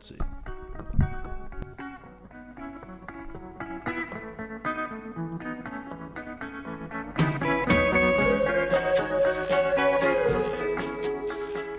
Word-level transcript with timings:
Hey 0.00 0.16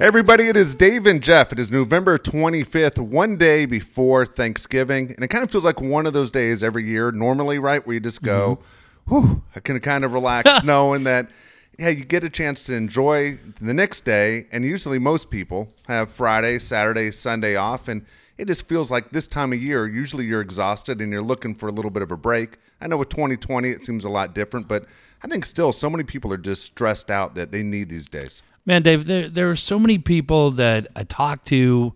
everybody, 0.02 0.50
it 0.50 0.56
is 0.56 0.76
Dave 0.76 1.08
and 1.08 1.24
Jeff. 1.24 1.52
It 1.52 1.58
is 1.58 1.72
November 1.72 2.20
25th, 2.20 3.00
one 3.00 3.38
day 3.38 3.66
before 3.66 4.28
Thanksgiving. 4.28 5.14
And 5.16 5.24
it 5.24 5.30
kind 5.30 5.44
of 5.44 5.50
feels 5.50 5.66
like 5.66 5.82
one 5.82 6.06
of 6.06 6.14
those 6.14 6.30
days 6.30 6.64
every 6.64 6.86
year, 6.86 7.12
normally, 7.12 7.58
right? 7.58 7.84
Where 7.88 7.96
you 7.96 8.00
just 8.00 8.22
go, 8.22 8.60
mm-hmm. 9.08 9.16
whew, 9.16 9.44
I 9.56 9.62
can 9.62 9.80
kind 9.80 10.06
of 10.06 10.14
relax 10.14 10.64
knowing 10.64 11.06
that, 11.06 11.32
yeah, 11.80 11.90
you 11.90 12.06
get 12.06 12.24
a 12.24 12.30
chance 12.30 12.64
to 12.66 12.74
enjoy 12.74 13.40
the 13.60 13.74
next 13.74 14.02
day. 14.06 14.48
And 14.52 14.64
usually 14.64 15.00
most 15.00 15.30
people 15.30 15.74
have 15.88 16.12
Friday, 16.12 16.60
Saturday, 16.60 17.12
Sunday 17.12 17.56
off. 17.56 17.88
And 17.88 18.06
it 18.38 18.46
just 18.46 18.68
feels 18.68 18.92
like 18.92 19.12
this 19.12 19.28
time 19.28 19.54
of 19.54 19.62
year, 19.62 19.88
usually 19.88 20.26
you're 20.26 20.42
exhausted 20.42 21.02
and 21.02 21.12
you're 21.12 21.22
looking 21.22 21.56
for 21.56 21.70
a 21.70 21.72
little 21.72 21.92
bit 21.92 22.04
of 22.04 22.12
a 22.12 22.18
break. 22.18 22.58
I 22.82 22.88
know 22.88 22.98
with 22.98 23.10
2020, 23.10 23.70
it 23.70 23.86
seems 23.86 24.04
a 24.04 24.10
lot 24.10 24.34
different, 24.34 24.68
but 24.68 24.86
I 25.24 25.28
think 25.28 25.46
still 25.46 25.72
so 25.72 25.90
many 25.90 26.04
people 26.04 26.34
are 26.34 26.38
just 26.38 26.64
stressed 26.64 27.12
out 27.12 27.36
that 27.36 27.52
they 27.52 27.64
need 27.64 27.90
these 27.90 28.08
days. 28.08 28.42
Man, 28.66 28.84
Dave, 28.84 29.06
there 29.06 29.28
there 29.28 29.50
are 29.50 29.56
so 29.56 29.80
many 29.80 29.98
people 29.98 30.52
that 30.52 30.88
I 30.96 31.04
talk 31.04 31.46
to 31.46 31.94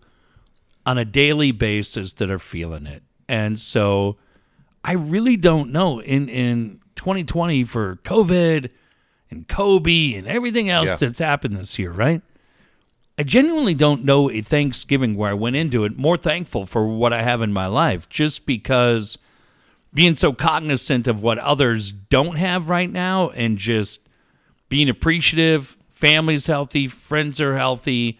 on 0.85 0.98
a 0.98 1.05
daily 1.05 1.52
basis 1.52 2.13
that 2.13 2.30
are 2.32 2.40
feeling 2.40 2.88
it. 2.88 3.04
And 3.27 3.60
so 3.60 4.18
I 4.84 4.94
really 4.94 5.38
don't 5.38 5.71
know 5.71 5.99
in 5.99 6.30
in 6.30 6.80
2020 6.96 7.63
for 7.66 7.98
COVID 7.98 8.70
and 9.31 9.47
Kobe 9.47 10.13
and 10.13 10.27
everything 10.27 10.70
else 10.70 10.89
Yeah. 10.91 10.95
that's 11.07 11.20
happened 11.20 11.55
this 11.55 11.77
year, 11.79 11.91
right? 11.91 12.21
I 13.17 13.23
genuinely 13.23 13.73
don't 13.73 14.03
know 14.03 14.29
a 14.29 14.41
Thanksgiving 14.41 15.15
where 15.15 15.29
I 15.31 15.34
went 15.34 15.55
into 15.55 15.85
it 15.85 15.98
more 15.98 16.17
thankful 16.17 16.65
for 16.65 16.85
what 16.85 17.13
I 17.13 17.21
have 17.23 17.41
in 17.41 17.53
my 17.53 17.65
life 17.67 18.09
just 18.09 18.45
because 18.45 19.17
being 19.93 20.17
so 20.17 20.34
cognizant 20.34 21.07
of 21.07 21.23
what 21.23 21.37
others 21.37 21.91
don't 21.93 22.35
have 22.35 22.67
right 22.70 22.91
now 22.91 23.29
and 23.29 23.57
just 23.57 24.01
being 24.67 24.90
appreciative, 24.90 25.77
family's 25.91 26.48
healthy, 26.48 26.87
friends 26.89 27.39
are 27.39 27.55
healthy, 27.55 28.20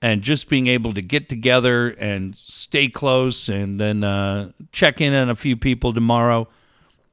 and 0.00 0.22
just 0.22 0.48
being 0.48 0.66
able 0.66 0.94
to 0.94 1.02
get 1.02 1.28
together 1.28 1.88
and 1.90 2.34
stay 2.34 2.88
close 2.88 3.48
and 3.50 3.78
then 3.78 4.02
uh, 4.02 4.50
check 4.72 5.00
in 5.02 5.12
on 5.12 5.28
a 5.28 5.36
few 5.36 5.56
people 5.56 5.92
tomorrow. 5.92 6.48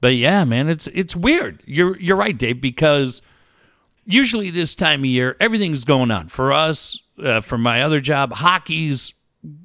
But 0.01 0.15
yeah, 0.15 0.43
man, 0.45 0.69
it's 0.69 0.87
it's 0.87 1.15
weird. 1.15 1.61
You're 1.65 1.97
you're 1.99 2.15
right, 2.17 2.37
Dave, 2.37 2.61
because 2.61 3.21
usually 4.05 4.49
this 4.49 4.75
time 4.75 5.01
of 5.01 5.05
year 5.05 5.35
everything's 5.39 5.85
going 5.85 6.11
on 6.11 6.29
for 6.29 6.51
us. 6.53 6.97
Uh, 7.21 7.41
for 7.41 7.57
my 7.57 7.81
other 7.83 7.99
job, 7.99 8.31
hockey's 8.31 9.13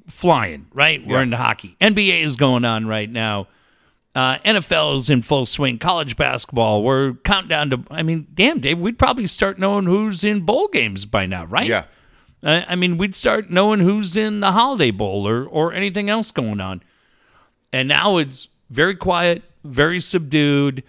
flying. 0.07 0.67
Right, 0.73 1.05
we're 1.05 1.15
Yeah. 1.17 1.21
into 1.23 1.37
hockey. 1.37 1.77
NBA 1.79 2.21
is 2.21 2.35
going 2.35 2.65
on 2.65 2.85
right 2.87 3.09
now. 3.09 3.47
Uh, 4.13 4.37
NFL 4.45 4.95
is 4.95 5.09
in 5.09 5.21
full 5.21 5.45
swing. 5.45 5.77
College 5.77 6.15
basketball, 6.17 6.83
we're 6.83 7.13
countdown 7.23 7.69
to. 7.69 7.83
I 7.89 8.01
mean, 8.03 8.27
damn, 8.33 8.59
Dave, 8.59 8.79
we'd 8.79 8.97
probably 8.99 9.27
start 9.27 9.57
knowing 9.59 9.85
who's 9.85 10.23
in 10.23 10.41
bowl 10.41 10.67
games 10.69 11.05
by 11.05 11.25
now, 11.25 11.45
right? 11.45 11.67
Yeah. 11.67 11.85
I 12.43 12.65
I 12.69 12.75
mean, 12.75 12.97
we'd 12.97 13.15
start 13.15 13.49
knowing 13.49 13.79
who's 13.79 14.15
in 14.17 14.39
the 14.41 14.51
Holiday 14.51 14.91
Bowl 14.91 15.27
or, 15.27 15.45
or 15.45 15.73
anything 15.73 16.09
else 16.09 16.31
going 16.31 16.59
on. 16.61 16.81
And 17.73 17.87
now 17.89 18.17
it's 18.17 18.47
very 18.69 18.95
quiet, 18.95 19.43
very 19.65 19.99
subdued. 19.99 20.83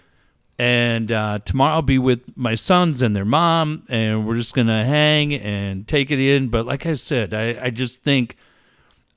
And 0.59 1.11
uh, 1.11 1.39
tomorrow 1.45 1.75
I'll 1.75 1.81
be 1.83 1.99
with 1.99 2.35
my 2.35 2.55
sons 2.55 3.03
and 3.03 3.15
their 3.15 3.25
mom, 3.25 3.83
and 3.89 4.27
we're 4.27 4.37
just 4.37 4.55
going 4.55 4.67
to 4.67 4.83
hang 4.85 5.35
and 5.35 5.87
take 5.87 6.09
it 6.09 6.19
in. 6.19 6.47
But 6.47 6.65
like 6.65 6.85
I 6.87 6.95
said, 6.95 7.33
I, 7.33 7.65
I 7.65 7.69
just 7.69 8.03
think 8.03 8.37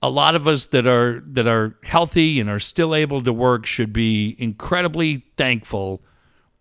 a 0.02 0.11
lot 0.11 0.34
of 0.34 0.47
us 0.47 0.67
that 0.67 0.86
are 0.86 1.22
that 1.28 1.47
are 1.47 1.77
healthy 1.83 2.41
and 2.41 2.50
are 2.50 2.61
still 2.61 2.94
able 2.94 3.22
to 3.22 3.33
work 3.33 3.64
should 3.64 3.92
be 3.92 4.36
incredibly 4.39 5.22
thankful 5.39 6.02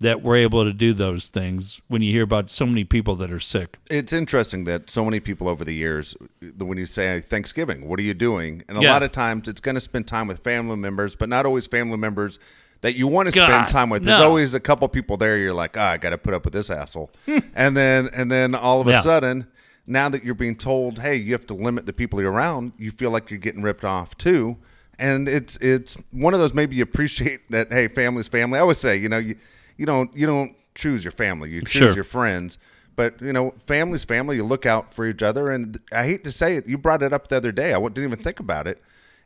that 0.02 0.22
we're 0.22 0.38
able 0.38 0.64
to 0.64 0.72
do 0.72 0.94
those 0.94 1.28
things 1.28 1.82
when 1.90 2.02
you 2.02 2.10
hear 2.14 2.24
about 2.24 2.50
so 2.50 2.66
many 2.66 2.86
people 2.86 3.18
that 3.18 3.34
are 3.34 3.40
sick. 3.40 3.78
It's 3.90 4.14
interesting 4.14 4.64
that 4.64 4.90
so 4.90 5.04
many 5.04 5.20
people 5.20 5.50
over 5.50 5.66
the 5.66 5.74
years, 5.74 6.16
when 6.58 6.78
you 6.78 6.86
say 6.86 7.20
Thanksgiving, 7.20 7.86
what 7.86 8.00
are 8.00 8.04
you 8.04 8.14
doing? 8.14 8.64
And 8.70 8.78
a 8.78 8.82
Yeah. 8.82 8.94
lot 8.94 9.04
of 9.04 9.12
times 9.12 9.50
it's 9.50 9.60
going 9.60 9.76
to 9.76 9.82
spend 9.82 10.08
time 10.08 10.28
with 10.28 10.40
family 10.40 10.78
members, 10.78 11.18
but 11.18 11.28
not 11.28 11.46
always 11.46 11.68
family 11.68 11.98
members 11.98 12.40
that 12.82 12.96
you 12.96 13.08
want 13.08 13.30
to 13.30 13.36
God, 13.36 13.48
spend 13.50 13.68
time 13.70 13.90
with. 13.90 14.04
There's 14.04 14.20
always 14.20 14.54
a 14.54 14.60
couple 14.60 14.88
people 14.88 15.18
there. 15.18 15.38
You're 15.38 15.54
like, 15.54 15.78
ah, 15.78 15.92
I 15.92 15.98
got 15.98 16.12
to 16.12 16.18
put 16.18 16.34
up 16.34 16.46
with 16.46 16.54
this 16.54 16.70
asshole. 16.70 17.12
and 17.56 17.76
then, 17.76 18.10
and 18.16 18.32
then 18.32 18.56
all 18.56 18.82
of 18.82 18.88
a 18.88 18.92
Yeah. 18.92 19.02
sudden, 19.02 19.48
now 19.86 20.08
that 20.10 20.24
you're 20.24 20.36
being 20.36 20.56
told, 20.56 21.00
hey, 21.00 21.16
you 21.16 21.34
have 21.34 21.48
to 21.48 21.54
limit 21.54 21.86
the 21.86 21.94
people 21.94 22.22
you're 22.22 22.32
around, 22.32 22.74
you 22.78 22.92
feel 22.92 23.12
like 23.12 23.30
you're 23.30 23.40
getting 23.40 23.62
ripped 23.62 23.84
off 23.84 24.18
too. 24.18 24.58
And 24.98 25.28
it's 25.30 25.56
it's 25.58 25.98
one 26.12 26.34
of 26.34 26.40
those 26.42 26.54
maybe 26.54 26.76
you 26.76 26.84
appreciate 26.84 27.50
that 27.52 27.72
hey, 27.72 27.88
family's 27.88 28.28
family. 28.28 28.58
I 28.58 28.62
always 28.62 28.78
say, 28.80 28.98
you 28.98 29.08
know, 29.10 29.18
you 29.18 29.36
you 29.78 29.86
don't 29.86 30.16
you 30.16 30.26
don't 30.28 30.56
choose 30.76 31.04
your 31.06 31.12
family, 31.12 31.50
you 31.52 31.62
choose 31.62 31.72
Sure. 31.72 31.94
your 31.96 32.04
friends. 32.04 32.58
But 32.98 33.22
you 33.22 33.32
know, 33.32 33.54
family's 33.66 34.04
family. 34.04 34.36
You 34.36 34.44
look 34.44 34.66
out 34.66 34.94
for 34.94 35.06
each 35.08 35.24
other, 35.24 35.50
and 35.50 35.80
I 35.94 36.04
hate 36.06 36.26
to 36.26 36.32
say 36.34 36.58
it, 36.58 36.68
you 36.68 36.78
brought 36.78 37.02
it 37.02 37.14
up 37.14 37.30
the 37.30 37.38
other 37.38 37.54
day. 37.54 37.74
I 37.74 37.80
didn't 37.82 38.04
even 38.04 38.20
think 38.20 38.42
about 38.42 38.68
it. 38.68 38.82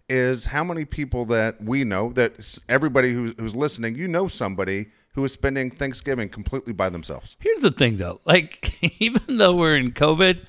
Is 0.10 0.46
how 0.46 0.64
many 0.64 0.84
people 0.86 1.26
that 1.28 1.64
we 1.64 1.84
know 1.86 2.12
that 2.12 2.60
everybody 2.68 3.14
who's, 3.14 3.34
who's 3.40 3.56
listening, 3.56 3.96
you 3.96 4.08
know 4.08 4.28
somebody 4.28 4.88
who 5.14 5.24
is 5.24 5.32
spending 5.32 5.72
Thanksgiving 5.72 6.28
completely 6.28 6.74
by 6.74 6.90
themselves. 6.90 7.38
Here's 7.40 7.62
the 7.62 7.72
thing, 7.72 7.98
though. 7.98 8.20
Like, 8.26 8.78
even 9.02 9.38
though 9.38 9.56
we're 9.56 9.76
in 9.78 9.92
COVID, 9.92 10.40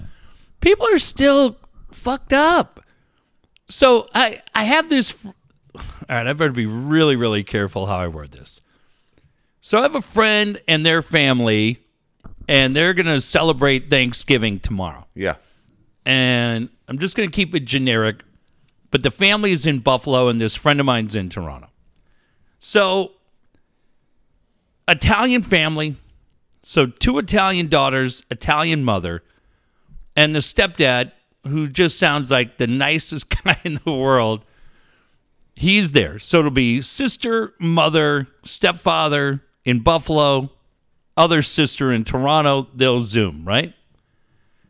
people 0.61 0.87
are 0.89 0.99
still 0.99 1.57
fucked 1.93 2.33
up. 2.33 2.81
So 3.69 4.09
I 4.15 4.43
I 4.55 4.65
have 4.65 4.89
this. 4.89 5.15
All 5.75 5.83
right, 6.09 6.27
I 6.27 6.33
better 6.33 6.53
be 6.53 6.67
really 6.67 7.17
really 7.17 7.43
careful 7.45 7.87
how 7.87 7.97
I 7.97 8.09
word 8.09 8.33
this. 8.33 8.61
So 9.61 9.79
I 9.79 9.83
have 9.83 9.95
a 9.95 10.03
friend 10.03 10.61
and 10.69 10.85
their 10.85 11.01
family, 11.01 11.79
and 12.49 12.77
they're 12.77 12.93
gonna 12.93 13.21
celebrate 13.21 13.89
Thanksgiving 13.89 14.61
tomorrow. 14.61 15.07
Yeah, 15.15 15.37
And 16.05 16.69
I'm 16.89 16.99
just 16.99 17.17
gonna 17.17 17.31
keep 17.31 17.55
it 17.55 17.65
generic, 17.65 18.23
but 18.95 19.03
the 19.03 19.11
family 19.11 19.51
is 19.51 19.67
in 19.67 19.81
Buffalo, 19.81 20.29
and 20.29 20.41
this 20.41 20.55
friend 20.55 20.79
of 20.79 20.87
mine's 20.87 21.17
in 21.17 21.29
Toronto. 21.29 21.67
So 22.61 23.11
Italian 24.87 25.43
family. 25.43 25.97
So 26.63 26.87
two 26.87 27.19
Italian 27.19 27.67
daughters, 27.67 28.23
Italian 28.31 28.85
mother, 28.85 29.25
and 30.15 30.33
the 30.33 30.39
stepdad, 30.39 31.11
who 31.43 31.67
just 31.67 31.99
sounds 31.99 32.31
like 32.31 32.59
the 32.59 32.69
nicest 32.69 33.31
guy 33.45 33.59
in 33.65 33.81
the 33.85 33.93
world. 33.93 34.45
He's 35.57 35.91
there. 35.91 36.21
So 36.21 36.39
it'll 36.39 36.53
be 36.53 36.81
sister, 36.81 37.53
mother, 37.59 38.29
stepfather 38.45 39.43
in 39.65 39.81
Buffalo, 39.81 40.53
other 41.17 41.43
sister 41.43 41.91
in 41.91 42.05
Toronto. 42.05 42.69
They'll 42.73 43.01
Zoom, 43.01 43.45
right? 43.45 43.75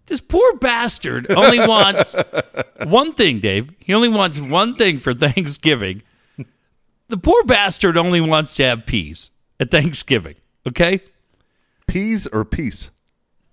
This 0.07 0.21
poor 0.21 0.57
bastard 0.57 1.31
only 1.31 1.59
wants 1.59 2.15
one 2.87 3.15
thing, 3.15 3.41
Dave. 3.41 3.71
He 3.79 3.95
only 3.95 4.09
wants 4.09 4.39
one 4.39 4.75
thing 4.77 4.99
for 4.99 5.15
Thanksgiving. 5.15 6.03
The 7.09 7.17
poor 7.17 7.43
bastard 7.45 7.97
only 7.97 8.21
wants 8.21 8.55
to 8.57 8.65
have 8.65 8.87
peas 8.87 9.31
at 9.61 9.71
Thanksgiving. 9.71 10.37
Okay? 10.67 11.01
peas 11.87 12.27
or 12.27 12.45
peace. 12.47 12.91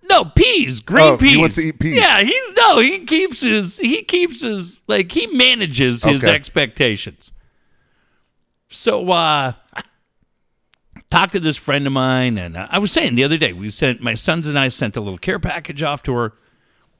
No, 0.09 0.23
peas, 0.25 0.79
green 0.79 1.05
Oh, 1.05 1.17
he 1.17 1.37
wants 1.37 1.55
to 1.55 1.61
eat 1.61 1.79
peas. 1.79 1.99
Yeah, 2.01 2.21
he's 2.23 2.53
no, 2.57 2.79
he 2.79 2.99
keeps 3.05 3.41
his 3.41 3.77
he 3.77 4.03
keeps 4.03 4.41
his 4.41 4.79
like 4.87 5.11
he 5.11 5.27
manages 5.27 6.03
his 6.03 6.23
Okay. 6.23 6.33
expectations. 6.33 7.31
So 8.69 9.09
uh 9.11 9.53
talked 11.11 11.33
to 11.33 11.39
this 11.39 11.57
friend 11.57 11.85
of 11.85 11.93
mine 11.93 12.37
and 12.37 12.57
I 12.57 12.79
was 12.79 12.91
saying 12.91 13.15
the 13.15 13.23
other 13.23 13.37
day 13.37 13.53
we 13.53 13.69
sent 13.69 14.01
my 14.01 14.15
sons 14.15 14.47
and 14.47 14.57
I 14.57 14.69
sent 14.69 14.97
a 14.97 15.01
little 15.01 15.19
care 15.19 15.39
package 15.39 15.83
off 15.83 16.01
to 16.03 16.13
her 16.15 16.33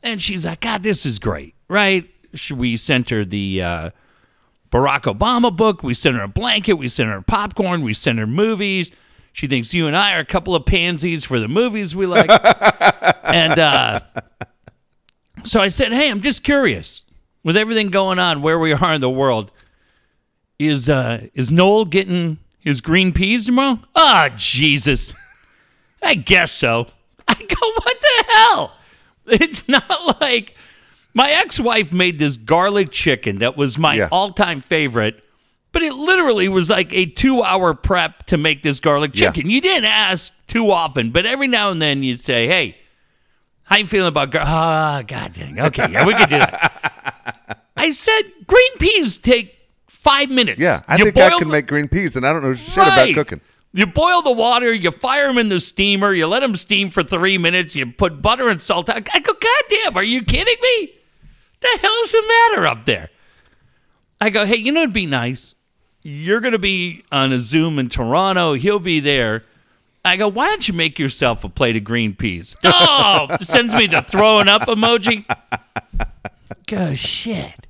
and 0.04 0.22
she's 0.22 0.46
like, 0.46 0.62
"God, 0.62 0.84
this 0.84 1.06
is 1.06 1.18
great." 1.18 1.56
Right? 1.68 2.10
We 2.54 2.78
sent 2.78 3.10
her 3.10 3.24
the 3.26 3.62
uh 3.62 3.90
Barack 4.72 5.02
Obama 5.02 5.56
book. 5.56 5.84
We 5.84 5.94
sent 5.94 6.16
her 6.16 6.24
a 6.24 6.28
blanket. 6.28 6.74
We 6.74 6.88
sent 6.88 7.10
her 7.10 7.22
popcorn. 7.22 7.82
We 7.82 7.94
sent 7.94 8.20
her 8.20 8.28
movies. 8.28 8.92
She 9.34 9.48
thinks 9.48 9.74
you 9.74 9.88
and 9.88 9.96
I 9.96 10.16
are 10.16 10.20
a 10.20 10.26
couple 10.26 10.56
of 10.56 10.66
pansies 10.66 11.26
for 11.26 11.40
the 11.40 11.48
movies 11.48 11.96
we 11.96 12.06
like. 12.06 12.30
and 13.24 13.60
uh, 13.60 14.02
so 15.44 15.62
I 15.62 15.70
said, 15.70 15.92
"Hey, 15.92 16.10
I'm 16.10 16.22
just 16.22 16.44
curious. 16.44 17.06
With 17.44 17.58
everything 17.58 17.90
going 17.90 18.20
on, 18.20 18.42
where 18.42 18.60
we 18.60 18.72
are 18.74 18.94
in 18.94 19.02
the 19.02 19.10
world, 19.10 19.52
is 20.60 20.90
uh, 20.90 21.28
is 21.34 21.52
Noel 21.52 21.86
getting 21.86 22.38
his 22.62 22.80
green 22.82 23.12
peas 23.12 23.46
tomorrow? 23.48 23.80
Ah, 23.96 24.30
Jesus. 24.36 25.14
I 26.02 26.16
guess 26.16 26.52
so. 26.52 26.88
I 27.28 27.34
go, 27.36 27.68
what 27.76 27.98
the 28.02 28.24
hell? 28.34 28.74
It's 29.28 29.68
not 29.70 30.20
like 30.22 30.56
my 31.14 31.30
ex-wife 31.30 31.92
made 31.92 32.18
this 32.20 32.38
garlic 32.38 32.92
chicken 32.92 33.40
that 33.40 33.56
was 33.58 33.78
my 33.78 33.96
Yeah. 33.96 34.10
all-time 34.12 34.62
favorite, 34.62 35.24
but 35.72 35.84
it 35.84 35.94
literally 35.94 36.50
was 36.50 36.70
like 36.70 36.92
a 36.94 37.06
two-hour 37.06 37.76
prep 37.76 38.26
to 38.28 38.38
make 38.38 38.64
this 38.64 38.80
garlic 38.80 39.12
Yeah. 39.14 39.32
chicken. 39.32 39.50
You 39.50 39.62
didn't 39.62 39.86
ask 39.86 40.34
too 40.48 40.72
often, 40.72 41.12
but 41.12 41.26
every 41.26 41.48
now 41.48 41.70
and 41.72 41.82
then 41.82 42.04
you'd 42.04 42.22
say, 42.22 42.48
"Hey, 42.48 42.78
how 43.64 43.78
you 43.78 43.86
feeling 43.86 44.08
about 44.10 44.32
gar- 44.32 44.44
ah, 44.46 45.04
god 45.08 45.34
dang. 45.34 45.60
Okay, 45.60 45.90
yeah, 45.92 46.06
we 46.06 46.14
could 46.14 46.30
do 46.30 46.38
that." 46.40 47.64
I 47.78 47.92
said 47.92 48.24
green 48.48 48.78
peas 48.80 49.18
take 49.18 49.56
five 50.02 50.30
minutes. 50.30 50.60
Yeah, 50.60 50.82
I 50.88 50.98
You 50.98 51.06
think 51.06 51.18
I 51.18 51.30
can 51.30 51.48
the- 51.48 51.54
make 51.54 51.68
green 51.68 51.88
peas, 51.88 52.16
and 52.16 52.26
I 52.28 52.34
don't 52.34 52.42
know 52.44 52.54
shit 52.54 52.76
Right. 52.78 53.12
about 53.12 53.16
cooking. 53.16 53.42
You 53.74 53.86
boil 53.86 54.22
the 54.22 54.32
water, 54.32 54.74
you 54.74 54.92
fire 54.92 55.28
them 55.28 55.38
in 55.38 55.48
the 55.48 55.60
steamer, 55.60 56.14
you 56.14 56.28
let 56.28 56.42
them 56.42 56.56
steam 56.58 56.90
for 56.90 57.04
three 57.04 57.38
minutes, 57.38 57.74
you 57.76 57.86
put 57.86 58.22
butter 58.22 58.50
and 58.50 58.62
salt 58.62 58.90
on. 58.90 58.98
I 59.14 59.20
go, 59.20 59.34
God 59.34 59.64
damn, 59.70 59.96
are 59.96 60.04
you 60.04 60.24
kidding 60.24 60.58
me? 60.62 60.92
The 61.62 61.80
hell's 61.82 62.12
the 62.12 62.24
matter 62.28 62.68
up 62.68 62.84
there? 62.86 63.10
I 64.20 64.30
go, 64.30 64.46
hey, 64.46 64.58
you 64.58 64.72
know 64.74 64.82
it'd 64.82 64.94
be 64.94 65.06
nice? 65.06 65.56
You're 66.04 66.42
going 66.42 66.52
to 66.54 66.60
be 66.60 67.04
on 67.12 67.32
a 67.32 67.40
Zoom 67.40 67.80
in 67.80 67.88
Toronto. 67.88 68.54
He'll 68.54 68.80
be 68.80 69.00
there. 69.00 69.44
I 70.04 70.18
go, 70.18 70.28
why 70.28 70.48
don't 70.48 70.68
you 70.68 70.74
make 70.74 70.98
yourself 71.00 71.44
a 71.44 71.50
plate 71.50 71.78
of 71.78 71.84
green 71.84 72.14
peas? 72.16 72.58
Oh, 72.66 73.28
sends 73.44 73.74
me 73.76 73.86
the 73.88 74.02
throwing 74.02 74.48
up 74.50 74.64
emoji. 74.64 75.24
Go 76.68 76.94
shit. 76.96 77.61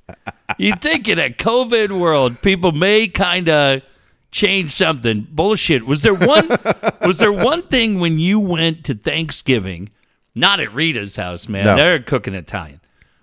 You 0.62 0.74
think 0.76 1.08
in 1.08 1.18
a 1.18 1.30
COVID 1.30 1.98
world, 1.98 2.40
people 2.42 2.72
may 2.72 3.08
kind 3.08 3.48
of 3.48 3.82
change 4.30 4.70
something? 4.72 5.26
Bullshit. 5.30 5.84
Was 5.86 6.02
there 6.02 6.14
one? 6.14 6.48
was 7.04 7.18
there 7.18 7.32
one 7.32 7.62
thing 7.62 8.00
when 8.00 8.18
you 8.18 8.38
went 8.40 8.84
to 8.84 8.94
Thanksgiving, 8.94 9.90
not 10.34 10.60
at 10.60 10.72
Rita's 10.72 11.16
house, 11.16 11.48
man? 11.48 11.64
No. 11.64 11.76
They're 11.76 12.00
cooking 12.02 12.34
Italian. 12.34 12.80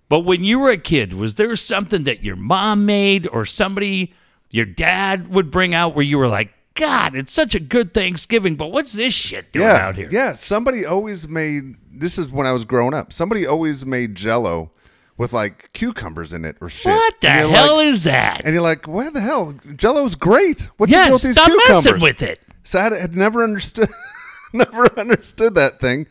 But 0.10 0.22
when 0.22 0.44
you 0.44 0.60
were 0.60 0.72
a 0.72 0.78
kid, 0.78 1.14
was 1.14 1.36
there 1.36 1.56
something 1.56 2.04
that 2.06 2.24
your 2.24 2.36
mom 2.36 2.86
made 2.86 3.28
or 3.28 3.46
somebody 3.46 4.14
your 4.50 4.66
dad 4.66 5.28
would 5.30 5.52
bring 5.52 5.74
out 5.76 5.96
where 5.96 6.06
you 6.06 6.18
were 6.18 6.28
like, 6.28 6.52
God, 6.74 7.16
it's 7.16 7.32
such 7.34 7.56
a 7.56 7.60
good 7.60 7.94
Thanksgiving, 7.94 8.56
but 8.56 8.72
what's 8.72 8.94
this 8.94 9.14
shit 9.14 9.52
doing 9.52 9.68
Yeah, 9.68 9.88
out 9.88 9.96
here? 9.96 10.10
yeah. 10.12 10.34
Somebody 10.36 10.86
always 10.86 11.28
made. 11.28 11.76
This 11.92 12.18
is 12.18 12.30
when 12.30 12.48
I 12.48 12.52
was 12.54 12.66
growing 12.66 12.94
up. 12.94 13.14
Somebody 13.14 13.46
always 13.46 13.86
made 13.86 14.16
Jello 14.16 14.72
with 15.20 15.34
like 15.34 15.72
cucumbers 15.74 16.34
in 16.34 16.46
it 16.46 16.56
or 16.62 16.70
shit. 16.70 16.92
What 16.92 17.22
the 17.22 17.30
hell 17.30 17.76
like- 17.78 17.86
is 17.88 18.04
that? 18.06 18.42
And 18.44 18.54
you're 18.54 18.64
like, 18.64 18.88
where 18.88 19.12
the 19.12 19.22
hell? 19.22 19.54
Jello's 19.76 20.16
great. 20.16 20.68
What's 20.78 20.92
Yeah, 20.92 21.06
deal 21.06 21.14
with 21.14 21.22
these 21.24 21.34
stop 21.36 21.46
cucumbers? 21.48 21.86
messing 21.86 22.02
with 22.02 22.22
it. 22.24 22.40
So 22.64 22.80
I 22.80 22.84
had, 22.84 22.94
had 22.94 23.16
never 23.16 23.44
understood, 23.44 23.90
never 24.54 24.88
understood 25.00 25.54
that 25.56 25.80
thing. 25.80 26.08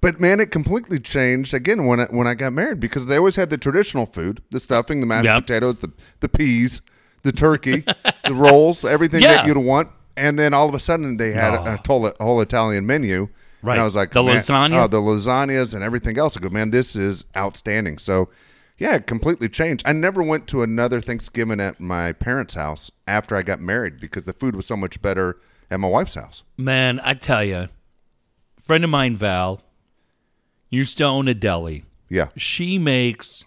But 0.00 0.20
man, 0.20 0.40
it 0.40 0.50
completely 0.50 0.98
changed 0.98 1.52
again 1.54 1.86
when 1.86 2.00
I, 2.00 2.04
when 2.06 2.26
I 2.26 2.34
got 2.34 2.52
married 2.52 2.80
because 2.80 3.06
they 3.06 3.16
always 3.16 3.36
had 3.36 3.50
the 3.50 3.58
traditional 3.58 4.06
food, 4.06 4.42
the 4.50 4.58
stuffing, 4.58 5.00
the 5.00 5.06
mashed 5.06 5.26
Yep. 5.26 5.42
potatoes, 5.42 5.78
the 5.80 5.92
the 6.20 6.28
peas, 6.28 6.82
the 7.22 7.30
turkey, 7.32 7.84
the 8.24 8.34
rolls, 8.34 8.84
everything 8.84 9.22
Yeah. 9.22 9.34
that 9.34 9.46
you'd 9.46 9.58
want. 9.58 9.90
And 10.16 10.38
then 10.38 10.54
all 10.54 10.68
of 10.68 10.74
a 10.74 10.78
sudden 10.80 11.16
they 11.18 11.32
had 11.32 11.54
a, 11.54 11.74
a, 11.74 11.80
whole, 11.86 12.06
a 12.06 12.14
whole 12.20 12.40
Italian 12.40 12.84
menu. 12.86 13.28
Right. 13.62 13.74
And 13.74 13.80
I 13.80 13.84
was 13.84 13.94
like, 13.96 14.10
The 14.10 14.22
lasagna? 14.22 14.84
Oh, 14.84 14.88
the 14.88 14.98
lasagnas 15.00 15.72
and 15.74 15.84
everything 15.84 16.18
else. 16.18 16.36
I 16.36 16.40
go, 16.40 16.48
man, 16.48 16.70
this 16.70 16.96
is 16.96 17.24
outstanding. 17.36 17.98
So, 17.98 18.28
yeah, 18.82 18.96
it 18.96 19.06
completely 19.06 19.48
changed. 19.48 19.84
I 19.86 19.92
never 19.92 20.24
went 20.24 20.48
to 20.48 20.64
another 20.64 21.00
Thanksgiving 21.00 21.60
at 21.60 21.78
my 21.78 22.10
parents' 22.10 22.54
house 22.54 22.90
after 23.06 23.36
I 23.36 23.42
got 23.42 23.60
married 23.60 24.00
because 24.00 24.24
the 24.24 24.32
food 24.32 24.56
was 24.56 24.66
so 24.66 24.76
much 24.76 25.00
better 25.00 25.38
at 25.70 25.78
my 25.78 25.86
wife's 25.86 26.14
house. 26.14 26.42
Man, 26.56 27.00
I 27.04 27.14
tell 27.14 27.44
you, 27.44 27.68
friend 28.60 28.82
of 28.82 28.90
mine, 28.90 29.16
Val, 29.16 29.62
used 30.68 30.98
to 30.98 31.04
own 31.04 31.28
a 31.28 31.34
deli. 31.34 31.84
Yeah. 32.08 32.30
She 32.36 32.76
makes 32.76 33.44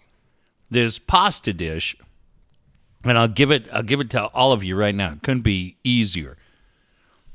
this 0.70 0.98
pasta 0.98 1.52
dish, 1.52 1.94
and 3.04 3.18
I'll 3.18 3.28
give 3.28 3.50
it. 3.50 3.68
I'll 3.70 3.82
give 3.82 4.00
it 4.00 4.08
to 4.10 4.28
all 4.28 4.52
of 4.52 4.64
you 4.64 4.74
right 4.74 4.94
now. 4.94 5.12
It 5.12 5.22
couldn't 5.22 5.42
be 5.42 5.76
easier. 5.84 6.38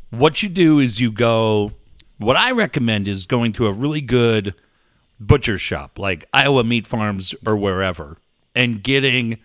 What 0.09 0.41
you 0.41 0.49
do 0.49 0.79
is 0.79 0.99
you 0.99 1.11
go. 1.11 1.73
What 2.17 2.35
I 2.35 2.49
recommend 2.51 3.07
is 3.07 3.27
going 3.27 3.53
to 3.53 3.67
a 3.67 3.71
really 3.71 4.01
good 4.01 4.55
butcher 5.21 5.57
shop 5.57 5.99
like 5.99 6.27
Iowa 6.33 6.63
Meat 6.63 6.87
Farms 6.87 7.33
or 7.45 7.55
wherever, 7.55 8.17
and 8.55 8.83
getting 8.83 9.39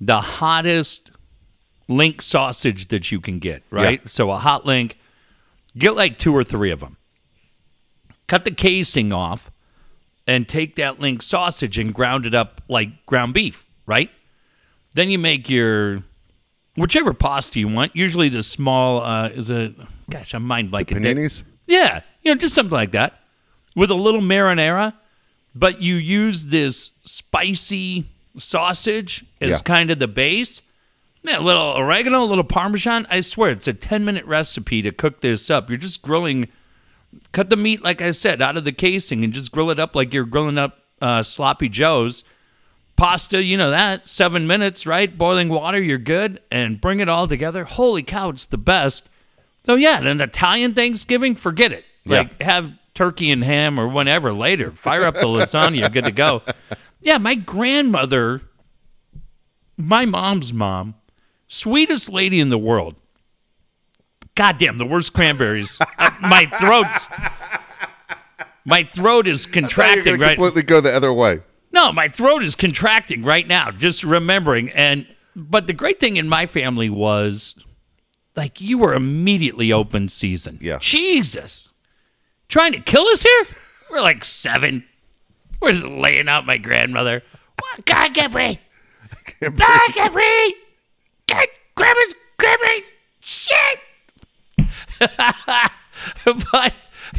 the 0.00 0.20
hottest 0.20 1.10
link 1.88 2.20
sausage 2.20 2.88
that 2.88 3.10
you 3.10 3.20
can 3.20 3.38
get. 3.38 3.62
Right. 3.70 4.06
So 4.08 4.30
a 4.30 4.36
hot 4.36 4.66
link. 4.66 4.98
Get 5.76 5.94
like 5.94 6.18
two 6.18 6.34
or 6.34 6.42
three 6.42 6.70
of 6.70 6.80
them. 6.80 6.96
Cut 8.26 8.44
the 8.44 8.50
casing 8.50 9.12
off 9.12 9.50
and 10.26 10.48
take 10.48 10.76
that 10.76 11.00
link 11.00 11.22
sausage 11.22 11.78
and 11.78 11.94
ground 11.94 12.26
it 12.26 12.34
up 12.34 12.60
like 12.68 13.06
ground 13.06 13.32
beef, 13.32 13.66
right? 13.86 14.10
Then 14.94 15.08
you 15.08 15.18
make 15.18 15.48
your 15.48 16.02
whichever 16.76 17.14
pasta 17.14 17.60
you 17.60 17.68
want. 17.68 17.94
Usually 17.94 18.28
the 18.28 18.42
small 18.42 19.02
uh, 19.02 19.28
is 19.28 19.50
a 19.50 19.72
gosh, 20.10 20.34
I'm 20.34 20.42
mind 20.42 20.72
like 20.72 20.90
a 20.90 20.94
Paninis? 20.96 21.42
yeah, 21.66 22.02
you 22.22 22.32
know, 22.32 22.38
just 22.38 22.54
something 22.54 22.72
like 22.72 22.90
that 22.92 23.17
with 23.78 23.90
a 23.90 23.94
little 23.94 24.20
marinara. 24.20 24.94
But 25.54 25.80
you 25.80 25.94
use 25.96 26.46
this 26.46 26.90
spicy 27.04 28.04
sausage 28.38 29.24
as 29.40 29.50
Yeah. 29.50 29.56
kind 29.64 29.90
of 29.90 29.98
the 29.98 30.06
base. 30.08 30.62
Yeah, 31.22 31.38
a 31.38 31.40
little 31.40 31.74
oregano, 31.76 32.22
a 32.22 32.26
little 32.26 32.44
parmesan. 32.44 33.06
I 33.10 33.20
swear, 33.22 33.50
it's 33.50 33.66
a 33.66 33.72
10 33.72 34.04
minute 34.04 34.24
recipe 34.24 34.82
to 34.82 34.92
cook 34.92 35.20
this 35.20 35.50
up. 35.50 35.68
You're 35.68 35.78
just 35.78 36.00
grilling, 36.02 36.48
cut 37.32 37.50
the 37.50 37.56
meat, 37.56 37.82
like 37.82 38.00
I 38.00 38.12
said, 38.12 38.40
out 38.40 38.56
of 38.56 38.64
the 38.64 38.72
casing 38.72 39.24
and 39.24 39.32
just 39.32 39.50
grill 39.52 39.70
it 39.70 39.80
up 39.80 39.96
like 39.96 40.14
you're 40.14 40.24
grilling 40.24 40.58
up 40.58 40.78
uh, 41.00 41.22
sloppy 41.22 41.68
joes. 41.68 42.24
Pasta, 42.96 43.42
you 43.42 43.56
know 43.56 43.70
that, 43.70 44.08
seven 44.08 44.46
minutes, 44.46 44.86
right? 44.86 45.16
Boiling 45.16 45.48
water, 45.48 45.80
you're 45.80 45.98
good. 45.98 46.40
And 46.50 46.80
bring 46.80 47.00
it 47.00 47.08
all 47.08 47.26
together. 47.28 47.64
Holy 47.64 48.02
cow, 48.02 48.30
it's 48.30 48.46
the 48.46 48.58
best. 48.58 49.08
So, 49.66 49.74
yeah, 49.74 50.00
an 50.00 50.20
Italian 50.20 50.74
Thanksgiving, 50.74 51.34
forget 51.34 51.72
it. 51.72 51.84
Yeah. 52.04 52.28
Have 52.40 52.72
turkey 52.98 53.30
and 53.30 53.44
ham 53.44 53.78
or 53.78 53.86
whatever 53.86 54.32
later. 54.32 54.72
Fire 54.72 55.04
up 55.04 55.14
the 55.14 55.20
lasagna, 55.20 55.78
you're 55.78 55.88
good 55.88 56.04
to 56.04 56.10
go. 56.10 56.42
Yeah, 57.00 57.18
my 57.18 57.36
grandmother, 57.36 58.40
my 59.76 60.04
mom's 60.04 60.52
mom, 60.52 60.96
sweetest 61.46 62.10
lady 62.10 62.40
in 62.40 62.48
the 62.48 62.58
world. 62.58 62.96
Goddamn, 64.34 64.78
the 64.78 64.84
worst 64.84 65.12
cranberries. 65.12 65.78
Uh, 65.96 66.10
my 66.20 66.46
throat's. 66.58 67.06
My 68.64 68.82
throat 68.82 69.28
is 69.28 69.46
contracting, 69.46 70.18
right? 70.18 70.36
completely 70.36 70.62
go 70.62 70.80
the 70.80 70.92
other 70.92 71.12
way. 71.12 71.40
No, 71.70 71.92
my 71.92 72.08
throat 72.08 72.42
is 72.42 72.56
contracting 72.56 73.22
right 73.22 73.46
now, 73.46 73.70
just 73.70 74.02
remembering. 74.02 74.70
And 74.70 75.06
but 75.36 75.68
the 75.68 75.72
great 75.72 76.00
thing 76.00 76.16
in 76.16 76.28
my 76.28 76.46
family 76.46 76.90
was 76.90 77.54
like 78.34 78.60
you 78.60 78.78
were 78.78 78.92
immediately 78.92 79.72
open 79.72 80.08
season. 80.08 80.58
Yeah. 80.60 80.78
Jesus. 80.80 81.72
Trying 82.48 82.72
to 82.72 82.80
kill 82.80 83.06
us 83.08 83.22
here? 83.22 83.46
We're 83.90 84.00
like 84.00 84.24
seven. 84.24 84.84
We're 85.60 85.72
just 85.72 85.84
laying 85.84 86.28
out 86.28 86.46
my 86.46 86.58
grandmother. 86.58 87.22
What? 87.60 87.84
God, 87.84 88.14
get 88.14 88.32
me. 88.32 88.58
God, 89.40 89.94
get 89.94 90.14
me. 90.14 90.54
God, 91.26 91.46
grandma's, 91.74 92.14
grandma's 92.38 92.86
shit. 93.20 93.78
but, 96.52 96.74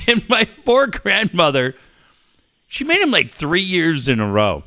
and 0.08 0.28
my 0.30 0.46
poor 0.66 0.88
grandmother, 0.88 1.76
she 2.68 2.84
made 2.84 3.02
him 3.02 3.12
like 3.12 3.32
three 3.32 3.62
years 3.62 4.08
in 4.08 4.20
a 4.20 4.28
row. 4.28 4.64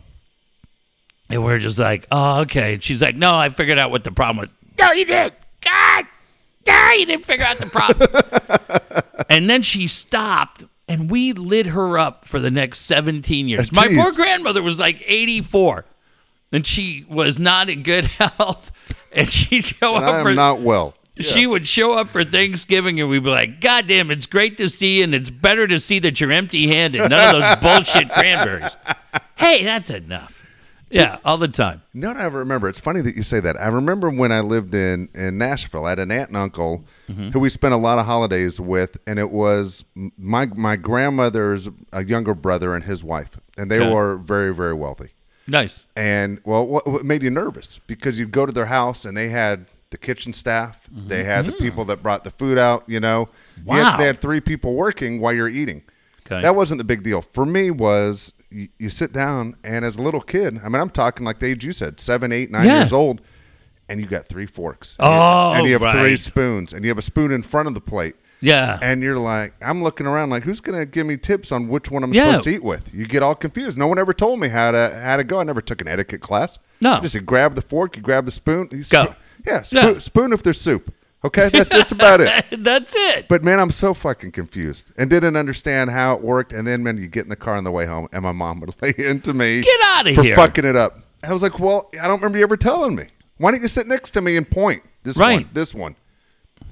And 1.28 1.42
we're 1.42 1.58
just 1.58 1.78
like, 1.78 2.06
oh, 2.10 2.42
okay. 2.42 2.74
And 2.74 2.82
she's 2.82 3.00
like, 3.00 3.16
no, 3.16 3.34
I 3.34 3.48
figured 3.48 3.78
out 3.78 3.90
what 3.90 4.04
the 4.04 4.12
problem 4.12 4.46
was. 4.46 4.50
No, 4.78 4.92
you 4.92 5.06
did. 5.06 5.32
God, 5.62 6.06
no, 6.66 6.90
you 6.92 7.06
didn't 7.06 7.24
figure 7.24 7.44
out 7.44 7.58
the 7.58 7.66
problem. 7.66 8.08
and 9.28 9.48
then 9.50 9.62
she 9.62 9.86
stopped, 9.88 10.64
and 10.88 11.10
we 11.10 11.32
lit 11.32 11.66
her 11.66 11.98
up 11.98 12.24
for 12.24 12.38
the 12.38 12.50
next 12.50 12.80
17 12.80 13.48
years. 13.48 13.70
Oh, 13.72 13.80
My 13.80 13.88
poor 13.88 14.12
grandmother 14.12 14.62
was 14.62 14.78
like 14.78 15.02
84, 15.06 15.84
and 16.52 16.66
she 16.66 17.04
was 17.08 17.38
not 17.38 17.68
in 17.68 17.82
good 17.82 18.04
health. 18.18 18.70
And 19.12 19.28
she'd 19.28 19.64
show 19.64 19.94
And 19.96 20.04
up 20.04 20.14
I 20.14 20.18
am 20.18 20.24
for 20.24 20.32
not 20.34 20.60
well. 20.60 20.94
she 21.18 21.46
would 21.46 21.66
show 21.68 21.92
up 21.92 22.08
for 22.08 22.24
Thanksgiving 22.24 22.98
and 22.98 23.10
we'd 23.10 23.22
be 23.22 23.28
like, 23.28 23.60
God 23.60 23.86
damn, 23.86 24.10
it's 24.10 24.24
great 24.24 24.56
to 24.56 24.68
see 24.70 24.98
you, 24.98 25.04
and 25.04 25.14
it's 25.14 25.28
better 25.30 25.66
to 25.66 25.78
see 25.78 25.98
that 25.98 26.18
you're 26.20 26.32
empty 26.32 26.66
handed. 26.68 27.10
None 27.10 27.34
of 27.36 27.42
those 27.42 27.56
bullshit 27.84 28.08
cranberries. 28.10 28.76
Hey, 29.36 29.64
that's 29.64 29.90
enough. 29.90 30.41
Yeah, 30.92 31.18
all 31.24 31.38
the 31.38 31.48
time. 31.48 31.82
No, 31.94 32.10
I 32.10 32.26
remember. 32.26 32.68
It's 32.68 32.78
funny 32.78 33.00
that 33.00 33.16
you 33.16 33.22
say 33.22 33.40
that. 33.40 33.58
I 33.60 33.68
remember 33.68 34.10
when 34.10 34.30
I 34.30 34.40
lived 34.40 34.74
in, 34.74 35.08
in 35.14 35.38
Nashville, 35.38 35.86
I 35.86 35.90
had 35.90 35.98
an 35.98 36.10
aunt 36.10 36.28
and 36.28 36.36
uncle 36.36 36.84
Mm-hmm. 37.10 37.30
who 37.30 37.40
we 37.40 37.50
spent 37.50 37.74
a 37.74 37.76
lot 37.76 37.98
of 37.98 38.06
holidays 38.06 38.58
with, 38.60 38.96
and 39.06 39.18
it 39.18 39.30
was 39.32 39.84
my 40.16 40.46
my 40.46 40.76
grandmother's 40.76 41.68
a 41.92 42.04
younger 42.04 42.32
brother 42.34 42.74
and 42.74 42.84
his 42.84 43.02
wife, 43.04 43.36
and 43.58 43.70
they 43.70 43.80
Okay. 43.80 43.92
were 43.92 44.16
very 44.16 44.54
very 44.54 44.72
wealthy. 44.72 45.10
Nice. 45.46 45.86
And 45.96 46.40
well, 46.44 46.66
what, 46.66 46.86
what 46.86 47.04
made 47.04 47.22
you 47.22 47.28
nervous? 47.30 47.80
Because 47.86 48.18
you'd 48.18 48.30
go 48.30 48.46
to 48.46 48.52
their 48.52 48.66
house 48.66 49.04
and 49.04 49.14
they 49.16 49.28
had 49.28 49.66
the 49.90 49.98
kitchen 49.98 50.32
staff, 50.32 50.88
they 50.90 51.24
had 51.24 51.44
the 51.44 51.52
people 51.52 51.84
that 51.86 52.02
brought 52.02 52.24
the 52.24 52.30
food 52.30 52.56
out. 52.56 52.84
You 52.86 53.00
know, 53.00 53.28
You 53.66 53.72
had- 53.72 53.78
Mm-hmm. 53.82 53.90
Wow. 53.90 53.96
they 53.98 54.06
had 54.06 54.18
three 54.18 54.40
people 54.40 54.74
working 54.74 55.20
while 55.20 55.32
you're 55.34 55.48
eating. 55.48 55.82
Okay. 56.24 56.40
That 56.40 56.54
wasn't 56.54 56.78
the 56.78 56.84
big 56.84 57.02
deal 57.02 57.20
for 57.20 57.44
me. 57.44 57.70
Was 57.72 58.32
you, 58.52 58.68
you 58.78 58.90
sit 58.90 59.12
down 59.12 59.56
and 59.64 59.84
as 59.84 59.96
a 59.96 60.02
little 60.02 60.20
kid, 60.20 60.58
I 60.64 60.68
mean, 60.68 60.80
I'm 60.80 60.90
talking 60.90 61.24
like 61.24 61.38
the 61.38 61.46
age 61.46 61.64
you 61.64 61.72
said, 61.72 61.98
seven, 62.00 62.32
eight, 62.32 62.50
nine 62.50 62.66
Yeah. 62.66 62.80
years 62.80 62.92
old, 62.92 63.20
and 63.88 64.00
you 64.00 64.06
got 64.06 64.26
three 64.28 64.46
forks. 64.46 64.96
Oh, 64.98 65.52
and 65.52 65.66
you 65.66 65.78
have 65.78 65.94
three 65.94 66.16
spoons, 66.16 66.72
and 66.72 66.84
you 66.84 66.90
have 66.90 66.98
a 66.98 67.02
spoon 67.02 67.32
in 67.32 67.42
front 67.42 67.68
of 67.68 67.74
the 67.74 67.80
plate. 67.80 68.16
Yeah. 68.40 68.78
And 68.82 69.02
you're 69.04 69.18
like, 69.18 69.54
I'm 69.62 69.82
looking 69.84 70.04
around 70.06 70.30
like, 70.30 70.42
who's 70.42 70.58
going 70.60 70.76
to 70.76 70.84
give 70.84 71.06
me 71.06 71.16
tips 71.16 71.52
on 71.52 71.68
which 71.68 71.90
one 71.92 72.02
I'm 72.02 72.12
Yeah. 72.12 72.30
supposed 72.30 72.44
to 72.44 72.50
eat 72.54 72.64
with? 72.64 72.92
You 72.92 73.06
get 73.06 73.22
all 73.22 73.36
confused. 73.36 73.78
No 73.78 73.86
one 73.86 73.98
ever 74.00 74.12
told 74.12 74.40
me 74.40 74.48
how 74.48 74.72
to 74.72 75.00
how 75.00 75.16
to 75.16 75.22
go. 75.22 75.38
I 75.38 75.44
never 75.44 75.60
took 75.60 75.80
an 75.80 75.86
etiquette 75.86 76.20
class. 76.22 76.58
No. 76.80 76.98
Just 77.00 77.14
you 77.14 77.20
grab 77.20 77.54
the 77.54 77.62
fork, 77.62 77.96
you 77.96 78.02
grab 78.02 78.24
the 78.24 78.32
spoon. 78.32 78.68
You 78.72 78.82
Go. 78.90 79.04
sp- 79.14 79.18
yeah, 79.46 79.62
spoon, 79.62 79.92
Yeah. 79.94 79.98
spoon 79.98 80.32
if 80.32 80.42
there's 80.42 80.60
soup. 80.60 80.92
Okay, 81.24 81.48
that, 81.50 81.70
that's 81.70 81.92
about 81.92 82.20
it. 82.20 82.44
That's 82.64 82.92
it. 82.96 83.28
But 83.28 83.44
man, 83.44 83.60
I'm 83.60 83.70
so 83.70 83.94
fucking 83.94 84.32
confused 84.32 84.90
and 84.98 85.08
didn't 85.08 85.36
understand 85.36 85.90
how 85.90 86.14
it 86.14 86.20
worked. 86.20 86.52
And 86.52 86.66
then, 86.66 86.82
man, 86.82 86.96
you 86.98 87.06
get 87.06 87.22
in 87.22 87.28
the 87.28 87.36
car 87.36 87.54
on 87.56 87.62
the 87.62 87.70
way 87.70 87.86
home, 87.86 88.08
and 88.12 88.24
my 88.24 88.32
mom 88.32 88.58
would 88.60 88.74
lay 88.82 88.92
into 88.98 89.32
me 89.32 89.62
Get 89.62 89.80
outta 89.84 90.14
for 90.14 90.24
here. 90.24 90.34
fucking 90.34 90.64
it 90.64 90.74
up. 90.74 90.94
And 91.22 91.30
I 91.30 91.32
was 91.32 91.42
like, 91.42 91.60
well, 91.60 91.88
I 92.02 92.08
don't 92.08 92.16
remember 92.20 92.38
you 92.38 92.44
ever 92.44 92.56
telling 92.56 92.96
me. 92.96 93.04
Why 93.38 93.52
don't 93.52 93.62
you 93.62 93.68
sit 93.68 93.86
next 93.86 94.10
to 94.12 94.20
me 94.20 94.36
and 94.36 94.50
point 94.50 94.82
this 95.04 95.16
one, 95.16 95.48
this 95.52 95.72
one, 95.74 95.94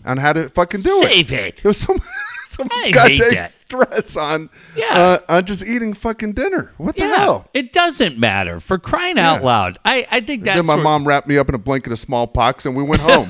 on 0.05 0.17
how 0.17 0.33
to 0.33 0.49
fucking 0.49 0.81
do 0.83 1.01
it? 1.03 1.09
Save 1.11 1.33
it. 1.33 1.59
It 1.59 1.65
was 1.65 1.79
so, 1.79 1.97
so 2.49 2.65
I 2.65 2.65
much 2.65 2.85
hate 2.87 2.95
goddamn 2.95 3.31
that. 3.35 3.53
stress 3.53 4.17
on, 4.17 4.51
Yeah. 4.75 4.87
uh, 5.29 5.37
on 5.37 5.47
just 5.47 5.65
eating 5.65 5.95
fucking 5.95 6.33
dinner. 6.33 6.73
What 6.77 6.97
the 6.97 7.03
Yeah, 7.05 7.17
hell? 7.17 7.49
it 7.55 7.73
doesn't 7.73 8.19
matter. 8.19 8.59
For 8.59 8.79
crying 8.79 9.17
out 9.19 9.41
Yeah. 9.43 9.47
loud, 9.47 9.79
I, 9.85 10.07
I 10.11 10.21
think 10.21 10.43
that's 10.43 10.59
then 10.59 10.67
my 10.67 10.75
where- 10.75 10.83
mom 10.85 11.07
wrapped 11.07 11.29
me 11.29 11.39
up 11.39 11.49
in 11.49 11.55
a 11.55 11.59
blanket 11.59 11.93
of 11.93 12.01
smallpox, 12.01 12.67
and 12.67 12.77
we 12.77 12.83
went 12.83 13.01
home. 13.03 13.29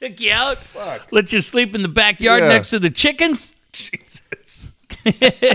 Took 0.00 0.20
you 0.20 0.32
out, 0.32 0.58
Fuck. 0.58 1.08
let 1.10 1.32
you 1.32 1.40
sleep 1.40 1.74
in 1.74 1.82
the 1.82 1.88
backyard 1.88 2.42
Yeah. 2.42 2.48
next 2.48 2.70
to 2.70 2.78
the 2.78 2.90
chickens. 2.90 3.54
Jesus. 3.72 4.68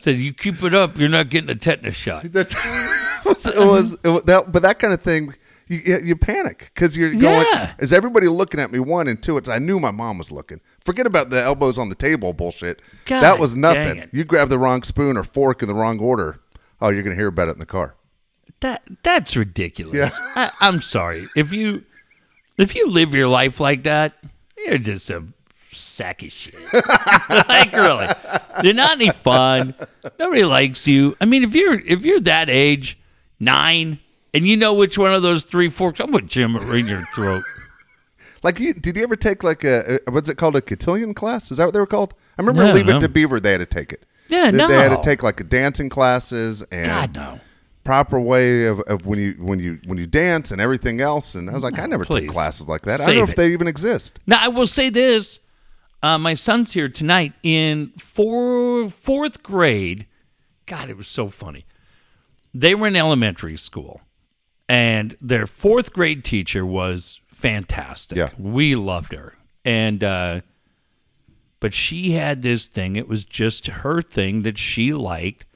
Said 0.00 0.16
you 0.16 0.32
keep 0.34 0.62
it 0.64 0.74
up, 0.74 0.98
you're 0.98 1.08
not 1.08 1.30
getting 1.30 1.48
a 1.50 1.54
tetanus 1.54 1.94
shot. 1.94 2.24
That's 2.32 2.52
it 2.54 3.24
was, 3.24 3.46
it 3.46 3.56
was, 3.58 3.92
it 4.04 4.08
was 4.08 4.22
that, 4.24 4.50
but 4.52 4.62
that 4.62 4.78
kind 4.78 4.92
of 4.92 5.02
thing. 5.02 5.34
You, 5.66 5.98
you 6.04 6.14
panic 6.16 6.70
because 6.74 6.94
you're 6.94 7.12
going. 7.14 7.46
Yeah. 7.50 7.72
Is 7.78 7.90
everybody 7.90 8.28
looking 8.28 8.60
at 8.60 8.70
me? 8.70 8.80
One 8.80 9.08
and 9.08 9.22
two. 9.22 9.38
It's 9.38 9.48
I 9.48 9.58
knew 9.58 9.80
my 9.80 9.92
mom 9.92 10.18
was 10.18 10.30
looking. 10.30 10.60
Forget 10.84 11.06
about 11.06 11.30
the 11.30 11.40
elbows 11.40 11.78
on 11.78 11.88
the 11.88 11.94
table 11.94 12.34
bullshit. 12.34 12.82
God 13.06 13.22
that 13.22 13.38
was 13.38 13.54
nothing. 13.54 14.06
You 14.12 14.24
grab 14.24 14.50
the 14.50 14.58
wrong 14.58 14.82
spoon 14.82 15.16
or 15.16 15.24
fork 15.24 15.62
in 15.62 15.68
the 15.68 15.74
wrong 15.74 15.98
order. 16.00 16.40
Oh, 16.82 16.90
you're 16.90 17.02
gonna 17.02 17.14
hear 17.16 17.28
about 17.28 17.48
it 17.48 17.52
in 17.52 17.60
the 17.60 17.66
car. 17.66 17.94
That 18.60 18.82
that's 19.02 19.36
ridiculous. 19.36 20.18
I, 20.36 20.50
I'm 20.60 20.82
sorry 20.82 21.28
if 21.34 21.50
you 21.50 21.82
if 22.58 22.74
you 22.74 22.88
live 22.88 23.14
your 23.14 23.28
life 23.28 23.60
like 23.60 23.84
that, 23.84 24.14
you're 24.56 24.78
just 24.78 25.10
a 25.10 25.24
sack 25.70 26.22
of 26.22 26.32
shit. 26.32 26.54
like 27.48 27.72
really, 27.72 28.08
you're 28.62 28.74
not 28.74 28.92
any 29.00 29.10
fun. 29.10 29.74
Nobody 30.18 30.44
likes 30.44 30.86
you. 30.86 31.16
I 31.20 31.24
mean, 31.24 31.42
if 31.44 31.54
you're 31.54 31.80
if 31.80 32.04
you're 32.04 32.20
that 32.20 32.48
age, 32.50 32.98
nine, 33.40 33.98
and 34.32 34.46
you 34.46 34.56
know 34.56 34.74
which 34.74 34.96
one 34.98 35.14
of 35.14 35.22
those 35.22 35.44
three 35.44 35.68
forks, 35.68 36.00
I'm 36.00 36.10
gonna 36.10 36.24
jam 36.26 36.56
it 36.56 36.62
in 36.74 36.86
your 36.86 37.04
throat. 37.14 37.44
Like, 38.42 38.60
you, 38.60 38.74
did 38.74 38.94
you 38.96 39.02
ever 39.02 39.16
take 39.16 39.42
like 39.42 39.64
a, 39.64 39.98
a 40.06 40.10
what's 40.10 40.28
it 40.28 40.36
called 40.36 40.54
a 40.54 40.60
cotillion 40.60 41.14
class? 41.14 41.50
Is 41.50 41.56
that 41.56 41.64
what 41.64 41.72
they 41.72 41.80
were 41.80 41.86
called? 41.86 42.12
I 42.38 42.42
remember 42.42 42.64
No, 42.64 42.72
Leave 42.72 42.88
It 42.88 42.92
no. 42.92 43.00
to 43.00 43.08
Beaver. 43.08 43.40
They 43.40 43.52
had 43.52 43.58
to 43.58 43.66
take 43.66 43.92
it. 43.92 44.04
Yeah, 44.28 44.50
they, 44.50 44.58
they 44.66 44.74
had 44.74 44.90
to 44.90 45.00
take 45.02 45.22
like 45.22 45.48
dancing 45.48 45.88
classes 45.88 46.62
and 46.70 46.86
God 46.86 47.14
no. 47.14 47.40
Proper 47.84 48.18
way 48.18 48.66
of, 48.66 48.80
of 48.80 49.06
when 49.06 49.18
you 49.18 49.34
when 49.38 49.58
you 49.58 49.78
when 49.86 49.98
you 49.98 50.06
dance 50.06 50.50
and 50.50 50.60
everything 50.60 51.00
else. 51.00 51.34
And 51.34 51.48
I 51.48 51.54
was 51.54 51.62
like, 51.62 51.78
I 51.78 51.86
never 51.86 52.04
please. 52.04 52.22
took 52.22 52.32
classes 52.32 52.68
like 52.68 52.82
that. 52.82 53.00
I 53.00 53.06
don't 53.06 53.16
know 53.16 53.22
if 53.24 53.30
it. 53.30 53.36
they 53.36 53.52
even 53.52 53.68
exist. 53.68 54.18
Now 54.26 54.38
I 54.40 54.48
will 54.48 54.66
say 54.66 54.90
this: 54.90 55.40
uh, 56.04 56.18
my 56.18 56.34
son's 56.34 56.72
here 56.72 56.90
tonight 56.90 57.32
in 57.42 57.88
four, 57.98 58.90
fourth 58.90 59.42
grade. 59.42 60.06
God, 60.66 60.90
it 60.90 60.98
was 60.98 61.08
so 61.08 61.30
funny. 61.30 61.64
They 62.52 62.74
were 62.74 62.88
in 62.88 62.96
elementary 62.96 63.56
school, 63.56 64.02
and 64.68 65.16
their 65.20 65.46
fourth 65.46 65.94
grade 65.94 66.22
teacher 66.22 66.64
was 66.64 67.20
fantastic. 67.28 68.18
Yeah. 68.18 68.30
we 68.38 68.74
loved 68.74 69.14
her, 69.14 69.34
and 69.64 70.04
uh, 70.04 70.40
but 71.58 71.72
she 71.72 72.10
had 72.10 72.42
this 72.42 72.66
thing. 72.66 72.96
It 72.96 73.08
was 73.08 73.24
just 73.24 73.66
her 73.68 74.02
thing 74.02 74.42
that 74.42 74.58
she 74.58 74.92
liked, 74.92 75.46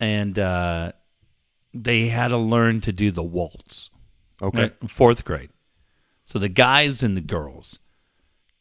and 0.00 0.38
uh, 0.38 0.92
they 1.84 2.08
had 2.08 2.28
to 2.28 2.36
learn 2.38 2.80
to 2.82 2.92
do 2.92 3.10
the 3.10 3.22
waltz. 3.22 3.90
Okay. 4.40 4.70
Fourth 4.88 5.24
grade. 5.24 5.50
So 6.24 6.38
the 6.38 6.48
guys 6.48 7.02
and 7.02 7.16
the 7.16 7.20
girls. 7.20 7.78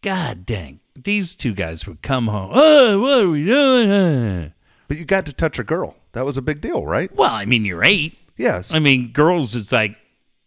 God 0.01 0.45
dang. 0.45 0.79
These 0.95 1.36
two 1.36 1.53
guys 1.53 1.86
would 1.88 2.01
come 2.01 2.27
home. 2.27 2.51
Oh, 2.53 3.00
what 3.01 3.19
are 3.21 3.29
we 3.29 3.45
doing? 3.45 3.91
Uh." 3.91 4.50
But 4.88 4.97
you 4.97 5.05
got 5.05 5.25
to 5.25 5.33
touch 5.33 5.59
a 5.59 5.63
girl. 5.63 5.95
That 6.13 6.25
was 6.25 6.38
a 6.38 6.41
big 6.41 6.62
deal, 6.62 6.86
right? 6.86 7.13
Well, 7.13 7.33
I 7.33 7.45
mean, 7.45 7.65
you're 7.65 7.83
eight. 7.83 8.17
Yes. 8.38 8.74
I 8.74 8.79
mean, 8.79 9.12
girls, 9.12 9.53
it's 9.55 9.71
like 9.71 9.97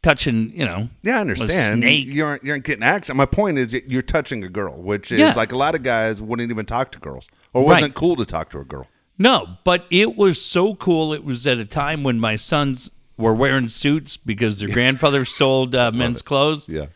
touching, 0.02 0.50
you 0.56 0.64
know. 0.64 0.88
yeah, 1.02 1.18
I 1.18 1.20
understand. 1.20 1.82
snake. 1.82 2.06
You 2.06 2.24
aren't 2.24 2.42
you 2.44 2.52
aren't 2.52 2.64
getting 2.64 2.82
action. 2.82 3.16
My 3.16 3.26
point 3.26 3.58
is 3.58 3.74
you're 3.86 4.00
touching 4.02 4.42
a 4.44 4.48
girl, 4.48 4.80
which 4.82 5.12
is 5.12 5.20
Yeah. 5.20 5.34
like 5.34 5.52
a 5.52 5.56
lot 5.56 5.74
of 5.74 5.82
guys 5.82 6.22
wouldn't 6.22 6.50
even 6.50 6.64
talk 6.66 6.90
to 6.92 6.98
girls, 6.98 7.28
or 7.52 7.62
Right. 7.62 7.68
wasn't 7.74 7.94
cool 7.94 8.16
to 8.16 8.24
talk 8.24 8.50
to 8.50 8.60
a 8.60 8.64
girl. 8.64 8.86
No, 9.20 9.58
but 9.64 9.84
it 9.90 10.16
was 10.16 10.42
so 10.42 10.74
cool. 10.74 11.12
It 11.12 11.22
was 11.22 11.46
at 11.46 11.58
a 11.58 11.66
time 11.66 12.02
when 12.02 12.18
my 12.18 12.36
sons 12.36 12.90
were 13.18 13.34
wearing 13.34 13.68
suits 13.68 14.16
because 14.16 14.60
their 14.60 14.68
grandfather 14.72 15.26
sold 15.26 15.74
uh, 15.74 15.92
men's 15.92 16.22
clothes. 16.22 16.70
Yeah. 16.70 16.86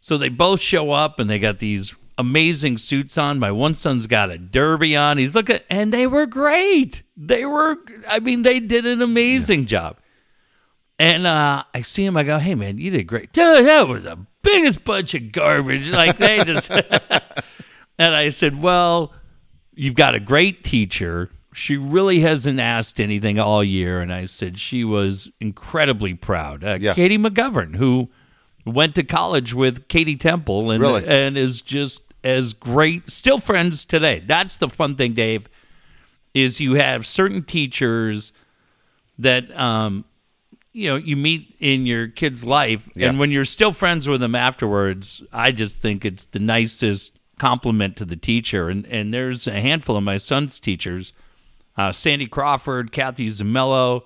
So 0.00 0.18
they 0.18 0.30
both 0.30 0.60
show 0.60 0.90
up 0.90 1.20
and 1.20 1.30
they 1.30 1.38
got 1.38 1.60
these 1.60 1.94
amazing 2.18 2.78
suits 2.78 3.16
on. 3.16 3.38
My 3.38 3.52
one 3.52 3.76
son's 3.76 4.08
got 4.08 4.32
a 4.32 4.38
derby 4.38 4.96
on. 4.96 5.16
He's 5.16 5.32
looking, 5.32 5.60
and 5.70 5.92
they 5.92 6.08
were 6.08 6.26
great. 6.26 7.04
They 7.16 7.46
were, 7.46 7.76
I 8.08 8.18
mean, 8.18 8.42
they 8.42 8.58
did 8.58 8.84
an 8.84 9.00
amazing 9.00 9.66
job. 9.66 9.96
And 10.98 11.24
uh, 11.24 11.62
I 11.72 11.82
see 11.82 12.04
him. 12.04 12.16
I 12.16 12.24
go, 12.24 12.38
"Hey, 12.38 12.56
man, 12.56 12.78
you 12.78 12.90
did 12.90 13.04
great, 13.04 13.32
dude. 13.32 13.64
That 13.64 13.86
was 13.86 14.02
the 14.02 14.18
biggest 14.42 14.82
bunch 14.82 15.14
of 15.14 15.30
garbage." 15.30 15.88
Like 15.90 16.16
they 16.16 16.42
just. 16.42 16.68
and 17.98 18.12
I 18.12 18.30
said, 18.30 18.60
"Well, 18.60 19.12
you've 19.78 19.94
got 19.94 20.14
a 20.14 20.20
great 20.20 20.62
teacher. 20.64 21.30
She 21.54 21.76
really 21.76 22.20
hasn't 22.20 22.60
asked 22.60 23.00
anything 23.00 23.38
all 23.38 23.64
year." 23.64 24.00
And 24.00 24.12
I 24.12 24.26
said 24.26 24.58
she 24.58 24.84
was 24.84 25.30
incredibly 25.40 26.14
proud. 26.14 26.62
Uh, 26.64 26.78
Yeah. 26.80 26.94
Katie 26.94 27.18
McGovern, 27.18 27.76
who 27.76 28.08
went 28.64 28.94
to 28.96 29.02
college 29.02 29.54
with 29.54 29.88
Katie 29.88 30.16
Temple 30.16 30.70
and 30.70 30.80
Really? 30.82 31.06
and 31.06 31.38
is 31.38 31.60
just 31.62 32.02
as 32.24 32.52
great. 32.52 33.08
Still 33.10 33.38
friends 33.38 33.84
today. 33.84 34.22
That's 34.26 34.56
the 34.58 34.68
fun 34.68 34.96
thing, 34.96 35.14
Dave. 35.14 35.48
Is 36.34 36.60
you 36.60 36.74
have 36.74 37.06
certain 37.06 37.42
teachers 37.42 38.32
that 39.18 39.56
um, 39.58 40.04
you 40.72 40.88
know 40.90 40.96
you 40.96 41.16
meet 41.16 41.56
in 41.58 41.86
your 41.86 42.06
kid's 42.08 42.44
life, 42.44 42.88
Yeah. 42.94 43.08
and 43.08 43.18
when 43.18 43.30
you're 43.30 43.44
still 43.46 43.72
friends 43.72 44.06
with 44.08 44.20
them 44.20 44.34
afterwards, 44.34 45.22
I 45.32 45.50
just 45.50 45.80
think 45.82 46.04
it's 46.04 46.26
the 46.26 46.38
nicest 46.38 47.18
compliment 47.38 47.96
to 47.96 48.04
the 48.04 48.16
teacher. 48.16 48.68
And 48.68 48.86
and 48.86 49.12
there's 49.14 49.46
a 49.46 49.60
handful 49.60 49.96
of 49.96 50.02
my 50.02 50.16
son's 50.16 50.58
teachers, 50.60 51.12
uh, 51.76 51.92
Sandy 51.92 52.26
Crawford, 52.26 52.92
Kathy 52.92 53.28
Zamello, 53.28 54.02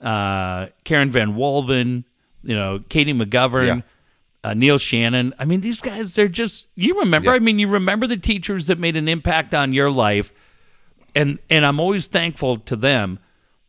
uh, 0.00 0.68
Karen 0.84 1.10
Van 1.10 1.34
Wolven, 1.34 2.04
you 2.42 2.54
know, 2.54 2.80
Katie 2.88 3.12
McGovern, 3.14 3.66
Yeah. 3.66 3.80
uh, 4.50 4.54
Neil 4.54 4.78
Shannon. 4.78 5.34
I 5.38 5.44
mean, 5.44 5.60
these 5.60 5.80
guys, 5.80 6.14
they're 6.14 6.28
just, 6.28 6.66
you 6.74 6.98
remember, 7.00 7.30
Yeah. 7.30 7.36
I 7.36 7.38
mean, 7.38 7.58
you 7.58 7.68
remember 7.68 8.06
the 8.06 8.16
teachers 8.16 8.66
that 8.66 8.78
made 8.78 8.96
an 8.96 9.08
impact 9.08 9.54
on 9.54 9.72
your 9.72 9.90
life. 9.90 10.32
And, 11.14 11.38
and 11.50 11.64
I'm 11.66 11.78
always 11.78 12.06
thankful 12.06 12.56
to 12.58 12.74
them. 12.76 13.18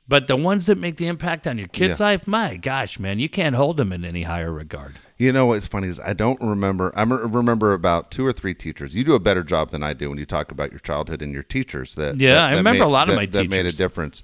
But 0.07 0.27
the 0.27 0.35
ones 0.35 0.65
that 0.67 0.77
make 0.77 0.97
the 0.97 1.07
impact 1.07 1.45
on 1.47 1.57
your 1.57 1.67
kid's 1.67 1.99
Yeah. 1.99 2.05
life, 2.07 2.27
my 2.27 2.57
gosh, 2.57 2.99
man, 2.99 3.19
you 3.19 3.29
can't 3.29 3.55
hold 3.55 3.77
them 3.77 3.93
in 3.93 4.03
any 4.05 4.23
higher 4.23 4.51
regard. 4.51 4.95
You 5.23 5.31
know 5.31 5.45
what's 5.45 5.67
funny 5.67 5.87
is 5.87 6.01
I 6.01 6.11
don't 6.11 6.41
remember. 6.41 6.91
I 6.95 7.03
remember 7.03 7.71
about 7.71 8.11
two 8.11 8.25
or 8.25 8.33
three 8.33 8.53
teachers. 8.53 8.93
You 8.93 9.05
do 9.05 9.13
a 9.13 9.21
better 9.21 9.41
job 9.41 9.71
than 9.71 9.81
I 9.81 9.93
do 9.93 10.09
when 10.09 10.19
you 10.19 10.25
talk 10.25 10.51
about 10.51 10.71
your 10.71 10.79
childhood 10.81 11.21
and 11.21 11.33
your 11.33 11.43
teachers. 11.43 11.95
That 11.95 12.19
Yeah, 12.19 12.33
that- 12.33 12.43
I 12.43 12.51
that 12.51 12.57
remember 12.57 12.79
made- 12.79 12.85
a 12.85 12.89
lot 12.89 13.07
of 13.07 13.15
that- 13.15 13.21
my 13.21 13.25
that 13.27 13.49
made 13.49 13.65
a 13.65 13.71
difference. 13.71 14.21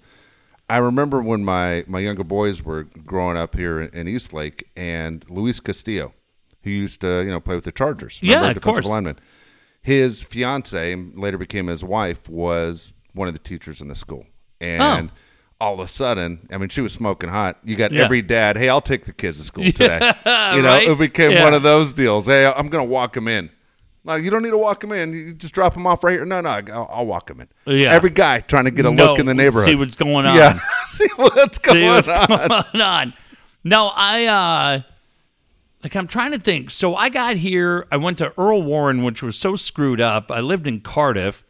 I 0.70 0.78
remember 0.78 1.22
when 1.22 1.46
my 1.46 1.86
my 1.88 2.00
younger 2.00 2.26
boys 2.26 2.64
were 2.64 2.84
growing 2.84 3.38
up 3.38 3.56
here 3.56 3.80
in, 3.80 3.98
in 3.98 4.08
Eastlake, 4.10 4.66
and 4.76 5.24
Luis 5.30 5.62
Castillo, 5.62 6.14
who 6.64 6.70
used 6.70 7.00
to 7.00 7.24
you 7.24 7.32
know 7.32 7.40
play 7.40 7.56
with 7.56 7.64
the 7.64 7.72
Chargers. 7.72 8.20
Yeah, 8.22 8.50
of 8.50 8.62
course. 8.62 8.86
Lineman. 8.86 9.20
His 9.82 10.22
fiance, 10.24 10.96
later 11.16 11.38
became 11.38 11.68
his 11.68 11.82
wife, 11.82 12.28
was 12.28 12.92
one 13.14 13.30
of 13.30 13.34
the 13.34 13.40
teachers 13.40 13.80
in 13.80 13.88
the 13.88 13.96
school, 13.96 14.26
oh. 14.28 14.66
and. 14.66 15.12
All 15.62 15.74
of 15.74 15.80
a 15.82 15.88
sudden, 15.90 16.48
I 16.52 16.58
mean, 16.58 16.70
she 16.70 16.80
was 16.82 16.94
smoking 16.94 17.30
hot. 17.30 17.58
You 17.66 17.76
got. 17.76 17.92
Yeah. 17.92 18.04
every 18.06 18.22
dad. 18.22 18.58
Hey, 18.58 18.70
I'll 18.70 18.80
take 18.82 19.04
the 19.06 19.12
kids 19.14 19.38
to 19.40 19.44
school 19.44 19.66
today. 19.72 20.00
you 20.56 20.62
know, 20.62 20.70
right? 20.74 20.88
it 20.88 20.98
became 20.98 21.32
Yeah. 21.32 21.44
one 21.44 21.54
of 21.54 21.64
those 21.64 21.92
deals. 21.94 22.28
Hey, 22.28 22.46
I'm 22.46 22.70
going 22.70 22.86
to 22.86 22.90
walk 22.90 23.14
them 23.14 23.28
in. 23.28 23.50
Like, 24.06 24.24
you 24.24 24.30
don't 24.30 24.42
need 24.42 24.52
to 24.52 24.58
walk 24.58 24.80
them 24.80 24.94
in. 24.94 25.12
You 25.12 25.34
just 25.34 25.54
drop 25.54 25.74
them 25.74 25.86
off 25.86 26.02
right 26.04 26.14
here. 26.14 26.26
No, 26.26 26.40
no, 26.40 26.50
I'll, 26.50 26.90
I'll 26.92 27.06
walk 27.06 27.28
them 27.28 27.42
in. 27.42 27.48
Yeah. 27.78 27.92
Every 27.92 28.10
guy 28.10 28.40
trying 28.40 28.64
to 28.64 28.72
get 28.72 28.86
a 28.86 28.92
No, 28.92 29.08
look 29.08 29.20
in 29.20 29.26
the 29.26 29.34
neighborhood. 29.34 29.68
See 29.68 29.76
what's 29.76 29.98
going 29.98 30.26
on. 30.26 30.38
Yeah. 30.38 30.58
see 30.88 31.08
what's 31.18 31.58
going 31.58 31.78
See 31.78 31.86
what's 31.90 32.08
on. 32.08 32.28
going 32.28 32.82
on. 32.82 33.14
No, 33.66 33.92
I 33.94 34.26
uh 34.26 34.82
like 35.84 35.96
I'm 35.98 36.08
trying 36.08 36.32
to 36.32 36.40
think. 36.40 36.72
So 36.72 36.96
I 36.96 37.10
got 37.10 37.36
here, 37.36 37.86
I 37.92 37.98
went 37.98 38.18
to 38.20 38.34
Earl 38.40 38.64
Warren, 38.64 39.04
which 39.04 39.22
was 39.22 39.38
so 39.38 39.58
screwed 39.58 40.00
up. 40.00 40.32
I 40.32 40.40
lived 40.40 40.66
in 40.66 40.80
Cardiff 40.80 41.44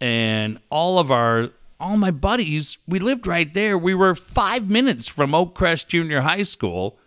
and 0.00 0.58
all 0.70 0.98
of 1.00 1.10
our 1.10 1.50
all 1.78 1.96
my 1.96 2.10
buddies, 2.10 2.78
we 2.88 2.98
lived 2.98 3.26
right 3.26 3.52
there. 3.52 3.76
We 3.76 3.94
were 3.94 4.14
five 4.14 4.70
minutes 4.70 5.06
from 5.08 5.34
Oak 5.34 5.54
Crest 5.54 5.88
Junior 5.88 6.20
High 6.22 6.42
School, 6.44 6.98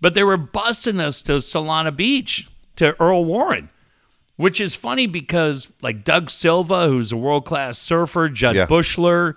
but 0.00 0.14
they 0.14 0.22
were 0.24 0.38
busing 0.38 1.00
us 1.00 1.22
to 1.22 1.32
Solana 1.34 1.94
Beach 1.94 2.48
to 2.76 3.00
Earl 3.00 3.24
Warren. 3.24 3.70
Which 4.36 4.58
is 4.58 4.74
funny 4.74 5.06
because 5.06 5.70
like 5.82 6.02
Doug 6.02 6.30
Silva, 6.30 6.86
who's 6.88 7.12
a 7.12 7.16
world 7.16 7.44
class 7.44 7.78
surfer, 7.78 8.30
Judd 8.30 8.56
Yeah. 8.56 8.64
Bushler, 8.66 9.36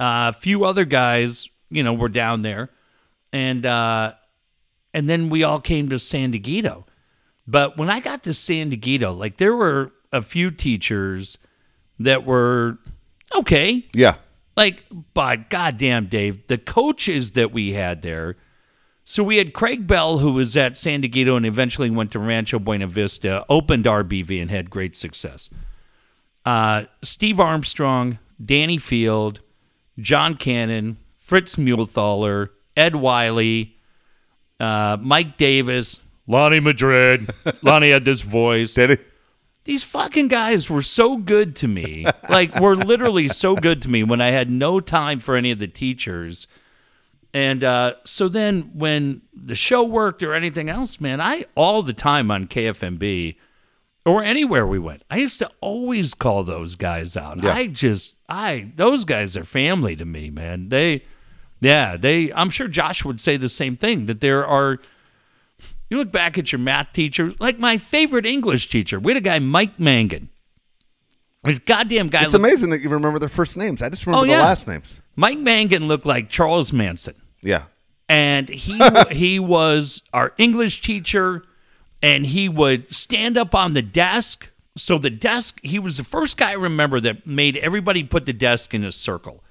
uh, 0.00 0.32
a 0.34 0.38
few 0.38 0.64
other 0.64 0.84
guys 0.84 1.48
you 1.70 1.82
know, 1.82 1.92
were 1.92 2.08
down 2.08 2.42
there, 2.42 2.70
and 3.32 3.64
uh, 3.66 4.12
and 4.92 5.08
then 5.08 5.28
we 5.28 5.42
all 5.42 5.60
came 5.60 5.88
to 5.88 5.98
San 5.98 6.32
Dieguito. 6.32 6.84
But 7.46 7.76
when 7.76 7.90
I 7.90 8.00
got 8.00 8.22
to 8.24 8.34
San 8.34 8.70
Dieguito, 8.70 9.16
like 9.16 9.36
there 9.38 9.54
were 9.54 9.92
a 10.12 10.22
few 10.22 10.50
teachers 10.50 11.38
that 11.98 12.24
were 12.24 12.78
okay, 13.36 13.84
Yeah. 13.94 14.14
like, 14.56 14.84
but 15.14 15.50
goddamn, 15.50 16.06
Dave, 16.06 16.46
the 16.48 16.58
coaches 16.58 17.32
that 17.32 17.52
we 17.52 17.72
had 17.72 18.02
there. 18.02 18.36
So 19.06 19.22
we 19.22 19.36
had 19.36 19.52
Craig 19.52 19.86
Bell, 19.86 20.18
who 20.18 20.32
was 20.32 20.56
at 20.56 20.76
San 20.78 21.02
Dieguito 21.02 21.36
and 21.36 21.44
eventually 21.44 21.90
went 21.90 22.10
to 22.12 22.18
Rancho 22.18 22.58
Buena 22.58 22.86
Vista, 22.86 23.44
opened 23.50 23.84
RBV 23.84 24.40
and 24.40 24.50
had 24.50 24.70
great 24.70 24.96
success. 24.96 25.50
Uh, 26.46 26.84
Steve 27.02 27.38
Armstrong, 27.38 28.18
Danny 28.42 28.78
Field, 28.78 29.40
John 29.98 30.36
Cannon, 30.36 30.96
Fritz 31.18 31.56
Mulethaler, 31.56 32.48
Ed 32.76 32.96
Wiley, 32.96 33.76
uh, 34.60 34.96
Mike 35.00 35.36
Davis, 35.36 36.00
Lonnie 36.26 36.60
Madrid. 36.60 37.28
Lonnie 37.62 37.90
had 37.90 38.04
this 38.06 38.22
voice 38.22 38.74
Did 38.74 38.90
he? 38.90 38.96
These 39.64 39.82
fucking 39.82 40.28
guys 40.28 40.68
were 40.68 40.82
so 40.82 41.16
good 41.16 41.56
to 41.56 41.68
me. 41.68 42.06
like, 42.28 42.58
were 42.60 42.76
literally 42.76 43.28
so 43.28 43.56
good 43.56 43.82
to 43.82 43.90
me 43.90 44.02
when 44.02 44.20
I 44.20 44.30
had 44.30 44.50
no 44.50 44.78
time 44.78 45.20
for 45.20 45.36
any 45.36 45.50
of 45.50 45.58
the 45.58 45.68
teachers. 45.68 46.46
And 47.32 47.64
uh, 47.64 47.94
so 48.04 48.28
then 48.28 48.70
when 48.74 49.22
the 49.34 49.56
show 49.56 49.82
worked 49.82 50.22
or 50.22 50.34
anything 50.34 50.68
else, 50.68 51.00
man, 51.00 51.20
I 51.20 51.46
all 51.54 51.82
the 51.82 51.92
time 51.92 52.30
on 52.30 52.46
KFMB 52.46 53.36
or 54.04 54.22
anywhere 54.22 54.66
we 54.66 54.78
went, 54.78 55.02
I 55.10 55.16
used 55.16 55.38
to 55.40 55.50
always 55.60 56.14
call 56.14 56.44
those 56.44 56.76
guys 56.76 57.16
out. 57.16 57.42
Yeah. 57.42 57.54
I 57.54 57.66
just, 57.66 58.14
I, 58.28 58.70
those 58.76 59.04
guys 59.04 59.36
are 59.36 59.44
family 59.44 59.96
to 59.96 60.04
me, 60.04 60.30
man. 60.30 60.68
They, 60.68 61.04
yeah, 61.60 61.96
they, 61.96 62.32
I'm 62.34 62.50
sure 62.50 62.68
Josh 62.68 63.04
would 63.04 63.20
say 63.20 63.38
the 63.38 63.48
same 63.48 63.76
thing 63.76 64.06
that 64.06 64.20
there 64.20 64.46
are, 64.46 64.78
you 65.94 65.98
look 66.00 66.12
back 66.12 66.36
at 66.38 66.50
your 66.52 66.58
math 66.58 66.92
teacher, 66.92 67.32
like 67.38 67.58
my 67.58 67.78
favorite 67.78 68.26
English 68.26 68.68
teacher. 68.68 68.98
We 68.98 69.12
had 69.12 69.22
a 69.22 69.24
guy, 69.24 69.38
Mike 69.38 69.78
Mangan. 69.78 70.28
This 71.44 71.58
goddamn 71.60 72.08
guy. 72.08 72.24
It's 72.24 72.32
looked- 72.32 72.44
amazing 72.44 72.70
that 72.70 72.80
you 72.80 72.88
remember 72.88 73.18
their 73.18 73.28
first 73.28 73.56
names. 73.56 73.82
I 73.82 73.88
just 73.90 74.06
remember 74.06 74.22
Oh, 74.22 74.26
the 74.26 74.32
yeah. 74.32 74.42
last 74.42 74.66
names. 74.66 75.00
Mike 75.14 75.38
Mangan 75.38 75.86
looked 75.86 76.06
like 76.06 76.28
Charles 76.30 76.72
Manson, 76.72 77.14
Yeah. 77.42 77.64
and 78.08 78.48
he 78.48 78.80
he 79.12 79.38
was 79.38 80.02
our 80.12 80.32
English 80.38 80.80
teacher, 80.80 81.44
and 82.02 82.26
he 82.26 82.48
would 82.48 82.92
stand 82.94 83.36
up 83.38 83.54
on 83.54 83.74
the 83.74 83.82
desk. 83.82 84.50
So 84.76 84.98
the 84.98 85.10
desk, 85.10 85.60
he 85.62 85.78
was 85.78 85.96
the 85.98 86.02
first 86.04 86.36
guy 86.38 86.50
I 86.50 86.54
remember 86.54 86.98
that 87.00 87.26
made 87.26 87.56
everybody 87.58 88.02
put 88.02 88.26
the 88.26 88.32
desk 88.32 88.74
in 88.74 88.82
a 88.82 88.90
circle. 88.90 89.44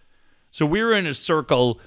So 0.51 0.65
we 0.65 0.83
were 0.83 0.91
in 0.93 1.07
a 1.07 1.13
circle, 1.13 1.79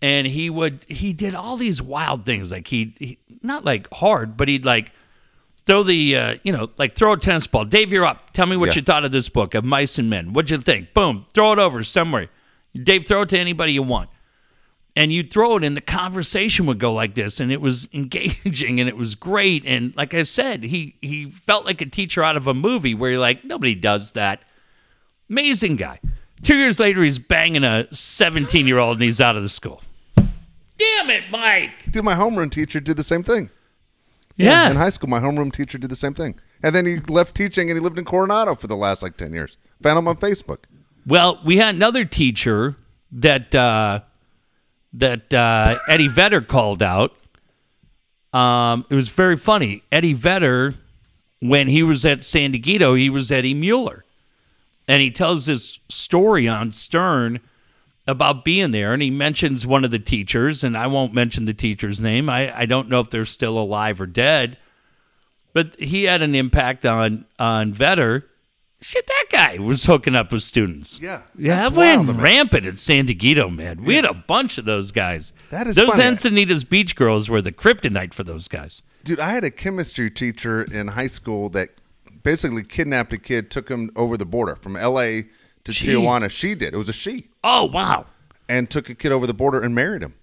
and 0.00 0.26
he 0.26 0.48
would 0.50 0.84
he 0.88 1.12
did 1.12 1.34
all 1.34 1.56
these 1.56 1.82
wild 1.82 2.24
things 2.24 2.52
like 2.52 2.68
he, 2.68 2.94
he 2.98 3.18
not 3.42 3.64
like 3.64 3.88
hard, 3.92 4.36
but 4.36 4.48
he'd 4.48 4.64
like 4.64 4.92
throw 5.64 5.82
the 5.82 6.16
uh, 6.16 6.36
you 6.42 6.52
know 6.52 6.70
like 6.78 6.94
throw 6.94 7.12
a 7.12 7.16
tennis 7.18 7.46
ball. 7.46 7.64
Dave, 7.64 7.92
you're 7.92 8.04
up. 8.04 8.32
Tell 8.32 8.46
me 8.46 8.56
what 8.56 8.70
Yeah. 8.70 8.76
you 8.76 8.82
thought 8.82 9.04
of 9.04 9.12
this 9.12 9.28
book 9.28 9.54
of 9.54 9.64
Mice 9.64 9.98
and 9.98 10.08
Men. 10.08 10.32
What'd 10.32 10.50
you 10.50 10.58
think? 10.58 10.94
Boom, 10.94 11.26
throw 11.34 11.52
it 11.52 11.58
over 11.58 11.82
somewhere. 11.84 12.28
Dave, 12.80 13.06
throw 13.06 13.22
it 13.22 13.28
to 13.30 13.38
anybody 13.38 13.72
you 13.72 13.82
want. 13.82 14.10
And 14.96 15.12
you 15.12 15.22
throw 15.22 15.56
it, 15.56 15.62
and 15.62 15.76
the 15.76 15.80
conversation 15.80 16.66
would 16.66 16.80
go 16.80 16.92
like 16.92 17.14
this, 17.14 17.38
and 17.38 17.52
it 17.52 17.60
was 17.60 17.88
engaging, 17.94 18.80
and 18.80 18.88
it 18.88 18.96
was 18.96 19.14
great. 19.14 19.62
And 19.64 19.94
like 19.96 20.12
I 20.12 20.24
said, 20.24 20.64
he 20.64 20.96
he 21.00 21.30
felt 21.30 21.64
like 21.64 21.80
a 21.80 21.86
teacher 21.86 22.22
out 22.22 22.36
of 22.36 22.48
a 22.48 22.54
movie 22.54 22.94
where 22.96 23.10
you're 23.12 23.20
like, 23.20 23.44
nobody 23.44 23.76
does 23.76 24.12
that. 24.12 24.42
Amazing 25.30 25.76
guy. 25.76 26.00
Two 26.42 26.56
years 26.56 26.80
later, 26.80 27.02
he's 27.02 27.18
banging 27.18 27.64
a 27.64 27.86
17 27.94 28.66
year 28.66 28.78
old, 28.78 28.96
and 28.96 29.02
he's 29.04 29.20
out 29.20 29.36
of 29.36 29.42
the 29.42 29.48
school. 29.48 29.82
Damn 30.78 31.10
it, 31.10 31.24
Mike. 31.30 31.90
Dude, 31.90 32.04
my 32.04 32.14
homeroom 32.14 32.50
teacher 32.50 32.80
did 32.80 32.96
the 32.96 33.02
same 33.02 33.22
thing. 33.22 33.50
Yeah. 34.36 34.70
In 34.70 34.76
high 34.76 34.90
school, 34.90 35.10
my 35.10 35.18
homeroom 35.18 35.52
teacher 35.52 35.78
did 35.78 35.90
the 35.90 35.96
same 35.96 36.14
thing. 36.14 36.38
And 36.62 36.74
then 36.74 36.86
he 36.86 36.98
left 36.98 37.34
teaching 37.34 37.68
and 37.70 37.76
he 37.76 37.82
lived 37.82 37.98
in 37.98 38.04
Coronado 38.04 38.54
for 38.54 38.68
the 38.68 38.76
last 38.76 39.02
like 39.02 39.16
10 39.16 39.32
years. 39.32 39.58
Found 39.82 39.98
him 39.98 40.08
on 40.08 40.16
Facebook. 40.16 40.64
Well, 41.06 41.40
we 41.44 41.56
had 41.56 41.74
another 41.74 42.04
teacher 42.04 42.76
that 43.12 43.54
uh, 43.54 44.00
that 44.92 45.32
uh, 45.32 45.76
Eddie 45.88 46.08
Vedder 46.08 46.40
called 46.40 46.82
out. 46.82 47.16
Um, 48.32 48.84
it 48.90 48.94
was 48.94 49.08
very 49.08 49.36
funny. 49.36 49.82
Eddie 49.90 50.12
Vedder, 50.12 50.74
when 51.40 51.68
he 51.68 51.82
was 51.82 52.04
at 52.04 52.24
San 52.24 52.52
Dieguito, 52.52 52.98
he 52.98 53.08
was 53.08 53.32
Eddie 53.32 53.54
Mueller, 53.54 54.04
and 54.86 55.00
he 55.00 55.10
tells 55.10 55.46
this 55.46 55.78
story 55.88 56.46
on 56.46 56.70
Stern 56.72 57.40
about 58.08 58.42
being 58.42 58.70
there, 58.70 58.94
and 58.94 59.02
he 59.02 59.10
mentions 59.10 59.66
one 59.66 59.84
of 59.84 59.90
the 59.90 59.98
teachers, 59.98 60.64
and 60.64 60.76
I 60.76 60.86
won't 60.86 61.12
mention 61.12 61.44
the 61.44 61.54
teacher's 61.54 62.00
name. 62.00 62.30
I, 62.30 62.58
I 62.60 62.66
don't 62.66 62.88
know 62.88 63.00
if 63.00 63.10
they're 63.10 63.26
still 63.26 63.58
alive 63.58 64.00
or 64.00 64.06
dead, 64.06 64.56
but 65.52 65.78
he 65.78 66.04
had 66.04 66.22
an 66.22 66.34
impact 66.34 66.86
on 66.86 67.26
on 67.38 67.72
Vedder. 67.72 68.24
Shit, 68.80 69.06
that 69.08 69.24
guy 69.30 69.58
was 69.58 69.84
hooking 69.84 70.14
up 70.14 70.32
with 70.32 70.42
students. 70.42 71.00
Yeah, 71.00 71.22
yeah, 71.36 71.56
that's 71.56 71.74
it 71.74 71.76
went 71.76 72.06
wild, 72.06 72.16
man. 72.16 72.24
rampant 72.24 72.66
at 72.66 72.78
San 72.78 73.06
Dieguito, 73.08 73.54
man. 73.54 73.84
We 73.84 73.96
had 73.96 74.04
a 74.04 74.14
bunch 74.14 74.56
of 74.56 74.64
those 74.64 74.90
guys. 74.90 75.32
That 75.50 75.66
is 75.66 75.76
those 75.76 75.90
funny. 75.90 76.16
Encinitas 76.16 76.66
Beach 76.66 76.96
girls 76.96 77.28
were 77.28 77.42
the 77.42 77.52
kryptonite 77.52 78.14
for 78.14 78.24
those 78.24 78.48
guys. 78.48 78.82
Dude, 79.04 79.20
I 79.20 79.30
had 79.30 79.44
a 79.44 79.50
chemistry 79.50 80.10
teacher 80.10 80.62
in 80.62 80.88
high 80.88 81.08
school 81.08 81.50
that 81.50 81.70
basically 82.22 82.62
kidnapped 82.62 83.12
a 83.12 83.18
kid, 83.18 83.50
took 83.50 83.68
him 83.68 83.90
over 83.96 84.16
the 84.16 84.26
border 84.26 84.56
from 84.56 84.74
LA 84.74 85.22
to 85.64 85.72
Jeez. 85.72 85.94
Tijuana. 85.94 86.30
She 86.30 86.54
did. 86.54 86.74
It 86.74 86.76
was 86.76 86.88
a 86.88 86.92
she. 86.92 87.28
Oh 87.44 87.66
wow, 87.66 88.06
And 88.48 88.68
took 88.70 88.88
a 88.88 88.94
kid 88.94 89.12
over 89.12 89.26
the 89.26 89.34
border 89.34 89.60
and 89.60 89.74
married 89.74 90.02
him. 90.02 90.14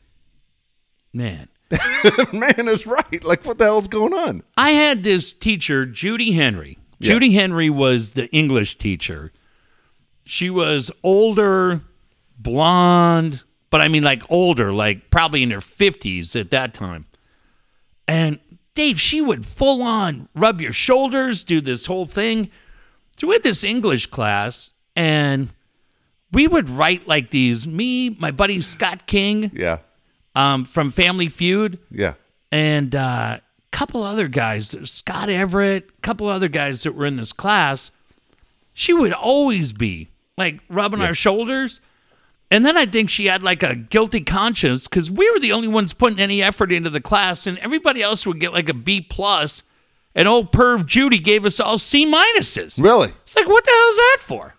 man. 1.13 1.49
Man 2.31 2.67
is 2.67 2.85
right. 2.85 3.23
Like, 3.23 3.43
what 3.43 3.57
the 3.57 3.63
hell's 3.65 3.87
going 3.87 4.13
on? 4.13 4.43
I 4.55 4.71
had 4.71 5.03
this 5.03 5.33
teacher, 5.33 5.85
Judy 5.85 6.31
Henry. 6.33 6.77
Judy 7.01 7.31
Henry 7.33 7.69
was 7.71 8.13
the 8.13 8.27
English 8.31 8.77
teacher. 8.77 9.31
She 10.25 10.49
was 10.51 10.91
older, 11.03 11.81
blonde, 12.37 13.43
but 13.71 13.81
I 13.81 13.87
mean 13.87 14.03
like 14.03 14.21
older, 14.29 14.71
like 14.71 15.09
probably 15.09 15.41
in 15.43 15.49
her 15.51 15.59
50s 15.59 16.39
at 16.39 16.51
that 16.51 16.73
time. 16.75 17.07
And 18.07 18.39
Dave, 18.75 18.99
she 18.99 19.19
would 19.21 19.45
full 19.45 19.81
on 19.81 20.29
rub 20.35 20.61
your 20.61 20.73
shoulders, 20.73 21.43
do 21.43 21.61
this 21.61 21.87
whole 21.87 22.05
thing. 22.05 22.49
So 23.17 23.27
we 23.27 23.33
had 23.35 23.43
this 23.43 23.63
English 23.63 24.07
class, 24.07 24.71
and 24.95 25.49
we 26.31 26.47
would 26.47 26.69
write 26.69 27.07
like 27.07 27.29
these. 27.31 27.67
Me, 27.67 28.09
my 28.09 28.31
buddy 28.31 28.61
Scott 28.61 29.05
King 29.07 29.51
Yeah. 29.53 29.79
um, 30.35 30.65
from 30.65 30.91
Family 30.91 31.29
Feud, 31.29 31.79
Yeah. 31.91 32.13
and 32.51 32.93
a 32.93 33.41
couple 33.71 34.03
other 34.03 34.27
guys, 34.27 34.75
Scott 34.89 35.29
Everett, 35.29 35.89
a 35.97 36.01
couple 36.01 36.27
other 36.27 36.47
guys 36.47 36.83
that 36.83 36.93
were 36.93 37.05
in 37.05 37.17
this 37.17 37.31
class, 37.33 37.91
she 38.73 38.93
would 38.93 39.13
always 39.13 39.71
be 39.73 40.09
like 40.37 40.59
rubbing 40.69 41.01
our 41.01 41.13
shoulders. 41.13 41.81
And 42.51 42.65
then 42.65 42.77
I 42.77 42.85
think 42.85 43.09
she 43.09 43.25
had 43.25 43.41
like 43.43 43.63
a 43.63 43.75
guilty 43.75 44.21
conscience 44.21 44.87
because 44.87 45.09
we 45.09 45.29
were 45.31 45.39
the 45.39 45.51
only 45.51 45.67
ones 45.67 45.93
putting 45.93 46.19
any 46.19 46.43
effort 46.43 46.71
into 46.71 46.89
the 46.89 47.01
class, 47.01 47.47
and 47.47 47.57
everybody 47.59 48.01
else 48.01 48.25
would 48.27 48.39
get 48.39 48.53
like 48.53 48.69
a 48.69 48.73
B 48.73 49.01
plus. 49.01 49.63
And 50.17 50.27
old 50.29 50.53
perv 50.53 50.85
Judy 50.85 51.19
gave 51.19 51.43
us 51.43 51.59
all 51.59 51.77
C 51.77 52.05
minuses. 52.05 52.81
Really? 52.81 53.11
It's 53.25 53.35
like, 53.35 53.47
what 53.47 53.65
the 53.65 53.71
hell's 53.71 53.95
that 53.97 54.17
for? 54.21 54.54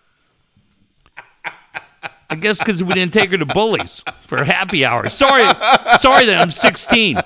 I 2.29 2.35
guess 2.35 2.59
because 2.59 2.83
we 2.83 2.93
didn't 2.93 3.13
take 3.13 3.31
her 3.31 3.37
to 3.37 3.45
bullies 3.45 4.03
for 4.27 4.43
happy 4.43 4.83
hour. 4.85 5.07
Sorry, 5.09 5.45
sorry 5.97 6.25
that 6.25 6.37
I'm 6.39 6.51
16. 6.51 7.17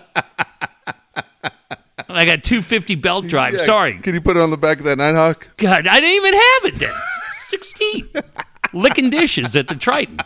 I 2.09 2.25
got 2.25 2.43
250 2.43 2.95
belt 2.95 3.27
drive. 3.27 3.53
Yeah, 3.53 3.59
Sorry, 3.59 3.97
Can 3.97 4.13
you 4.13 4.21
put 4.21 4.37
it 4.37 4.41
on 4.41 4.49
the 4.51 4.57
back 4.57 4.79
of 4.79 4.85
that 4.85 4.97
Nighthawk? 4.97 5.47
God, 5.57 5.87
I 5.87 5.99
didn't 5.99 6.15
even 6.15 6.33
have 6.33 6.65
it 6.65 6.79
then. 6.79 6.93
16, 7.31 8.09
licking 8.73 9.09
dishes 9.09 9.55
at 9.55 9.67
the 9.67 9.75
Triton. 9.75 10.19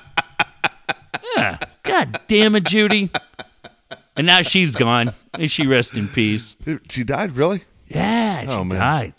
Yeah, 1.38 1.58
God 1.84 2.20
damn 2.28 2.56
it, 2.56 2.64
Judy. 2.66 3.12
And 4.18 4.26
now 4.28 4.42
she's 4.42 4.76
gone. 4.76 5.14
May 5.38 5.48
she 5.48 5.68
rest 5.68 5.98
in 5.98 6.08
peace. 6.08 6.56
She 6.90 7.04
died, 7.04 7.34
really? 7.34 7.64
Yeah, 7.88 8.46
oh, 8.48 8.52
she 8.52 8.58
Oh, 8.58 8.64
died. 8.70 9.14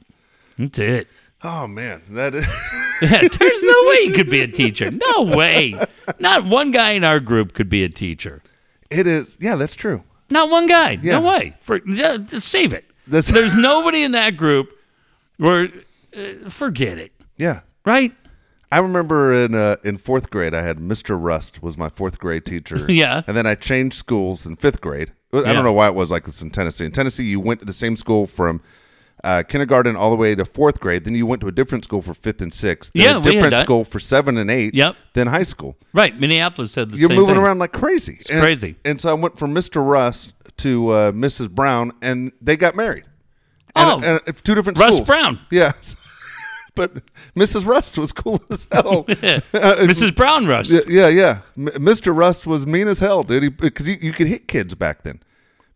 That's 0.59 0.79
it. 0.79 1.09
Oh, 1.42 1.66
man. 1.66 2.03
That 2.11 2.35
is. 2.35 2.46
Yeah, 3.03 3.29
there's 3.29 3.62
no 3.62 3.83
way 3.88 3.96
you 4.05 4.12
could 4.12 4.31
be 4.31 4.40
a 4.40 4.49
teacher. 4.49 4.90
No 4.90 5.22
way. 5.37 5.79
Not 6.18 6.46
one 6.46 6.70
guy 6.70 6.92
in 6.92 7.05
our 7.05 7.20
group 7.20 7.53
could 7.53 7.68
be 7.68 7.85
a 7.85 7.90
teacher. 7.90 8.40
it 8.88 9.07
is. 9.07 9.37
Yeah, 9.38 9.57
that's 9.57 9.75
true. 9.75 10.03
Not 10.31 10.49
one 10.49 10.66
guy. 10.66 10.92
Yeah. 11.03 11.18
No 11.18 11.29
way. 11.29 11.55
For 11.61 11.79
just 11.81 12.49
save 12.49 12.72
it. 12.72 12.87
That's- 13.07 13.31
There's 13.31 13.55
nobody 13.55 14.03
in 14.03 14.12
that 14.12 14.38
group 14.38 14.70
where 15.37 15.68
uh, 16.16 16.49
forget 16.49 16.96
it. 16.96 17.12
Yeah. 17.37 17.61
Right? 17.85 18.14
I 18.72 18.79
remember 18.79 19.35
in 19.35 19.55
uh, 19.55 19.77
in 19.85 19.99
fourth 19.99 20.31
grade, 20.31 20.55
I 20.55 20.62
had 20.62 20.79
Mr. 20.79 21.18
Rust 21.22 21.62
was 21.62 21.77
my 21.77 21.90
fourth 21.90 22.18
grade 22.18 22.46
teacher. 22.46 22.79
Yeah. 22.90 23.25
and 23.27 23.37
then 23.37 23.44
I 23.46 23.57
changed 23.57 23.96
schools 23.99 24.46
in 24.46 24.57
fifth 24.57 24.81
grade. 24.81 25.12
I 25.35 25.40
Yeah. 25.40 25.53
don't 25.53 25.64
know 25.64 25.72
why 25.75 25.88
it 25.88 25.94
was 25.94 26.11
like 26.11 26.25
this 26.25 26.40
in 26.40 26.49
Tennessee. 26.49 26.87
In 26.87 26.92
Tennessee, 26.92 27.25
you 27.25 27.40
went 27.40 27.61
to 27.61 27.66
the 27.66 27.75
same 27.75 27.94
school 27.99 28.27
from 28.27 28.62
uh, 29.27 29.43
kindergarten 29.43 29.97
all 29.97 30.11
the 30.11 30.17
way 30.17 30.37
to 30.37 30.45
fourth 30.45 30.79
grade. 30.79 31.03
Then 31.03 31.17
you 31.17 31.27
went 31.27 31.41
to 31.41 31.49
a 31.49 31.53
different 31.53 31.83
school 31.83 32.01
for 32.01 32.15
fifth 32.15 32.41
and 32.41 32.55
sixth. 32.55 32.93
Then 32.95 33.03
Yeah, 33.03 33.19
a 33.19 33.21
different 33.21 33.59
school 33.59 33.85
for 33.85 33.99
seven 33.99 34.39
and 34.39 34.49
eight. 34.49 34.73
Yep. 34.73 34.95
Then 35.15 35.27
high 35.27 35.43
school. 35.43 35.77
Right. 35.93 36.19
Minneapolis 36.19 36.77
had 36.77 36.91
the 36.91 36.97
same. 36.97 37.01
You're 37.01 37.09
same 37.09 37.19
moving 37.19 37.35
thing. 37.35 37.45
around 37.45 37.59
like 37.59 37.73
crazy. 37.73 38.19
It's 38.21 38.31
crazy. 38.31 38.77
And 38.85 39.01
so 39.01 39.11
I 39.11 39.15
went 39.15 39.37
from 39.37 39.53
Mr. 39.53 39.87
Russ 39.87 40.33
to 40.59 40.89
uh, 40.91 41.12
Mrs. 41.12 41.51
Brown, 41.51 41.93
and 42.01 42.31
they 42.41 42.57
got 42.57 42.77
married. 42.77 43.05
Oh. 43.75 44.01
and, 44.03 44.21
and 44.27 44.45
two 44.45 44.55
different 44.55 44.79
Russ 44.79 44.97
schools. 44.97 45.09
Brown. 45.09 45.41
Yes. 45.51 45.97
but 46.77 46.93
Mrs. 47.35 47.67
Rust 47.67 47.99
was 47.99 48.12
cool 48.12 48.41
as 48.49 48.69
hell. 48.71 49.05
Mrs. 49.09 50.15
Brown 50.17 50.47
Rust. 50.47 50.71
Yeah, 50.73 50.83
yeah, 50.89 51.09
yeah. 51.09 51.39
M- 51.57 51.85
Mr. 51.85 52.17
Rust 52.17 52.47
was 52.47 52.65
mean 52.65 52.87
as 52.87 53.01
hell, 53.01 53.25
dude. 53.25 53.57
Because 53.57 53.89
you 53.89 54.12
could 54.12 54.29
hit 54.29 54.47
kids 54.47 54.75
back 54.77 55.03
then. 55.03 55.21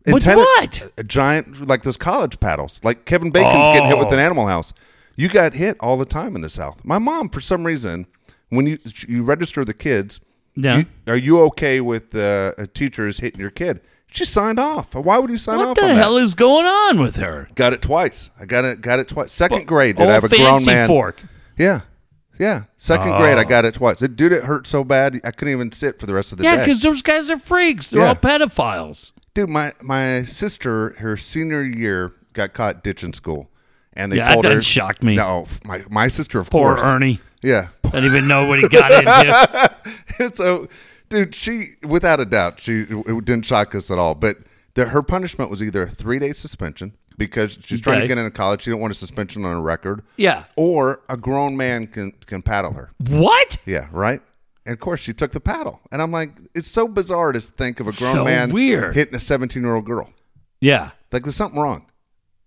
And 0.05 0.13
With 0.15 0.23
tennis- 0.23 0.45
what? 0.57 0.91
A 0.97 1.03
giant, 1.03 1.67
like 1.67 1.83
those 1.83 1.97
college 1.97 2.39
paddles. 2.39 2.79
Like 2.83 3.05
Kevin 3.05 3.29
Bacon's 3.31 3.67
getting 3.67 3.87
hit 3.87 3.97
with 3.97 4.07
Oh. 4.09 4.13
an 4.13 4.19
Animal 4.19 4.47
House. 4.47 4.73
You 5.15 5.27
got 5.27 5.53
hit 5.53 5.77
all 5.79 5.97
the 5.97 6.05
time 6.05 6.35
in 6.35 6.41
the 6.41 6.49
South. 6.49 6.79
My 6.83 6.97
mom, 6.97 7.29
for 7.29 7.41
some 7.41 7.65
reason, 7.65 8.07
when 8.49 8.65
you 8.67 8.79
you 9.07 9.23
register 9.23 9.63
the 9.63 9.73
kids, 9.75 10.19
Yeah. 10.55 10.77
you- 10.79 10.85
are 11.07 11.15
you 11.17 11.41
okay 11.41 11.81
with 11.81 12.15
uh, 12.15 12.53
teachers 12.73 13.19
hitting 13.19 13.39
your 13.39 13.51
kid? 13.51 13.81
She 14.11 14.25
signed 14.25 14.59
off. 14.59 14.93
Why 14.95 15.19
would 15.19 15.29
you 15.29 15.37
sign 15.37 15.57
What 15.57 15.63
off 15.69 15.77
What 15.77 15.85
the 15.85 15.89
on 15.91 15.95
hell 15.95 16.15
that? 16.15 16.21
is 16.21 16.33
going 16.35 16.65
on 16.65 16.99
with 16.99 17.15
her? 17.17 17.47
Got 17.55 17.71
it 17.73 17.81
twice. 17.81 18.29
I 18.39 18.45
got 18.45 18.65
it. 18.65 18.81
Got 18.81 18.99
it 18.99 19.07
twice. 19.07 19.31
Second 19.31 19.57
Well, 19.59 19.65
grade, 19.65 19.95
did 19.97 20.09
I 20.09 20.13
have 20.13 20.23
a 20.23 20.29
grown 20.29 20.65
man? 20.65 20.87
fork. 20.87 21.21
Yeah, 21.57 21.81
yeah. 22.39 22.63
Second 22.77 23.15
grade, 23.17 23.37
I 23.37 23.43
Oh. 23.43 23.47
got 23.47 23.63
it 23.65 23.75
twice. 23.75 24.01
It, 24.01 24.15
dude, 24.17 24.33
it 24.33 24.43
hurt 24.45 24.65
so 24.67 24.83
bad 24.83 25.21
I 25.23 25.31
couldn't 25.31 25.53
even 25.53 25.71
sit 25.71 25.99
for 25.99 26.07
the 26.07 26.13
rest 26.13 26.31
of 26.33 26.39
the 26.39 26.43
Yeah, 26.43 26.51
day. 26.51 26.57
Yeah, 26.57 26.65
because 26.65 26.81
those 26.81 27.01
guys 27.01 27.29
are 27.29 27.37
freaks. 27.39 27.91
They're 27.91 28.01
Yeah. 28.01 28.07
all 28.09 28.15
pedophiles. 28.15 29.11
Dude, 29.33 29.49
my 29.49 29.73
my 29.81 30.23
sister, 30.23 30.91
her 30.99 31.15
senior 31.17 31.63
year, 31.63 32.13
got 32.33 32.53
caught 32.53 32.83
ditching 32.83 33.13
school, 33.13 33.49
and 33.93 34.11
they 34.11 34.17
Yeah, 34.17 34.27
that 34.29 34.35
her. 34.37 34.41
doesn't 34.43 34.61
shock 34.61 35.01
me. 35.03 35.15
No, 35.15 35.45
my 35.63 35.83
my 35.89 36.07
sister, 36.07 36.39
of 36.39 36.49
Poor 36.49 36.75
course. 36.75 36.83
Ernie. 36.83 37.19
Yeah. 37.41 37.69
I 37.85 37.89
don't 37.91 38.05
even 38.05 38.27
know 38.27 38.47
what 38.47 38.59
he 38.59 38.67
got 38.69 38.91
into. 38.91 40.33
so, 40.35 40.67
dude, 41.09 41.33
she 41.35 41.69
without 41.83 42.19
a 42.19 42.25
doubt, 42.25 42.61
she 42.61 42.81
it 42.81 43.25
didn't 43.25 43.45
shock 43.45 43.73
us 43.75 43.89
at 43.89 43.97
all. 43.97 44.15
But 44.15 44.37
the, 44.75 44.85
her 44.85 45.01
punishment 45.01 45.49
was 45.49 45.61
either 45.63 45.83
a 45.83 45.89
three 45.89 46.19
day 46.19 46.33
suspension 46.33 46.93
because 47.17 47.57
she's 47.61 47.81
trying 47.81 48.01
to 48.01 48.07
get 48.07 48.17
into 48.17 48.31
college. 48.31 48.61
She 48.61 48.69
didn't 48.69 48.81
want 48.81 48.91
a 48.91 48.95
suspension 48.95 49.43
on 49.45 49.53
her 49.53 49.61
record. 49.61 50.03
Yeah. 50.17 50.45
Or 50.55 51.01
a 51.09 51.17
grown 51.17 51.57
man 51.57 51.87
can 51.87 52.11
can 52.25 52.41
paddle 52.41 52.73
her. 52.73 52.91
What? 53.07 53.57
Yeah, 53.65 53.87
right. 53.91 54.21
And 54.65 54.73
of 54.73 54.79
course, 54.79 54.99
she 55.01 55.13
took 55.13 55.31
the 55.31 55.39
paddle, 55.39 55.79
and 55.91 56.01
I'm 56.01 56.11
like, 56.11 56.31
it's 56.53 56.69
so 56.69 56.87
bizarre 56.87 57.31
to 57.31 57.41
think 57.41 57.79
of 57.79 57.87
a 57.87 57.91
grown 57.93 58.13
So 58.13 58.25
man 58.25 58.51
weird. 58.51 58.95
hitting 58.95 59.15
a 59.15 59.19
17 59.19 59.61
year 59.63 59.75
old 59.75 59.85
girl. 59.85 60.09
Yeah. 60.59 60.91
Like, 61.11 61.23
there's 61.23 61.35
something 61.35 61.59
wrong. 61.59 61.87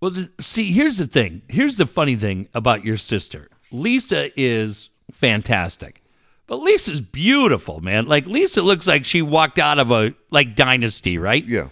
Well, 0.01 0.13
th- 0.13 0.31
see, 0.41 0.71
here's 0.73 0.99
the 0.99 1.07
thing. 1.07 1.43
Here's 1.49 1.77
the 1.77 1.87
funny 1.87 2.15
thing 2.17 2.49
about 2.55 2.85
your 2.85 2.97
sister. 2.99 3.49
Lisa 3.73 4.31
is 4.41 4.91
fantastic. 5.13 6.03
But 6.47 6.61
Lisa's 6.61 7.01
beautiful, 7.01 7.81
man. 7.81 8.07
Like 8.07 8.27
Lisa 8.27 8.61
looks 8.61 8.87
like 8.87 9.05
she 9.05 9.23
walked 9.23 9.59
out 9.59 9.79
of 9.79 9.91
a 9.91 10.15
like 10.31 10.55
dynasty, 10.55 11.17
right? 11.17 11.45
Yeah. 11.45 11.69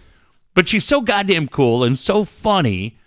But 0.55 0.67
she's 0.67 0.85
so 0.85 1.03
goddamn 1.03 1.49
cool 1.49 1.85
and 1.85 1.99
so 1.99 2.25
funny. 2.25 2.99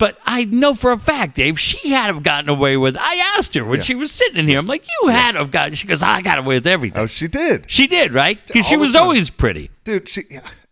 But 0.00 0.18
I 0.24 0.46
know 0.46 0.72
for 0.72 0.92
a 0.92 0.98
fact, 0.98 1.36
Dave, 1.36 1.60
she 1.60 1.90
had 1.90 2.06
have 2.06 2.22
gotten 2.22 2.48
away 2.48 2.76
with. 2.78 2.96
I 2.98 3.34
asked 3.36 3.54
her 3.54 3.62
when 3.64 3.82
she 3.82 3.94
was 3.94 4.10
sitting 4.10 4.38
in 4.38 4.48
here. 4.48 4.58
I'm 4.58 4.66
like, 4.66 4.86
you 5.02 5.08
had 5.08 5.34
have 5.34 5.50
gotten. 5.50 5.74
She 5.74 5.86
goes, 5.86 6.02
I 6.02 6.22
got 6.22 6.38
away 6.38 6.54
with 6.56 6.66
everything. 6.66 6.98
Oh, 7.02 7.06
she 7.06 7.28
did, 7.28 7.70
She 7.70 7.86
did, 7.86 8.14
right? 8.14 8.38
Because 8.46 8.66
she 8.66 8.78
was 8.78 8.94
time. 8.94 9.02
always 9.02 9.28
pretty, 9.28 9.70
dude. 9.84 10.08
She, 10.08 10.22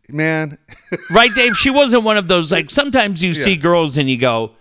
man, 0.08 0.56
right, 1.10 1.30
Dave? 1.34 1.58
She 1.58 1.68
wasn't 1.68 2.04
one 2.04 2.16
of 2.16 2.26
those 2.26 2.50
like 2.50 2.70
sometimes 2.70 3.22
you 3.22 3.34
see 3.34 3.54
girls 3.56 3.98
and 3.98 4.08
you 4.08 4.16
go, 4.16 4.52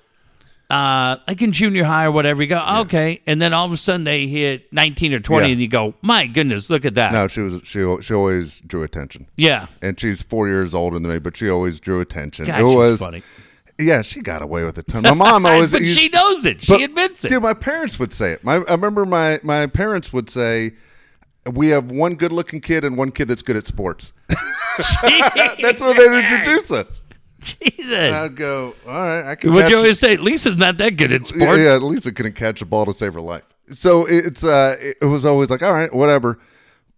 uh, 0.69 1.15
like 1.29 1.41
in 1.41 1.53
junior 1.53 1.85
high 1.85 2.03
or 2.03 2.11
whatever, 2.11 2.43
you 2.43 2.49
go, 2.49 2.61
okay, 2.81 3.21
and 3.25 3.41
then 3.41 3.53
all 3.53 3.65
of 3.65 3.71
a 3.71 3.77
sudden 3.77 4.03
they 4.03 4.27
hit 4.27 4.71
19 4.73 5.13
or 5.13 5.21
20 5.21 5.45
Yeah. 5.45 5.51
and 5.53 5.61
you 5.61 5.69
go, 5.69 5.93
my 6.01 6.27
goodness, 6.27 6.69
look 6.69 6.83
at 6.83 6.95
that. 6.95 7.13
no, 7.13 7.29
she 7.29 7.39
was 7.39 7.61
she 7.63 7.85
she 8.01 8.13
always 8.13 8.59
drew 8.67 8.83
attention, 8.83 9.27
Yeah, 9.37 9.67
and 9.81 9.97
she's 9.97 10.21
four 10.21 10.49
years 10.49 10.73
older 10.75 10.99
than 10.99 11.09
me, 11.09 11.19
but 11.19 11.37
she 11.37 11.49
always 11.49 11.79
drew 11.79 12.01
attention. 12.01 12.43
God, 12.47 12.59
it 12.59 12.63
was 12.63 12.99
funny. 12.99 13.23
Yeah, 13.79 14.01
she 14.01 14.21
got 14.21 14.41
away 14.41 14.63
with 14.63 14.77
a 14.77 14.83
ton. 14.83 15.03
My 15.03 15.13
mom 15.13 15.45
always, 15.47 15.71
but 15.71 15.81
used- 15.81 15.99
she 15.99 16.09
knows 16.09 16.45
it. 16.45 16.61
She 16.61 16.73
but- 16.73 16.81
admits 16.81 17.25
it. 17.25 17.29
Dude, 17.29 17.43
my 17.43 17.53
parents 17.53 17.99
would 17.99 18.13
say 18.13 18.31
it. 18.31 18.43
My 18.43 18.55
I 18.55 18.71
remember 18.71 19.05
my 19.05 19.39
my 19.43 19.67
parents 19.67 20.11
would 20.13 20.29
say. 20.29 20.73
We 21.53 21.69
have 21.69 21.91
one 21.91 22.15
good 22.15 22.33
looking 22.33 22.59
kid 22.59 22.83
and 22.83 22.97
one 22.97 23.09
kid 23.09 23.29
that's 23.29 23.41
good 23.41 23.55
at 23.55 23.65
sports. 23.65 24.11
That's 24.77 25.81
what 25.81 25.95
they'd 25.95 26.11
introduce 26.11 26.71
us. 26.71 27.01
Jesus. 27.39 28.11
I'd 28.11 28.35
go, 28.35 28.75
all 28.85 28.91
right, 28.93 29.31
I 29.31 29.35
can. 29.35 29.53
Would 29.53 29.69
you 29.69 29.77
always 29.77 29.97
say 29.97 30.17
Lisa's 30.17 30.57
not 30.57 30.77
that 30.79 30.97
good 30.97 31.11
at 31.13 31.25
sports? 31.27 31.61
yeah, 31.61 31.77
least 31.77 32.05
I 32.05 32.11
couldn't 32.11 32.33
catch 32.33 32.61
a 32.61 32.65
ball 32.65 32.85
to 32.85 32.91
save 32.91 33.13
her 33.13 33.21
life. 33.21 33.43
So 33.73 34.05
it's 34.09 34.43
uh, 34.43 34.75
it 34.79 35.05
was 35.05 35.23
always 35.23 35.49
like, 35.49 35.61
all 35.63 35.73
right, 35.73 35.93
whatever. 35.93 36.39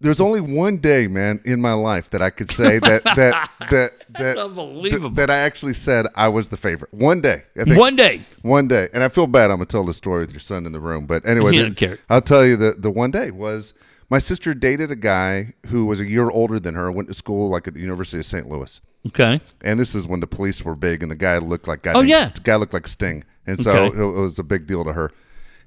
There's 0.02 0.20
only 0.20 0.42
one 0.42 0.78
day, 0.78 1.08
man, 1.08 1.42
in 1.46 1.62
my 1.62 1.74
life 1.74 2.10
that 2.12 2.22
I 2.24 2.30
could 2.32 2.50
say 2.50 2.80
that 2.80 3.04
that 3.04 3.52
that 3.70 3.99
that 4.18 4.38
unbelievable. 4.38 5.10
that 5.12 5.30
I 5.30 5.38
actually 5.38 5.74
said 5.74 6.06
I 6.16 6.28
was 6.30 6.50
the 6.50 6.58
favorite. 6.58 6.94
One 6.94 7.22
day, 7.22 7.44
I 7.60 7.64
think. 7.66 7.78
One 7.78 7.96
day. 7.96 8.22
One 8.42 8.68
day, 8.68 8.90
and 8.94 9.04
I 9.04 9.10
feel 9.10 9.28
bad. 9.28 9.52
I'm 9.52 9.58
gonna 9.58 9.66
tell 9.66 9.84
the 9.86 9.94
story 9.94 10.22
with 10.22 10.32
your 10.32 10.40
son 10.40 10.66
in 10.66 10.72
the 10.72 10.80
room, 10.80 11.06
but 11.06 11.26
anyway, 11.26 11.52
He 11.52 11.58
the- 11.58 11.64
doesn't 11.66 11.78
care. 11.78 12.00
I'll 12.10 12.22
tell 12.22 12.46
you 12.46 12.56
the 12.56 12.72
the 12.78 12.90
one 12.92 13.12
day 13.12 13.32
was 13.32 13.74
my 14.10 14.20
sister 14.20 14.54
dated 14.54 14.90
a 14.90 14.96
guy 14.96 15.54
who 15.68 15.86
was 15.86 16.00
a 16.00 16.06
year 16.06 16.30
older 16.30 16.60
than 16.60 16.74
her. 16.76 16.92
Went 16.92 17.08
to 17.10 17.14
school 17.14 17.50
like 17.50 17.68
at 17.68 17.74
the 17.76 17.82
University 17.82 18.18
of 18.20 18.26
St. 18.26 18.48
Louis, 18.50 18.82
Okay. 19.08 19.40
and 19.62 19.80
this 19.80 19.94
is 19.94 20.08
when 20.08 20.20
the 20.20 20.28
police 20.28 20.64
were 20.64 20.76
big, 20.76 21.04
and 21.04 21.12
the 21.12 21.16
guy 21.16 21.38
looked 21.38 21.68
like 21.68 21.84
guy 21.84 21.94
Oh, 21.94 21.98
named- 22.02 22.10
yeah. 22.10 22.30
the 22.30 22.42
guy 22.42 22.56
looked 22.56 22.74
like 22.74 22.88
Sting, 22.88 23.24
and 23.46 23.62
so 23.62 23.72
Okay. 23.72 24.02
it 24.02 24.06
was 24.06 24.40
a 24.40 24.44
big 24.44 24.66
deal 24.68 24.84
to 24.84 24.94
her. 24.94 25.12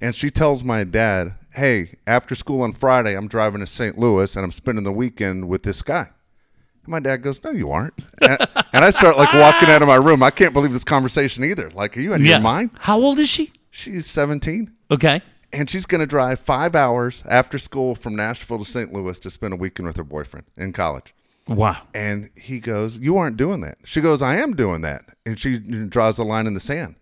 And 0.01 0.17
she 0.17 0.31
tells 0.33 0.65
my 0.65 0.83
dad, 0.83 1.37
"Hey, 1.51 1.93
after 2.09 2.35
school 2.35 2.63
on 2.63 2.73
Friday, 2.73 3.15
I'm 3.17 3.29
driving 3.29 3.61
to 3.61 3.69
St. 3.69 3.97
Louis, 3.97 4.35
and 4.35 4.45
I'm 4.45 4.51
spending 4.51 4.83
the 4.83 4.91
weekend 4.93 5.49
with 5.49 5.63
this 5.63 5.81
guy." 5.81 6.09
My 6.87 7.01
dad 7.01 7.19
goes, 7.23 7.43
"No, 7.45 7.51
you 7.51 7.71
aren't." 7.71 7.95
and, 8.21 8.39
and 8.73 8.85
I 8.85 8.91
start 8.91 9.17
like 9.17 9.33
walking 9.35 9.69
out 9.69 9.83
of 9.83 9.89
my 9.89 9.95
room. 9.97 10.23
I 10.23 10.31
can't 10.31 10.53
believe 10.53 10.73
this 10.73 10.85
conversation 10.85 11.45
either. 11.45 11.71
Like, 11.71 11.97
are 11.97 12.01
you 12.01 12.13
out 12.13 12.21
of 12.21 12.27
Yeah. 12.27 12.33
your 12.33 12.41
mind? 12.41 12.71
How 12.81 12.99
old 12.99 13.19
is 13.19 13.29
she? 13.29 13.51
She's 13.71 14.07
17 14.07 14.71
Okay. 14.91 15.23
and 15.53 15.71
she's 15.71 15.87
going 15.87 16.01
to 16.01 16.07
drive 16.07 16.39
five 16.41 16.75
hours 16.75 17.23
after 17.29 17.57
school 17.59 17.95
from 17.95 18.15
Nashville 18.17 18.59
to 18.59 18.65
St. 18.65 18.93
Louis 18.93 19.19
to 19.21 19.31
spend 19.31 19.55
a 19.55 19.57
weekend 19.57 19.87
with 19.87 19.97
her 19.97 20.05
boyfriend 20.05 20.47
in 20.59 20.73
college. 20.75 21.15
Wow. 21.49 21.79
And 21.95 22.31
he 22.37 22.59
goes, 22.61 22.99
You 22.99 23.17
aren't 23.17 23.37
doing 23.37 23.61
that. 23.63 23.79
She 23.85 24.01
goes, 24.01 24.21
I 24.23 24.37
am 24.37 24.55
doing 24.55 24.83
that. 24.83 25.05
And 25.25 25.39
she 25.39 25.59
draws 25.59 26.19
a 26.19 26.25
line 26.25 26.47
in 26.47 26.55
the 26.55 26.61
sand. 26.61 26.97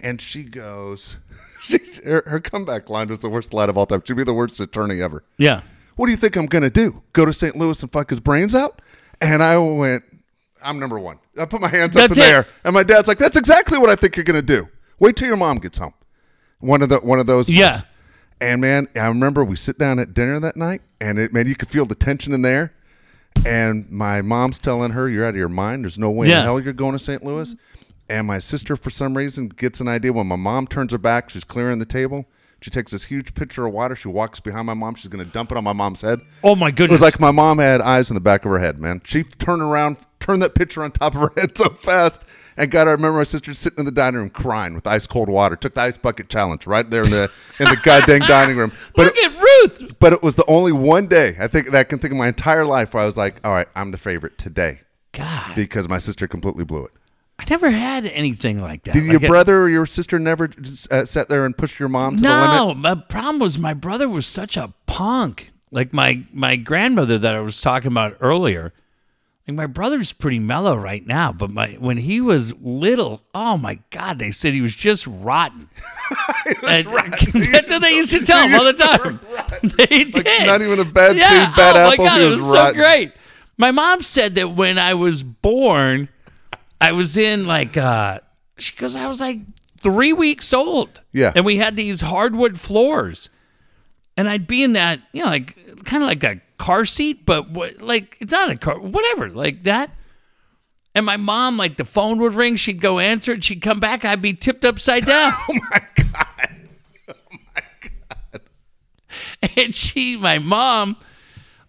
And 0.00 0.20
she 0.20 0.44
goes, 0.44 1.16
she, 1.62 1.78
her, 2.04 2.22
her 2.26 2.40
comeback 2.40 2.88
line 2.88 3.08
was 3.08 3.20
the 3.20 3.28
worst 3.28 3.52
line 3.52 3.68
of 3.68 3.76
all 3.76 3.86
time. 3.86 4.02
She'd 4.06 4.16
be 4.16 4.24
the 4.24 4.32
worst 4.34 4.58
attorney 4.60 5.00
ever. 5.02 5.24
Yeah. 5.36 5.60
What 5.96 6.06
do 6.06 6.10
you 6.12 6.16
think 6.18 6.36
I'm 6.36 6.46
going 6.46 6.62
to 6.64 6.70
do? 6.70 7.02
Go 7.12 7.24
to 7.24 7.32
St. 7.32 7.54
Louis 7.54 7.80
and 7.82 7.92
fuck 7.92 8.10
his 8.10 8.18
brains 8.18 8.54
out? 8.54 8.80
And 9.24 9.42
I 9.42 9.56
went, 9.58 10.04
I'm 10.62 10.78
number 10.78 10.98
one. 10.98 11.18
I 11.38 11.46
put 11.46 11.60
my 11.60 11.68
hands 11.68 11.96
up 11.96 12.08
That's 12.08 12.18
in 12.18 12.22
it. 12.22 12.26
the 12.26 12.32
air. 12.32 12.46
And 12.64 12.74
my 12.74 12.82
dad's 12.82 13.08
like, 13.08 13.18
That's 13.18 13.36
exactly 13.36 13.78
what 13.78 13.90
I 13.90 13.96
think 13.96 14.16
you're 14.16 14.24
going 14.24 14.34
to 14.34 14.42
do. 14.42 14.68
Wait 14.98 15.16
till 15.16 15.28
your 15.28 15.36
mom 15.36 15.58
gets 15.58 15.78
home. 15.78 15.94
One 16.60 16.82
of 16.82 16.88
the 16.88 16.98
one 16.98 17.18
of 17.18 17.26
those. 17.26 17.48
Yeah. 17.48 17.80
And 18.40 18.60
man, 18.60 18.88
I 18.96 19.06
remember 19.06 19.44
we 19.44 19.56
sit 19.56 19.78
down 19.78 19.98
at 19.98 20.12
dinner 20.14 20.38
that 20.40 20.56
night, 20.56 20.82
and 21.00 21.18
it 21.18 21.32
man, 21.32 21.46
you 21.46 21.54
could 21.54 21.68
feel 21.68 21.86
the 21.86 21.94
tension 21.94 22.32
in 22.32 22.42
there. 22.42 22.72
And 23.44 23.90
my 23.90 24.22
mom's 24.22 24.58
telling 24.58 24.92
her, 24.92 25.08
"You're 25.08 25.24
out 25.24 25.30
of 25.30 25.36
your 25.36 25.48
mind. 25.48 25.84
There's 25.84 25.98
no 25.98 26.10
way 26.10 26.26
in 26.26 26.32
hell 26.32 26.60
you're 26.60 26.72
going 26.72 26.92
to 26.92 26.98
St. 26.98 27.24
Louis." 27.24 27.54
And 28.08 28.26
my 28.26 28.38
sister, 28.38 28.76
for 28.76 28.90
some 28.90 29.16
reason, 29.16 29.48
gets 29.48 29.80
an 29.80 29.88
idea 29.88 30.12
when 30.12 30.26
my 30.26 30.36
mom 30.36 30.66
turns 30.66 30.92
her 30.92 30.98
back. 30.98 31.30
She's 31.30 31.44
clearing 31.44 31.78
the 31.78 31.86
table. 31.86 32.26
She 32.64 32.70
takes 32.70 32.92
this 32.92 33.04
huge 33.04 33.34
pitcher 33.34 33.66
of 33.66 33.74
water. 33.74 33.94
She 33.94 34.08
walks 34.08 34.40
behind 34.40 34.64
my 34.64 34.72
mom. 34.72 34.94
She's 34.94 35.10
going 35.10 35.22
to 35.22 35.30
dump 35.30 35.50
it 35.52 35.58
on 35.58 35.64
my 35.64 35.74
mom's 35.74 36.00
head. 36.00 36.22
Oh 36.42 36.56
my 36.56 36.70
goodness! 36.70 36.98
It 36.98 37.04
was 37.04 37.12
like 37.12 37.20
my 37.20 37.30
mom 37.30 37.58
had 37.58 37.82
eyes 37.82 38.08
in 38.08 38.14
the 38.14 38.22
back 38.22 38.46
of 38.46 38.50
her 38.50 38.58
head, 38.58 38.78
man. 38.78 39.02
She 39.04 39.22
turned 39.22 39.60
around, 39.60 39.98
turned 40.18 40.40
that 40.40 40.54
pitcher 40.54 40.82
on 40.82 40.90
top 40.90 41.14
of 41.14 41.20
her 41.20 41.32
head 41.36 41.58
so 41.58 41.68
fast, 41.68 42.22
and 42.56 42.70
got. 42.70 42.88
I 42.88 42.92
remember 42.92 43.18
my 43.18 43.24
sister 43.24 43.52
sitting 43.52 43.80
in 43.80 43.84
the 43.84 43.90
dining 43.92 44.18
room 44.20 44.30
crying 44.30 44.72
with 44.74 44.86
ice 44.86 45.06
cold 45.06 45.28
water. 45.28 45.56
Took 45.56 45.74
the 45.74 45.82
ice 45.82 45.98
bucket 45.98 46.30
challenge 46.30 46.66
right 46.66 46.88
there 46.88 47.04
in 47.04 47.10
the 47.10 47.30
in 47.60 47.66
the 47.66 47.76
goddamn 47.82 48.20
dining 48.20 48.56
room. 48.56 48.72
But 48.96 49.04
Look 49.04 49.16
it, 49.18 49.30
at 49.30 49.42
Ruth. 49.42 49.96
but 50.00 50.14
it 50.14 50.22
was 50.22 50.36
the 50.36 50.46
only 50.46 50.72
one 50.72 51.06
day 51.06 51.36
I 51.38 51.48
think 51.48 51.66
that 51.66 51.78
I 51.78 51.84
can 51.84 51.98
think 51.98 52.12
of 52.12 52.16
my 52.16 52.28
entire 52.28 52.64
life 52.64 52.94
where 52.94 53.02
I 53.02 53.06
was 53.06 53.18
like, 53.18 53.44
all 53.44 53.52
right, 53.52 53.68
I'm 53.76 53.90
the 53.90 53.98
favorite 53.98 54.38
today 54.38 54.80
God, 55.12 55.54
because 55.54 55.86
my 55.86 55.98
sister 55.98 56.26
completely 56.26 56.64
blew 56.64 56.86
it. 56.86 56.92
I 57.44 57.50
never 57.50 57.70
had 57.70 58.06
anything 58.06 58.60
like 58.62 58.84
that. 58.84 58.94
Did 58.94 59.04
your 59.04 59.14
Like 59.14 59.24
a- 59.24 59.28
brother 59.28 59.62
or 59.62 59.68
your 59.68 59.84
sister 59.86 60.18
never 60.18 60.50
uh, 60.90 61.04
sat 61.04 61.28
there 61.28 61.44
and 61.44 61.56
pushed 61.56 61.78
your 61.78 61.88
mom 61.90 62.16
to 62.16 62.22
the 62.22 62.28
limit? 62.28 62.48
No, 62.48 62.74
my 62.74 62.94
problem 62.94 63.38
was 63.40 63.58
my 63.58 63.74
brother 63.74 64.08
was 64.08 64.26
such 64.26 64.56
a 64.56 64.72
punk. 64.86 65.52
Like 65.70 65.92
my 65.92 66.22
my 66.32 66.56
grandmother 66.56 67.18
that 67.18 67.34
I 67.34 67.40
was 67.40 67.60
talking 67.60 67.88
about 67.88 68.16
earlier. 68.20 68.72
Like 69.46 69.56
my 69.56 69.66
brother's 69.66 70.12
pretty 70.12 70.38
mellow 70.38 70.74
right 70.74 71.06
now, 71.06 71.32
but 71.32 71.50
my 71.50 71.72
when 71.72 71.98
he 71.98 72.20
was 72.22 72.54
little, 72.62 73.22
oh 73.34 73.58
my 73.58 73.78
god, 73.90 74.18
they 74.18 74.30
said 74.30 74.54
he 74.54 74.62
was 74.62 74.74
just 74.74 75.06
rotten. 75.06 75.68
And- 76.66 76.86
That's 76.86 77.70
what 77.70 77.82
they 77.82 77.96
used 77.96 78.12
to 78.12 78.20
tell 78.24 78.46
him 78.48 78.54
all 78.54 78.64
the 78.64 78.72
time. 78.74 79.20
They 79.62 80.04
did. 80.04 80.46
not 80.46 80.62
even 80.62 80.78
a 80.78 80.84
bad 80.84 81.16
yeah. 81.16 81.28
seed, 81.48 81.56
bad 81.56 81.76
oh 81.76 81.90
apple, 81.90 82.04
My 82.04 82.10
God, 82.10 82.20
he 82.20 82.26
it 82.26 82.30
was 82.30 82.36
was 82.42 82.46
rotten. 82.54 82.74
so 82.76 82.80
great. 82.82 83.12
My 83.58 83.70
mom 83.70 84.02
said 84.02 84.34
that 84.36 84.48
when 84.54 84.78
I 84.78 84.94
was 84.94 85.22
born, 85.22 86.08
I 86.84 86.92
was 86.92 87.16
in 87.16 87.46
like 87.46 87.76
uh 87.78 88.20
she 88.58 88.76
goes, 88.76 88.94
I 88.94 89.06
was 89.06 89.20
like 89.20 89.38
three 89.80 90.12
weeks 90.12 90.52
old. 90.52 91.00
Yeah. 91.12 91.32
And 91.34 91.44
we 91.44 91.56
had 91.56 91.76
these 91.76 92.02
hardwood 92.02 92.60
floors. 92.60 93.30
And 94.16 94.28
I'd 94.28 94.46
be 94.46 94.62
in 94.62 94.74
that, 94.74 95.00
you 95.12 95.24
know, 95.24 95.30
like 95.30 95.56
kind 95.84 96.02
of 96.02 96.08
like 96.08 96.22
a 96.22 96.40
car 96.58 96.84
seat, 96.84 97.24
but 97.24 97.50
what, 97.50 97.80
like 97.80 98.18
it's 98.20 98.32
not 98.32 98.50
a 98.50 98.56
car, 98.56 98.78
whatever, 98.78 99.30
like 99.30 99.64
that. 99.64 99.90
And 100.94 101.04
my 101.04 101.16
mom, 101.16 101.56
like 101.56 101.76
the 101.78 101.84
phone 101.84 102.18
would 102.20 102.34
ring, 102.34 102.56
she'd 102.56 102.80
go 102.80 102.98
answer 102.98 103.32
it, 103.32 103.42
she'd 103.44 103.62
come 103.62 103.80
back, 103.80 104.04
I'd 104.04 104.22
be 104.22 104.34
tipped 104.34 104.64
upside 104.64 105.06
down. 105.06 105.32
Oh 105.48 105.54
my 105.70 105.80
god. 105.96 106.50
Oh 107.08 107.14
my 107.54 107.62
God. 107.80 108.40
And 109.56 109.74
she, 109.74 110.16
my 110.16 110.38
mom, 110.38 110.96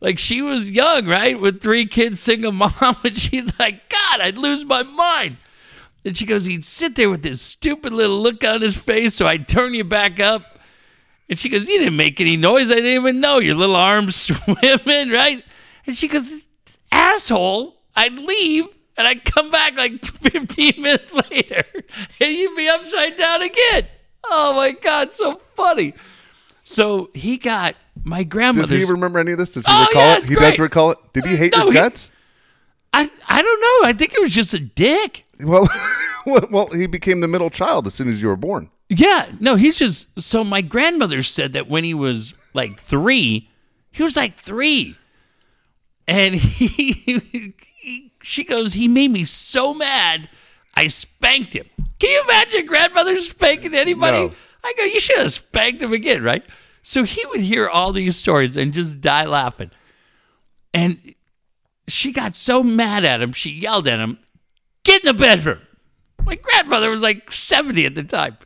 like 0.05 0.19
she 0.19 0.43
was 0.43 0.69
young, 0.69 1.07
right, 1.07 1.41
with 1.41 1.61
three 1.61 1.87
kids, 1.87 2.19
single 2.19 2.51
mom, 2.51 2.71
and 3.03 3.17
she's 3.17 3.51
like, 3.57 3.89
God, 3.89 4.21
I'd 4.21 4.37
lose 4.37 4.63
my 4.63 4.83
mind. 4.83 5.37
And 6.05 6.15
she 6.15 6.27
goes, 6.27 6.45
he'd 6.45 6.63
sit 6.63 6.95
there 6.95 7.09
with 7.09 7.23
this 7.23 7.41
stupid 7.41 7.91
little 7.91 8.21
look 8.21 8.43
on 8.43 8.61
his 8.61 8.77
face, 8.77 9.15
so 9.15 9.25
I'd 9.25 9.47
turn 9.47 9.73
you 9.73 9.83
back 9.83 10.19
up. 10.19 10.59
And 11.27 11.39
she 11.39 11.49
goes, 11.49 11.67
You 11.67 11.79
didn't 11.79 11.97
make 11.97 12.21
any 12.21 12.37
noise. 12.37 12.69
I 12.69 12.75
didn't 12.75 12.91
even 12.91 13.19
know 13.19 13.39
your 13.39 13.55
little 13.55 13.75
arms 13.75 14.15
swimming, 14.27 15.09
right? 15.09 15.43
And 15.87 15.97
she 15.97 16.07
goes, 16.07 16.31
Asshole, 16.91 17.75
I'd 17.95 18.13
leave 18.13 18.67
and 18.95 19.07
I'd 19.07 19.25
come 19.25 19.49
back 19.49 19.75
like 19.75 20.05
15 20.05 20.83
minutes 20.83 21.11
later 21.31 21.63
and 22.21 22.31
you'd 22.31 22.55
be 22.55 22.69
upside 22.69 23.17
down 23.17 23.41
again. 23.41 23.87
Oh 24.23 24.53
my 24.53 24.69
God, 24.69 25.13
so 25.13 25.41
funny. 25.55 25.95
So 26.67 27.11
he 27.13 27.37
got 27.37 27.75
my 28.03 28.23
grandmother. 28.23 28.67
Does 28.77 28.85
he 28.87 28.91
remember 28.91 29.19
any 29.19 29.31
of 29.31 29.37
this? 29.37 29.51
Does 29.53 29.65
he 29.65 29.71
Oh, 29.73 29.85
recall 29.87 30.01
yeah, 30.01 30.17
it? 30.17 30.23
He 30.23 30.35
great. 30.35 30.49
does 30.51 30.59
recall 30.59 30.91
it. 30.91 30.97
Did 31.13 31.25
he 31.25 31.35
uh, 31.35 31.37
hate 31.37 31.53
No, 31.55 31.63
your 31.65 31.71
he- 31.73 31.79
guts? 31.79 32.09
I, 32.91 33.09
I 33.27 33.41
don't 33.41 33.61
know. 33.61 33.89
I 33.89 33.93
think 33.93 34.13
it 34.13 34.21
was 34.21 34.31
just 34.33 34.53
a 34.53 34.59
dick. 34.59 35.23
Well, 36.27 36.47
well, 36.49 36.65
he 36.67 36.87
became 36.87 37.21
the 37.21 37.27
middle 37.27 37.51
child 37.51 37.85
as 37.85 37.93
soon 37.93 38.09
as 38.09 38.19
you 38.19 38.29
were 38.29 38.35
born. 38.35 38.71
Yeah, 38.89 39.29
no, 39.39 39.53
he's 39.55 39.77
just 39.77 40.07
so 40.19 40.43
my 40.43 40.61
grandmother 40.61 41.21
said 41.21 41.53
that 41.53 41.67
when 41.67 41.83
he 41.83 41.93
was 41.93 42.33
like 42.55 42.79
three, 42.79 43.47
he 43.91 44.01
was 44.01 44.15
like 44.17 44.35
three. 44.39 44.95
And 46.07 46.33
he, 46.35 46.67
he 46.67 48.11
she 48.23 48.43
goes, 48.43 48.73
he 48.73 48.87
made 48.87 49.11
me 49.11 49.23
so 49.23 49.75
mad, 49.75 50.29
I 50.75 50.87
spanked 50.87 51.53
him. 51.53 51.67
Can 51.99 52.09
you 52.09 52.23
imagine 52.23 52.65
grandmother 52.65 53.19
spanking 53.19 53.75
anybody? 53.75 54.17
No. 54.29 54.33
I 54.65 54.73
go, 54.77 54.83
you 54.83 54.99
should 54.99 55.17
have 55.17 55.33
spanked 55.33 55.81
him 55.81 55.93
again, 55.93 56.23
right? 56.23 56.43
So 56.83 57.03
he 57.03 57.25
would 57.27 57.41
hear 57.41 57.67
all 57.67 57.91
these 57.93 58.15
stories 58.15 58.55
and 58.55 58.73
just 58.73 59.01
die 59.01 59.25
laughing. 59.25 59.71
And 60.73 61.15
she 61.87 62.11
got 62.11 62.35
so 62.35 62.63
mad 62.63 63.05
at 63.05 63.21
him, 63.21 63.31
she 63.33 63.49
yelled 63.51 63.87
at 63.87 63.99
him, 63.99 64.19
Get 64.83 65.03
in 65.03 65.15
the 65.15 65.19
bedroom. 65.19 65.59
My 66.25 66.35
grandmother 66.35 66.89
was 66.89 67.01
like 67.01 67.31
70 67.31 67.85
at 67.85 67.95
the 67.95 68.03
time. 68.03 68.37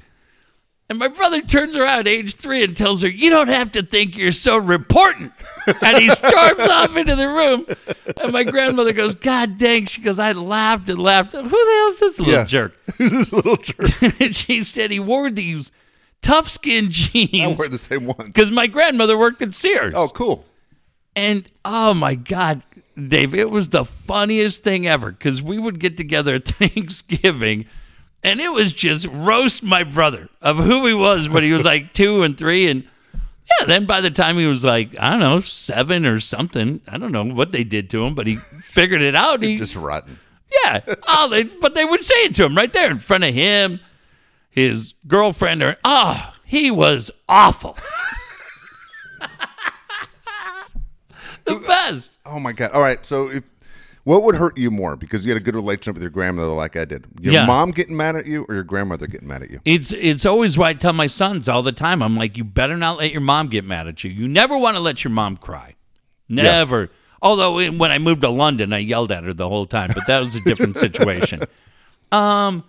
And 0.90 0.98
my 0.98 1.08
brother 1.08 1.42
turns 1.42 1.76
around, 1.76 2.08
age 2.08 2.36
three, 2.36 2.64
and 2.64 2.76
tells 2.76 3.02
her, 3.04 3.10
You 3.10 3.30
don't 3.30 3.48
have 3.50 3.72
to 3.74 3.84
think 3.84 4.18
you're 4.18 4.32
so 4.32 4.58
important. 4.72 5.34
And 5.84 5.98
he 5.98 6.10
storms 6.10 6.60
off 6.62 6.96
into 6.96 7.16
the 7.16 7.28
room. 7.28 7.68
And 8.24 8.32
my 8.34 8.44
grandmother 8.44 8.92
goes, 8.92 9.14
God 9.14 9.60
dang. 9.60 9.86
She 9.86 10.02
goes, 10.02 10.18
I 10.18 10.32
laughed 10.32 10.90
and 10.90 10.98
laughed. 10.98 11.34
Who 11.34 11.44
the 11.44 11.50
hell 11.50 11.88
is 11.92 12.00
this 12.00 12.20
little 12.20 12.34
Yeah. 12.34 12.46
jerk? 12.46 12.74
Who's 12.98 13.12
this 13.12 13.32
little 13.34 13.58
jerk. 13.58 14.20
and 14.20 14.36
she 14.36 14.64
said 14.64 14.90
he 14.90 15.00
wore 15.00 15.30
these 15.30 15.72
tough 16.22 16.50
skin 16.50 16.88
jeans. 16.90 17.30
I 17.42 17.48
wear 17.48 17.70
the 17.70 17.78
same 17.78 18.06
ones. 18.06 18.24
because 18.26 18.52
my 18.52 18.68
grandmother 18.68 19.18
worked 19.18 19.42
at 19.42 19.54
Sears. 19.54 19.94
Oh, 19.96 20.08
cool. 20.10 20.46
And 21.16 21.50
oh 21.66 21.94
my 21.94 22.16
God, 22.16 22.64
Dave, 22.96 23.34
it 23.36 23.50
was 23.50 23.70
the 23.70 23.84
funniest 23.86 24.64
thing 24.64 24.88
ever 24.88 25.12
because 25.12 25.42
we 25.42 25.58
would 25.60 25.80
get 25.80 25.98
together 25.98 26.36
at 26.36 26.46
Thanksgiving 26.48 27.66
and 28.24 28.40
it 28.40 28.52
was 28.52 28.74
just 28.74 29.08
roast 29.08 29.64
my 29.64 29.84
brother 29.84 30.30
of 30.42 30.58
who 30.58 30.86
he 30.86 30.94
was 30.94 31.30
when 31.30 31.44
he 31.44 31.52
was 31.54 31.64
like 31.64 31.94
two 31.94 32.22
and 32.24 32.38
three. 32.38 32.70
And 32.70 32.84
yeah, 33.60 33.66
then 33.66 33.86
by 33.86 34.02
the 34.02 34.12
time 34.12 34.38
he 34.38 34.46
was 34.46 34.64
like, 34.64 34.98
I 35.00 35.12
don't 35.12 35.20
know, 35.22 35.40
seven 35.40 36.06
or 36.06 36.20
something, 36.20 36.82
I 36.88 36.98
don't 36.98 37.12
know 37.12 37.24
what 37.26 37.52
they 37.52 37.64
did 37.64 37.90
to 37.92 38.04
him, 38.06 38.16
but 38.16 38.28
he 38.28 38.36
figured 38.36 39.02
it 39.02 39.16
out. 39.16 39.42
He, 39.42 39.58
Just 39.58 39.76
rotten. 39.76 40.20
yeah. 40.66 40.82
Oh, 41.08 41.28
they, 41.30 41.44
but 41.44 41.74
they 41.76 41.86
would 41.86 42.02
say 42.02 42.16
it 42.26 42.36
to 42.36 42.46
him 42.46 42.56
right 42.56 42.72
there 42.72 42.92
in 42.92 43.00
front 43.00 43.24
of 43.24 43.34
him, 43.34 43.80
his 44.50 44.94
girlfriend, 45.08 45.62
or, 45.64 45.76
oh, 45.78 45.78
ah, 45.86 46.36
he 46.46 46.72
was 46.72 47.12
awful. 47.28 47.78
the 51.46 51.56
best. 51.68 52.18
Oh 52.26 52.40
my 52.40 52.52
god. 52.52 52.72
All 52.72 52.82
right. 52.82 53.06
So 53.06 53.30
if 53.30 53.44
what 54.04 54.24
would 54.24 54.36
hurt 54.36 54.58
you 54.58 54.72
more 54.72 54.96
because 54.96 55.26
you 55.26 55.32
had 55.32 55.40
a 55.42 55.44
good 55.44 55.56
relationship 55.56 55.94
with 55.96 56.02
your 56.04 56.10
grandmother 56.10 56.50
like 56.50 56.76
I 56.76 56.86
did? 56.86 57.06
Your 57.20 57.34
Yeah. 57.34 57.46
mom 57.46 57.72
getting 57.72 57.96
mad 57.98 58.16
at 58.16 58.26
you 58.26 58.46
or 58.48 58.56
your 58.56 58.64
grandmother 58.64 59.08
getting 59.08 59.28
mad 59.28 59.44
at 59.44 59.52
you? 59.52 59.60
It's 59.66 59.92
it's 59.92 60.26
always 60.26 60.58
what 60.58 60.68
I 60.68 60.74
tell 60.74 60.94
my 60.94 61.08
sons 61.08 61.48
all 61.50 61.62
the 61.64 61.72
time. 61.72 62.02
I'm 62.02 62.16
like, 62.16 62.38
you 62.38 62.44
better 62.44 62.78
not 62.78 62.98
let 62.98 63.12
your 63.12 63.22
mom 63.22 63.48
get 63.50 63.64
mad 63.66 63.88
at 63.88 64.04
you. 64.04 64.12
You 64.12 64.28
never 64.28 64.58
want 64.58 64.76
to 64.76 64.82
let 64.82 65.04
your 65.04 65.12
mom 65.12 65.38
cry. 65.38 65.76
Never. 66.28 66.90
Although 67.22 67.70
when 67.72 67.92
I 67.92 67.98
moved 67.98 68.22
to 68.22 68.30
London, 68.30 68.72
I 68.72 68.78
yelled 68.78 69.12
at 69.12 69.26
her 69.26 69.34
the 69.34 69.50
whole 69.50 69.66
time, 69.66 69.92
but 69.94 70.08
that 70.08 70.20
was 70.20 70.36
a 70.36 70.42
different 70.42 70.78
situation. 70.78 71.42
Um, 72.12 72.64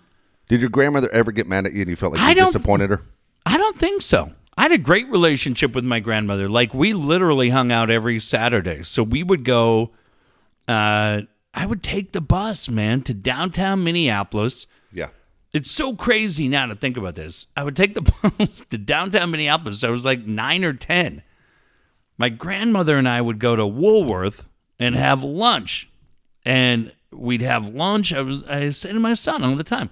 Did 0.51 0.59
your 0.59 0.69
grandmother 0.69 1.09
ever 1.13 1.31
get 1.31 1.47
mad 1.47 1.65
at 1.65 1.71
you 1.71 1.79
and 1.79 1.89
you 1.89 1.95
felt 1.95 2.11
like 2.11 2.21
I 2.21 2.31
you 2.31 2.35
disappointed 2.35 2.89
her? 2.89 3.01
I 3.45 3.57
don't 3.57 3.79
think 3.79 4.01
so. 4.01 4.33
I 4.57 4.63
had 4.63 4.73
a 4.73 4.77
great 4.77 5.09
relationship 5.09 5.73
with 5.73 5.85
my 5.85 6.01
grandmother. 6.01 6.49
Like 6.49 6.73
we 6.73 6.91
literally 6.91 7.51
hung 7.51 7.71
out 7.71 7.89
every 7.89 8.19
Saturday. 8.19 8.83
So 8.83 9.01
we 9.01 9.23
would 9.23 9.45
go 9.45 9.91
uh 10.67 11.21
I 11.53 11.65
would 11.65 11.81
take 11.81 12.11
the 12.11 12.19
bus, 12.19 12.67
man, 12.67 13.01
to 13.03 13.13
downtown 13.13 13.85
Minneapolis. 13.85 14.67
Yeah. 14.91 15.07
It's 15.53 15.71
so 15.71 15.95
crazy 15.95 16.49
now 16.49 16.65
to 16.65 16.75
think 16.75 16.97
about 16.97 17.15
this. 17.15 17.47
I 17.55 17.63
would 17.63 17.77
take 17.77 17.93
the 17.93 18.01
bus 18.37 18.61
to 18.71 18.77
downtown 18.77 19.31
Minneapolis. 19.31 19.85
I 19.85 19.89
was 19.89 20.03
like 20.03 20.25
9 20.25 20.65
or 20.65 20.73
10. 20.73 21.23
My 22.17 22.27
grandmother 22.27 22.97
and 22.97 23.07
I 23.07 23.21
would 23.21 23.39
go 23.39 23.55
to 23.55 23.65
Woolworth 23.65 24.45
and 24.77 24.95
have 24.95 25.23
lunch. 25.23 25.89
And 26.43 26.91
we'd 27.09 27.41
have 27.41 27.73
lunch. 27.73 28.13
I 28.13 28.19
was 28.19 28.43
I 28.43 28.71
say 28.71 28.91
to 28.91 28.99
my 28.99 29.13
son 29.13 29.45
all 29.45 29.55
the 29.55 29.63
time, 29.63 29.91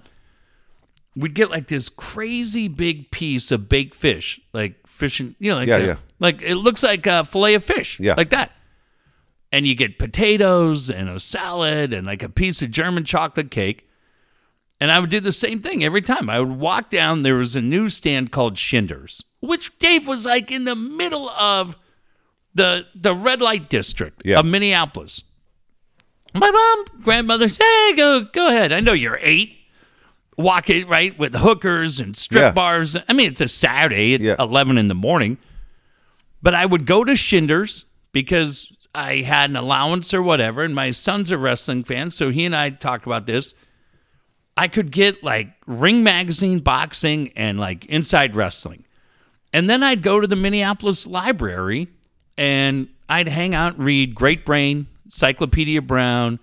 we'd 1.16 1.34
get 1.34 1.50
like 1.50 1.66
this 1.68 1.88
crazy 1.88 2.68
big 2.68 3.10
piece 3.10 3.50
of 3.50 3.68
baked 3.68 3.94
fish, 3.94 4.40
like 4.52 4.86
fish 4.86 5.20
and 5.20 5.34
you 5.38 5.50
know, 5.50 5.56
like 5.58 5.68
Yeah, 5.68 5.76
a- 5.76 5.86
yeah. 5.86 5.96
like 6.18 6.42
it 6.42 6.56
looks 6.56 6.82
like 6.82 7.06
a 7.06 7.24
fillet 7.24 7.54
of 7.54 7.64
fish, 7.64 7.98
Yeah. 8.00 8.14
like 8.16 8.30
that. 8.30 8.52
And 9.52 9.66
you 9.66 9.74
get 9.74 9.98
potatoes 9.98 10.88
and 10.90 11.08
a 11.08 11.18
salad 11.18 11.92
and 11.92 12.06
like 12.06 12.22
a 12.22 12.28
piece 12.28 12.62
of 12.62 12.70
German 12.70 13.04
chocolate 13.04 13.50
cake. 13.50 13.88
And 14.80 14.90
I 14.92 14.98
would 15.00 15.10
do 15.10 15.20
the 15.20 15.32
same 15.32 15.60
thing 15.60 15.84
every 15.84 16.00
time. 16.00 16.30
I 16.30 16.38
would 16.40 16.52
walk 16.58 16.88
down. 16.88 17.22
There 17.22 17.34
was 17.34 17.54
a 17.56 17.60
newsstand 17.60 18.30
called 18.32 18.56
Shinders, 18.56 19.22
which 19.40 19.76
Dave 19.78 20.06
was 20.06 20.24
like 20.24 20.50
in 20.50 20.64
the 20.64 20.76
middle 20.76 21.28
of 21.30 21.76
the 22.54 22.86
the 22.94 23.14
red 23.14 23.42
light 23.42 23.68
district 23.68 24.22
Yeah. 24.24 24.38
of 24.38 24.46
Minneapolis. 24.46 25.24
My 26.34 26.50
mom, 26.50 27.02
grandmother, 27.02 27.48
hey, 27.48 27.92
go 27.96 28.20
go 28.22 28.48
ahead. 28.48 28.72
I 28.72 28.80
know 28.80 28.92
you're 28.92 29.18
eight. 29.20 29.56
Walk 30.40 30.70
it 30.70 30.88
right 30.88 31.16
with 31.18 31.34
hookers 31.34 32.00
and 32.00 32.16
strip 32.16 32.40
Yeah. 32.42 32.50
bars. 32.52 32.96
I 33.08 33.12
mean, 33.12 33.30
it's 33.30 33.40
a 33.40 33.48
Saturday 33.48 34.14
at 34.14 34.20
Yeah. 34.20 34.36
eleven 34.38 34.78
in 34.78 34.88
the 34.88 34.94
morning. 34.94 35.38
But 36.42 36.54
I 36.54 36.64
would 36.64 36.86
go 36.86 37.04
to 37.04 37.14
Shinders 37.14 37.84
because 38.12 38.72
I 38.94 39.16
had 39.16 39.50
an 39.50 39.56
allowance 39.56 40.14
or 40.14 40.22
whatever, 40.22 40.62
and 40.62 40.74
my 40.74 40.90
son's 40.90 41.30
a 41.30 41.38
wrestling 41.38 41.84
fan, 41.84 42.10
so 42.10 42.30
he 42.30 42.44
and 42.44 42.56
I 42.56 42.70
talked 42.70 43.06
about 43.06 43.26
this. 43.26 43.54
I 44.56 44.66
could 44.68 44.90
get 44.90 45.22
like 45.22 45.48
Ring 45.66 46.02
Magazine, 46.02 46.58
boxing, 46.58 47.32
and 47.36 47.58
like 47.60 47.84
Inside 47.86 48.34
Wrestling. 48.34 48.84
And 49.52 49.68
then 49.68 49.82
I'd 49.82 50.02
go 50.02 50.20
to 50.20 50.26
the 50.26 50.36
Minneapolis 50.36 51.06
Library 51.06 51.88
and 52.36 52.88
I'd 53.08 53.28
hang 53.28 53.54
out 53.54 53.76
and 53.76 53.84
read 53.86 54.14
Great 54.14 54.44
Brain, 54.44 54.86
Encyclopedia 55.04 55.82
Brown, 55.82 56.38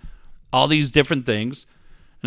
all 0.54 0.68
these 0.68 0.92
different 0.92 1.26
things. 1.26 1.66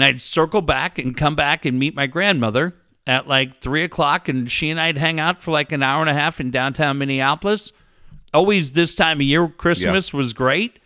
And 0.00 0.06
I'd 0.06 0.18
circle 0.22 0.62
back 0.62 0.98
and 0.98 1.14
come 1.14 1.34
back 1.34 1.66
and 1.66 1.78
meet 1.78 1.94
my 1.94 2.06
grandmother 2.06 2.72
at 3.06 3.28
like 3.28 3.58
three 3.58 3.82
o'clock. 3.84 4.30
And 4.30 4.50
she 4.50 4.70
and 4.70 4.80
I'd 4.80 4.96
hang 4.96 5.20
out 5.20 5.42
for 5.42 5.50
like 5.50 5.72
an 5.72 5.82
hour 5.82 6.00
and 6.00 6.08
a 6.08 6.14
half 6.14 6.40
in 6.40 6.50
downtown 6.50 6.96
Minneapolis. 6.96 7.74
Always 8.32 8.72
this 8.72 8.94
time 8.94 9.18
of 9.18 9.22
year, 9.26 9.46
Christmas 9.46 10.10
was 10.14 10.32
great. 10.32 10.78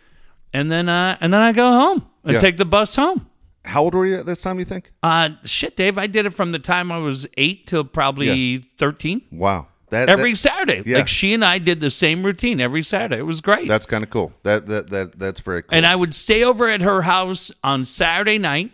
And 0.51 0.69
then, 0.69 0.89
uh, 0.89 1.17
and 1.21 1.33
then 1.33 1.41
I 1.41 1.53
go 1.53 1.69
home 1.69 2.05
and 2.25 2.33
Yeah. 2.33 2.41
take 2.41 2.57
the 2.57 2.65
bus 2.65 2.97
home. 2.97 3.25
How 3.63 3.83
old 3.83 3.95
were 3.95 4.05
you 4.05 4.17
at 4.17 4.25
this 4.25 4.41
time, 4.41 4.59
you 4.59 4.65
think? 4.65 4.91
Uh, 5.01 5.29
shit, 5.45 5.77
Dave, 5.77 5.97
I 5.97 6.07
did 6.07 6.25
it 6.25 6.31
from 6.31 6.51
the 6.51 6.59
time 6.59 6.91
I 6.91 6.97
was 6.97 7.25
eight 7.37 7.67
till 7.67 7.85
probably 7.85 8.57
13. 8.77 9.21
Wow. 9.31 9.67
That, 9.91 10.09
Every 10.09 10.31
that- 10.33 10.37
Saturday. 10.39 10.83
yeah. 10.85 10.97
Like 10.97 11.07
she 11.07 11.33
and 11.33 11.45
I 11.45 11.59
did 11.59 11.79
the 11.79 11.89
same 11.89 12.21
routine 12.23 12.59
every 12.59 12.83
Saturday. 12.83 13.19
It 13.19 13.25
was 13.25 13.39
great. 13.39 13.69
that's 13.69 13.85
kind 13.85 14.03
of 14.03 14.09
cool. 14.09 14.33
That 14.43 14.67
that 14.67 14.89
that 14.89 15.17
that's 15.17 15.39
very 15.39 15.61
cool. 15.61 15.69
and 15.71 15.85
I 15.85 15.95
would 15.95 16.13
stay 16.13 16.43
over 16.43 16.67
at 16.67 16.81
her 16.81 17.03
house 17.03 17.49
on 17.63 17.85
Saturday 17.85 18.37
night. 18.37 18.71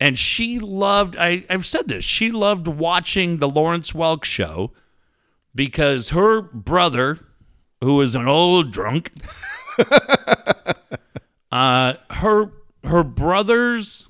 And 0.00 0.18
she 0.18 0.58
loved, 0.60 1.16
I, 1.16 1.44
I've 1.50 1.66
said 1.66 1.88
this, 1.88 2.04
she 2.04 2.30
loved 2.30 2.68
watching 2.68 3.38
the 3.38 3.48
Lawrence 3.48 3.92
Welk 3.92 4.24
show 4.24 4.70
because 5.54 6.10
her 6.10 6.40
brother, 6.40 7.18
who 7.80 7.96
was 7.96 8.14
an 8.14 8.28
old 8.28 8.70
drunk, 8.70 9.10
uh, 11.52 11.94
her 12.10 12.50
her 12.84 13.02
brothers, 13.02 14.06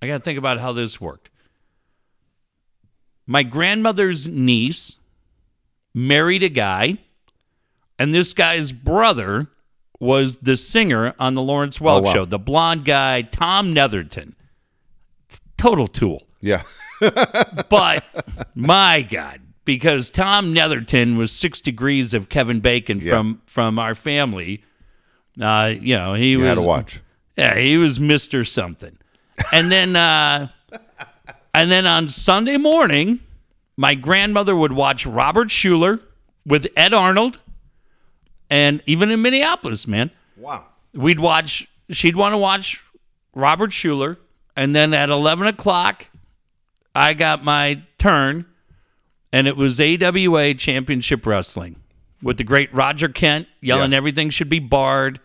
I 0.00 0.06
got 0.06 0.18
to 0.18 0.22
think 0.24 0.38
about 0.38 0.58
how 0.58 0.72
this 0.72 1.00
worked. 1.00 1.30
my 3.26 3.42
grandmother's 3.42 4.26
niece 4.28 4.96
married 5.94 6.42
a 6.42 6.48
guy, 6.48 6.98
and 7.98 8.12
this 8.12 8.32
guy's 8.34 8.72
brother 8.72 9.46
was 10.00 10.38
the 10.38 10.56
singer 10.56 11.14
on 11.20 11.34
the 11.34 11.42
Lawrence 11.42 11.78
Welk 11.78 12.00
Oh, 12.00 12.02
wow. 12.02 12.12
show, 12.12 12.24
the 12.24 12.38
blonde 12.40 12.84
guy, 12.84 13.22
Tom 13.22 13.72
Netherton. 13.72 14.34
Total 15.62 15.86
tool. 15.86 16.22
Yeah. 16.40 16.62
But 17.68 18.04
my 18.54 19.02
God, 19.02 19.40
because 19.64 20.08
Tom 20.10 20.52
Netherton 20.52 21.16
was 21.16 21.32
six 21.32 21.60
degrees 21.60 22.14
of 22.14 22.28
Kevin 22.28 22.60
Bacon 22.60 23.00
Yeah. 23.00 23.10
from 23.16 23.42
from 23.46 23.78
our 23.78 23.94
family. 23.94 24.62
Uh, 25.40 25.72
you 25.80 25.96
know, 25.96 26.14
he 26.14 26.32
You 26.32 26.38
was 26.38 26.46
had 26.48 26.54
to 26.56 26.62
watch. 26.62 27.00
yeah, 27.36 27.56
he 27.58 27.76
was 27.78 27.98
Mister 27.98 28.44
Something. 28.44 28.98
And 29.52 29.72
then, 29.72 29.96
uh, 29.96 30.48
and 31.54 31.70
then 31.72 31.86
on 31.86 32.08
Sunday 32.08 32.56
morning, 32.56 33.18
my 33.76 33.94
grandmother 33.96 34.54
would 34.54 34.72
watch 34.72 35.04
Robert 35.06 35.48
Schuller 35.48 36.00
with 36.46 36.66
Ed 36.76 36.92
Arnold, 36.94 37.38
and 38.50 38.82
even 38.86 39.10
in 39.10 39.22
Minneapolis, 39.22 39.88
man, 39.88 40.10
Wow. 40.36 40.66
we'd 40.92 41.18
watch. 41.18 41.66
She'd 41.90 42.14
want 42.16 42.32
to 42.34 42.38
watch 42.38 42.80
Robert 43.34 43.70
Schuller, 43.70 44.18
and 44.56 44.74
then 44.74 44.92
at 44.94 45.08
eleven 45.10 45.46
o'clock, 45.46 46.08
I 46.94 47.14
got 47.14 47.44
my 47.44 47.82
turn, 47.98 48.46
and 49.32 49.46
it 49.46 49.56
was 49.56 49.80
AWA 49.80 50.54
Championship 50.54 51.24
Wrestling 51.26 51.76
with 52.22 52.36
the 52.38 52.44
great 52.44 52.72
Roger 52.74 53.08
Kent 53.08 53.48
yelling 53.60 53.92
Yeah. 53.92 53.96
everything 53.98 54.30
should 54.30 54.48
be 54.48 54.58
barred. 54.60 55.20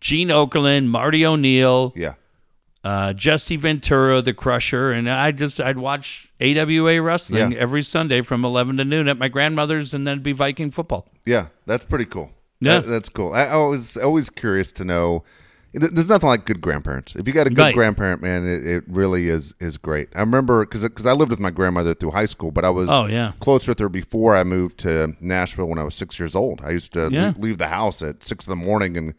Gene 0.00 0.28
Okerlund, 0.28 0.86
Marty 0.88 1.24
O'Neill, 1.24 1.92
Yeah. 1.96 2.14
uh, 2.84 3.12
Jesse 3.14 3.56
Ventura, 3.56 4.20
the 4.22 4.34
Crusher, 4.34 4.92
and 4.92 5.08
I 5.10 5.32
just 5.32 5.58
I'd 5.60 5.78
watch 5.78 6.28
AWA 6.40 7.00
wrestling 7.00 7.52
Yeah. 7.52 7.58
every 7.58 7.82
Sunday 7.82 8.20
from 8.20 8.44
eleven 8.44 8.76
to 8.76 8.84
noon 8.84 9.08
at 9.08 9.18
my 9.18 9.28
grandmother's, 9.28 9.94
and 9.94 10.06
then 10.06 10.20
be 10.20 10.32
Viking 10.32 10.70
football. 10.70 11.08
Yeah, 11.24 11.46
that's 11.66 11.84
pretty 11.86 12.04
cool. 12.04 12.30
Yeah. 12.60 12.80
That- 12.80 12.86
that's 12.88 13.08
cool. 13.08 13.32
I, 13.32 13.44
I 13.46 13.56
was 13.56 13.96
always 13.96 14.30
curious 14.30 14.70
to 14.72 14.84
know. 14.84 15.24
Th- 15.78 15.92
There's 15.92 16.08
nothing 16.08 16.28
like 16.28 16.44
good 16.44 16.60
grandparents. 16.60 17.14
If 17.16 17.26
you 17.26 17.34
got 17.34 17.46
a 17.46 17.50
good 17.50 17.58
Right. 17.58 17.74
grandparent, 17.74 18.22
man, 18.22 18.46
it, 18.46 18.66
it 18.66 18.84
really 18.88 19.28
is 19.28 19.54
is 19.60 19.76
great. 19.76 20.08
I 20.14 20.20
remember 20.20 20.64
because 20.66 21.06
I 21.06 21.12
lived 21.12 21.30
with 21.30 21.40
my 21.40 21.50
grandmother 21.50 21.94
through 21.94 22.12
high 22.12 22.26
school, 22.26 22.50
but 22.50 22.64
I 22.64 22.70
was 22.70 22.88
Oh, 22.90 23.06
yeah. 23.06 23.32
closer 23.40 23.70
with 23.72 23.78
her 23.78 23.88
before 23.88 24.36
I 24.36 24.44
moved 24.44 24.78
to 24.80 25.14
Nashville 25.20 25.66
when 25.66 25.78
I 25.78 25.84
was 25.84 25.94
six 25.94 26.18
years 26.18 26.34
old. 26.34 26.60
I 26.64 26.70
used 26.70 26.92
to 26.94 27.08
Yeah. 27.10 27.32
le- 27.36 27.40
leave 27.40 27.58
the 27.58 27.68
house 27.68 28.02
at 28.02 28.22
six 28.24 28.46
in 28.46 28.50
the 28.50 28.56
morning 28.64 28.96
and 28.96 29.14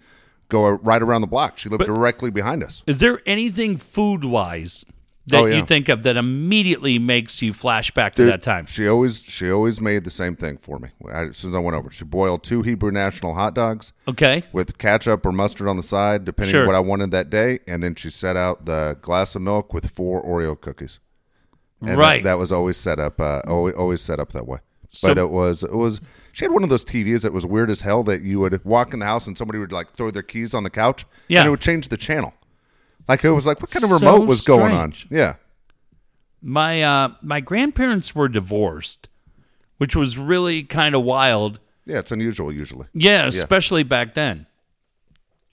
go 0.49 0.69
right 0.69 1.01
around 1.01 1.21
the 1.21 1.27
block. 1.27 1.57
She 1.57 1.69
lived 1.69 1.85
directly 1.85 2.31
behind 2.31 2.63
us. 2.63 2.81
Is 2.87 2.99
there 2.99 3.21
anything 3.25 3.77
food 3.77 4.23
wise 4.23 4.85
that 5.27 5.37
Oh, 5.41 5.45
yeah. 5.45 5.57
you 5.57 5.65
think 5.65 5.89
of 5.89 6.03
that 6.03 6.17
immediately 6.17 6.99
makes 6.99 7.41
you 7.41 7.53
flash 7.53 7.91
back 7.91 8.15
to 8.15 8.23
Dude, 8.23 8.31
that 8.33 8.41
time? 8.41 8.65
She 8.65 8.87
always 8.87 9.21
she 9.21 9.51
always 9.51 9.79
made 9.81 10.03
the 10.03 10.09
same 10.09 10.35
thing 10.35 10.57
for 10.57 10.79
me. 10.79 10.89
I, 11.11 11.25
as 11.25 11.37
soon 11.37 11.51
as 11.51 11.55
I 11.55 11.59
went 11.59 11.75
over, 11.75 11.91
she 11.91 12.05
boiled 12.05 12.43
two 12.43 12.61
Hebrew 12.61 12.91
National 12.91 13.33
hot 13.33 13.53
dogs. 13.53 13.93
Okay. 14.07 14.43
with 14.53 14.77
ketchup 14.77 15.25
or 15.25 15.31
mustard 15.31 15.67
on 15.67 15.77
the 15.77 15.83
side, 15.83 16.25
depending 16.25 16.51
Sure. 16.51 16.61
on 16.61 16.67
what 16.67 16.75
I 16.75 16.79
wanted 16.79 17.11
that 17.11 17.29
day. 17.29 17.59
And 17.67 17.83
then 17.83 17.95
she 17.95 18.09
set 18.09 18.37
out 18.37 18.65
the 18.65 18.97
glass 19.01 19.35
of 19.35 19.41
milk 19.41 19.73
with 19.73 19.89
four 19.91 20.23
Oreo 20.23 20.59
cookies. 20.59 20.99
And 21.81 21.89
that- 21.91 21.97
Right. 21.97 22.23
That, 22.23 22.37
was 22.39 22.51
always 22.51 22.77
set 22.77 22.99
up. 22.99 23.19
Uh, 23.21 23.41
always, 23.47 23.75
always 23.75 24.01
set 24.01 24.19
up 24.19 24.31
that 24.33 24.47
way. 24.47 24.59
So- 24.89 25.09
but 25.09 25.17
it 25.17 25.29
was 25.29 25.63
it 25.63 25.75
was. 25.75 25.99
She 26.31 26.45
had 26.45 26.51
one 26.51 26.63
of 26.63 26.69
those 26.69 26.85
TVs 26.85 27.21
that 27.23 27.33
was 27.33 27.45
weird 27.45 27.69
as 27.69 27.81
hell. 27.81 28.03
That 28.03 28.21
you 28.21 28.39
would 28.39 28.63
walk 28.63 28.93
in 28.93 28.99
the 28.99 29.05
house 29.05 29.27
and 29.27 29.37
somebody 29.37 29.59
would 29.59 29.71
like 29.71 29.91
throw 29.93 30.09
their 30.11 30.21
keys 30.23 30.53
on 30.53 30.63
the 30.63 30.69
couch. 30.69 31.05
Yeah. 31.27 31.39
And 31.39 31.47
it 31.47 31.49
would 31.49 31.59
change 31.61 31.89
the 31.89 31.97
channel. 31.97 32.33
Like 33.07 33.23
it 33.23 33.31
was 33.31 33.45
like, 33.45 33.61
what 33.61 33.71
kind 33.71 33.83
of 33.83 33.89
So 33.89 33.95
remote 33.97 34.27
was 34.27 34.43
going 34.43 34.73
on? 34.73 34.93
Yeah. 35.09 35.35
My 36.41 36.81
uh, 36.83 37.09
my 37.21 37.39
grandparents 37.39 38.13
were 38.13 38.27
divorced, 38.27 39.07
which 39.77 39.95
was 39.95 40.17
really 40.17 40.63
kind 40.63 40.95
of 40.95 41.03
wild. 41.03 41.59
Yeah. 41.85 41.99
It's 41.99 42.11
unusual 42.11 42.51
usually. 42.51 42.87
Yeah, 42.93 43.25
especially 43.27 43.83
back 43.83 44.13
then. 44.13 44.45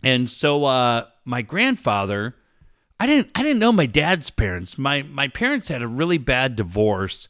And 0.03 0.29
so 0.29 0.65
uh 0.65 1.07
my 1.25 1.43
grandfather, 1.43 2.35
I 3.01 3.07
didn't 3.07 3.31
I 3.35 3.43
didn't 3.43 3.61
know 3.61 3.73
my 3.73 3.87
dad's 3.87 4.31
parents. 4.31 4.77
My 4.77 5.03
my 5.03 5.29
parents 5.29 5.69
had 5.69 5.83
a 5.83 5.89
really 5.89 6.19
bad 6.19 6.57
divorce. 6.57 7.29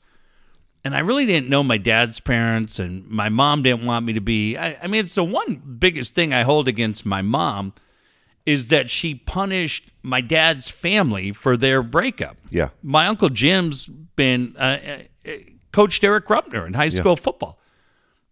And 0.87 0.94
I 0.94 0.98
really 0.98 1.24
didn't 1.24 1.48
know 1.48 1.62
my 1.62 1.78
dad's 1.78 2.20
parents 2.20 2.78
and 2.78 3.08
my 3.08 3.30
mom 3.30 3.62
didn't 3.62 3.87
want 3.87 4.04
me 4.04 4.14
to 4.14 4.20
be 4.20 4.56
I, 4.56 4.76
I 4.82 4.87
mean 4.87 5.04
it's 5.04 5.14
the 5.14 5.24
one 5.24 5.56
biggest 5.78 6.14
thing 6.14 6.32
I 6.34 6.42
hold 6.42 6.66
against 6.68 7.06
my 7.06 7.22
mom 7.22 7.72
is 8.46 8.68
that 8.68 8.90
she 8.90 9.14
punished 9.14 9.90
my 10.02 10.20
dad's 10.20 10.68
family 10.68 11.33
for 11.33 11.57
their 11.57 11.83
breakup. 11.83 12.37
Yeah. 12.50 12.70
My 12.83 13.07
uncle 13.07 13.30
Jim's 13.30 13.87
been 13.87 14.54
uh, 14.59 14.78
uh, 15.26 15.30
coached 15.72 16.04
Eric 16.04 16.26
Rupner 16.26 16.66
in 16.66 16.74
high 16.74 16.90
school 16.90 17.16
football. 17.16 17.59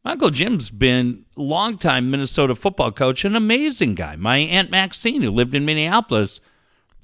My 0.04 0.12
Uncle 0.12 0.30
Jim's 0.30 0.68
been 0.68 1.24
longtime 1.36 2.10
Minnesota 2.10 2.54
football 2.54 2.90
coach, 2.90 3.24
an 3.24 3.36
amazing 3.36 3.94
guy. 3.94 4.16
My 4.16 4.38
Aunt 4.38 4.70
Maxine, 4.70 5.22
who 5.22 5.30
lived 5.30 5.54
in 5.54 5.64
Minneapolis, 5.64 6.40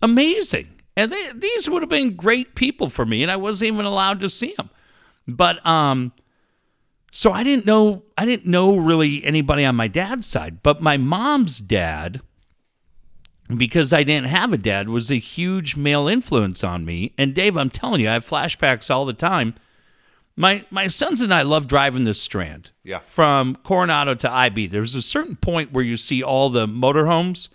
amazing. 0.02 0.82
And 0.96 1.12
they, 1.12 1.28
these 1.32 1.70
would 1.70 1.82
have 1.82 1.88
been 1.88 2.16
great 2.16 2.56
people 2.56 2.88
for 2.88 3.06
me, 3.06 3.22
and 3.22 3.30
I 3.30 3.36
wasn't 3.36 3.72
even 3.72 3.86
allowed 3.86 4.20
to 4.20 4.28
see 4.28 4.52
them. 4.56 4.68
But 5.28 5.64
um, 5.64 6.12
so 7.12 7.32
I 7.32 7.44
didn't 7.44 7.66
know 7.66 8.02
I 8.16 8.24
didn't 8.24 8.46
know 8.46 8.76
really 8.76 9.24
anybody 9.24 9.64
on 9.64 9.76
my 9.76 9.86
dad's 9.86 10.26
side, 10.26 10.62
but 10.62 10.80
my 10.82 10.96
mom's 10.96 11.58
dad, 11.58 12.20
because 13.56 13.92
I 13.92 14.02
didn't 14.04 14.28
have 14.28 14.52
a 14.52 14.58
dad, 14.58 14.88
was 14.88 15.10
a 15.10 15.16
huge 15.18 15.76
male 15.76 16.06
influence 16.08 16.62
on 16.62 16.84
me. 16.84 17.12
And 17.16 17.34
Dave, 17.34 17.56
I'm 17.56 17.70
telling 17.70 18.00
you, 18.02 18.08
I 18.10 18.14
have 18.14 18.26
flashbacks 18.26 18.90
all 18.90 19.06
the 19.06 19.12
time. 19.14 19.54
My 20.36 20.64
my 20.70 20.86
sons 20.86 21.20
and 21.20 21.32
I 21.34 21.42
love 21.42 21.66
driving 21.66 22.04
the 22.04 22.14
Strand. 22.14 22.70
Yeah. 22.84 22.98
From 23.00 23.56
Coronado 23.56 24.14
to 24.16 24.30
IB. 24.30 24.66
There's 24.68 24.94
a 24.94 25.02
certain 25.02 25.34
point 25.36 25.72
where 25.72 25.82
you 25.84 25.96
see 25.96 26.22
all 26.22 26.50
the 26.50 26.66
motorhomes 26.66 27.48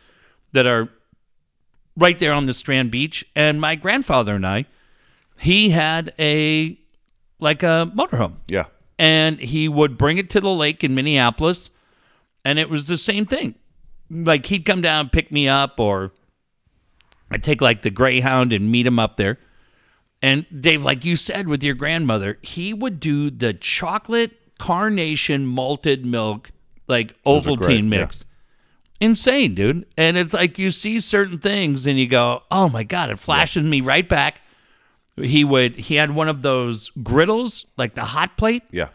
that 0.51 0.65
are 0.65 0.89
right 1.95 2.17
there 2.19 2.33
on 2.33 2.45
the 2.45 2.53
Strand 2.53 2.91
Beach. 2.91 3.23
And 3.35 3.61
my 3.61 3.75
grandfather 3.75 4.35
and 4.35 4.45
I, 4.45 4.65
he 5.37 5.69
had 5.69 6.13
a 6.19 6.77
like 7.39 7.63
a 7.63 7.91
motorhome 7.95 8.37
Yeah. 8.47 8.65
and 8.99 9.39
he 9.39 9.67
would 9.67 9.97
bring 9.97 10.17
it 10.17 10.29
to 10.31 10.41
the 10.41 10.49
lake 10.49 10.83
in 10.83 10.95
Minneapolis, 10.95 11.69
and 12.45 12.57
it 12.59 12.69
was 12.69 12.85
the 12.85 12.97
same 12.97 13.25
thing. 13.25 13.55
Like 14.13 14.45
he'd 14.45 14.65
come 14.65 14.81
down, 14.81 15.09
pick 15.09 15.31
me 15.31 15.47
up, 15.47 15.79
or 15.79 16.11
I'd 17.31 17.43
take 17.43 17.61
like 17.61 17.81
the 17.81 17.89
Greyhound 17.89 18.53
and 18.53 18.71
meet 18.71 18.85
him 18.85 18.99
up 18.99 19.17
there. 19.17 19.39
And 20.21 20.45
Dave, 20.61 20.83
like 20.83 21.03
you 21.03 21.15
said 21.15 21.47
with 21.47 21.63
your 21.63 21.75
grandmother, 21.75 22.37
he 22.41 22.73
would 22.73 22.99
do 22.99 23.29
the 23.29 23.53
chocolate 23.53 24.31
carnation 24.59 25.45
malted 25.45 26.05
milk, 26.05 26.51
like 26.87 27.21
Those 27.23 27.47
are 27.47 27.55
great, 27.55 27.81
Ovaltine 27.81 27.91
yeah. 27.91 27.99
mix. 28.01 28.25
Insane, 29.01 29.53
dude. 29.55 29.85
And 29.97 30.15
it's 30.15 30.33
like 30.33 30.57
you 30.57 30.71
see 30.71 30.99
certain 31.01 31.39
things 31.39 31.87
and 31.87 31.99
you 31.99 32.07
go, 32.07 32.43
oh 32.51 32.69
my 32.69 32.83
God, 32.83 33.09
it 33.09 33.19
flashes 33.19 33.65
me 33.65 33.81
right 33.81 34.07
back. 34.07 34.39
He 35.17 35.43
would, 35.43 35.75
he 35.75 35.95
had 35.95 36.11
one 36.15 36.29
of 36.29 36.41
those 36.41 36.89
griddles, 36.91 37.65
like 37.77 37.95
the 37.95 38.05
hot 38.05 38.37
plate 38.37 38.63
Yeah. 38.71 38.89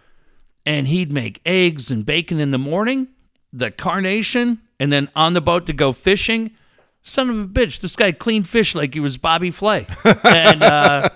and 0.64 0.86
he'd 0.86 1.12
make 1.12 1.40
eggs 1.44 1.90
and 1.90 2.06
bacon 2.06 2.40
in 2.40 2.50
the 2.52 2.58
morning, 2.58 3.08
the 3.52 3.70
carnation, 3.70 4.62
and 4.80 4.92
then 4.92 5.10
on 5.16 5.32
the 5.34 5.40
boat 5.40 5.66
to 5.66 5.72
go 5.72 5.92
fishing. 5.92 6.52
Son 7.02 7.30
of 7.30 7.38
a 7.38 7.46
bitch, 7.46 7.80
this 7.80 7.96
guy 7.96 8.12
cleaned 8.12 8.46
fish 8.48 8.74
like 8.74 8.92
he 8.92 9.00
was 9.00 9.16
Bobby 9.16 9.50
Flay. 9.50 9.86
and 10.24 10.62
uh, 10.62 11.08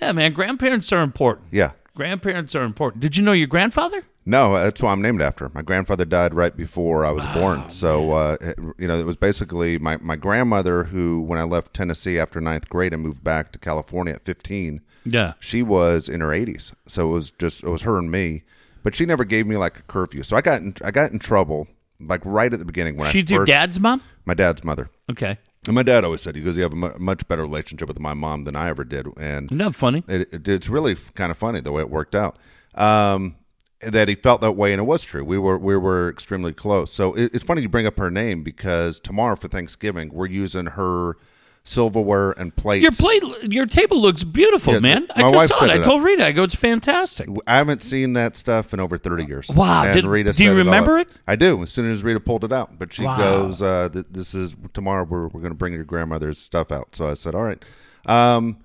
yeah, 0.00 0.10
man, 0.12 0.32
grandparents 0.32 0.92
are 0.92 1.02
important. 1.02 1.48
Yeah. 1.52 1.72
Grandparents 1.94 2.54
are 2.54 2.62
important. 2.64 3.02
Did 3.02 3.16
you 3.16 3.22
know 3.22 3.32
your 3.32 3.46
grandfather? 3.46 4.02
No, 4.24 4.54
that's 4.54 4.80
who 4.80 4.86
I'm 4.86 5.02
named 5.02 5.20
after. 5.20 5.48
My 5.50 5.62
grandfather 5.62 6.04
died 6.04 6.32
right 6.32 6.56
before 6.56 7.04
I 7.04 7.10
was 7.10 7.24
born. 7.26 7.68
So, 7.70 8.12
uh, 8.12 8.36
you 8.78 8.86
know, 8.88 8.96
it 8.98 9.04
was 9.06 9.16
basically 9.16 9.78
my, 9.78 9.96
my 9.98 10.16
grandmother 10.16 10.84
who, 10.84 11.20
when 11.20 11.38
I 11.38 11.42
left 11.42 11.74
Tennessee 11.74 12.18
after 12.18 12.40
ninth 12.40 12.68
grade 12.68 12.92
and 12.92 13.02
moved 13.02 13.22
back 13.22 13.52
to 13.52 13.58
California 13.58 14.14
at 14.14 14.24
15, 14.24 14.80
Yeah. 15.04 15.34
she 15.40 15.62
was 15.62 16.08
in 16.08 16.20
her 16.20 16.28
80s. 16.28 16.72
So 16.86 17.10
it 17.10 17.12
was 17.12 17.30
just, 17.32 17.62
it 17.62 17.68
was 17.68 17.82
her 17.82 17.98
and 17.98 18.10
me. 18.10 18.44
But 18.84 18.94
she 18.94 19.06
never 19.06 19.24
gave 19.24 19.46
me 19.46 19.56
like 19.56 19.78
a 19.78 19.82
curfew. 19.82 20.22
So 20.22 20.36
I 20.36 20.40
got 20.40 20.62
in, 20.62 20.74
I 20.84 20.90
got 20.92 21.12
in 21.12 21.18
trouble 21.18 21.66
like 22.06 22.20
right 22.24 22.52
at 22.52 22.58
the 22.58 22.64
beginning 22.64 22.96
when 22.96 23.10
She's 23.10 23.30
I 23.30 23.34
your 23.34 23.44
dad's 23.44 23.78
mom? 23.80 24.02
my 24.24 24.34
dad's 24.34 24.62
mother. 24.64 24.90
Okay. 25.10 25.38
And 25.66 25.74
my 25.76 25.84
dad 25.84 26.02
always 26.04 26.20
said, 26.20 26.34
he 26.34 26.42
goes, 26.42 26.56
you 26.56 26.64
have 26.64 26.72
a 26.72 26.76
mu- 26.76 26.98
much 26.98 27.26
better 27.28 27.42
relationship 27.42 27.86
with 27.86 28.00
my 28.00 28.14
mom 28.14 28.42
than 28.44 28.56
I 28.56 28.68
ever 28.68 28.82
did. 28.82 29.06
And 29.16 29.46
Isn't 29.46 29.58
that 29.58 29.74
funny? 29.74 30.02
it, 30.08 30.32
it, 30.32 30.48
it's 30.48 30.68
really 30.68 30.96
kind 31.14 31.30
of 31.30 31.38
funny 31.38 31.60
the 31.60 31.70
way 31.70 31.82
it 31.82 31.90
worked 31.90 32.14
out. 32.16 32.36
Um, 32.74 33.36
that 33.80 34.08
he 34.08 34.14
felt 34.14 34.40
that 34.42 34.52
way, 34.52 34.72
and 34.72 34.80
it 34.80 34.84
was 34.84 35.02
true. 35.04 35.24
We 35.24 35.38
were 35.38 35.58
we 35.58 35.76
were 35.76 36.08
extremely 36.08 36.52
close. 36.52 36.92
So 36.92 37.14
it, 37.14 37.34
it's 37.34 37.42
funny 37.44 37.62
you 37.62 37.68
bring 37.68 37.86
up 37.86 37.98
her 37.98 38.10
name 38.12 38.42
because 38.44 39.00
tomorrow 39.00 39.34
for 39.36 39.48
Thanksgiving 39.48 40.10
we're 40.12 40.26
using 40.26 40.66
her 40.66 41.16
silverware 41.64 42.32
and 42.32 42.54
plates. 42.56 42.82
Your 42.82 42.92
plate, 42.92 43.22
your 43.52 43.66
table 43.66 44.00
looks 44.00 44.24
beautiful, 44.24 44.74
Yeah, 44.74 44.78
man. 44.80 45.06
I 45.14 45.20
just 45.22 45.34
wife 45.34 45.48
saw 45.48 45.64
it. 45.64 45.70
I 45.70 45.78
told 45.78 46.02
Rita, 46.02 46.26
I 46.26 46.32
go, 46.32 46.42
it's 46.42 46.54
fantastic. 46.54 47.28
I 47.46 47.56
haven't 47.56 47.82
seen 47.82 48.14
that 48.14 48.34
stuff 48.36 48.74
in 48.74 48.80
over 48.80 48.98
thirty 48.98 49.24
years. 49.24 49.48
Wow, 49.48 49.84
And 49.84 49.94
did- 49.94 50.04
Rita 50.06 50.32
do 50.32 50.42
you 50.44 50.54
remember 50.54 50.98
up. 50.98 51.08
it? 51.08 51.14
I 51.26 51.36
do. 51.36 51.62
As 51.62 51.70
soon 51.70 51.90
as 51.90 52.02
Rita 52.02 52.20
pulled 52.20 52.44
it 52.44 52.52
out, 52.52 52.78
but 52.78 52.92
she 52.92 53.04
Wow. 53.04 53.16
goes, 53.18 53.62
uh, 53.62 53.88
"This 54.10 54.34
is 54.34 54.54
tomorrow. 54.74 55.04
We're 55.04 55.28
we're 55.28 55.40
going 55.40 55.52
to 55.52 55.56
bring 55.58 55.72
your 55.72 55.84
grandmother's 55.84 56.38
stuff 56.38 56.72
out." 56.72 56.96
So 56.96 57.08
I 57.08 57.14
said, 57.14 57.34
"All 57.34 57.42
right." 57.42 57.62
Um, 58.06 58.58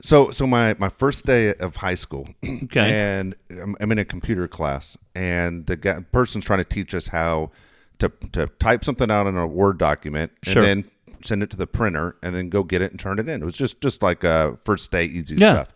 So, 0.00 0.30
so 0.30 0.46
my 0.46 0.74
my 0.78 0.88
first 0.88 1.26
day 1.26 1.52
of 1.54 1.74
high 1.76 1.96
school, 1.96 2.28
Okay. 2.46 2.92
and 2.92 3.34
I'm, 3.50 3.74
I'm 3.80 3.90
in 3.90 3.98
a 3.98 4.04
computer 4.04 4.46
class, 4.46 4.96
and 5.16 5.66
the 5.66 5.76
guy, 5.76 6.04
person's 6.12 6.44
trying 6.44 6.60
to 6.60 6.64
teach 6.64 6.94
us 6.94 7.08
how 7.08 7.50
to 7.98 8.10
to 8.32 8.46
type 8.60 8.84
something 8.84 9.10
out 9.10 9.26
in 9.26 9.36
a 9.36 9.44
Word 9.46 9.76
document, 9.76 10.30
Sure. 10.44 10.62
and 10.62 10.84
then 10.84 10.90
send 11.22 11.42
it 11.42 11.50
to 11.50 11.56
the 11.56 11.66
printer, 11.66 12.16
and 12.22 12.34
then 12.34 12.48
go 12.48 12.62
get 12.62 12.82
it 12.82 12.90
and 12.90 12.98
turn 13.00 13.18
it 13.18 13.28
in. 13.28 13.42
It 13.42 13.44
was 13.44 13.56
just 13.56 13.80
just 13.80 14.02
like 14.02 14.24
a 14.24 14.58
first 14.64 14.90
day 14.90 15.04
easy 15.04 15.36
Yeah. 15.36 15.52
stuff. 15.54 15.68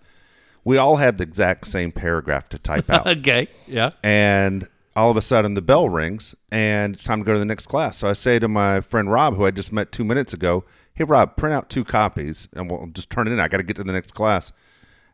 We 0.64 0.78
all 0.78 0.96
had 0.96 1.18
the 1.18 1.24
exact 1.24 1.66
same 1.66 1.90
paragraph 1.92 2.48
to 2.50 2.58
type 2.58 2.88
out, 2.90 3.06
Okay. 3.18 3.48
Yeah. 3.66 3.90
and 4.04 4.68
all 4.94 5.10
of 5.10 5.16
a 5.16 5.22
sudden 5.22 5.54
the 5.54 5.62
bell 5.62 5.88
rings, 5.88 6.34
and 6.50 6.94
it's 6.94 7.04
time 7.04 7.20
to 7.20 7.24
go 7.24 7.32
to 7.32 7.38
the 7.38 7.44
next 7.44 7.66
class. 7.66 7.96
So 7.96 8.08
I 8.08 8.12
say 8.12 8.38
to 8.38 8.46
my 8.48 8.80
friend 8.80 9.10
Rob, 9.10 9.36
who 9.36 9.44
I 9.46 9.50
just 9.50 9.72
met 9.72 9.90
two 9.90 10.04
minutes 10.04 10.32
ago, 10.34 10.64
"Hey 10.94 11.04
Rob, 11.04 11.36
print 11.36 11.54
out 11.54 11.68
two 11.70 11.82
copies, 11.84 12.46
and 12.54 12.70
we'll 12.70 12.86
just 12.92 13.08
turn 13.10 13.26
it 13.26 13.32
in. 13.32 13.40
I 13.40 13.48
got 13.48 13.56
to 13.58 13.62
get 13.62 13.76
to 13.76 13.84
the 13.84 13.92
next 13.92 14.12
class." 14.12 14.52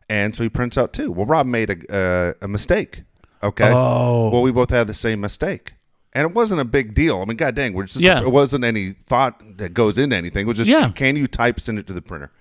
And 0.09 0.35
so 0.35 0.43
he 0.43 0.49
prints 0.49 0.77
out 0.77 0.91
two. 0.91 1.11
Well, 1.11 1.25
Rob 1.25 1.45
made 1.47 1.69
a 1.69 1.95
uh, 1.95 2.33
a 2.41 2.47
mistake. 2.47 3.03
Okay. 3.41 3.71
Oh. 3.73 4.29
Well, 4.29 4.41
we 4.41 4.51
both 4.51 4.69
had 4.69 4.87
the 4.87 4.93
same 4.93 5.21
mistake, 5.21 5.73
and 6.13 6.25
it 6.25 6.33
wasn't 6.33 6.61
a 6.61 6.65
big 6.65 6.93
deal. 6.93 7.21
I 7.21 7.25
mean, 7.25 7.37
god 7.37 7.55
dang, 7.55 7.73
we're 7.73 7.85
just 7.85 7.99
Yeah. 7.99 8.21
it 8.21 8.31
wasn't 8.31 8.63
any 8.63 8.89
thought 8.91 9.41
that 9.57 9.73
goes 9.73 9.97
into 9.97 10.15
anything. 10.15 10.43
It 10.45 10.47
was 10.47 10.57
just, 10.57 10.69
Yeah. 10.69 10.89
can 10.89 11.15
you 11.15 11.27
type, 11.27 11.59
send 11.59 11.79
it 11.79 11.87
to 11.87 11.93
the 11.93 12.01
printer? 12.01 12.31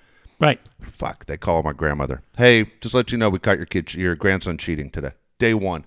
Right. 0.41 0.61
Fuck, 0.83 1.27
they 1.27 1.37
call 1.37 1.63
my 1.63 1.73
grandmother. 1.73 2.23
Hey, 2.37 2.71
just 2.81 2.95
let 2.95 3.11
you 3.13 3.19
know, 3.19 3.29
we 3.29 3.39
caught 3.39 3.57
your 3.59 3.67
kid, 3.67 3.93
your 3.95 4.15
grandson 4.15 4.57
cheating 4.59 4.91
today. 4.91 5.13
Day 5.39 5.55
one. 5.55 5.85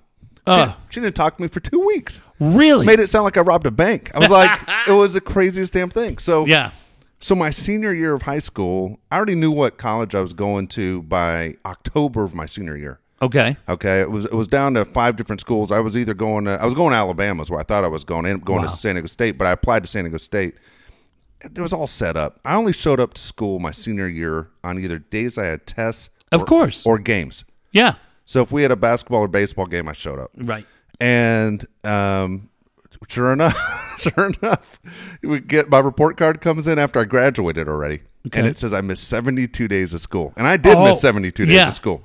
She, 0.47 0.53
uh. 0.53 0.73
she 0.89 0.99
didn't 0.99 1.15
talk 1.15 1.37
to 1.37 1.41
me 1.41 1.47
for 1.47 1.59
two 1.59 1.79
weeks. 1.79 2.19
Really? 2.39 2.85
Made 2.85 2.99
it 2.99 3.09
sound 3.09 3.25
like 3.25 3.37
I 3.37 3.41
robbed 3.41 3.67
a 3.67 3.71
bank. 3.71 4.11
I 4.15 4.19
was 4.19 4.29
like, 4.29 4.59
it 4.87 4.91
was 4.93 5.13
the 5.13 5.21
craziest 5.21 5.73
damn 5.73 5.89
thing. 5.91 6.17
So 6.17 6.45
yeah. 6.47 6.71
so 7.19 7.35
my 7.35 7.51
senior 7.51 7.93
year 7.93 8.13
of 8.13 8.23
high 8.23 8.39
school, 8.39 8.99
I 9.11 9.17
already 9.17 9.35
knew 9.35 9.51
what 9.51 9.77
college 9.77 10.15
I 10.15 10.21
was 10.21 10.33
going 10.33 10.67
to 10.69 11.03
by 11.03 11.57
October 11.63 12.23
of 12.23 12.33
my 12.33 12.47
senior 12.47 12.75
year. 12.75 12.99
Okay. 13.21 13.55
Okay, 13.69 14.01
it 14.01 14.09
was 14.09 14.25
it 14.25 14.33
was 14.33 14.47
down 14.47 14.73
to 14.73 14.83
five 14.85 15.15
different 15.15 15.41
schools. 15.41 15.71
I 15.71 15.79
was 15.79 15.95
either 15.95 16.13
going 16.13 16.45
to 16.45 16.51
I 16.61 16.65
was 16.65 16.73
going 16.73 16.91
to 16.91 16.97
Alabama, 16.97 17.41
is 17.43 17.51
where 17.51 17.59
I 17.59 17.63
thought 17.63 17.83
I 17.83 17.87
was 17.87 18.03
going. 18.03 18.25
I 18.25 18.29
ended 18.29 18.41
up 18.43 18.45
going 18.47 18.61
Wow. 18.63 18.69
to 18.69 18.75
San 18.75 18.95
Diego 18.95 19.07
State, 19.07 19.37
but 19.37 19.45
I 19.47 19.51
applied 19.51 19.83
to 19.83 19.87
San 19.87 20.05
Diego 20.05 20.17
State. 20.17 20.55
It 21.43 21.57
was 21.59 21.73
all 21.73 21.87
set 21.87 22.17
up. 22.17 22.39
I 22.45 22.55
only 22.55 22.73
showed 22.73 22.99
up 22.99 23.13
to 23.15 23.21
school 23.21 23.59
my 23.59 23.71
senior 23.71 24.07
year 24.07 24.47
on 24.63 24.77
either 24.79 24.99
days 24.99 25.37
I 25.37 25.45
had 25.45 25.65
tests, 25.65 26.09
Of 26.31 26.41
or- 26.41 26.45
course. 26.45 26.85
or 26.85 26.97
games. 26.99 27.43
Yeah. 27.71 27.93
So 28.25 28.41
if 28.41 28.51
we 28.51 28.61
had 28.61 28.71
a 28.71 28.75
basketball 28.75 29.21
or 29.21 29.27
baseball 29.27 29.65
game, 29.65 29.87
I 29.87 29.93
showed 29.93 30.19
up. 30.19 30.31
Right. 30.37 30.65
And 30.99 31.65
um, 31.83 32.49
sure 33.07 33.33
enough, 33.33 33.55
sure 33.99 34.31
enough, 34.41 34.79
we 35.23 35.39
get 35.39 35.69
my 35.69 35.79
report 35.79 36.15
card 36.17 36.41
comes 36.41 36.67
in 36.67 36.77
after 36.79 36.99
I 36.99 37.05
graduated 37.05 37.67
already, 37.67 38.01
and 38.33 38.45
it 38.45 38.59
says 38.59 38.71
I 38.73 38.81
missed 38.81 39.05
seventy 39.07 39.47
two 39.47 39.67
days 39.67 39.93
of 39.95 39.99
school, 40.01 40.33
and 40.37 40.47
I 40.47 40.57
did 40.57 40.75
Oh, 40.77 40.83
miss 40.85 41.01
seventy 41.01 41.31
two 41.31 41.45
days 41.47 41.55
yeah. 41.55 41.67
of 41.69 41.73
school. 41.73 42.03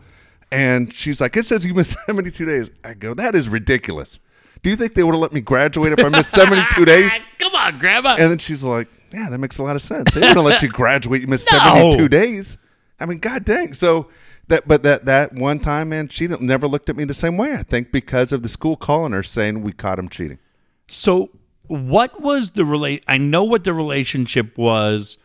And 0.53 0.93
she's 0.93 1.21
like, 1.21 1.37
"It 1.37 1.45
says 1.45 1.65
you 1.65 1.75
missed 1.75 1.97
seventy 2.07 2.31
two 2.31 2.45
days." 2.45 2.71
I 2.85 2.95
go, 2.95 3.15
"That 3.15 3.35
is 3.35 3.49
ridiculous. 3.49 4.21
Do 4.63 4.71
you 4.71 4.77
think 4.77 4.95
they 4.95 5.03
would 5.03 5.13
have 5.13 5.21
let 5.21 5.33
me 5.33 5.41
graduate 5.41 5.93
if 5.93 6.05
I 6.05 6.09
missed 6.09 6.31
seventy 6.31 6.63
two 6.75 6.85
days?" 6.87 7.13
Come 7.39 7.55
on, 7.55 7.79
Grandma. 7.79 8.17
And 8.19 8.31
then 8.31 8.39
she's 8.39 8.63
like, 8.63 8.89
"Yeah, 9.13 9.29
that 9.31 9.39
makes 9.39 9.59
a 9.59 9.63
lot 9.63 9.77
of 9.77 9.83
sense. 9.83 10.11
They 10.13 10.21
wouldn't 10.21 10.45
let 10.45 10.63
you 10.63 10.69
graduate. 10.71 11.21
You 11.21 11.27
missed 11.27 11.49
No. 11.51 11.59
seventy 11.59 11.97
two 11.97 12.09
days. 12.09 12.59
I 13.01 13.07
mean, 13.07 13.19
god 13.19 13.45
dang. 13.45 13.73
So." 13.75 14.09
That, 14.49 14.69
but 14.69 14.85
that 14.85 15.07
that 15.07 15.33
one 15.33 15.59
time, 15.59 15.89
man, 15.89 16.07
she 16.07 16.29
never 16.29 16.69
looked 16.69 16.89
at 16.89 16.95
me 16.95 17.03
the 17.05 17.15
same 17.15 17.37
way. 17.37 17.55
I 17.55 17.65
think 17.65 17.91
because 17.91 18.31
of 18.31 18.45
the 18.45 18.49
school 18.49 18.77
calling 18.77 19.11
her 19.11 19.25
saying 19.25 19.63
we 19.63 19.73
caught 19.73 19.99
him 19.99 20.09
cheating. 20.09 20.39
So, 20.87 21.31
what 21.67 22.21
was 22.23 22.53
the 22.53 22.65
relate? 22.65 23.03
I 23.09 23.19
know 23.19 23.43
what 23.43 23.65
the 23.65 23.75
relationship 23.75 24.57
was 24.57 25.19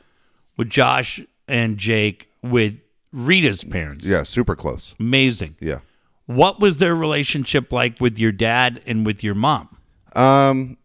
with 0.57 0.71
Josh 0.71 1.21
and 1.47 1.77
Jake 1.77 2.31
with 2.41 2.79
Rita's 3.11 3.63
parents. 3.63 4.07
Yeah, 4.07 4.23
super 4.23 4.55
close. 4.55 4.95
Amazing. 4.99 5.57
Yeah. 5.59 5.79
What 6.27 6.59
was 6.59 6.79
their 6.79 6.95
relationship 6.95 7.71
like 7.73 7.99
with 7.99 8.17
your 8.17 8.31
dad 8.31 8.81
and 8.87 9.05
with 9.05 9.23
your 9.23 9.35
mom? 9.35 9.75
Um, 10.15 10.77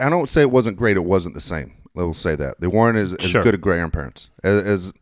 I 0.00 0.08
don't 0.08 0.28
say 0.28 0.40
it 0.40 0.50
wasn't 0.50 0.76
great. 0.78 0.96
It 0.96 1.04
wasn't 1.04 1.34
the 1.34 1.40
same. 1.40 1.74
I 1.96 2.02
will 2.02 2.14
say 2.14 2.36
that 2.36 2.60
they 2.60 2.66
weren't 2.68 2.96
as, 2.96 3.12
as 3.14 3.30
Sure. 3.30 3.42
good 3.42 3.60
grandparents 3.60 4.30
as, 4.42 4.62
as 4.64 4.92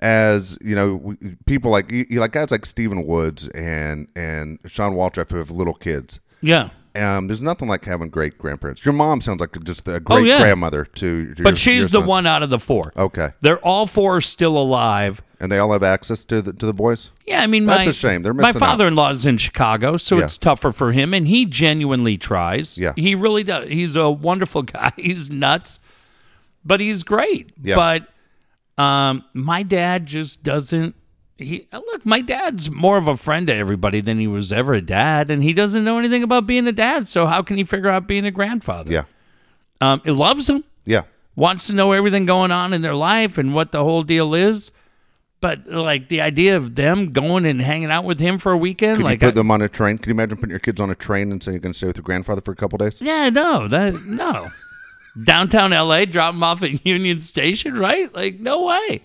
as 0.00 0.58
you 0.62 0.76
know 0.76 0.96
we, 0.96 1.16
people 1.46 1.70
like 1.70 1.90
you, 1.90 2.04
like 2.20 2.32
guys 2.32 2.50
like 2.50 2.66
Stephen 2.66 3.06
Woods 3.06 3.48
and 3.48 4.08
and 4.14 4.58
Sean 4.66 4.92
Waltrip 4.92 5.30
who 5.30 5.38
have 5.38 5.50
little 5.50 5.72
kids. 5.72 6.20
Yeah. 6.42 6.68
Um, 6.94 7.26
there's 7.26 7.42
nothing 7.42 7.68
like 7.68 7.84
having 7.84 8.08
great 8.10 8.36
grandparents. 8.38 8.84
Your 8.84 8.92
mom 8.94 9.20
sounds 9.22 9.40
like 9.40 9.52
just 9.64 9.86
a 9.88 10.00
great 10.00 10.16
Oh, 10.16 10.18
yeah. 10.22 10.38
grandmother 10.40 10.84
to. 10.84 11.34
to 11.34 11.42
But 11.42 11.50
your- 11.50 11.56
she's 11.56 11.92
your 11.92 12.02
the 12.02 12.06
one 12.08 12.26
out 12.26 12.42
of 12.42 12.48
the 12.50 12.58
four. 12.58 12.92
Okay, 12.96 13.30
They're 13.40 13.58
all 13.58 13.86
four 13.86 14.20
still 14.22 14.56
alive. 14.58 15.20
And 15.40 15.50
they 15.52 15.58
all 15.58 15.72
have 15.72 15.82
access 15.82 16.24
to 16.24 16.40
the 16.42 16.52
to 16.52 16.66
the 16.66 16.72
boys. 16.72 17.10
Yeah, 17.26 17.40
I 17.42 17.46
mean, 17.46 17.66
That's 17.66 17.86
my, 17.86 17.90
a 17.90 17.94
shame. 17.94 18.22
They're 18.22 18.34
my 18.34 18.52
father-in-law 18.52 19.10
is 19.10 19.26
in 19.26 19.38
Chicago, 19.38 19.96
so 19.96 20.18
Yeah. 20.18 20.24
it's 20.24 20.36
tougher 20.38 20.72
for 20.72 20.92
him, 20.92 21.12
and 21.14 21.26
he 21.28 21.44
genuinely 21.44 22.16
tries. 22.18 22.78
Yeah. 22.78 22.92
he 22.96 23.14
really 23.14 23.44
does. 23.44 23.68
He's 23.68 23.96
a 23.96 24.10
wonderful 24.10 24.62
guy. 24.76 24.92
He's 24.96 25.30
nuts, 25.30 25.80
but 26.64 26.80
he's 26.80 27.02
great. 27.02 27.52
Yeah. 27.62 27.76
But 27.76 28.82
um, 28.82 29.24
my 29.32 29.62
dad 29.62 30.06
just 30.06 30.42
doesn't. 30.42 30.94
He 31.38 31.68
look. 31.72 32.06
My 32.06 32.22
dad's 32.22 32.70
more 32.70 32.96
of 32.96 33.08
a 33.08 33.16
friend 33.16 33.46
to 33.48 33.54
everybody 33.54 34.00
than 34.00 34.18
he 34.18 34.26
was 34.26 34.52
ever 34.52 34.72
a 34.72 34.80
dad, 34.80 35.30
and 35.30 35.42
he 35.42 35.52
doesn't 35.52 35.84
know 35.84 35.98
anything 35.98 36.22
about 36.22 36.46
being 36.46 36.66
a 36.66 36.72
dad. 36.72 37.08
So 37.08 37.26
how 37.26 37.42
can 37.42 37.56
he 37.58 37.64
figure 37.64 37.90
out 37.90 38.06
being 38.06 38.24
a 38.24 38.30
grandfather? 38.30 38.90
Yeah, 38.92 39.04
um, 39.82 40.00
he 40.04 40.10
loves 40.12 40.48
him 40.48 40.64
yeah, 40.86 41.02
wants 41.34 41.66
to 41.66 41.74
know 41.74 41.92
everything 41.92 42.24
going 42.24 42.52
on 42.52 42.72
in 42.72 42.80
their 42.80 42.94
life 42.94 43.36
and 43.36 43.54
what 43.54 43.72
the 43.72 43.82
whole 43.84 44.02
deal 44.02 44.34
is. 44.34 44.70
But 45.40 45.66
like 45.68 46.08
the 46.08 46.22
idea 46.22 46.56
of 46.56 46.74
them 46.76 47.12
going 47.12 47.44
and 47.44 47.60
hanging 47.60 47.90
out 47.90 48.04
with 48.04 48.18
him 48.20 48.38
for 48.38 48.52
a 48.52 48.56
weekend, 48.56 48.96
Can 48.98 49.04
like 49.04 49.20
you 49.20 49.28
put 49.28 49.34
I- 49.34 49.40
them 49.40 49.50
on 49.50 49.60
a 49.62 49.68
train? 49.68 49.98
Can 49.98 50.08
you 50.10 50.14
imagine 50.14 50.38
putting 50.38 50.50
your 50.50 50.58
kids 50.58 50.80
on 50.80 50.90
a 50.90 50.94
train 50.94 51.30
and 51.30 51.42
saying 51.42 51.54
you're 51.54 51.60
going 51.60 51.72
to 51.72 51.76
stay 51.76 51.86
with 51.86 51.96
your 51.96 52.02
grandfather 52.04 52.40
for 52.40 52.52
a 52.52 52.56
couple 52.56 52.78
days? 52.78 53.00
yeah, 53.02 53.28
no, 53.30 53.68
that 53.68 53.94
no. 54.06 54.48
Downtown 55.22 55.70
LA, 55.70 56.04
drop 56.04 56.34
them 56.34 56.42
off 56.42 56.62
at 56.62 56.84
Union 56.86 57.20
Station, 57.20 57.74
right? 57.74 58.12
Like 58.14 58.38
no 58.40 58.64
way. 58.64 59.02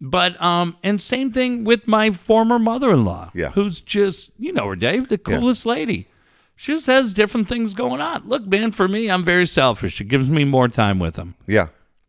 But 0.00 0.40
um, 0.42 0.76
and 0.82 1.00
same 1.00 1.32
thing 1.32 1.64
with 1.64 1.86
my 1.88 2.10
former 2.10 2.58
mother-in-law, 2.58 3.30
Yeah. 3.34 3.50
who's 3.50 3.80
just 3.80 4.32
you 4.38 4.52
know 4.52 4.66
her, 4.68 4.76
Dave, 4.76 5.08
the 5.08 5.18
coolest 5.18 5.64
lady. 5.66 6.08
She 6.54 6.72
just 6.72 6.86
has 6.86 7.12
different 7.12 7.48
things 7.48 7.74
going 7.74 8.00
on. 8.00 8.22
Look, 8.26 8.46
man, 8.46 8.72
for 8.72 8.88
me, 8.88 9.10
I'm 9.10 9.22
very 9.24 9.46
selfish. 9.46 10.00
It 10.00 10.04
gives 10.04 10.28
me 10.30 10.44
more 10.44 10.68
time 10.68 10.98
with 10.98 11.14
them. 11.14 11.34
Yeah, 11.46 11.68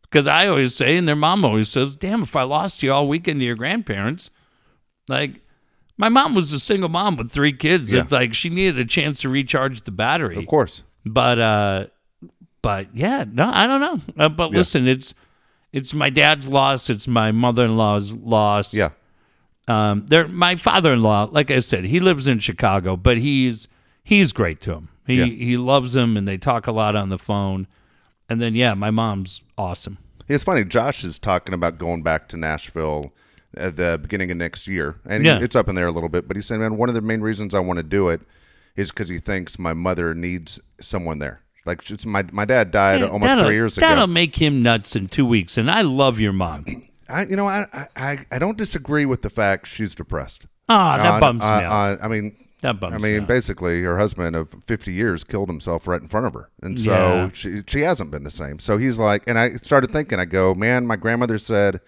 Because 0.10 0.28
I 0.28 0.48
always 0.48 0.74
say, 0.76 0.96
and 0.98 1.08
their 1.08 1.16
mom 1.16 1.44
always 1.44 1.70
says, 1.70 1.96
damn, 1.96 2.24
if 2.24 2.36
I 2.36 2.44
lost 2.44 2.82
you 2.82 2.94
all 2.94 3.08
weekend 3.08 3.40
to 3.42 3.46
your 3.46 3.56
grandparents, 3.56 4.32
like, 5.10 5.42
my 5.98 6.10
mom 6.10 6.34
was 6.36 6.54
a 6.54 6.60
single 6.60 6.90
mom 6.90 7.18
with 7.18 7.32
three 7.32 7.52
kids. 7.54 7.92
Yeah. 7.92 8.04
It's 8.04 8.12
like 8.12 8.34
she 8.34 8.50
needed 8.50 8.80
a 8.80 8.86
chance 8.86 9.22
to 9.22 9.30
recharge 9.30 9.82
the 9.84 9.92
battery. 9.92 10.38
of 10.38 10.48
course. 10.48 10.82
But, 11.06 11.40
uh, 11.40 11.86
but 12.62 12.96
yeah, 12.96 13.26
no, 13.32 13.50
I 13.52 13.68
don't 13.68 13.82
know. 13.82 14.02
Uh, 14.26 14.30
but 14.30 14.52
listen, 14.52 14.88
it's, 14.88 15.14
it's 15.74 15.94
my 15.94 16.10
dad's 16.10 16.48
loss. 16.48 16.90
It's 16.90 17.08
my 17.08 17.32
mother-in-law's 17.32 18.16
loss. 18.16 18.74
Yeah, 18.74 18.90
Um, 19.68 20.06
they're 20.08 20.28
my 20.28 20.56
father-in-law. 20.56 21.30
Like 21.32 21.52
I 21.52 21.60
said, 21.60 21.84
he 21.86 22.00
lives 22.00 22.28
in 22.28 22.40
Chicago, 22.40 22.96
but 22.96 23.18
he's 23.18 23.68
he's 24.04 24.32
great 24.32 24.62
to 24.62 24.74
him. 24.74 24.90
He 25.06 25.16
Yeah. 25.16 25.26
he 25.26 25.58
loves 25.58 25.96
him, 25.96 26.16
and 26.18 26.26
they 26.28 26.38
talk 26.38 26.68
a 26.68 26.72
lot 26.72 26.96
on 26.96 27.10
the 27.10 27.18
phone. 27.20 27.68
And 28.30 28.42
then 28.42 28.56
yeah, 28.56 28.74
my 28.74 28.92
mom's 28.92 29.42
awesome. 29.58 29.98
It's 30.28 30.44
funny. 30.44 30.64
Josh 30.66 31.04
is 31.04 31.20
talking 31.20 31.54
about 31.54 31.78
going 31.78 32.04
back 32.04 32.28
to 32.30 32.38
Nashville 32.38 33.14
at 33.56 33.78
the 33.78 33.98
beginning 34.02 34.30
of 34.32 34.38
next 34.38 34.68
year, 34.68 35.00
and 35.06 35.24
he- 35.26 35.30
it's 35.32 35.56
up 35.56 35.70
in 35.70 35.76
there 35.76 35.88
a 35.88 35.92
little 35.92 36.10
bit. 36.10 36.28
But 36.28 36.36
he's 36.36 36.46
saying, 36.46 36.60
"Man, 36.62 36.76
one 36.78 36.90
of 36.90 36.96
the 36.96 37.02
main 37.02 37.22
reasons 37.22 37.56
I 37.56 37.60
want 37.60 37.78
to 37.78 37.84
do 37.84 38.10
it 38.10 38.22
is 38.76 38.92
because 38.92 39.10
he 39.10 39.20
thinks 39.20 39.58
my 39.58 39.74
mother 39.74 40.14
needs 40.14 40.60
someone 40.82 41.20
there. 41.20 41.42
Like 41.66 41.90
it's 41.90 42.06
my 42.06 42.24
my 42.32 42.46
dad 42.46 42.72
died 42.72 43.00
Yeah, 43.02 43.08
almost 43.08 43.30
that'll- 43.30 43.46
three 43.46 43.56
years 43.56 43.78
ago. 43.78 43.88
That'll 43.88 44.08
make 44.08 44.36
him 44.36 44.62
nuts 44.62 44.96
in 44.96 45.08
two 45.08 45.26
weeks, 45.26 45.58
and 45.58 45.72
I 45.72 45.82
love 45.82 46.20
your 46.20 46.34
mom. 46.34 46.66
I, 47.10 47.24
you 47.26 47.38
know, 47.38 47.48
I, 47.48 47.66
I 47.96 48.26
I 48.32 48.38
don't 48.40 48.58
disagree 48.58 49.06
with 49.06 49.22
the 49.22 49.30
fact 49.30 49.68
she's 49.68 49.96
depressed. 49.96 50.46
Ah, 50.70 50.98
that 50.98 51.14
On- 51.14 51.20
bums 51.22 51.42
me 51.42 51.48
out. 51.48 51.66
on- 51.72 52.00
I 52.04 52.08
mean, 52.10 52.36
That 52.68 52.80
bums 52.80 52.94
I 52.94 52.98
me 52.98 53.14
mean, 53.14 53.22
out. 53.24 53.28
basically, 53.28 53.82
her 53.84 53.98
husband 53.98 54.36
of 54.36 54.50
50 54.66 54.92
years 54.94 55.24
killed 55.24 55.50
himself 55.50 55.88
right 55.88 56.02
in 56.02 56.08
front 56.08 56.26
of 56.28 56.34
her, 56.34 56.50
and 56.62 56.80
so 56.80 56.92
Yeah. 56.92 57.30
she 57.34 57.62
she 57.68 57.82
hasn't 57.82 58.12
been 58.12 58.24
the 58.24 58.32
same. 58.32 58.60
So 58.60 58.78
he's 58.78 58.98
like, 58.98 59.24
and 59.28 59.40
I 59.40 59.56
started 59.58 59.92
thinking, 59.92 60.20
I 60.20 60.26
go, 60.26 60.54
man, 60.54 60.86
my 60.86 60.96
grandmother 60.96 61.38
said, 61.38 61.80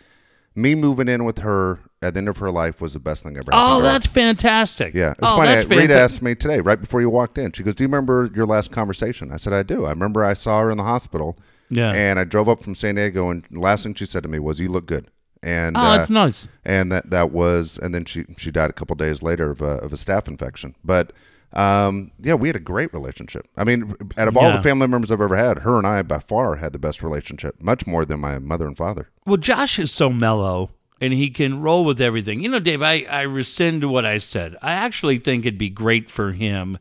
me 0.55 0.75
moving 0.75 1.07
in 1.07 1.23
with 1.25 1.39
her 1.39 1.79
at 2.01 2.13
the 2.13 2.17
end 2.19 2.27
of 2.29 2.37
her 2.37 2.49
life 2.49 2.81
was 2.81 2.93
the 2.93 2.99
best 2.99 3.23
thing 3.23 3.37
ever. 3.37 3.49
Oh, 3.53 3.81
that's 3.81 4.07
fantastic. 4.07 4.93
Yeah, 4.93 5.11
it's 5.11 5.19
oh, 5.21 5.37
funny. 5.37 5.49
that's 5.49 5.67
Rita 5.67 5.81
fantastic. 5.81 6.01
asked 6.15 6.21
me 6.21 6.35
today, 6.35 6.59
right 6.59 6.79
before 6.79 7.01
you 7.01 7.09
walked 7.09 7.37
in. 7.37 7.51
She 7.51 7.63
goes, 7.63 7.75
"Do 7.75 7.83
you 7.83 7.87
remember 7.87 8.29
your 8.35 8.45
last 8.45 8.71
conversation?" 8.71 9.31
I 9.31 9.37
said, 9.37 9.53
"I 9.53 9.63
do. 9.63 9.85
I 9.85 9.89
remember 9.91 10.23
I 10.25 10.33
saw 10.33 10.61
her 10.61 10.71
in 10.71 10.77
the 10.77 10.83
hospital. 10.83 11.37
Yeah. 11.71 11.91
and 11.91 12.17
I 12.17 12.23
drove 12.23 12.49
up 12.49 12.63
from 12.63 12.73
San 12.73 12.95
Diego, 12.95 13.29
and 13.29 13.45
the 13.51 13.59
last 13.59 13.83
thing 13.83 13.93
she 13.93 14.05
said 14.07 14.23
to 14.23 14.29
me 14.29 14.39
was, 14.39 14.59
"You 14.59 14.69
look 14.69 14.87
good." 14.87 15.05
And 15.41 15.77
Oh, 15.77 15.81
uh, 15.81 15.99
it's 15.99 16.09
nice. 16.09 16.47
and 16.65 16.91
that 16.91 17.09
that 17.11 17.31
was, 17.31 17.77
and 17.81 17.95
then 17.95 18.05
she 18.05 18.25
she 18.37 18.51
died 18.51 18.69
a 18.69 18.73
couple 18.73 18.95
days 18.95 19.21
later 19.23 19.49
of 19.51 19.61
a 19.61 19.77
of 19.79 19.93
a 19.93 19.95
staph 19.95 20.27
infection. 20.27 20.75
But 20.83 21.13
um, 21.53 22.11
yeah, 22.19 22.33
we 22.35 22.49
had 22.49 22.55
a 22.55 22.59
great 22.59 22.93
relationship. 22.93 23.47
I 23.57 23.63
mean, 23.63 23.95
out 24.17 24.27
of 24.27 24.37
all 24.37 24.43
Yeah. 24.49 24.57
the 24.57 24.61
family 24.63 24.87
members 24.87 25.11
I've 25.11 25.21
ever 25.21 25.35
had, 25.37 25.59
her 25.59 25.77
and 25.77 25.87
I 25.87 26.01
by 26.03 26.19
far 26.19 26.57
had 26.57 26.73
the 26.73 26.79
best 26.79 27.01
relationship, 27.01 27.55
much 27.61 27.87
more 27.87 28.05
than 28.05 28.19
my 28.19 28.37
mother 28.37 28.67
and 28.67 28.77
father. 28.77 29.09
Well, 29.25 29.37
Josh 29.37 29.79
is 29.79 29.91
so 29.91 30.09
mellow. 30.09 30.71
and 31.01 31.13
he 31.13 31.29
can 31.29 31.61
roll 31.61 31.85
with 31.85 32.01
everything. 32.01 32.41
You 32.43 32.49
know, 32.49 32.59
Dave, 32.59 32.81
I, 32.81 33.05
I 33.09 33.21
rescind 33.21 33.89
what 33.89 34.03
I 34.05 34.17
said. 34.17 34.57
I 34.61 34.73
actually 34.73 35.17
think 35.17 35.45
it'd 35.45 35.57
be 35.57 35.69
great 35.69 36.09
for 36.09 36.33
him. 36.33 36.77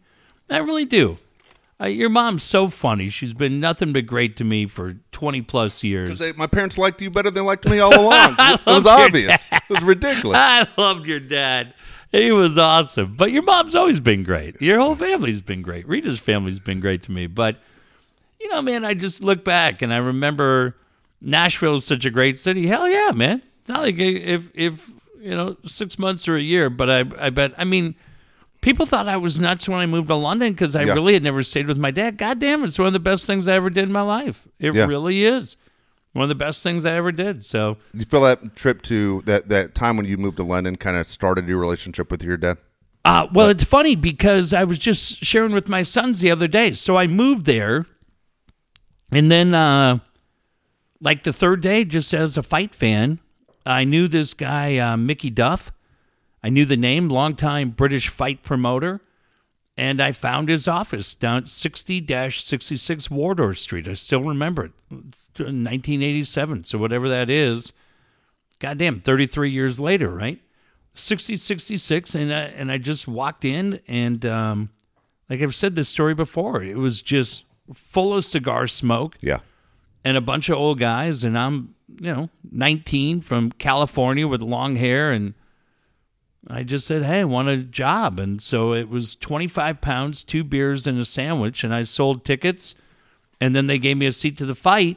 I 0.51 0.59
really 0.59 0.85
do. 0.85 1.19
Uh, 1.81 1.87
your 1.87 2.09
mom's 2.09 2.43
so 2.43 2.69
funny. 2.69 3.09
She's 3.09 3.33
been 3.33 3.61
nothing 3.61 3.93
but 3.93 4.07
great 4.07 4.37
to 4.39 4.45
me 4.45 4.67
for 4.67 4.97
20 5.13 5.43
plus 5.43 5.85
years. 5.85 6.19
They, 6.19 6.33
my 6.33 6.49
parents 6.49 6.77
liked 6.77 7.01
you 7.01 7.11
better 7.11 7.31
than 7.31 7.45
they 7.45 7.47
liked 7.47 7.67
me 7.67 7.79
all 7.79 7.97
along. 7.99 8.35
it 8.39 8.67
was 8.67 8.87
obvious. 8.87 9.47
It 9.53 9.63
was 9.69 9.83
ridiculous. 9.83 10.39
I 10.39 10.67
loved 10.77 11.07
your 11.07 11.21
dad. 11.21 11.75
He 12.11 12.33
was 12.33 12.59
awesome. 12.59 13.15
But 13.17 13.31
your 13.31 13.45
mom's 13.45 13.77
always 13.77 14.01
been 14.01 14.25
great. 14.25 14.61
Your 14.61 14.81
whole 14.81 14.97
family's 14.97 15.41
been 15.41 15.63
great. 15.63 15.87
Rita's 15.87 16.19
family's 16.19 16.59
been 16.59 16.81
great 16.81 17.03
to 17.05 17.13
me. 17.13 17.29
But, 17.29 17.59
you 18.41 18.49
know, 18.49 18.61
man, 18.61 18.85
I 18.85 18.95
just 18.95 19.23
look 19.23 19.45
back 19.45 19.81
and 19.81 19.93
I 19.93 19.99
remember 19.99 20.75
Nashville 21.21 21.77
is 21.77 21.85
such 21.85 22.05
a 22.05 22.11
great 22.11 22.41
city. 22.41 22.67
Hell 22.67 22.89
yeah, 22.89 23.13
man. 23.15 23.41
It's 23.61 23.69
not 23.69 23.83
like 23.83 23.99
if, 23.99 24.51
if 24.55 24.91
you 25.21 25.31
know, 25.31 25.57
six 25.65 25.97
months 25.97 26.27
or 26.27 26.35
a 26.35 26.41
year, 26.41 26.71
but 26.71 26.91
I, 26.91 27.05
I 27.19 27.31
bet, 27.31 27.53
I 27.57 27.65
mean, 27.65 27.95
people 28.61 28.87
thought 28.87 29.09
I 29.09 29.17
was 29.17 29.39
nuts 29.39 29.69
when 29.69 29.79
I 29.79 29.87
moved 29.87 30.09
to 30.09 30.15
London 30.15 30.53
because 30.53 30.75
I 30.77 30.85
Yeah. 30.85 30.95
really 30.95 31.15
had 31.15 31.23
never 31.23 31.43
stayed 31.43 31.67
with 31.67 31.79
my 31.79 31.91
dad. 31.91 32.19
God 32.19 32.39
damn, 32.39 32.65
it's 32.65 32.79
one 32.79 32.87
of 32.87 32.93
the 32.93 32.99
best 32.99 33.27
things 33.27 33.47
I 33.49 33.55
ever 33.55 33.71
did 33.71 33.85
in 33.85 33.93
my 33.93 34.03
life. 34.03 34.47
It 34.59 34.75
Yeah. 34.75 34.87
really 34.87 35.25
is. 35.25 35.57
One 36.13 36.23
of 36.25 36.29
the 36.29 36.35
best 36.35 36.63
things 36.63 36.85
I 36.85 36.93
ever 36.95 37.13
did. 37.13 37.45
So, 37.45 37.77
You 37.93 38.05
feel 38.05 38.23
that 38.23 38.57
trip 38.57 38.83
to 38.83 39.23
that, 39.27 39.49
that 39.51 39.75
time 39.75 39.97
when 39.97 40.07
you 40.07 40.17
moved 40.17 40.39
to 40.39 40.43
London 40.43 40.77
kind 40.77 40.97
of 40.97 41.07
started 41.07 41.47
your 41.47 41.59
relationship 41.59 42.11
with 42.11 42.23
your 42.23 42.37
dad? 42.37 42.59
Uh, 43.05 43.27
well, 43.33 43.49
it's 43.49 43.65
funny 43.65 43.95
because 43.95 44.53
I 44.53 44.65
was 44.65 44.79
just 44.79 45.25
sharing 45.25 45.53
with 45.53 45.69
my 45.69 45.83
sons 45.83 46.21
the 46.21 46.31
other 46.31 46.49
day. 46.49 46.73
So 46.73 46.97
I 46.97 47.07
moved 47.07 47.47
there, 47.47 47.87
and 49.13 49.31
then, 49.31 49.55
uh, 49.55 49.99
like 51.01 51.23
the 51.25 51.33
third 51.33 51.61
day, 51.61 51.85
just 51.85 52.13
as 52.13 52.37
a 52.37 52.43
fight 52.43 52.75
fan, 52.75 53.21
I 53.65 53.85
knew 53.85 54.09
this 54.09 54.35
guy, 54.35 54.77
uh, 54.79 54.97
Mickey 54.97 55.31
Duff. 55.31 55.71
I 56.43 56.49
knew 56.51 56.65
the 56.65 56.77
name, 56.77 57.09
longtime 57.09 57.71
British 57.71 58.09
fight 58.09 58.43
promoter, 58.43 59.01
and 59.77 60.01
I 60.01 60.13
found 60.13 60.49
his 60.49 60.67
office 60.69 61.15
down 61.15 61.39
at 61.39 61.49
60 61.49 62.07
66 62.31 63.11
Wardour 63.11 63.55
Street. 63.55 63.89
I 63.89 63.95
still 63.95 64.23
remember 64.23 64.67
it, 64.67 64.73
1987. 64.91 66.65
So, 66.65 66.79
whatever 66.79 67.09
that 67.09 67.31
is, 67.31 67.73
goddamn, 68.59 69.01
33 69.01 69.51
years 69.51 69.79
later, 69.81 70.09
right? 70.11 70.41
60 70.95 71.37
66 71.37 72.15
and 72.17 72.33
I, 72.35 72.41
and 72.43 72.73
I 72.73 72.79
just 72.79 73.07
walked 73.07 73.45
in 73.45 73.81
and 73.87 74.27
um, 74.27 74.71
like 75.31 75.41
I've 75.41 75.55
said 75.55 75.77
this 75.77 75.89
story 75.89 76.13
before 76.13 76.61
it 76.61 76.77
was 76.77 77.03
just 77.03 77.45
full 77.73 78.15
of 78.15 78.25
cigar 78.25 78.67
smoke 78.67 79.15
Yeah. 79.21 79.39
and 80.05 80.17
a 80.17 80.21
bunch 80.21 80.49
of 80.49 80.57
old 80.59 80.81
guys 80.81 81.23
and 81.23 81.39
I'm 81.39 81.77
you 82.01 82.13
know 82.13 82.31
19 82.51 83.21
from 83.21 83.53
California 83.53 84.27
with 84.27 84.43
long 84.43 84.75
hair 84.75 85.13
and 85.13 85.35
I 86.49 86.63
just 86.63 86.87
said 86.87 87.03
hey 87.03 87.21
I 87.21 87.25
want 87.25 87.49
a 87.49 87.59
job 87.59 88.19
and 88.19 88.41
so 88.41 88.73
it 88.73 88.89
was 88.89 89.15
25 89.15 89.81
pounds 89.81 90.25
two 90.25 90.45
beers 90.45 90.87
and 90.87 90.99
a 90.99 91.05
sandwich 91.05 91.63
and 91.63 91.75
I 91.75 91.83
sold 91.83 92.25
tickets 92.25 92.75
and 93.41 93.55
then 93.55 93.67
they 93.67 93.79
gave 93.79 93.97
me 93.97 94.07
a 94.07 94.13
seat 94.13 94.39
to 94.39 94.47
the 94.47 94.55
fight 94.55 94.97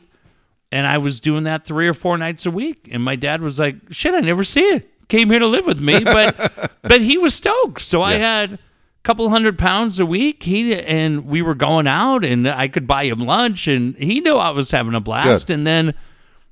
and 0.71 0.87
I 0.87 0.97
was 0.97 1.19
doing 1.19 1.43
that 1.43 1.65
three 1.65 1.87
or 1.87 1.93
four 1.93 2.17
nights 2.17 2.45
a 2.45 2.51
week. 2.51 2.89
And 2.91 3.03
my 3.03 3.15
dad 3.15 3.41
was 3.41 3.59
like, 3.59 3.75
"Shit, 3.89 4.13
I 4.13 4.21
never 4.21 4.43
see 4.43 4.61
it. 4.61 4.89
Came 5.09 5.29
here 5.29 5.39
to 5.39 5.47
live 5.47 5.65
with 5.65 5.81
me, 5.81 6.03
but 6.03 6.71
but 6.81 7.01
he 7.01 7.17
was 7.17 7.35
stoked. 7.35 7.81
So 7.81 8.01
I 8.01 8.13
had 8.13 8.53
a 8.53 8.59
couple 9.03 9.29
hundred 9.29 9.59
pounds 9.59 9.99
a 9.99 10.05
week. 10.05 10.43
He 10.43 10.73
and 10.73 11.25
we 11.25 11.41
were 11.41 11.55
going 11.55 11.87
out, 11.87 12.23
and 12.23 12.47
I 12.47 12.67
could 12.69 12.87
buy 12.87 13.05
him 13.05 13.19
lunch, 13.19 13.67
and 13.67 13.95
he 13.97 14.21
knew 14.21 14.35
I 14.35 14.51
was 14.51 14.71
having 14.71 14.95
a 14.95 15.01
blast. 15.01 15.47
Good. 15.47 15.55
And 15.55 15.67
then 15.67 15.93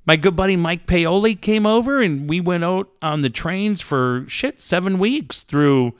my 0.05 0.15
good 0.15 0.35
buddy 0.35 0.55
Mike 0.55 0.87
Paoli 0.87 1.35
came 1.35 1.65
over, 1.65 2.01
and 2.01 2.29
we 2.29 2.39
went 2.39 2.63
out 2.63 2.89
on 3.01 3.21
the 3.21 3.29
trains 3.29 3.81
for 3.81 4.25
shit 4.27 4.61
seven 4.61 4.99
weeks 4.99 5.43
through. 5.43 5.93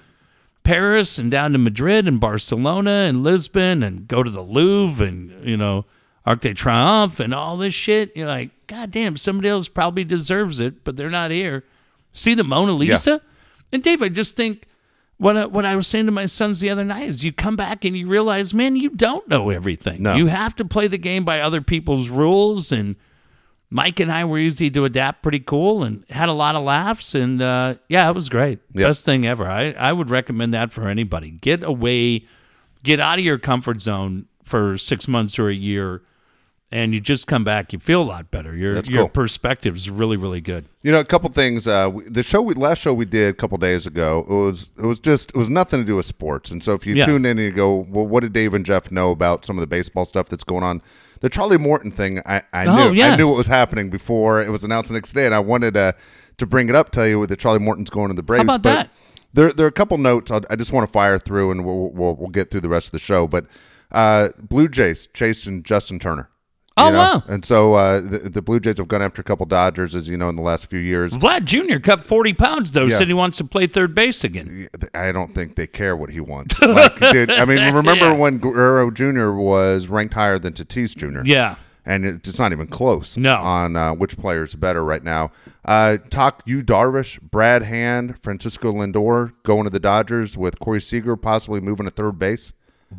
Paris 0.62 1.18
and 1.18 1.32
down 1.32 1.54
to 1.54 1.58
Madrid 1.58 2.08
and 2.08 2.20
Barcelona 2.20 3.08
and 3.08 3.24
Lisbon 3.24 3.82
and 3.82 4.08
go 4.08 4.22
to 4.22 4.30
the 4.30 4.44
Louvre 4.44 5.04
and 5.04 5.44
you 5.44 5.58
know 5.58 5.86
Arc 6.26 6.42
de 6.42 6.54
Triomphe 6.54 7.20
and 7.20 7.34
all 7.34 7.58
this 7.58 7.74
shit. 7.74 8.16
You're 8.16 8.28
like, 8.28 8.52
God 8.68 8.92
damn, 8.92 9.18
somebody 9.18 9.50
else 9.50 9.68
probably 9.68 10.04
deserves 10.04 10.60
it, 10.60 10.84
but 10.84 10.96
they're 10.96 11.10
not 11.10 11.32
here. 11.32 11.64
See 12.14 12.36
the 12.36 12.44
Mona 12.44 12.74
Lisa? 12.74 13.22
And 13.72 13.82
Dave, 13.82 14.04
I 14.04 14.10
just 14.10 14.36
think 14.36 14.68
what 15.18 15.38
I, 15.38 15.46
what 15.48 15.66
I 15.66 15.76
was 15.76 15.88
saying 15.88 16.06
to 16.06 16.12
my 16.12 16.28
sons 16.28 16.60
the 16.60 16.70
other 16.70 16.84
night 16.84 17.10
is 17.10 17.24
you 17.24 17.32
come 17.32 17.56
back 17.56 17.84
and 17.84 17.98
you 17.98 18.08
realize, 18.08 18.54
man, 18.54 18.76
you 18.76 18.90
don't 18.90 19.28
know 19.28 19.50
everything. 19.50 20.04
No. 20.04 20.16
You 20.16 20.28
have 20.28 20.56
to 20.58 20.66
play 20.66 20.88
the 20.88 20.98
game 20.98 21.26
by 21.26 21.40
other 21.40 21.62
people's 21.62 22.10
rules 22.10 22.72
and 22.72 22.96
Mike 23.72 24.00
and 24.00 24.12
I 24.12 24.26
were 24.26 24.40
easy 24.40 24.72
to 24.72 24.86
adapt, 24.86 25.22
pretty 25.22 25.40
cool, 25.40 25.84
and 25.84 26.04
had 26.10 26.28
a 26.28 26.34
lot 26.34 26.56
of 26.56 26.64
laughs. 26.64 27.14
And 27.14 27.42
uh, 27.42 27.76
yeah, 27.88 28.10
it 28.10 28.16
was 28.16 28.28
great. 28.28 28.60
Yep. 28.74 28.90
Best 28.90 29.06
thing 29.06 29.28
ever. 29.28 29.46
I, 29.48 29.72
I 29.74 29.94
would 29.94 30.10
recommend 30.10 30.54
that 30.56 30.72
for 30.72 30.88
anybody. 30.88 31.30
Get 31.32 31.62
away, 31.62 32.26
get 32.84 33.00
out 33.00 33.20
of 33.20 33.26
your 33.26 33.38
comfort 33.38 33.82
zone 33.82 34.26
for 34.44 34.78
six 34.80 35.08
months 35.08 35.38
or 35.38 35.50
a 35.50 35.54
year, 35.54 36.02
and 36.72 36.96
you 36.96 37.00
just 37.00 37.28
come 37.28 37.44
back. 37.44 37.72
You 37.72 37.78
feel 37.78 38.02
a 38.02 38.04
lot 38.04 38.32
better. 38.32 38.56
Your 38.56 38.74
That's 38.74 38.90
your 38.90 39.04
cool. 39.04 39.10
perspective 39.10 39.76
is 39.76 39.88
really 39.88 40.18
really 40.18 40.42
good. 40.42 40.66
You 40.82 40.92
know, 40.92 41.00
a 41.00 41.06
couple 41.06 41.30
things. 41.30 41.68
Uh, 41.68 41.92
the 42.08 42.24
show, 42.24 42.42
we, 42.42 42.56
last 42.56 42.82
show 42.82 42.92
we 42.94 43.06
did 43.06 43.30
a 43.30 43.34
couple 43.34 43.58
days 43.60 43.86
ago, 43.86 44.26
it 44.28 44.34
was 44.34 44.72
it 44.80 44.84
was 44.86 44.98
just 44.98 45.30
it 45.30 45.38
was 45.38 45.50
nothing 45.50 45.80
to 45.80 45.86
do 45.86 45.96
with 45.98 46.08
sports. 46.08 46.50
And 46.50 46.64
so 46.64 46.74
if 46.74 46.88
you 46.88 46.96
Yeah. 46.96 47.06
tune 47.06 47.24
in 47.26 47.38
and 47.38 47.40
you 47.40 47.52
go, 47.52 47.86
well, 47.88 48.08
what 48.08 48.22
did 48.22 48.34
Dave 48.34 48.56
and 48.56 48.66
Jeff 48.66 48.90
know 48.92 49.12
about 49.12 49.46
some 49.46 49.58
of 49.58 49.62
the 49.62 49.68
baseball 49.68 50.06
stuff 50.06 50.28
that's 50.28 50.44
going 50.44 50.64
on? 50.64 50.82
The 51.22 51.30
Charlie 51.30 51.58
Morton 51.58 51.92
thing, 51.92 52.20
I, 52.26 52.42
I 52.54 52.66
Oh, 52.66 52.90
knew 52.90 52.96
yeah. 52.96 53.14
I 53.14 53.16
knew 53.16 53.28
what 53.28 53.38
was 53.38 53.48
happening 53.48 53.90
before 53.90 54.42
it 54.42 54.50
was 54.50 54.64
announced 54.64 54.90
the 54.90 54.94
next 54.96 55.14
day, 55.14 55.26
and 55.26 55.36
I 55.36 55.40
wanted 55.40 55.74
to 55.74 55.96
to 56.38 56.46
bring 56.46 56.70
it 56.70 56.76
up, 56.76 56.90
tell 56.92 57.06
you 57.06 57.26
that 57.26 57.38
Charlie 57.40 57.60
Morton's 57.60 57.90
going 57.90 58.08
to 58.08 58.14
the 58.16 58.24
Braves. 58.24 58.44
about 58.44 58.62
but 58.62 58.74
that? 58.74 58.90
There, 59.34 59.52
there 59.52 59.66
are 59.66 59.70
a 59.70 59.74
couple 59.74 59.98
notes 59.98 60.32
I'll, 60.32 60.42
I 60.50 60.56
just 60.56 60.72
want 60.72 60.88
to 60.88 60.92
fire 60.92 61.20
through, 61.20 61.52
and 61.52 61.66
we'll, 61.66 61.90
we'll 61.92 62.16
we'll 62.16 62.30
get 62.30 62.50
through 62.50 62.62
the 62.62 62.70
rest 62.70 62.88
of 62.88 62.92
the 62.94 63.00
show. 63.00 63.28
But 63.28 63.46
uh, 63.92 64.30
Blue 64.40 64.68
Jays 64.70 65.08
chasing 65.14 65.64
Justin 65.64 66.00
Turner. 66.00 66.30
You 66.80 66.86
Oh, 66.86 66.92
know? 66.92 66.98
wow. 66.98 67.24
And 67.28 67.44
so 67.46 67.74
uh, 67.74 68.00
the, 68.02 68.18
the 68.20 68.42
Blue 68.42 68.60
Jays 68.60 68.78
have 68.78 68.88
gone 68.88 69.02
after 69.02 69.22
a 69.22 69.24
couple 69.24 69.46
Dodgers, 69.46 69.96
as 69.96 70.08
you 70.08 70.18
know, 70.18 70.30
in 70.30 70.36
the 70.36 70.42
last 70.42 70.70
few 70.70 70.80
years. 70.80 71.14
Vlad 71.14 71.46
Jr. 71.46 71.80
cut 71.80 72.04
forty 72.04 72.34
pounds 72.34 72.72
though. 72.72 72.86
Yeah. 72.86 72.98
Said 72.98 73.08
he 73.08 73.14
wants 73.14 73.38
to 73.40 73.44
play 73.44 73.68
third 73.68 73.94
base 73.96 74.24
again. 74.24 74.70
I 74.94 75.12
don't 75.12 75.34
think 75.34 75.56
they 75.56 75.68
care 75.68 75.96
what 75.96 76.10
he 76.12 76.20
wants. 76.20 76.60
Like, 76.62 76.98
dude, 77.12 77.32
I 77.32 77.46
mean, 77.46 77.74
remember 77.74 78.06
Yeah. 78.06 78.14
when 78.14 78.38
Guerrero 78.38 78.92
Jr. 78.92 79.32
was 79.32 79.88
ranked 79.88 80.14
higher 80.14 80.40
than 80.40 80.54
Tatis 80.54 80.96
Jr. 80.96 81.22
Yeah. 81.26 81.56
and 81.86 82.06
it's 82.06 82.38
not 82.40 82.52
even 82.52 82.68
close. 82.68 83.18
No. 83.18 83.36
on 83.36 83.76
uh, 83.76 83.94
which 83.94 84.18
player 84.18 84.44
is 84.44 84.56
better 84.56 84.84
right 84.84 85.04
now. 85.04 85.32
Uh, 85.66 85.98
talk 86.10 86.42
Yu 86.46 86.64
Darvish, 86.64 87.20
Brad 87.22 87.64
Hand, 87.64 88.20
Francisco 88.22 88.72
Lindor 88.74 89.34
going 89.44 89.66
to 89.66 89.70
the 89.70 89.80
Dodgers 89.80 90.38
with 90.38 90.60
Corey 90.60 90.82
Seager 90.82 91.16
possibly 91.16 91.60
moving 91.60 91.86
to 91.86 91.92
third 91.92 92.18
base. 92.20 92.54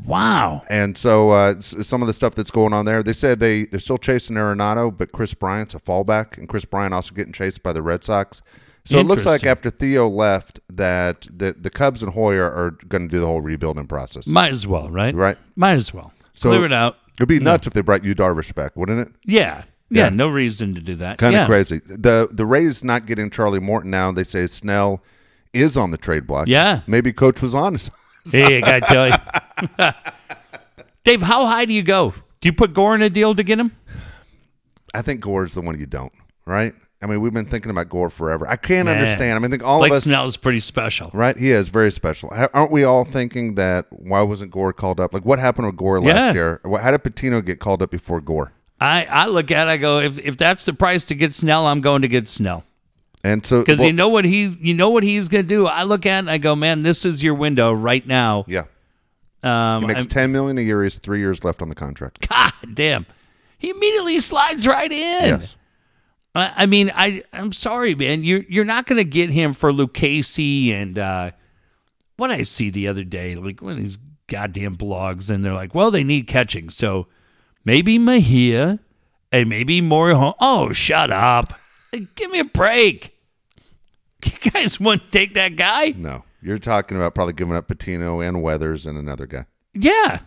Wow. 0.06 0.62
And 0.68 0.96
so 0.96 1.30
uh, 1.30 1.60
some 1.60 2.00
of 2.00 2.06
the 2.06 2.12
stuff 2.12 2.34
that's 2.34 2.50
going 2.50 2.72
on 2.72 2.84
there, 2.84 3.02
they 3.02 3.12
said 3.12 3.40
they 3.40 3.64
they're 3.66 3.80
still 3.80 3.98
chasing 3.98 4.36
Arenado, 4.36 4.96
but 4.96 5.12
Kris 5.12 5.34
Bryant's 5.34 5.74
a 5.74 5.80
fallback, 5.80 6.38
and 6.38 6.48
Kris 6.48 6.64
Bryant 6.64 6.94
also 6.94 7.14
getting 7.14 7.32
chased 7.32 7.62
by 7.62 7.72
the 7.72 7.82
Red 7.82 8.04
Sox. 8.04 8.42
So 8.84 8.98
it 8.98 9.06
looks 9.06 9.26
like 9.26 9.44
after 9.44 9.68
Theo 9.70 10.08
left, 10.08 10.60
that 10.68 11.26
the 11.30 11.54
the 11.58 11.70
Cubs 11.70 12.02
and 12.02 12.12
Hoyer 12.12 12.44
are 12.50 12.70
going 12.88 13.08
to 13.08 13.08
do 13.08 13.20
the 13.20 13.26
whole 13.26 13.40
rebuilding 13.40 13.86
process. 13.86 14.26
Might 14.26 14.52
as 14.52 14.66
well, 14.66 14.88
right? 14.90 15.14
Right. 15.14 15.36
Might 15.56 15.74
as 15.74 15.92
well. 15.92 16.12
So- 16.34 16.50
Clear 16.50 16.64
it 16.64 16.72
out. 16.72 16.96
It'd 17.18 17.28
be 17.28 17.38
nuts 17.38 17.66
if 17.66 17.74
they 17.74 17.82
brought 17.82 18.02
Yu 18.02 18.14
Darvish 18.14 18.54
back, 18.54 18.74
wouldn't 18.76 19.06
it? 19.06 19.12
Yeah. 19.26 19.64
Yeah. 19.90 20.04
Yeah. 20.04 20.08
No 20.08 20.28
reason 20.28 20.74
to 20.74 20.80
do 20.80 20.96
that. 20.96 21.18
Kind 21.18 21.34
of 21.34 21.40
yeah. 21.40 21.46
crazy. 21.46 21.80
The 21.84 22.28
the 22.30 22.46
Rays 22.46 22.82
not 22.82 23.04
getting 23.04 23.28
Charlie 23.28 23.58
Morton 23.60 23.90
now. 23.90 24.10
They 24.10 24.24
say 24.24 24.46
Snell 24.46 25.02
is 25.52 25.76
on 25.76 25.90
the 25.90 25.98
trade 25.98 26.26
block. 26.26 26.46
Yeah. 26.48 26.80
maybe 26.86 27.12
Coach 27.12 27.42
was 27.42 27.54
honest. 27.54 27.90
Hey, 28.30 28.58
I 28.58 28.60
gotta 28.60 28.80
tell 28.86 29.08
you, 29.08 29.92
Dave. 31.04 31.22
How 31.22 31.46
high 31.46 31.64
do 31.64 31.72
you 31.72 31.82
go? 31.82 32.10
Do 32.40 32.48
you 32.48 32.52
put 32.52 32.72
Gore 32.74 32.94
in 32.94 33.02
a 33.02 33.10
deal 33.10 33.34
to 33.34 33.42
get 33.42 33.58
him? 33.58 33.72
I 34.94 35.02
think 35.02 35.20
Gore's 35.20 35.54
the 35.54 35.60
one 35.62 35.78
you 35.78 35.86
don't. 35.86 36.12
Right? 36.46 36.74
I 37.02 37.06
mean, 37.06 37.20
we've 37.22 37.32
been 37.32 37.46
thinking 37.46 37.70
about 37.70 37.88
Gore 37.88 38.10
forever. 38.10 38.46
I 38.46 38.56
can't 38.56 38.86
Man. 38.86 38.98
understand. 38.98 39.36
I 39.36 39.38
mean, 39.38 39.46
I 39.46 39.50
think 39.52 39.64
all 39.64 39.78
Blake 39.78 39.92
of 39.92 39.96
us. 39.98 40.04
Snell 40.04 40.26
is 40.26 40.36
pretty 40.36 40.60
special. 40.60 41.10
Right, 41.14 41.36
he 41.36 41.50
is 41.50 41.68
very 41.68 41.90
special. 41.90 42.30
Aren't 42.52 42.70
we 42.70 42.84
all 42.84 43.04
thinking 43.06 43.54
that 43.54 43.86
why 43.90 44.20
wasn't 44.22 44.50
Gore 44.50 44.72
called 44.74 45.00
up? 45.00 45.14
Like, 45.14 45.24
what 45.24 45.38
happened 45.38 45.66
with 45.68 45.76
Gore 45.76 45.98
last 46.00 46.16
Yeah. 46.16 46.32
year? 46.34 46.60
How 46.80 46.90
did 46.90 47.02
Patino 47.02 47.40
get 47.40 47.58
called 47.58 47.80
up 47.82 47.90
before 47.90 48.20
Gore? 48.20 48.52
I, 48.82 49.06
I 49.08 49.26
look 49.26 49.50
at 49.50 49.66
it, 49.68 49.70
I 49.70 49.76
go, 49.78 50.00
if, 50.00 50.18
if 50.18 50.36
that's 50.36 50.64
the 50.66 50.72
price 50.74 51.06
to 51.06 51.14
get 51.14 51.32
Snell, 51.32 51.66
I'm 51.66 51.80
going 51.80 52.02
to 52.02 52.08
get 52.08 52.28
Snell. 52.28 52.64
And 53.22 53.44
so, 53.44 53.60
Because 53.60 53.78
well, 53.80 53.88
you 53.88 53.92
know 53.92 54.08
what 54.08 54.24
he's 54.24 54.58
you 54.60 54.72
know 54.74 54.88
what 54.90 55.02
he's 55.02 55.28
gonna 55.28 55.42
do. 55.42 55.66
I 55.66 55.82
look 55.82 56.06
at 56.06 56.16
it 56.16 56.18
and 56.20 56.30
I 56.30 56.38
go, 56.38 56.56
man, 56.56 56.82
this 56.82 57.04
is 57.04 57.22
your 57.22 57.34
window 57.34 57.72
right 57.72 58.06
now. 58.06 58.44
yeah, 58.48 58.64
Um, 59.42 59.82
he 59.82 59.88
makes 59.88 60.00
I'm- 60.00 60.08
ten 60.08 60.32
million 60.32 60.56
a 60.58 60.62
year. 60.62 60.82
He's 60.82 60.98
three 60.98 61.18
years 61.18 61.44
left 61.44 61.60
on 61.62 61.68
the 61.68 61.74
contract. 61.74 62.28
God 62.28 62.52
damn. 62.74 63.06
He 63.58 63.68
immediately 63.70 64.18
slides 64.20 64.66
right 64.66 64.90
in. 64.90 65.24
Yes, 65.28 65.54
I, 66.34 66.52
I 66.56 66.66
mean, 66.66 66.90
I 66.94 67.22
I'm 67.32 67.52
sorry, 67.52 67.94
man. 67.94 68.24
You're 68.24 68.44
you're 68.48 68.64
not 68.64 68.86
gonna 68.86 69.04
get 69.04 69.28
him 69.28 69.52
for 69.52 69.70
Lucchesi 69.70 70.72
and 70.72 70.98
uh, 70.98 71.32
what 72.16 72.30
I 72.30 72.40
see 72.42 72.70
the 72.70 72.88
other 72.88 73.04
day, 73.04 73.34
like 73.34 73.60
one 73.60 73.72
of 73.72 73.78
these 73.82 73.98
goddamn 74.28 74.76
blogs, 74.78 75.28
and 75.28 75.44
they're 75.44 75.52
like, 75.52 75.74
well, 75.74 75.90
they 75.90 76.04
need 76.04 76.26
catching, 76.26 76.70
so 76.70 77.06
maybe 77.66 77.98
Mejia 77.98 78.78
and 79.30 79.48
maybe 79.50 79.82
Morijo. 79.82 80.34
Oh, 80.40 80.72
shut 80.72 81.10
up! 81.10 81.52
Like, 81.92 82.14
give 82.14 82.30
me 82.30 82.38
a 82.40 82.44
break. 82.44 83.16
You 84.24 84.50
guys 84.50 84.78
wouldn't 84.78 85.10
take 85.10 85.32
that 85.34 85.56
guy? 85.56 85.94
No, 85.96 86.24
you're 86.42 86.58
talking 86.58 86.98
about 86.98 87.14
probably 87.14 87.32
giving 87.32 87.56
up 87.56 87.68
Patino 87.68 88.20
and 88.20 88.42
Weathers 88.42 88.84
and 88.84 88.98
another 88.98 89.26
guy. 89.26 89.46
Yeah. 89.72 90.18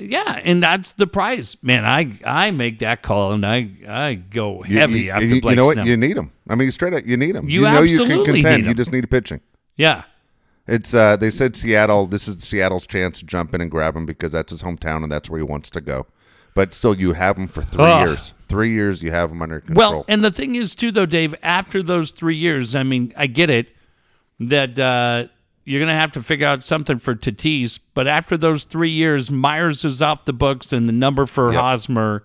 Yeah, 0.00 0.40
and 0.42 0.60
that's 0.62 0.94
the 0.94 1.06
price, 1.06 1.62
man. 1.62 1.84
I 1.84 2.12
I 2.24 2.50
make 2.52 2.78
that 2.78 3.02
call, 3.02 3.32
and 3.32 3.44
I 3.46 3.68
I 3.86 4.14
go 4.14 4.62
heavy 4.62 5.02
you, 5.02 5.10
after 5.10 5.26
you, 5.26 5.40
Blake 5.42 5.52
you 5.52 5.56
know 5.56 5.64
what? 5.64 5.74
Snell. 5.74 5.86
You 5.86 5.96
need 5.98 6.16
him. 6.16 6.32
I 6.48 6.54
mean, 6.54 6.70
straight 6.70 6.94
up, 6.94 7.06
you 7.06 7.16
need 7.18 7.36
him. 7.36 7.48
You 7.50 7.60
know 7.60 7.82
you 7.82 8.00
absolutely 8.00 8.24
can 8.24 8.34
contend. 8.34 8.64
You 8.64 8.74
just 8.74 8.92
need 8.92 9.08
pitching. 9.10 9.42
yeah, 9.76 10.04
It's 10.66 10.94
uh 10.94 11.16
they 11.18 11.28
said 11.30 11.54
Seattle. 11.54 12.06
This 12.06 12.26
is 12.28 12.42
Seattle's 12.42 12.86
chance 12.86 13.20
to 13.20 13.26
jump 13.26 13.54
in 13.54 13.60
and 13.60 13.70
grab 13.70 13.94
him 13.94 14.06
because 14.06 14.32
that's 14.32 14.50
his 14.50 14.62
hometown 14.62 15.02
and 15.02 15.12
that's 15.12 15.28
where 15.28 15.38
he 15.38 15.44
wants 15.44 15.68
to 15.70 15.80
go. 15.82 16.06
But 16.60 16.74
still, 16.74 16.94
you 16.94 17.14
have 17.14 17.36
them 17.36 17.48
for 17.48 17.62
three 17.62 17.84
Ugh. 17.84 18.06
years. 18.06 18.34
Three 18.46 18.72
years, 18.74 19.02
you 19.02 19.12
have 19.12 19.30
them 19.30 19.40
under 19.40 19.60
control. 19.60 19.92
Well, 19.92 20.04
and 20.08 20.22
the 20.22 20.30
thing 20.30 20.56
is, 20.56 20.74
too, 20.74 20.92
though, 20.92 21.06
Dave, 21.06 21.34
after 21.42 21.82
those 21.82 22.10
three 22.10 22.36
years, 22.36 22.74
I 22.74 22.82
mean, 22.82 23.14
I 23.16 23.28
get 23.28 23.48
it 23.48 23.68
that 24.40 24.78
uh, 24.78 25.28
you're 25.64 25.80
going 25.80 25.88
to 25.88 25.94
have 25.94 26.12
to 26.12 26.22
figure 26.22 26.46
out 26.46 26.62
something 26.62 26.98
for 26.98 27.14
Tatis, 27.14 27.80
but 27.94 28.06
after 28.06 28.36
those 28.36 28.64
three 28.64 28.90
years, 28.90 29.30
Myers 29.30 29.86
is 29.86 30.02
off 30.02 30.26
the 30.26 30.34
books, 30.34 30.70
and 30.70 30.86
the 30.86 30.92
number 30.92 31.24
for 31.24 31.50
Yep. 31.50 31.62
Hosmer 31.62 32.24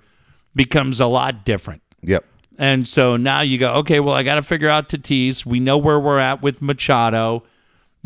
becomes 0.53 0.99
a 0.99 1.05
lot 1.05 1.45
different. 1.45 1.81
yep. 2.01 2.25
And 2.57 2.86
so 2.86 3.15
now 3.15 3.39
you 3.39 3.57
go, 3.57 3.75
okay, 3.75 4.01
well, 4.01 4.15
I 4.15 4.23
got 4.23 4.36
to 4.36 4.41
figure 4.41 4.67
out 4.67 4.89
Tatis. 4.89 5.45
We 5.45 5.61
know 5.61 5.77
where 5.77 5.97
we're 5.97 6.19
at 6.19 6.41
with 6.41 6.61
Machado. 6.61 7.43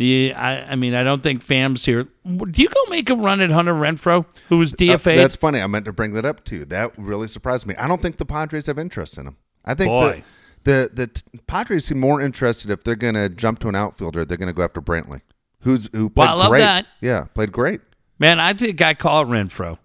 Yeah, 0.02 0.42
I, 0.42 0.72
I 0.72 0.76
mean, 0.76 0.94
I 0.94 1.04
don't 1.04 1.22
think 1.22 1.44
Pham's 1.44 1.84
here. 1.84 2.06
Do 2.26 2.62
you 2.62 2.70
go 2.70 2.84
make 2.90 3.10
a 3.10 3.16
run 3.16 3.42
at 3.42 3.52
Hunter 3.52 3.74
Renfroe, 3.74 4.26
who 4.48 4.58
was 4.58 4.72
Uh, 4.72 4.78
DFA? 4.78 5.16
that's 5.18 5.36
funny. 5.36 5.60
I 5.62 5.68
meant 5.68 5.84
to 5.86 5.92
bring 5.92 6.14
that 6.14 6.24
up 6.26 6.46
too. 6.46 6.64
That 6.66 6.94
really 6.98 7.28
surprised 7.28 7.66
me. 7.66 7.76
I 7.76 7.88
don't 7.88 8.02
think 8.02 8.16
the 8.18 8.26
Padres 8.26 8.68
have 8.68 8.80
interest 8.80 9.18
in 9.18 9.28
him. 9.28 9.36
I 9.66 9.74
think 9.74 9.90
Boy. 9.90 10.24
the, 10.64 10.90
the 10.94 11.22
the 11.34 11.40
Padres 11.48 11.84
seem 11.86 12.00
more 12.00 12.22
interested 12.22 12.72
if 12.72 12.84
they're 12.86 12.96
going 12.96 13.16
to 13.16 13.28
jump 13.28 13.60
to 13.60 13.68
an 13.68 13.76
outfielder. 13.76 14.24
They're 14.24 14.38
going 14.38 14.48
to 14.48 14.54
go 14.54 14.64
after 14.64 14.82
Brantley, 14.82 15.20
who's 15.62 15.90
who 15.92 16.10
played 16.10 16.28
Well, 16.28 16.36
I 16.38 16.40
love 16.44 16.50
great. 16.52 16.60
that. 16.62 16.88
Yeah, 17.02 17.26
played 17.34 17.52
great. 17.52 17.82
Man, 18.20 18.40
I 18.40 18.54
think 18.54 18.82
I 18.82 18.94
call 18.94 19.26
Renfroe. 19.26 19.78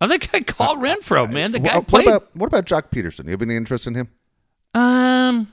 I 0.00 0.08
think 0.08 0.28
I 0.34 0.40
call 0.40 0.76
Renfroe, 0.76 1.30
man. 1.32 1.52
The 1.52 1.60
guy 1.60 1.70
Wha- 1.74 1.78
what 1.80 1.88
played. 1.88 2.06
about 2.08 2.36
what 2.36 2.46
about 2.48 2.66
Joc 2.66 2.90
Pederson? 2.90 3.24
You 3.24 3.30
have 3.30 3.40
any 3.42 3.56
interest 3.56 3.86
in 3.86 3.94
him? 3.94 4.08
um, 4.74 5.50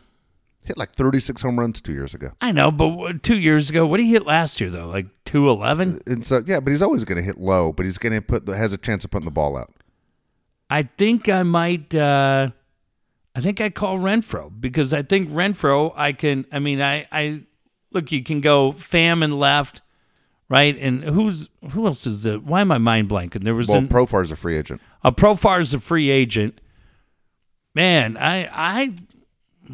Hit 0.64 0.78
like 0.78 0.94
36 0.94 1.42
home 1.42 1.60
runs 1.60 1.82
two 1.82 1.92
years 1.94 2.14
ago. 2.14 2.32
I 2.40 2.52
know, 2.52 2.70
but 2.72 3.24
two 3.24 3.38
years 3.38 3.70
ago, 3.72 3.86
what 3.88 3.98
did 3.98 4.04
he 4.04 4.12
hit 4.12 4.26
last 4.28 4.62
year 4.62 4.70
though? 4.70 4.88
Like 4.88 5.08
two 5.26 5.50
eleven. 5.50 6.00
And 6.06 6.26
so 6.26 6.44
yeah, 6.46 6.60
but 6.60 6.70
he's 6.72 6.82
always 6.84 7.04
going 7.04 7.18
to 7.18 7.24
hit 7.24 7.38
low, 7.40 7.72
but 7.72 7.86
he's 7.86 7.98
going 7.98 8.14
to 8.14 8.22
put 8.22 8.46
the, 8.46 8.56
has 8.56 8.72
a 8.72 8.78
chance 8.78 9.04
of 9.04 9.10
putting 9.12 9.26
the 9.26 9.32
ball 9.32 9.58
out. 9.58 9.74
I 10.70 10.84
think 10.84 11.28
I 11.30 11.44
might. 11.44 11.94
uh 11.96 12.52
I 13.34 13.40
think 13.42 13.60
I 13.62 13.70
call 13.70 13.98
Renfroe 13.98 14.52
because 14.60 14.94
I 14.94 15.02
think 15.04 15.30
Renfroe. 15.30 15.94
I 15.96 16.12
can. 16.14 16.46
I 16.52 16.60
mean, 16.60 16.82
I. 16.82 17.08
I 17.12 17.42
look. 17.92 18.12
You 18.12 18.24
can 18.24 18.40
go 18.42 18.74
Pham 18.74 19.24
and 19.24 19.40
left, 19.40 19.82
right? 20.50 20.78
And 20.78 21.02
who's 21.04 21.50
who 21.72 21.88
else 21.88 22.06
is 22.06 22.24
the? 22.24 22.40
Why 22.40 22.62
am 22.62 22.72
I 22.72 22.78
mind 22.78 23.10
blanking? 23.10 23.44
There 23.44 23.56
was 23.56 23.70
Well, 23.70 23.78
an, 23.80 23.88
Profar's 23.88 24.32
a 24.32 24.36
free 24.36 24.58
agent. 24.58 24.80
a 25.04 25.12
Profar's 25.12 25.74
a 25.74 25.80
free 25.80 26.10
agent. 26.10 26.62
Man, 27.74 28.18
I 28.18 28.50
I 28.52 28.96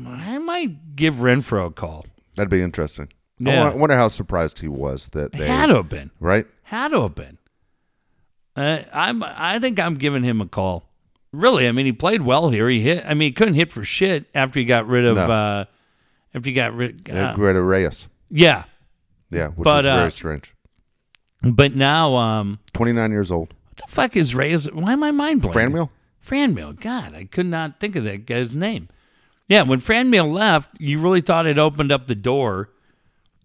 I 0.06 0.38
might 0.38 0.96
give 0.96 1.16
Renfroe 1.16 1.68
a 1.68 1.72
call. 1.72 2.06
That'd 2.36 2.50
be 2.50 2.62
interesting. 2.62 3.08
I 3.40 3.44
Yeah. 3.52 3.64
wonder- 3.64 3.78
wonder 3.80 3.96
how 3.96 4.08
surprised 4.10 4.60
he 4.60 4.68
was 4.68 5.10
that 5.10 5.32
they 5.34 5.48
Had 5.48 5.68
to 5.68 5.76
have 5.76 5.90
been. 5.90 6.12
right. 6.20 6.46
Had 6.64 6.90
to 6.90 7.02
have 7.04 7.16
been. 7.16 7.38
Uh, 8.56 8.84
I'm. 8.92 9.24
I 9.24 9.60
think 9.60 9.80
I'm 9.80 9.96
giving 9.96 10.24
him 10.24 10.42
a 10.42 10.48
call. 10.48 10.90
Really, 11.32 11.68
I 11.68 11.72
mean, 11.72 11.86
he 11.86 11.92
played 11.92 12.22
well 12.24 12.50
here. 12.50 12.68
He 12.70 12.82
hit. 12.82 13.04
I 13.06 13.14
mean, 13.14 13.28
he 13.28 13.32
couldn't 13.32 13.54
hit 13.54 13.72
for 13.72 13.84
shit 13.84 14.26
after 14.34 14.60
he 14.60 14.66
got 14.66 14.88
rid 14.88 15.06
of. 15.06 15.16
No. 15.18 15.24
Uh, 15.32 15.66
after 16.34 16.50
he 16.50 16.54
got 16.54 16.74
rid. 16.76 17.08
Uh, 17.10 17.14
Uh, 17.14 17.36
Greta 17.36 17.62
Reyes. 17.62 18.08
yeah, 18.30 18.64
Yeah, 19.30 19.48
which 19.50 19.66
But, 19.66 19.80
is 19.80 19.86
very 19.86 20.06
uh, 20.06 20.10
strange. 20.10 20.54
but 21.44 21.76
now, 21.76 22.16
um, 22.16 22.60
29 22.74 23.12
years 23.12 23.30
old. 23.30 23.54
what 23.68 23.78
the 23.88 23.92
fuck 23.94 24.16
is 24.16 24.34
Reyes? 24.34 24.72
Why 24.72 24.94
am 24.94 25.04
I 25.04 25.12
mind 25.12 25.42
blanking? 25.44 25.54
Franmil? 25.72 25.90
Franmil. 26.26 26.80
God, 26.80 27.14
I 27.14 27.26
could 27.26 27.46
not 27.46 27.80
think 27.80 27.96
of 27.96 28.04
that 28.06 28.26
guy's 28.26 28.54
name. 28.54 28.88
Yeah, 29.48 29.64
when 29.64 29.80
Franmil 29.80 30.32
left, 30.32 30.70
you 30.80 31.00
really 31.00 31.22
thought 31.22 31.46
it 31.46 31.58
opened 31.58 31.92
up 31.92 32.08
the 32.08 32.16
door. 32.16 32.70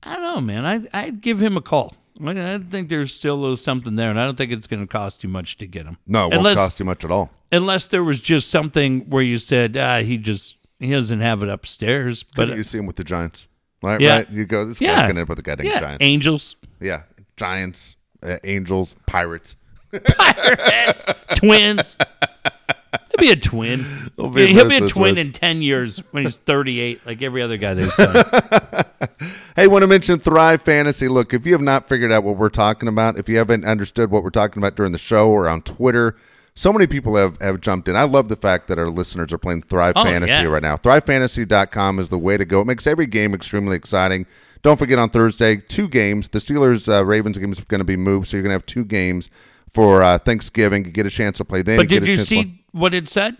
I 0.02 0.14
don't 0.16 0.22
know, 0.22 0.40
man. 0.40 0.66
I 0.66 1.04
I'd 1.04 1.20
give 1.20 1.40
him 1.40 1.56
a 1.56 1.60
call. 1.60 1.94
I, 2.24 2.58
think 2.58 2.88
there's 2.88 3.14
still 3.14 3.56
something 3.56 3.96
there, 3.96 4.10
and 4.10 4.20
I 4.20 4.24
don't 4.24 4.36
think 4.36 4.52
it's 4.52 4.66
going 4.66 4.80
to 4.82 4.86
cost 4.86 5.20
too 5.20 5.28
much 5.28 5.56
to 5.58 5.66
get 5.66 5.86
him. 5.86 5.96
No, 6.06 6.26
it 6.26 6.30
won't 6.30 6.34
unless 6.38 6.56
cost 6.56 6.78
you 6.78 6.84
much 6.84 7.04
at 7.04 7.10
all. 7.10 7.30
unless 7.50 7.86
there 7.88 8.04
was 8.04 8.20
just 8.20 8.50
something 8.50 9.08
where 9.08 9.22
you 9.22 9.38
said 9.38 9.76
ah, 9.76 10.00
he 10.00 10.18
just 10.18 10.56
he 10.78 10.90
doesn't 10.90 11.20
have 11.20 11.42
it 11.42 11.48
upstairs. 11.48 12.22
But 12.22 12.48
But 12.48 12.56
you 12.56 12.64
see 12.64 12.78
him 12.78 12.86
with 12.86 12.96
the 12.96 13.04
Giants. 13.04 13.48
Right, 13.82 14.00
Yeah. 14.00 14.16
right. 14.18 14.30
You 14.30 14.44
go, 14.44 14.64
this 14.64 14.80
yeah, 14.80 14.94
guy's 14.94 15.02
going 15.04 15.14
to 15.16 15.20
end 15.20 15.26
up 15.26 15.28
with 15.30 15.38
the 15.38 15.42
goddamn 15.42 15.66
yeah, 15.66 15.80
Giants. 15.80 15.98
Angels, 16.02 16.56
yeah, 16.80 17.02
Giants, 17.36 17.96
uh, 18.22 18.36
Angels, 18.44 18.94
Pirates. 19.06 19.56
Pirates, 19.92 21.04
Twins. 21.34 21.96
He'll 22.92 23.18
be 23.26 23.30
a 23.30 23.36
twin. 23.36 24.10
He'll 24.16 24.28
be 24.28 24.46
He'll 24.48 24.68
be 24.68 24.76
a 24.76 24.88
twin 24.88 25.18
in 25.18 25.32
ten 25.32 25.62
years 25.62 25.98
when 26.12 26.24
he's 26.24 26.36
thirty-eight, 26.38 27.06
like 27.06 27.22
every 27.22 27.42
other 27.42 27.56
guy 27.56 27.74
they 27.74 27.88
signed. 27.88 28.24
Hey, 29.54 29.66
want 29.66 29.82
to 29.82 29.86
mention 29.86 30.18
Thrive 30.18 30.62
Fantasy. 30.62 31.08
Look, 31.08 31.34
if 31.34 31.44
you 31.44 31.52
have 31.52 31.60
not 31.60 31.86
figured 31.86 32.10
out 32.10 32.24
what 32.24 32.38
we're 32.38 32.48
talking 32.48 32.88
about, 32.88 33.18
if 33.18 33.28
you 33.28 33.36
haven't 33.36 33.66
understood 33.66 34.10
what 34.10 34.22
we're 34.24 34.30
talking 34.30 34.62
about 34.62 34.76
during 34.76 34.92
the 34.92 34.98
show 34.98 35.28
or 35.28 35.46
on 35.46 35.60
Twitter, 35.60 36.16
so 36.54 36.72
many 36.72 36.86
people 36.86 37.16
have, 37.16 37.38
have 37.42 37.60
jumped 37.60 37.86
in. 37.86 37.94
I 37.94 38.04
love 38.04 38.30
the 38.30 38.36
fact 38.36 38.66
that 38.68 38.78
our 38.78 38.88
listeners 38.88 39.30
are 39.30 39.36
playing 39.36 39.62
Thrive 39.64 39.92
Oh, 39.96 40.04
Fantasy 40.04 40.32
yeah. 40.32 40.44
right 40.44 40.62
now. 40.62 40.76
ThriveFantasy.com 40.76 41.98
is 41.98 42.08
the 42.08 42.18
way 42.18 42.38
to 42.38 42.46
go. 42.46 42.62
It 42.62 42.66
makes 42.66 42.86
every 42.86 43.06
game 43.06 43.34
extremely 43.34 43.76
exciting. 43.76 44.24
Don't 44.62 44.78
forget 44.78 44.98
on 44.98 45.10
Thursday, 45.10 45.56
two 45.56 45.86
games. 45.86 46.28
The 46.28 46.38
Steelers 46.38 46.88
uh, 46.90 47.04
Ravens 47.04 47.36
game 47.36 47.52
is 47.52 47.60
going 47.60 47.80
to 47.80 47.84
be 47.84 47.96
moved, 47.96 48.28
so 48.28 48.38
you're 48.38 48.42
going 48.42 48.50
to 48.52 48.54
have 48.54 48.64
two 48.66 48.84
games 48.86 49.28
for 49.72 50.02
uh, 50.02 50.18
Thanksgiving. 50.18 50.84
You 50.84 50.90
get 50.90 51.06
a 51.06 51.10
chance 51.10 51.38
to 51.38 51.44
play 51.44 51.62
then. 51.62 51.78
But 51.78 51.88
get 51.88 52.00
did 52.00 52.08
you 52.08 52.14
chance 52.16 52.28
to 52.28 52.34
play- 52.34 52.42
see 52.44 52.64
what 52.72 52.94
it 52.94 53.08
said? 53.08 53.36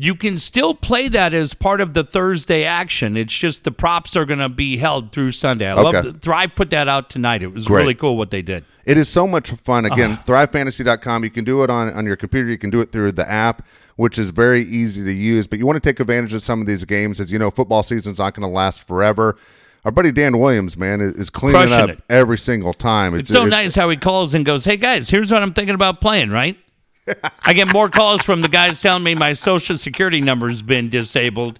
You 0.00 0.14
can 0.14 0.38
still 0.38 0.74
play 0.76 1.08
that 1.08 1.34
as 1.34 1.54
part 1.54 1.80
of 1.80 1.92
the 1.92 2.04
Thursday 2.04 2.62
action. 2.62 3.16
It's 3.16 3.36
just 3.36 3.64
the 3.64 3.72
props 3.72 4.14
are 4.14 4.24
going 4.24 4.38
to 4.38 4.48
be 4.48 4.76
held 4.76 5.10
through 5.10 5.32
Sunday. 5.32 5.68
I 5.68 5.74
love 5.74 6.04
the, 6.04 6.12
Thrive 6.12 6.54
put 6.54 6.70
that 6.70 6.86
out 6.86 7.10
tonight. 7.10 7.42
It 7.42 7.52
was 7.52 7.66
Great. 7.66 7.80
really 7.80 7.94
cool 7.96 8.16
what 8.16 8.30
they 8.30 8.42
did. 8.42 8.64
It 8.84 8.96
is 8.96 9.08
so 9.08 9.26
much 9.26 9.50
fun. 9.50 9.86
Again, 9.86 10.16
thrivefantasy.com. 10.18 11.24
You 11.24 11.30
can 11.30 11.44
do 11.44 11.64
it 11.64 11.70
on, 11.70 11.92
on 11.92 12.06
your 12.06 12.14
computer. 12.14 12.48
You 12.48 12.58
can 12.58 12.70
do 12.70 12.80
it 12.80 12.92
through 12.92 13.12
the 13.12 13.28
app, 13.28 13.66
which 13.96 14.18
is 14.18 14.30
very 14.30 14.62
easy 14.62 15.02
to 15.02 15.12
use. 15.12 15.48
But 15.48 15.58
you 15.58 15.66
want 15.66 15.82
to 15.82 15.88
take 15.88 15.98
advantage 15.98 16.32
of 16.32 16.44
some 16.44 16.60
of 16.60 16.68
these 16.68 16.84
games. 16.84 17.18
As 17.18 17.32
you 17.32 17.38
know, 17.40 17.50
football 17.50 17.82
season's 17.82 18.18
not 18.18 18.34
going 18.34 18.48
to 18.48 18.54
last 18.54 18.82
forever. 18.86 19.36
Our 19.84 19.92
buddy 19.92 20.12
Dan 20.12 20.38
Williams, 20.38 20.76
man, 20.76 21.00
is, 21.00 21.30
cleaning 21.30 21.60
Crushing 21.68 21.90
up 21.90 21.90
it. 21.90 22.00
every 22.10 22.36
single 22.38 22.74
time. 22.74 23.14
It's 23.14 23.30
so 23.30 23.44
it- 23.44 23.48
nice 23.48 23.74
how 23.74 23.88
he 23.88 23.96
calls 23.96 24.34
and 24.34 24.44
goes, 24.44 24.64
"Hey 24.64 24.76
guys, 24.76 25.08
here's 25.08 25.30
what 25.30 25.42
I'm 25.42 25.52
thinking 25.52 25.74
about 25.74 26.00
playing." 26.00 26.30
Right? 26.30 26.58
I 27.42 27.54
get 27.54 27.72
more 27.72 27.88
calls 27.88 28.22
from 28.22 28.42
the 28.42 28.48
guys 28.48 28.82
telling 28.82 29.02
me 29.02 29.14
my 29.14 29.32
social 29.32 29.76
security 29.76 30.20
number's 30.20 30.60
been 30.60 30.90
disabled 30.90 31.58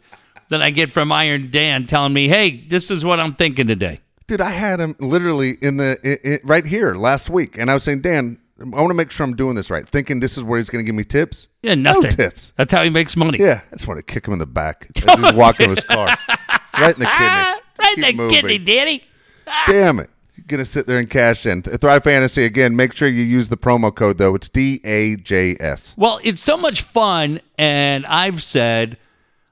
than 0.50 0.60
I 0.60 0.70
get 0.70 0.90
from 0.90 1.10
Iron 1.12 1.50
Dan 1.50 1.86
telling 1.86 2.12
me, 2.12 2.28
"Hey, 2.28 2.66
this 2.68 2.90
is 2.90 3.04
what 3.04 3.20
I'm 3.20 3.34
thinking 3.34 3.66
today." 3.66 4.00
Dude, 4.26 4.42
I 4.42 4.50
had 4.50 4.78
him 4.78 4.94
literally 5.00 5.56
in 5.62 5.78
the 5.78 5.98
i 6.04 6.28
i 6.28 6.40
right 6.44 6.66
here 6.66 6.94
last 6.94 7.30
week, 7.30 7.56
and 7.56 7.70
I 7.70 7.74
was 7.74 7.82
saying, 7.82 8.02
Dan, 8.02 8.38
I 8.60 8.64
want 8.64 8.90
to 8.90 8.94
make 8.94 9.10
sure 9.10 9.24
I'm 9.24 9.36
doing 9.36 9.54
this 9.54 9.70
right. 9.70 9.88
Thinking 9.88 10.20
this 10.20 10.36
is 10.36 10.44
where 10.44 10.58
he's 10.58 10.68
going 10.68 10.84
to 10.84 10.86
give 10.86 10.94
me 10.94 11.04
tips. 11.04 11.46
Yeah, 11.62 11.74
nothing. 11.76 12.02
No 12.02 12.10
tips. 12.10 12.52
That's 12.56 12.70
how 12.72 12.82
he 12.82 12.90
makes 12.90 13.16
money. 13.16 13.38
Yeah, 13.38 13.62
I 13.72 13.76
just 13.76 13.86
want 13.88 13.98
to 13.98 14.02
kick 14.02 14.26
him 14.26 14.34
in 14.34 14.38
the 14.38 14.46
back 14.46 14.86
as 15.06 15.18
he's 15.18 15.32
walking 15.32 15.68
to 15.68 15.74
his 15.76 15.84
car, 15.84 16.08
right 16.78 16.92
in 16.94 17.00
the 17.00 17.06
kidney. 17.06 17.54
Ah, 17.80 17.84
right 17.84 17.94
Keep 17.96 18.04
the 18.06 18.12
moving. 18.14 18.34
kidney, 18.34 18.58
Daddy. 18.58 19.04
Damn 19.66 20.00
it. 20.00 20.10
You're 20.36 20.44
going 20.46 20.58
to 20.58 20.64
sit 20.70 20.86
there 20.86 20.98
and 20.98 21.10
cash 21.10 21.46
in. 21.46 21.62
Thrive 21.62 22.04
Fantasy, 22.04 22.44
again, 22.44 22.76
make 22.76 22.92
sure 22.92 23.08
you 23.08 23.22
use 23.24 23.48
the 23.48 23.56
promo 23.56 23.94
code, 23.94 24.18
though. 24.18 24.34
It's 24.34 24.48
D 24.48 24.80
A 24.84 25.16
J 25.16 25.56
S. 25.58 25.94
Well, 25.96 26.20
it's 26.22 26.40
so 26.42 26.56
much 26.56 26.82
fun, 26.82 27.40
and 27.58 28.06
I've 28.06 28.42
said, 28.42 28.98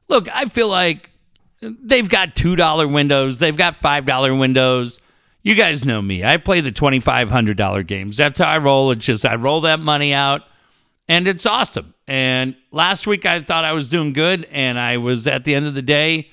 look, 0.09 0.29
I 0.35 0.45
feel 0.47 0.69
like 0.69 1.11
they've 1.61 2.09
got 2.09 2.37
two 2.37 2.55
dollar 2.57 2.87
windows, 2.87 3.39
they've 3.39 3.57
got 3.57 3.77
five 3.77 4.05
dollar 4.05 4.35
windows. 4.35 5.01
You 5.43 5.55
guys 5.55 5.85
know 5.85 6.03
me. 6.03 6.25
I 6.25 6.37
play 6.39 6.61
the 6.61 6.73
twenty 6.73 7.01
five 7.01 7.31
hundred 7.31 7.57
dollar 7.57 7.83
games. 7.83 8.17
That's 8.17 8.39
how 8.39 8.49
I 8.49 8.59
roll. 8.59 8.91
It's 8.91 9.05
just 9.05 9.25
I 9.25 9.37
roll 9.37 9.61
that 9.63 9.81
money 9.81 10.13
out, 10.13 10.43
and 11.09 11.27
it's 11.27 11.47
awesome. 11.47 11.95
And 12.09 12.57
last 12.71 13.07
week 13.07 13.27
I 13.27 13.41
thought 13.43 13.65
I 13.65 13.73
was 13.73 13.91
doing 13.91 14.13
good, 14.13 14.45
and 14.53 14.79
I 14.79 14.99
was 14.99 15.27
at 15.27 15.45
the 15.45 15.55
end 15.55 15.67
of 15.67 15.75
the 15.75 15.83
day, 15.83 16.31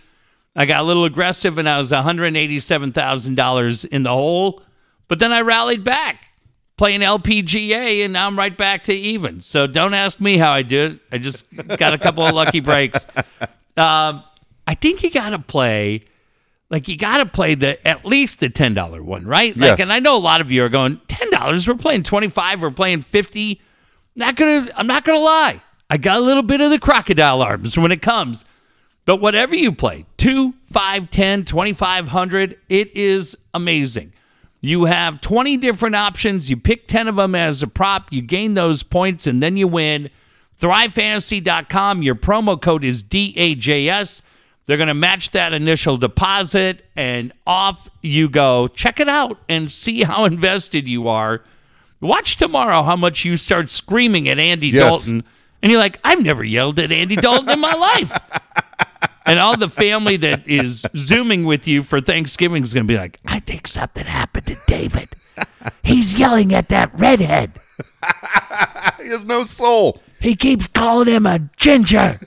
I 0.56 0.66
got 0.66 0.82
a 0.82 0.84
little 0.84 1.06
aggressive, 1.06 1.58
and 1.58 1.68
I 1.68 1.78
was 1.78 1.92
one 1.92 2.04
hundred 2.04 2.36
eighty 2.36 2.60
seven 2.60 2.92
thousand 2.92 3.36
dollars 3.36 3.86
in 3.86 4.04
the 4.04 4.10
hole. 4.12 4.62
But 5.08 5.20
then 5.20 5.32
I 5.32 5.42
rallied 5.42 5.84
back 5.84 6.28
playing 6.78 7.02
LPGA, 7.02 8.04
and 8.04 8.14
now 8.14 8.28
I'm 8.28 8.38
right 8.38 8.56
back 8.58 8.84
to 8.84 8.94
even. 8.94 9.42
So 9.42 9.68
don't 9.68 9.94
ask 9.94 10.20
me 10.20 10.38
how 10.38 10.52
I 10.52 10.62
did 10.62 10.94
it. 10.94 11.00
I 11.12 11.18
just 11.18 11.46
got 11.78 11.94
a 11.94 11.98
couple 11.98 12.26
of 12.26 12.34
lucky 12.36 12.60
breaks. 12.60 13.06
Um, 13.78 14.24
I 14.68 14.76
think 14.76 15.04
you 15.04 15.10
got 15.12 15.32
to 15.32 15.40
play, 15.40 16.06
like 16.70 16.88
you 16.88 16.98
got 16.98 17.18
to 17.18 17.26
play 17.26 17.56
the 17.56 17.86
at 17.88 18.06
least 18.06 18.40
the 18.40 18.50
ten 18.50 18.74
dollar 18.74 19.02
one, 19.04 19.26
right? 19.26 19.56
Like, 19.58 19.78
Yes. 19.78 19.80
and 19.82 19.92
I 19.92 20.00
know 20.00 20.16
a 20.16 20.20
lot 20.20 20.42
of 20.42 20.52
you 20.52 20.64
are 20.64 20.70
going 20.70 21.02
ten 21.08 21.30
dollars. 21.32 21.68
We're 21.68 21.76
playing 21.76 22.04
twenty 22.04 22.30
five. 22.30 22.62
We're 22.62 22.70
playing 22.72 23.02
fifty. 23.02 23.60
Not 24.16 24.36
gonna. 24.36 24.70
I'm 24.78 24.86
not 24.88 25.04
gonna 25.04 25.18
lie. 25.20 25.62
I 25.90 25.98
got 25.98 26.18
a 26.18 26.22
little 26.22 26.44
bit 26.44 26.62
of 26.62 26.70
the 26.70 26.80
crocodile 26.80 27.42
arms 27.42 27.78
when 27.78 27.92
it 27.92 28.02
comes. 28.04 28.46
But 29.06 29.18
whatever 29.18 29.56
you 29.56 29.72
play, 29.74 30.06
2, 30.18 30.54
5, 30.72 31.10
10, 31.10 31.44
2500, 31.46 32.58
it 32.70 32.96
is 32.96 33.38
amazing. 33.54 34.14
You 34.62 34.86
have 34.86 35.20
20 35.20 35.58
different 35.58 35.96
options. 35.96 36.50
You 36.50 36.56
pick 36.56 36.88
10 36.88 37.10
of 37.10 37.18
them 37.18 37.36
as 37.36 37.62
a 37.62 37.68
prop. 37.68 38.14
You 38.14 38.22
gain 38.22 38.54
those 38.54 38.82
points 38.82 39.28
and 39.28 39.44
then 39.44 39.58
you 39.58 39.68
win. 39.68 40.10
ThriveFantasy.com. 40.62 42.02
Your 42.04 42.16
promo 42.16 42.60
code 42.62 42.84
is 42.84 43.04
DAJS. 43.04 44.22
They're 44.66 44.78
going 44.78 44.88
to 44.88 44.94
match 44.94 45.32
that 45.32 45.52
initial 45.52 45.98
deposit 45.98 46.86
and 46.96 47.34
off 47.46 47.90
you 48.02 48.30
go. 48.30 48.68
Check 48.70 49.02
it 49.02 49.10
out 49.10 49.38
and 49.50 49.70
see 49.70 50.04
how 50.04 50.24
invested 50.26 50.88
you 50.88 51.10
are. 51.10 51.42
Watch 52.00 52.38
tomorrow 52.38 52.84
how 52.84 52.96
much 52.96 53.26
you 53.26 53.36
start 53.36 53.70
screaming 53.70 54.30
at 54.30 54.40
Andy 54.40 54.68
Yes. 54.70 54.82
Dalton. 54.82 55.24
And 55.62 55.72
you're 55.72 55.80
like, 55.80 56.00
I've 56.04 56.22
never 56.24 56.44
yelled 56.44 56.80
at 56.80 56.92
Andy 56.92 57.16
Dalton 57.16 57.50
in 57.50 57.60
my 57.60 57.74
life. 57.74 58.18
And 59.26 59.40
all 59.40 59.56
the 59.56 59.70
family 59.70 60.18
that 60.18 60.48
is 60.48 60.86
zooming 60.98 61.46
with 61.46 61.68
you 61.68 61.82
for 61.82 62.02
Thanksgiving 62.02 62.62
is 62.64 62.74
going 62.74 62.86
to 62.86 62.94
be 62.94 62.98
like, 62.98 63.20
I 63.26 63.40
think 63.40 63.68
something 63.68 64.06
happened 64.06 64.48
to 64.48 64.58
David. 64.68 65.10
He's 65.82 66.20
yelling 66.20 66.54
at 66.54 66.70
that 66.70 66.92
redhead. 66.94 67.54
He 69.02 69.08
has 69.08 69.24
no 69.24 69.46
soul. 69.46 70.02
He 70.20 70.36
keeps 70.36 70.68
calling 70.68 71.08
him 71.08 71.26
a 71.26 71.40
ginger. 71.58 72.20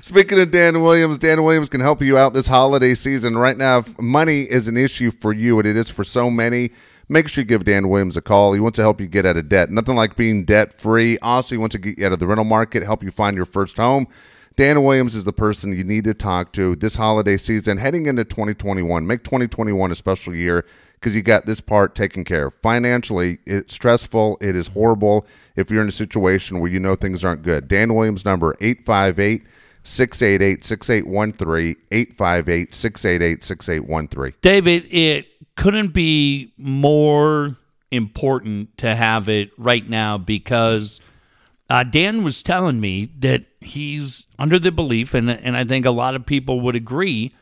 Speaking 0.00 0.40
of 0.40 0.50
Dan 0.50 0.80
Williams, 0.80 1.18
Dan 1.18 1.42
Williams 1.42 1.68
can 1.68 1.80
help 1.80 2.00
you 2.00 2.16
out 2.16 2.32
this 2.32 2.46
holiday 2.46 2.94
season. 2.94 3.36
Right 3.36 3.58
now, 3.58 3.78
if 3.78 3.98
money 3.98 4.42
is 4.42 4.68
an 4.68 4.76
issue 4.76 5.10
for 5.10 5.32
you, 5.32 5.58
and 5.58 5.66
it 5.66 5.76
is 5.76 5.88
for 5.88 6.04
so 6.04 6.30
many, 6.30 6.70
make 7.08 7.28
sure 7.28 7.42
you 7.42 7.46
give 7.46 7.64
Dan 7.64 7.88
Williams 7.88 8.16
a 8.16 8.22
call. 8.22 8.52
He 8.52 8.60
wants 8.60 8.76
to 8.76 8.82
help 8.82 9.00
you 9.00 9.06
get 9.06 9.26
out 9.26 9.36
of 9.36 9.48
debt. 9.48 9.70
Nothing 9.70 9.96
like 9.96 10.16
being 10.16 10.44
debt 10.44 10.78
free. 10.78 11.18
Also, 11.18 11.54
he 11.54 11.58
wants 11.58 11.74
to 11.74 11.78
get 11.80 11.98
you 11.98 12.06
out 12.06 12.12
of 12.12 12.18
the 12.18 12.26
rental 12.26 12.44
market, 12.44 12.82
help 12.82 13.02
you 13.02 13.10
find 13.10 13.36
your 13.36 13.46
first 13.46 13.76
home. 13.76 14.06
Dan 14.56 14.82
Williams 14.82 15.14
is 15.14 15.24
the 15.24 15.34
person 15.34 15.76
you 15.76 15.84
need 15.84 16.04
to 16.04 16.14
talk 16.14 16.50
to 16.52 16.74
this 16.76 16.94
holiday 16.94 17.36
season, 17.36 17.76
heading 17.76 18.06
into 18.06 18.24
2021. 18.24 19.06
Make 19.06 19.22
2021 19.22 19.92
a 19.92 19.94
special 19.94 20.34
year 20.34 20.64
because 20.94 21.14
you 21.14 21.20
got 21.20 21.44
this 21.44 21.60
part 21.60 21.94
taken 21.94 22.24
care 22.24 22.46
of. 22.46 22.54
Financially, 22.62 23.36
it's 23.44 23.74
stressful. 23.74 24.38
It 24.40 24.56
is 24.56 24.68
horrible 24.68 25.26
if 25.56 25.70
you're 25.70 25.82
in 25.82 25.88
a 25.88 25.92
situation 25.92 26.58
where 26.60 26.70
you 26.70 26.80
know 26.80 26.94
things 26.94 27.22
aren't 27.22 27.42
good. 27.42 27.68
Dan 27.68 27.94
Williams' 27.94 28.24
number, 28.24 28.56
858 28.60 29.42
688 29.82 30.64
6813, 30.64 31.76
858 31.92 32.74
688 32.74 33.44
6813. 33.44 34.38
David, 34.40 34.86
it 34.90 35.26
couldn't 35.56 35.88
be 35.88 36.52
more 36.56 37.56
important 37.90 38.76
to 38.78 38.94
have 38.94 39.28
it 39.28 39.50
right 39.58 39.88
now 39.88 40.18
because 40.18 41.00
uh, 41.68 41.82
Dan 41.82 42.22
was 42.22 42.42
telling 42.42 42.80
me 42.80 43.10
that 43.18 43.44
he's 43.60 44.26
under 44.38 44.58
the 44.58 44.70
belief, 44.70 45.14
and, 45.14 45.30
and 45.30 45.56
I 45.56 45.64
think 45.64 45.84
a 45.84 45.90
lot 45.90 46.14
of 46.14 46.26
people 46.26 46.60
would 46.60 46.76
agree, 46.76 47.34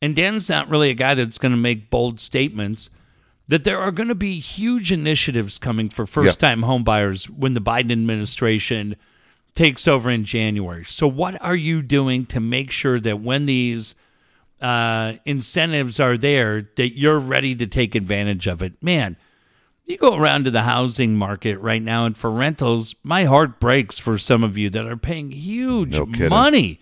and 0.00 0.14
Dan's 0.14 0.48
not 0.48 0.68
really 0.68 0.90
a 0.90 0.94
guy 0.94 1.14
that's 1.14 1.38
going 1.38 1.52
to 1.52 1.58
make 1.58 1.90
bold 1.90 2.20
statements, 2.20 2.90
that 3.48 3.64
there 3.64 3.80
are 3.80 3.90
going 3.90 4.08
to 4.08 4.14
be 4.14 4.38
huge 4.38 4.92
initiatives 4.92 5.58
coming 5.58 5.88
for 5.88 6.06
first 6.06 6.40
time 6.40 6.62
homebuyers 6.62 7.28
when 7.28 7.54
the 7.54 7.60
Biden 7.60 7.92
administration 7.92 8.96
takes 9.54 9.86
over 9.86 10.10
in 10.10 10.24
January. 10.24 10.84
So, 10.84 11.06
what 11.06 11.40
are 11.42 11.56
you 11.56 11.82
doing 11.82 12.26
to 12.26 12.40
make 12.40 12.70
sure 12.70 13.00
that 13.00 13.20
when 13.20 13.46
these 13.46 13.94
uh, 14.60 15.14
incentives 15.24 16.00
are 16.00 16.16
there, 16.16 16.68
that 16.76 16.98
you're 16.98 17.18
ready 17.18 17.54
to 17.56 17.66
take 17.66 17.94
advantage 17.94 18.46
of 18.46 18.62
it? 18.62 18.82
Man, 18.82 19.16
you 19.84 19.98
go 19.98 20.16
around 20.16 20.44
to 20.44 20.50
the 20.50 20.62
housing 20.62 21.16
market 21.16 21.58
right 21.58 21.82
now, 21.82 22.06
and 22.06 22.16
for 22.16 22.30
rentals, 22.30 22.94
my 23.02 23.24
heart 23.24 23.60
breaks 23.60 23.98
for 23.98 24.16
some 24.16 24.42
of 24.42 24.56
you 24.56 24.70
that 24.70 24.86
are 24.86 24.96
paying 24.96 25.30
huge 25.30 25.98
No 25.98 26.06
money. 26.28 26.80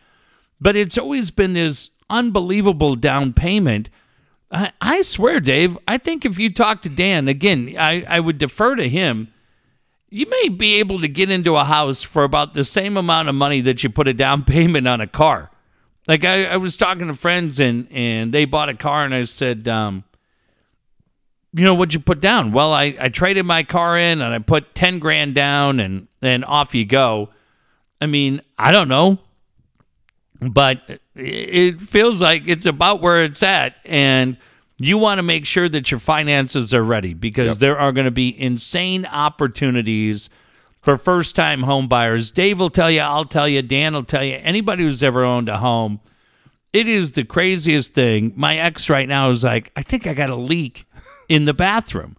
But 0.61 0.77
it's 0.77 0.97
always 0.97 1.31
been 1.33 1.55
this 1.55 1.91
unbelievable 2.09 2.95
down 2.95 3.33
payment. 3.33 3.91
I, 4.53 4.73
I 4.81 5.03
swear, 5.03 5.41
Dave, 5.41 5.77
I 5.89 5.99
think 5.99 6.25
if 6.25 6.39
you 6.39 6.53
talk 6.53 6.83
to 6.83 6.89
Dan, 6.89 7.27
again, 7.27 7.75
I, 7.77 8.05
I 8.07 8.21
would 8.21 8.39
defer 8.39 8.77
to 8.77 8.89
him. 8.89 9.33
You 10.09 10.27
may 10.29 10.49
be 10.49 10.79
able 10.79 11.01
to 11.01 11.09
get 11.09 11.31
into 11.31 11.57
a 11.57 11.65
house 11.65 12.03
for 12.03 12.23
about 12.23 12.53
the 12.53 12.65
same 12.65 12.97
amount 12.97 13.31
of 13.31 13.35
money 13.35 13.63
that 13.63 13.83
you 13.83 13.89
put 13.89 14.09
a 14.09 14.15
down 14.15 14.45
payment 14.45 14.87
on 14.87 15.01
a 15.01 15.07
car. 15.07 15.51
Like 16.07 16.25
I, 16.25 16.47
I 16.47 16.57
was 16.57 16.77
talking 16.77 17.07
to 17.09 17.15
friends 17.15 17.61
and 17.61 17.87
and 17.91 18.33
they 18.33 18.45
bought 18.45 18.69
a 18.69 18.75
car 18.75 19.05
and 19.05 19.15
I 19.15 19.25
said, 19.25 19.69
um, 19.69 20.05
you 21.53 21.65
know, 21.65 21.75
what'd 21.75 21.95
you 21.95 22.01
put 22.01 22.21
down? 22.21 22.53
Well, 22.53 22.73
I, 22.73 22.97
I 22.99 23.09
traded 23.09 23.47
my 23.47 23.63
car 23.63 23.99
in 23.99 24.21
and 24.21 24.35
I 24.35 24.39
put 24.39 24.75
ten 24.75 24.99
grand 24.99 25.35
down 25.35 25.81
and 25.81 26.09
then 26.21 26.45
off 26.45 26.75
you 26.75 26.85
go. 26.85 27.31
I 28.01 28.07
mean, 28.07 28.43
I 28.59 28.73
don't 28.73 28.89
know, 28.89 29.19
but 30.41 31.01
it 31.15 31.81
feels 31.81 32.21
like 32.21 32.49
it's 32.49 32.67
about 32.67 33.01
where 33.01 33.23
it's 33.23 33.43
at 33.43 33.77
and 33.85 34.37
you 34.79 34.99
want 34.99 35.19
to 35.19 35.23
make 35.23 35.47
sure 35.47 35.69
that 35.69 35.91
your 35.93 36.01
finances 36.01 36.75
are 36.75 36.83
ready 36.83 37.15
because 37.15 37.61
there 37.61 37.79
are 37.79 37.93
going 37.93 38.07
to 38.07 38.11
be 38.11 38.41
insane 38.41 39.07
opportunities 39.07 40.29
for 40.83 40.99
first 40.99 41.35
time 41.37 41.63
home 41.63 41.89
buyers. 41.89 42.31
Dave 42.31 42.59
will 42.59 42.71
tell 42.71 42.91
you, 42.91 43.01
I'll 43.01 43.25
tell 43.25 43.49
you, 43.49 43.63
Dan 43.63 43.95
will 43.95 44.05
tell 44.05 44.25
you, 44.25 44.35
anybody 44.43 44.83
who's 44.83 45.03
ever 45.03 45.23
owned 45.25 45.49
a 45.49 45.59
home, 45.59 46.01
it 46.73 46.89
is 46.89 47.13
the 47.13 47.25
craziest 47.25 47.95
thing. 47.95 48.33
My 48.37 48.57
ex 48.57 48.91
right 48.91 49.09
now 49.09 49.31
is 49.31 49.45
like, 49.45 49.71
I 49.77 49.83
think 49.83 50.07
I 50.07 50.15
got 50.15 50.31
a 50.31 50.37
leak 50.37 50.87
in 51.29 51.45
the 51.45 51.55
bathroom. 51.55 52.17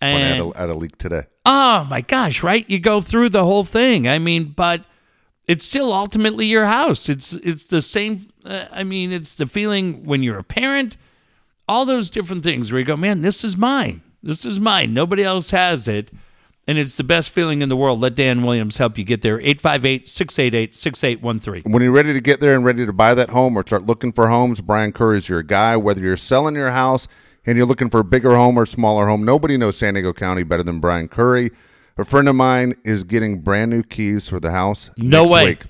When 0.00 0.16
I 0.16 0.18
had 0.18 0.40
And 0.40 0.52
a, 0.54 0.58
had 0.58 0.70
a 0.70 0.74
leak 0.74 0.98
today. 0.98 1.22
oh 1.46 1.86
my 1.88 2.00
gosh, 2.02 2.42
right? 2.42 2.68
You 2.68 2.78
go 2.78 3.00
through 3.00 3.30
the 3.30 3.44
whole 3.44 3.64
thing. 3.64 4.06
I 4.08 4.18
mean, 4.18 4.52
but 4.56 4.84
it's 5.46 5.64
still 5.64 5.92
ultimately 5.92 6.46
your 6.46 6.64
house. 6.66 7.08
It's 7.08 7.32
it's 7.34 7.64
the 7.64 7.80
same. 7.80 8.28
Uh, 8.44 8.66
I 8.70 8.82
mean, 8.82 9.12
it's 9.12 9.34
the 9.36 9.46
feeling 9.46 10.04
when 10.04 10.22
you're 10.22 10.38
a 10.38 10.44
parent. 10.44 10.96
All 11.68 11.86
those 11.86 12.10
different 12.10 12.42
things 12.44 12.70
where 12.70 12.78
you 12.80 12.84
go, 12.84 12.96
man, 12.96 13.22
this 13.22 13.44
is 13.44 13.56
mine. 13.56 14.02
This 14.22 14.44
is 14.44 14.58
mine. 14.60 14.92
Nobody 14.92 15.22
else 15.22 15.50
has 15.50 15.88
it. 15.88 16.10
And 16.66 16.78
it's 16.78 16.96
the 16.96 17.04
best 17.04 17.30
feeling 17.30 17.60
in 17.60 17.68
the 17.68 17.76
world. 17.76 18.00
Let 18.00 18.14
Dan 18.14 18.42
Williams 18.42 18.78
help 18.78 18.96
you 18.96 19.04
get 19.04 19.20
there. 19.20 19.38
858 19.38 20.08
688 20.08 20.74
6813. 20.74 21.72
When 21.72 21.82
you're 21.82 21.92
ready 21.92 22.14
to 22.14 22.20
get 22.20 22.40
there 22.40 22.54
and 22.54 22.64
ready 22.64 22.86
to 22.86 22.92
buy 22.92 23.14
that 23.14 23.30
home 23.30 23.56
or 23.56 23.62
start 23.62 23.84
looking 23.84 24.12
for 24.12 24.28
homes, 24.28 24.60
Brian 24.62 24.92
Curry 24.92 25.18
is 25.18 25.28
your 25.28 25.42
guy. 25.42 25.76
Whether 25.76 26.00
you're 26.00 26.16
selling 26.16 26.54
your 26.54 26.70
house 26.70 27.06
and 27.44 27.58
you're 27.58 27.66
looking 27.66 27.90
for 27.90 28.00
a 28.00 28.04
bigger 28.04 28.34
home 28.34 28.56
or 28.56 28.64
smaller 28.64 29.06
home, 29.06 29.24
nobody 29.24 29.58
knows 29.58 29.76
San 29.76 29.92
Diego 29.92 30.14
County 30.14 30.42
better 30.42 30.62
than 30.62 30.80
Brian 30.80 31.06
Curry. 31.08 31.50
A 31.98 32.04
friend 32.04 32.28
of 32.28 32.34
mine 32.34 32.74
is 32.82 33.04
getting 33.04 33.40
brand 33.40 33.70
new 33.70 33.82
keys 33.82 34.28
for 34.28 34.40
the 34.40 34.50
house. 34.50 34.90
No 34.96 35.20
next 35.22 35.32
way. 35.32 35.44
Week. 35.46 35.62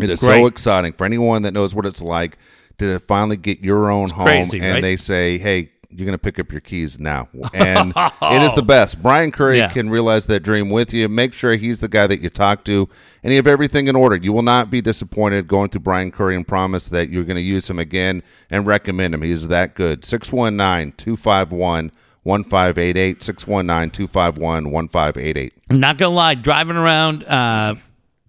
It 0.00 0.10
is 0.10 0.20
Great. 0.20 0.40
so 0.40 0.46
exciting 0.46 0.92
for 0.94 1.04
anyone 1.04 1.42
that 1.42 1.52
knows 1.52 1.74
what 1.74 1.86
it's 1.86 2.02
like 2.02 2.36
to 2.78 2.98
finally 2.98 3.36
get 3.36 3.60
your 3.60 3.88
own 3.88 4.10
home 4.10 4.26
crazy, 4.26 4.58
and 4.58 4.74
right? 4.74 4.82
they 4.82 4.96
say, 4.96 5.38
"Hey, 5.38 5.70
you're 5.94 6.06
going 6.06 6.18
to 6.18 6.22
pick 6.22 6.38
up 6.38 6.50
your 6.52 6.60
keys 6.60 6.98
now." 6.98 7.28
And 7.52 7.92
it 7.96 8.42
is 8.42 8.54
the 8.54 8.62
best. 8.66 9.02
Brian 9.02 9.30
Curry 9.32 9.58
Yeah. 9.58 9.68
can 9.68 9.88
realize 9.90 10.26
that 10.26 10.40
dream 10.40 10.70
with 10.70 10.92
you. 10.92 11.08
Make 11.08 11.32
sure 11.32 11.54
he's 11.54 11.80
the 11.80 11.88
guy 11.88 12.06
that 12.06 12.20
you 12.20 12.30
talk 12.30 12.64
to 12.64 12.88
and 13.22 13.32
you 13.32 13.36
have 13.36 13.46
everything 13.46 13.86
in 13.88 13.96
order. 13.96 14.16
You 14.16 14.32
will 14.32 14.42
not 14.42 14.70
be 14.70 14.80
disappointed 14.80 15.46
going 15.48 15.68
through 15.70 15.80
Brian 15.82 16.10
Curry 16.10 16.36
and 16.36 16.46
promise 16.46 16.88
that 16.88 17.08
you're 17.10 17.24
going 17.24 17.36
to 17.36 17.42
use 17.42 17.68
him 17.70 17.78
again 17.78 18.22
and 18.50 18.66
recommend 18.66 19.14
him. 19.14 19.22
He's 19.22 19.48
that 19.48 19.74
good. 19.74 20.02
619-251 20.02 21.90
1588 22.22 23.20
619-251 23.20 24.70
1588. 24.70 25.52
I'm 25.70 25.80
not 25.80 25.98
going 25.98 26.10
to 26.10 26.14
lie, 26.14 26.34
driving 26.34 26.76
around 26.76 27.24
uh, 27.24 27.74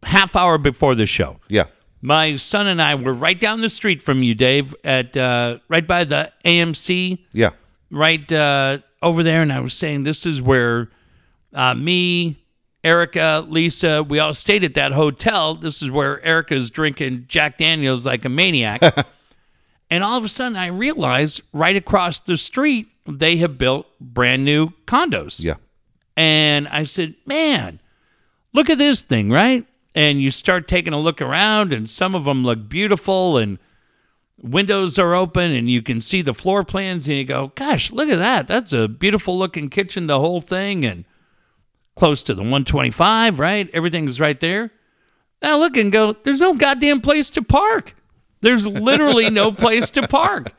half 0.03 0.35
hour 0.35 0.57
before 0.57 0.95
the 0.95 1.05
show. 1.05 1.39
Yeah. 1.47 1.65
My 2.05 2.35
son 2.35 2.67
and 2.67 2.79
I 2.79 2.93
were 2.93 3.13
right 3.13 3.39
down 3.39 3.61
the 3.61 3.69
street 3.69 4.03
from 4.03 4.21
you, 4.21 4.35
Dave, 4.35 4.75
at 4.83 5.17
uh, 5.17 5.57
right 5.67 5.85
by 5.87 6.03
the 6.03 6.31
AMC, 6.45 7.17
Yeah. 7.33 7.49
right 7.89 8.31
uh, 8.31 8.77
over 9.01 9.23
there. 9.23 9.41
And 9.41 9.51
I 9.51 9.59
was 9.59 9.73
saying 9.73 10.03
this 10.03 10.27
is 10.27 10.39
where 10.39 10.89
uh, 11.51 11.73
me, 11.73 12.37
Erica, 12.83 13.43
Lisa, 13.49 14.03
we 14.03 14.19
all 14.19 14.35
stayed 14.35 14.63
at 14.63 14.75
that 14.75 14.91
hotel. 14.91 15.55
This 15.55 15.81
is 15.81 15.89
where 15.89 16.23
Erica's 16.23 16.69
drinking 16.69 17.25
Jack 17.27 17.57
Daniels 17.57 18.05
like 18.05 18.23
a 18.23 18.29
maniac. 18.29 18.81
and 19.89 20.03
all 20.03 20.15
of 20.19 20.23
a 20.23 20.29
sudden, 20.29 20.55
I 20.55 20.67
realized 20.67 21.41
right 21.53 21.75
across 21.75 22.19
the 22.19 22.37
street 22.37 22.87
they 23.07 23.37
have 23.37 23.57
built 23.57 23.87
brand 23.99 24.45
new 24.45 24.69
condos. 24.85 25.43
Yeah. 25.43 25.55
And 26.15 26.67
I 26.67 26.83
said, 26.83 27.15
man, 27.25 27.79
look 28.53 28.69
at 28.69 28.77
this 28.77 29.01
thing, 29.01 29.31
right? 29.31 29.65
And 29.95 30.21
you 30.21 30.29
start 30.29 30.67
taking 30.67 30.93
a 30.93 30.99
look 30.99 31.21
around, 31.21 31.71
and 31.71 31.89
some 31.89 32.15
of 32.15 32.25
them 32.25 32.43
look 32.43 32.67
beautiful, 32.67 33.37
and 33.37 33.57
windows 34.37 34.99
are 34.99 35.15
open, 35.15 35.51
and 35.51 35.69
you 35.69 35.81
can 35.81 36.01
see 36.01 36.21
the 36.21 36.33
floor 36.33 36.63
plans, 36.63 37.07
and 37.07 37.17
you 37.17 37.23
go, 37.23 37.53
gosh, 37.55 37.91
look 37.91 38.09
at 38.09 38.19
that. 38.19 38.47
That's 38.47 38.73
a 38.73 38.87
beautiful 38.89 39.37
looking 39.37 39.69
kitchen, 39.69 40.07
the 40.07 40.19
whole 40.19 40.41
thing, 40.41 40.85
and 40.85 41.05
close 41.95 42.23
to 42.23 42.33
the 42.33 42.41
125, 42.41 43.39
right? 43.39 43.69
Everything's 43.73 44.19
right 44.19 44.39
there. 44.39 44.71
Now 45.41 45.57
look 45.57 45.77
and 45.77 45.91
go, 45.91 46.13
there's 46.13 46.41
no 46.41 46.55
goddamn 46.55 47.01
place 47.01 47.29
to 47.31 47.41
park. 47.41 47.95
There's 48.41 48.67
literally 48.67 49.29
no 49.29 49.51
place 49.53 49.89
to 49.91 50.07
park. 50.07 50.53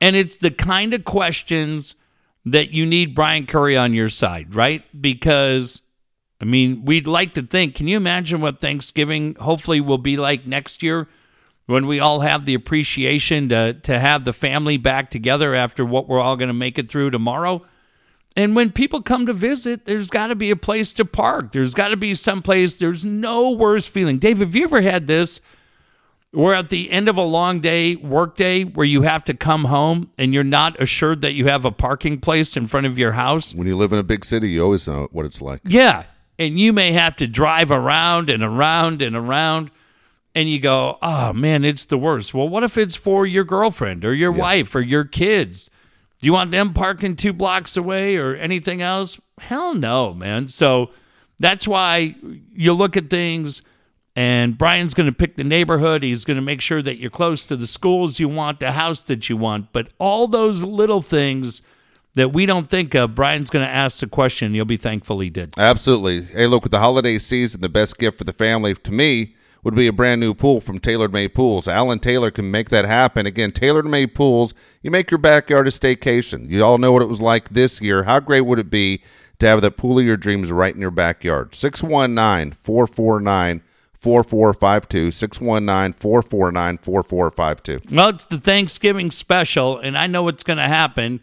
And 0.00 0.16
it's 0.16 0.36
the 0.36 0.50
kind 0.50 0.94
of 0.94 1.04
questions 1.04 1.94
that 2.44 2.72
you 2.72 2.84
need 2.84 3.14
Brian 3.14 3.46
Curry 3.46 3.76
on 3.76 3.94
your 3.94 4.08
side, 4.08 4.54
right? 4.54 4.82
Because 5.00 5.82
I 6.40 6.44
mean, 6.44 6.84
we'd 6.84 7.06
like 7.06 7.34
to 7.34 7.42
think. 7.42 7.74
Can 7.74 7.88
you 7.88 7.96
imagine 7.96 8.40
what 8.40 8.60
Thanksgiving 8.60 9.34
hopefully 9.36 9.80
will 9.80 9.98
be 9.98 10.16
like 10.16 10.46
next 10.46 10.82
year 10.82 11.08
when 11.66 11.86
we 11.86 12.00
all 12.00 12.20
have 12.20 12.44
the 12.44 12.54
appreciation 12.54 13.48
to, 13.48 13.74
to 13.74 13.98
have 13.98 14.24
the 14.24 14.32
family 14.32 14.76
back 14.76 15.10
together 15.10 15.54
after 15.54 15.84
what 15.84 16.08
we're 16.08 16.20
all 16.20 16.36
going 16.36 16.48
to 16.48 16.54
make 16.54 16.78
it 16.78 16.90
through 16.90 17.10
tomorrow? 17.10 17.64
And 18.36 18.56
when 18.56 18.72
people 18.72 19.00
come 19.00 19.26
to 19.26 19.32
visit, 19.32 19.86
there's 19.86 20.10
got 20.10 20.26
to 20.26 20.34
be 20.34 20.50
a 20.50 20.56
place 20.56 20.92
to 20.94 21.04
park. 21.04 21.52
There's 21.52 21.72
got 21.72 21.88
to 21.88 21.96
be 21.96 22.14
some 22.14 22.42
place. 22.42 22.78
There's 22.78 23.04
no 23.04 23.50
worse 23.50 23.86
feeling. 23.86 24.18
Dave, 24.18 24.38
have 24.38 24.56
you 24.56 24.64
ever 24.64 24.80
had 24.80 25.06
this? 25.06 25.40
Where 26.32 26.54
at 26.54 26.68
the 26.68 26.90
end 26.90 27.06
of 27.06 27.16
a 27.16 27.22
long 27.22 27.60
day, 27.60 27.94
work 27.94 28.34
day, 28.34 28.64
where 28.64 28.84
you 28.84 29.02
have 29.02 29.22
to 29.26 29.34
come 29.34 29.66
home 29.66 30.10
and 30.18 30.34
you're 30.34 30.42
not 30.42 30.80
assured 30.82 31.22
that 31.22 31.34
you 31.34 31.46
have 31.46 31.64
a 31.64 31.70
parking 31.70 32.18
place 32.18 32.56
in 32.56 32.66
front 32.66 32.86
of 32.86 32.98
your 32.98 33.12
house? 33.12 33.54
When 33.54 33.68
you 33.68 33.76
live 33.76 33.92
in 33.92 34.00
a 34.00 34.02
big 34.02 34.24
city, 34.24 34.50
you 34.50 34.64
always 34.64 34.88
know 34.88 35.06
what 35.12 35.26
it's 35.26 35.40
like. 35.40 35.60
Yeah. 35.64 36.02
And 36.38 36.58
you 36.58 36.72
may 36.72 36.92
have 36.92 37.16
to 37.16 37.26
drive 37.26 37.70
around 37.70 38.30
and 38.30 38.42
around 38.42 39.02
and 39.02 39.14
around. 39.14 39.70
And 40.34 40.50
you 40.50 40.58
go, 40.58 40.98
oh 41.00 41.32
man, 41.32 41.64
it's 41.64 41.84
the 41.84 41.98
worst. 41.98 42.34
Well, 42.34 42.48
what 42.48 42.64
if 42.64 42.76
it's 42.76 42.96
for 42.96 43.24
your 43.24 43.44
girlfriend 43.44 44.04
or 44.04 44.12
your 44.12 44.32
wife 44.32 44.74
or 44.74 44.80
your 44.80 45.04
kids? 45.04 45.70
Do 46.20 46.26
you 46.26 46.32
want 46.32 46.50
them 46.50 46.74
parking 46.74 47.16
two 47.16 47.32
blocks 47.32 47.76
away 47.76 48.16
or 48.16 48.34
anything 48.34 48.82
else? 48.82 49.20
Hell 49.38 49.74
no, 49.74 50.12
man. 50.12 50.48
So 50.48 50.90
that's 51.38 51.68
why 51.68 52.16
you 52.52 52.72
look 52.72 52.96
at 52.96 53.10
things, 53.10 53.62
and 54.16 54.56
Brian's 54.56 54.94
going 54.94 55.10
to 55.10 55.16
pick 55.16 55.36
the 55.36 55.44
neighborhood. 55.44 56.02
He's 56.02 56.24
going 56.24 56.36
to 56.36 56.42
make 56.42 56.60
sure 56.60 56.80
that 56.82 56.98
you're 56.98 57.10
close 57.10 57.46
to 57.46 57.56
the 57.56 57.66
schools 57.66 58.18
you 58.18 58.28
want, 58.28 58.60
the 58.60 58.72
house 58.72 59.02
that 59.02 59.28
you 59.28 59.36
want. 59.36 59.72
But 59.72 59.90
all 59.98 60.28
those 60.28 60.62
little 60.62 61.02
things 61.02 61.62
that 62.14 62.32
we 62.32 62.46
don't 62.46 62.70
think 62.70 62.94
of, 62.94 63.14
Brian's 63.14 63.50
going 63.50 63.64
to 63.64 63.70
ask 63.70 64.00
the 64.00 64.06
question. 64.06 64.54
You'll 64.54 64.64
be 64.64 64.76
thankful 64.76 65.20
he 65.20 65.30
did. 65.30 65.54
Absolutely. 65.56 66.22
Hey, 66.22 66.46
look, 66.46 66.62
with 66.62 66.72
the 66.72 66.78
holiday 66.78 67.18
season, 67.18 67.60
the 67.60 67.68
best 67.68 67.98
gift 67.98 68.18
for 68.18 68.24
the 68.24 68.32
family 68.32 68.74
to 68.74 68.92
me 68.92 69.34
would 69.64 69.74
be 69.74 69.86
a 69.86 69.92
brand 69.92 70.20
new 70.20 70.34
pool 70.34 70.60
from 70.60 70.78
Tailored 70.78 71.12
Made 71.12 71.34
Pools. 71.34 71.66
Alan 71.66 71.98
Taylor 71.98 72.30
can 72.30 72.50
make 72.50 72.68
that 72.68 72.84
happen. 72.84 73.26
Again, 73.26 73.50
Tailored 73.50 73.86
Made 73.86 74.14
Pools, 74.14 74.52
you 74.82 74.90
make 74.90 75.10
your 75.10 75.18
backyard 75.18 75.66
a 75.66 75.70
staycation. 75.70 76.48
You 76.48 76.62
all 76.62 76.78
know 76.78 76.92
what 76.92 77.02
it 77.02 77.08
was 77.08 77.20
like 77.20 77.48
this 77.48 77.80
year. 77.80 78.04
How 78.04 78.20
great 78.20 78.42
would 78.42 78.58
it 78.58 78.70
be 78.70 79.02
to 79.38 79.46
have 79.46 79.62
the 79.62 79.70
pool 79.70 79.98
of 79.98 80.04
your 80.04 80.18
dreams 80.18 80.52
right 80.52 80.74
in 80.74 80.80
your 80.82 80.90
backyard? 80.90 81.54
619 81.54 82.58
449 82.62 83.62
4452. 83.98 85.10
619 85.10 85.92
449 85.98 86.78
4452. 86.78 87.96
Well, 87.96 88.10
it's 88.10 88.26
the 88.26 88.38
Thanksgiving 88.38 89.10
special, 89.10 89.78
and 89.78 89.96
I 89.96 90.06
know 90.06 90.22
what's 90.22 90.44
going 90.44 90.58
to 90.58 90.68
happen. 90.68 91.20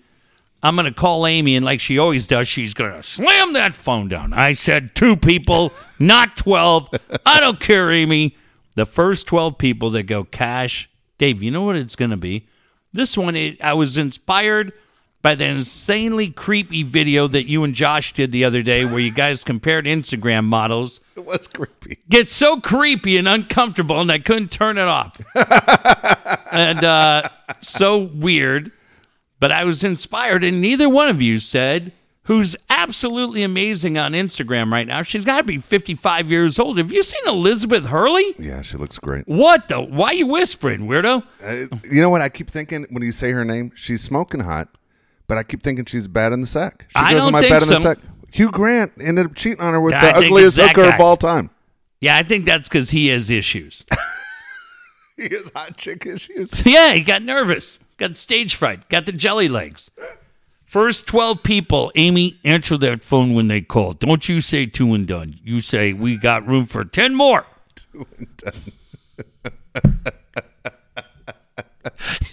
I'm 0.64 0.76
going 0.76 0.86
to 0.86 0.94
call 0.94 1.26
Amy, 1.26 1.56
and 1.56 1.66
like 1.66 1.80
she 1.80 1.98
always 1.98 2.28
does, 2.28 2.48
she's 2.48 2.74
going 2.74 2.94
to 2.94 3.02
slam 3.02 3.54
that 3.54 3.76
phone 3.76 4.08
down. 4.08 4.34
I 4.34 4.54
said 4.54 4.94
two 4.94 5.16
people, 5.16 5.74
not 5.98 6.38
12. 6.38 6.90
I 7.26 7.40
don't 7.40 7.60
care, 7.60 7.92
Amy. 7.92 8.38
The 8.76 8.86
first 8.86 9.28
12 9.28 9.58
people 9.58 9.90
that 9.92 10.04
go 10.04 10.24
cash. 10.24 10.90
Dave, 11.18 11.42
you 11.42 11.52
know 11.52 11.64
what 11.64 11.76
it's 11.76 11.96
going 11.96 12.12
to 12.12 12.18
be? 12.18 12.48
This 12.94 13.18
one, 13.18 13.36
it, 13.36 13.62
I 13.62 13.74
was 13.74 13.98
inspired 13.98 14.74
by 15.22 15.36
the 15.36 15.46
insanely 15.46 16.30
creepy 16.30 16.84
video 16.84 17.28
that 17.28 17.48
you 17.48 17.64
and 17.64 17.76
Josh 17.76 18.14
did 18.14 18.32
the 18.32 18.44
other 18.44 18.64
day 18.64 18.86
where 18.86 19.00
you 19.00 19.12
guys 19.12 19.44
compared 19.44 19.86
Instagram 19.86 20.46
models. 20.46 21.02
It 21.22 21.26
was 21.28 21.48
creepy. 21.48 22.00
Gets 22.10 22.34
so 22.34 22.60
creepy 22.60 23.16
and 23.18 23.28
uncomfortable, 23.28 24.02
and 24.02 24.12
I 24.12 24.18
couldn't 24.18 24.52
turn 24.52 24.80
it 24.80 24.88
off. 24.88 25.22
and 26.52 26.84
uh, 26.84 27.30
so 27.62 28.00
weird. 28.00 28.72
But 29.42 29.52
I 29.52 29.64
was 29.64 29.84
inspired, 29.84 30.44
and 30.44 30.62
neither 30.62 30.88
one 30.88 31.08
of 31.10 31.20
you 31.20 31.40
said 31.40 31.92
who's 32.26 32.56
absolutely 32.70 33.42
amazing 33.42 33.98
on 33.98 34.12
Instagram 34.14 34.72
right 34.72 34.86
now. 34.86 35.02
She's 35.02 35.26
got 35.26 35.38
to 35.40 35.44
be 35.44 35.58
55 35.58 36.30
years 36.30 36.60
old. 36.60 36.78
Have 36.78 36.92
you 36.92 37.02
seen 37.02 37.28
Elizabeth 37.28 37.88
Hurley? 37.88 38.36
Yeah, 38.38 38.62
she 38.62 38.78
looks 38.78 39.00
great. 39.00 39.28
What 39.28 39.68
the? 39.68 39.82
Why 39.82 40.10
are 40.10 40.14
you 40.14 40.28
whispering, 40.28 40.82
weirdo? 40.82 41.24
Uh, 41.44 41.76
you 41.90 42.02
know 42.02 42.10
what? 42.12 42.22
I 42.22 42.30
keep 42.30 42.52
thinking 42.52 42.86
when 42.92 43.02
you 43.02 43.12
say 43.12 43.32
her 43.32 43.44
name, 43.44 43.72
she's 43.74 44.04
smoking 44.04 44.42
hot, 44.42 44.70
but 45.28 45.40
I 45.40 45.44
keep 45.44 45.64
thinking 45.64 45.86
she's 45.86 46.08
bad 46.08 46.34
in 46.34 46.42
the 46.42 46.48
sack. 46.48 46.86
She 46.90 46.96
I 46.96 47.14
goes 47.14 47.22
don't 47.22 47.28
on 47.28 47.34
my 47.34 47.42
think 47.42 47.52
bad 47.52 47.64
in 47.64 47.68
the 47.70 47.76
so. 47.78 47.82
sack. 47.82 47.98
Hugh 48.32 48.52
Grant 48.52 48.92
ended 49.02 49.26
up 49.26 49.34
cheating 49.34 49.60
on 49.60 49.74
her 49.74 49.82
with 49.82 49.96
I 49.96 50.12
the 50.12 50.28
ugliest 50.28 50.58
hooker 50.58 50.84
guy. 50.84 50.96
of 50.96 51.02
all 51.02 51.18
time. 51.18 51.50
Yeah, 52.00 52.16
I 52.16 52.22
think 52.22 52.46
that's 52.46 52.70
because 52.70 52.92
he 52.92 53.08
has 53.08 53.32
issues. 53.32 53.86
He 55.22 55.30
has 55.36 55.52
hot 55.56 55.78
chick 55.78 56.06
issues. 56.06 56.52
yeah, 56.66 56.94
he 56.94 57.04
got 57.04 57.22
nervous, 57.22 57.78
got 58.02 58.18
stage 58.18 58.56
fright, 58.56 58.90
got 58.90 59.06
the 59.06 59.12
jelly 59.12 59.48
legs. 59.48 59.92
First 60.66 61.06
12 61.08 61.44
people, 61.44 61.92
Amy, 61.96 62.40
answer 62.44 62.78
that 62.78 63.04
phone 63.04 63.34
when 63.34 63.48
they 63.48 63.62
call. 63.62 63.94
Don't 63.94 64.28
you 64.28 64.42
say 64.42 64.66
two 64.66 64.94
and 64.94 65.08
done. 65.08 65.40
You 65.44 65.62
say 65.62 65.94
we 65.94 66.18
got 66.18 66.48
room 66.48 66.66
for 66.66 66.84
10 66.84 67.14
more. 67.14 67.46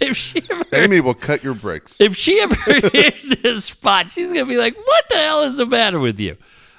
if 0.01 0.17
she 0.17 0.41
ever 0.49 0.63
Amy 0.73 1.01
will 1.01 1.13
cut 1.13 1.43
your 1.43 1.53
brakes. 1.53 1.97
if 1.99 2.15
she 2.15 2.39
ever 2.39 2.55
hits 2.93 3.35
this 3.41 3.65
spot, 3.65 4.09
she's 4.11 4.27
gonna 4.27 4.45
be 4.45 4.57
like, 4.57 4.75
"What 4.77 5.05
the 5.09 5.17
hell 5.17 5.43
is 5.43 5.57
the 5.57 5.65
matter 5.65 5.99
with 5.99 6.19
you?" 6.19 6.37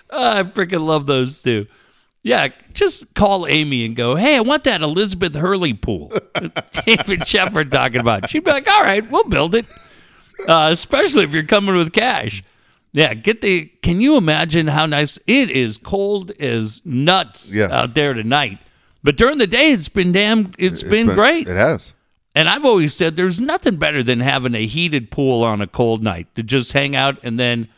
Oh, 0.09 0.38
I 0.38 0.43
freaking 0.45 0.84
love 0.84 1.07
those 1.07 1.43
two. 1.43 1.66
Yeah, 2.23 2.49
just 2.75 3.14
call 3.14 3.47
Amy 3.47 3.85
and 3.87 3.97
go, 3.97 4.14
"Hey, 4.14 4.37
I 4.37 4.41
want 4.41 4.64
that 4.64 4.83
Elizabeth 4.83 5.35
Hurley 5.35 5.73
pool." 5.75 6.12
David 6.87 7.27
Shepard 7.27 7.71
talking 7.73 8.01
about. 8.01 8.29
She'd 8.29 8.45
be 8.45 8.51
like, 8.51 8.68
"All 8.68 8.83
right, 8.83 9.09
we'll 9.11 9.25
build 9.25 9.55
it." 9.55 9.64
Uh, 10.47 10.68
especially 10.73 11.25
if 11.25 11.33
you're 11.33 11.43
coming 11.45 11.77
with 11.77 11.93
cash. 11.93 12.43
Yeah, 12.93 13.14
get 13.14 13.41
the. 13.41 13.66
Can 13.83 14.01
you 14.03 14.16
imagine 14.16 14.66
how 14.66 14.85
nice 14.87 15.18
it 15.27 15.49
is? 15.51 15.79
Cold 15.79 16.33
as 16.41 16.83
nuts 16.85 17.55
Yes. 17.55 17.71
out 17.71 17.95
there 17.95 18.12
tonight, 18.14 18.59
but 19.03 19.16
during 19.16 19.39
the 19.39 19.47
day 19.47 19.71
it's 19.73 19.89
been 19.89 20.12
damn. 20.12 20.51
it's 20.59 20.83
been 20.83 21.07
But 21.07 21.14
great. 21.14 21.49
It 21.49 21.57
has. 21.57 21.93
And 22.35 22.49
I've 22.49 22.64
always 22.64 22.95
said 22.95 23.16
there's 23.16 23.41
nothing 23.41 23.77
better 23.77 24.03
than 24.03 24.21
having 24.21 24.55
a 24.55 24.66
heated 24.66 25.11
pool 25.11 25.43
on 25.43 25.61
a 25.61 25.66
cold 25.66 26.03
night 26.03 26.33
to 26.37 26.43
just 26.43 26.73
hang 26.73 26.95
out 26.95 27.18
and 27.25 27.39
then 27.39 27.68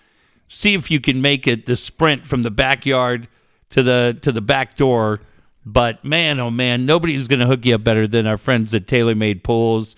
see 0.48 0.74
if 0.74 0.90
you 0.90 1.00
can 1.00 1.22
make 1.22 1.46
it 1.46 1.64
the 1.66 1.74
sprint 1.76 2.26
from 2.26 2.42
the 2.42 2.50
backyard 2.50 3.28
to 3.72 3.82
the 3.82 4.18
to 4.22 4.32
the 4.32 4.40
back 4.40 4.76
door. 4.76 5.20
But 5.64 6.04
man, 6.04 6.40
oh 6.40 6.50
man, 6.50 6.86
nobody's 6.86 7.28
going 7.28 7.38
to 7.40 7.46
hook 7.46 7.64
you 7.64 7.74
up 7.74 7.84
better 7.84 8.08
than 8.08 8.26
our 8.26 8.36
friends 8.36 8.74
at 8.74 8.88
Tailor 8.88 9.14
Made 9.14 9.44
Pools. 9.44 9.96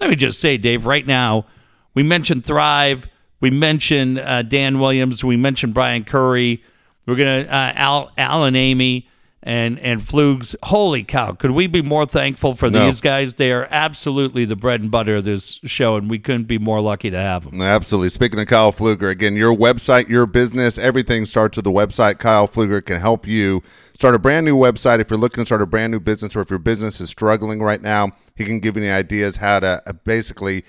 Let 0.00 0.10
me 0.10 0.16
just 0.16 0.40
say, 0.40 0.58
Dave, 0.58 0.84
right 0.84 1.06
now 1.06 1.46
we 1.94 2.02
mentioned 2.02 2.44
Thrive, 2.44 3.08
we 3.40 3.50
mentioned 3.50 4.18
uh, 4.18 4.42
Dan 4.42 4.78
Williams, 4.78 5.24
we 5.24 5.36
mentioned 5.36 5.74
Brian 5.74 6.04
Curry. 6.04 6.62
We're 7.06 7.16
gonna 7.16 7.46
uh, 7.48 7.72
Al, 7.74 8.10
Al 8.18 8.44
and 8.44 8.56
Amy 8.56 9.08
and 9.46 9.78
and 9.78 10.02
Flugs. 10.06 10.54
Holy 10.64 11.04
cow! 11.04 11.32
Could 11.32 11.52
we 11.52 11.66
be 11.68 11.80
more 11.80 12.04
thankful 12.04 12.54
for 12.54 12.68
No. 12.68 12.84
these 12.84 13.00
guys? 13.00 13.36
They 13.36 13.52
are 13.52 13.68
absolutely 13.70 14.44
the 14.44 14.56
bread 14.56 14.80
and 14.82 14.90
butter 14.90 15.16
of 15.16 15.24
this 15.24 15.60
show, 15.64 15.96
and 15.96 16.10
we 16.10 16.18
couldn't 16.18 16.44
be 16.48 16.58
more 16.58 16.80
lucky 16.80 17.10
to 17.10 17.16
have 17.16 17.48
them. 17.48 17.62
Absolutely. 17.62 18.08
Speaking 18.10 18.40
of 18.40 18.48
Kyle 18.48 18.72
Fluger, 18.72 19.08
again, 19.08 19.36
your 19.36 19.56
website, 19.56 20.08
your 20.08 20.26
business, 20.26 20.76
everything 20.78 21.24
starts 21.24 21.56
with 21.56 21.64
the 21.64 21.70
website. 21.72 22.18
Kyle 22.18 22.48
Fluger 22.48 22.84
can 22.84 23.00
help 23.00 23.26
you 23.26 23.62
start 23.94 24.14
a 24.14 24.18
brand 24.18 24.44
new 24.44 24.56
website. 24.56 24.98
If 25.00 25.10
you're 25.10 25.18
looking 25.18 25.42
to 25.42 25.46
start 25.46 25.62
a 25.62 25.66
brand 25.66 25.92
new 25.92 26.00
business 26.00 26.34
or 26.34 26.40
if 26.40 26.50
your 26.50 26.58
business 26.58 27.00
is 27.00 27.08
struggling 27.08 27.62
right 27.62 27.80
now, 27.80 28.10
he 28.34 28.44
can 28.44 28.58
give 28.60 28.76
you 28.76 28.82
any 28.82 28.90
ideas 28.92 29.36
how 29.36 29.60
to 29.60 29.80
uh, 29.86 29.92
basically 30.04 30.64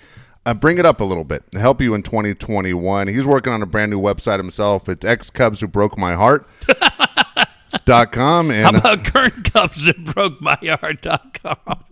uh, 0.45 0.53
bring 0.53 0.77
it 0.77 0.85
up 0.85 1.01
a 1.01 1.03
little 1.03 1.23
bit 1.25 1.43
and 1.51 1.59
help 1.61 1.81
you 1.81 1.93
in 1.93 2.03
2021. 2.03 3.07
He's 3.07 3.25
working 3.25 3.51
on 3.51 3.61
a 3.61 3.65
brand 3.65 3.89
new 3.91 3.99
website 3.99 4.37
himself. 4.37 4.87
It's 4.87 5.03
X 5.03 5.29
Cubs 5.31 5.59
Who 5.61 5.67
Broke 5.67 5.97
My 5.97 6.13
Heart. 6.13 6.47
dot 7.85 8.11
com 8.11 8.49
How 8.49 8.69
and 8.69 8.77
about 8.77 9.05
Kern 9.05 9.43
Cubs 9.43 9.85
that 9.85 10.03
broke 10.03 10.41
my 10.41 10.55
heart 10.55 11.01
dot 11.01 11.39
com? 11.41 11.85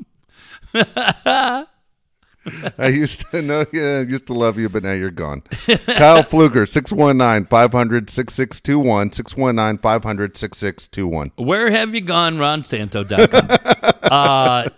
I 2.77 2.89
used 2.89 3.21
to 3.31 3.41
know 3.41 3.65
you, 3.71 3.83
I 3.83 4.01
used 4.01 4.27
to 4.27 4.33
love 4.33 4.59
you, 4.59 4.69
but 4.69 4.83
now 4.83 4.91
you're 4.91 5.09
gone. 5.09 5.41
Kyle 5.41 6.21
Fluger, 6.21 6.69
619 6.69 7.47
500 7.47 8.09
6621. 8.09 9.11
619 9.11 9.81
500 9.81 10.37
6621. 10.37 11.31
Where 11.37 11.71
have 11.71 11.95
you 11.95 12.01
gone, 12.01 12.37
RonSanto.com? 12.37 13.93
uh, 14.03 14.69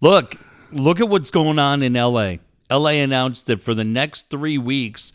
look, 0.00 0.36
look 0.70 1.00
at 1.00 1.08
what's 1.08 1.30
going 1.30 1.58
on 1.58 1.82
in 1.82 1.92
LA. 1.92 2.36
LA 2.70 2.90
announced 2.90 3.46
that 3.48 3.62
for 3.62 3.74
the 3.74 3.84
next 3.84 4.30
three 4.30 4.56
weeks, 4.56 5.12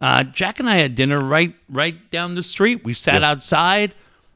uh, 0.00 0.24
Jack 0.24 0.60
and 0.60 0.68
I 0.68 0.76
had 0.76 0.94
dinner 0.94 1.20
right 1.20 1.54
right 1.68 2.10
down 2.10 2.34
the 2.34 2.42
street. 2.42 2.84
We 2.84 2.94
sat 2.94 3.22
outside. 3.22 3.94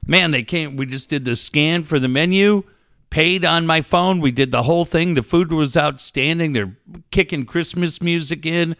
Man, 0.09 0.31
they 0.31 0.43
came. 0.43 0.77
We 0.77 0.87
just 0.87 1.11
did 1.11 1.27
the 1.27 1.37
scan 1.37 1.85
for 1.85 1.99
the 1.99 2.09
menu, 2.09 2.65
paid 3.11 3.45
on 3.45 3.67
my 3.67 3.83
phone. 3.83 4.21
We 4.21 4.33
did 4.33 4.51
the 4.51 4.63
whole 4.63 4.87
thing. 4.87 5.15
The 5.15 5.23
food 5.23 5.53
was 5.53 5.77
outstanding. 5.77 6.55
They're 6.55 6.77
kicking 7.11 7.45
Christmas 7.45 8.01
music 8.01 8.47
in. 8.47 8.75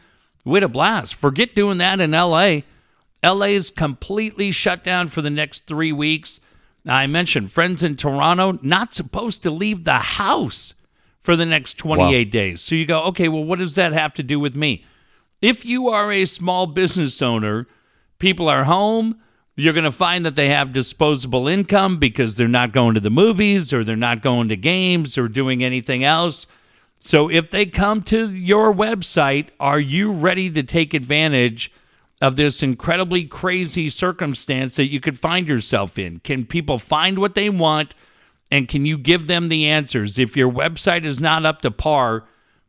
We 0.45 0.55
had 0.55 0.63
a 0.63 0.69
blast. 0.69 1.15
Forget 1.15 1.55
doing 1.55 1.79
that 1.79 2.01
in 2.01 2.13
LA. 2.13 2.61
LA 3.23 3.47
is 3.47 3.71
completely 3.71 4.51
shut 4.51 4.83
down 4.83 5.09
for 5.09 5.21
the 5.21 5.31
next 5.31 5.67
three 5.67 5.93
weeks. 5.93 6.41
I 6.87 7.07
mentioned 7.07 7.53
friends 7.53 7.83
in 7.83 7.97
Toronto 7.97 8.59
not 8.63 8.95
supposed 8.95 9.43
to 9.43 9.51
leave 9.51 9.85
the 9.85 9.99
house 9.99 10.73
for 11.21 11.37
the 11.37 11.45
next 11.45 11.75
28 11.75 12.31
days. 12.31 12.63
So 12.63 12.75
you 12.75 12.87
go, 12.87 13.03
okay, 13.05 13.29
well, 13.29 13.45
what 13.45 13.59
does 13.59 13.75
that 13.75 13.93
have 13.93 14.15
to 14.15 14.23
do 14.23 14.41
with 14.41 14.57
me? 14.57 14.87
If 15.43 15.67
you 15.67 15.89
are 15.89 16.11
a 16.11 16.25
small 16.25 16.67
business 16.67 17.21
owner, 17.21 17.67
people 18.19 18.49
are 18.49 18.65
home, 18.65 19.21
You're 19.59 19.73
going 19.73 19.83
to 19.83 19.91
find 19.91 20.25
that 20.25 20.37
they 20.37 20.51
have 20.51 20.73
disposable 20.73 21.49
income 21.49 21.99
because 21.99 22.37
they're 22.37 22.47
not 22.47 22.71
going 22.71 22.95
to 22.95 23.01
the 23.01 23.11
movies 23.11 23.73
or 23.73 23.83
they're 23.83 23.97
not 23.97 24.23
going 24.23 24.51
to 24.51 24.57
games 24.57 25.19
or 25.19 25.27
doing 25.27 25.65
anything 25.65 26.05
else. 26.05 26.47
So 27.01 27.29
if 27.29 27.51
they 27.51 27.67
come 27.67 28.03
to 28.03 28.31
your 28.31 28.73
website, 28.73 29.49
are 29.59 29.81
you 29.81 30.13
ready 30.13 30.49
to 30.51 30.63
take 30.63 30.95
advantage 30.95 31.73
of 32.23 32.37
this 32.37 32.63
incredibly 32.63 33.25
crazy 33.25 33.89
circumstance 33.89 34.77
that 34.77 34.93
you 34.93 35.01
could 35.01 35.19
find 35.19 35.49
yourself 35.49 35.99
in? 35.99 36.21
Can 36.21 36.47
people 36.47 36.79
find 36.79 37.19
what 37.19 37.35
they 37.35 37.51
want 37.51 37.95
and 38.53 38.69
can 38.69 38.87
you 38.87 38.97
give 38.97 39.27
them 39.27 39.49
the 39.49 39.67
answers? 39.67 40.21
If 40.21 40.37
your 40.37 40.53
website 40.53 41.03
is 41.03 41.19
not 41.19 41.45
up 41.45 41.63
to 41.63 41.73
par, 41.73 42.23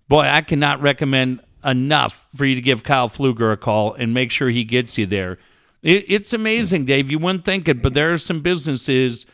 boy, 0.08 0.22
I 0.22 0.42
cannot 0.42 0.82
recommend 0.82 1.42
enough 1.64 2.26
for 2.36 2.46
you 2.46 2.56
to 2.56 2.62
give 2.62 2.82
Kyle 2.82 3.10
Fluger 3.10 3.54
a 3.54 3.58
call 3.58 3.94
and 3.94 4.12
make 4.12 4.32
sure 4.32 4.50
he 4.50 4.64
gets 4.64 4.98
you 4.98 5.06
there. 5.06 5.38
It, 5.82 6.06
it's 6.08 6.34
amazing, 6.34 6.86
Dave. 6.86 7.10
You 7.10 7.20
wouldn't 7.20 7.46
think 7.46 7.68
it, 7.68 7.82
but 7.82 7.94
there 7.94 8.12
are 8.12 8.18
some 8.18 8.42
businesses 8.42 9.26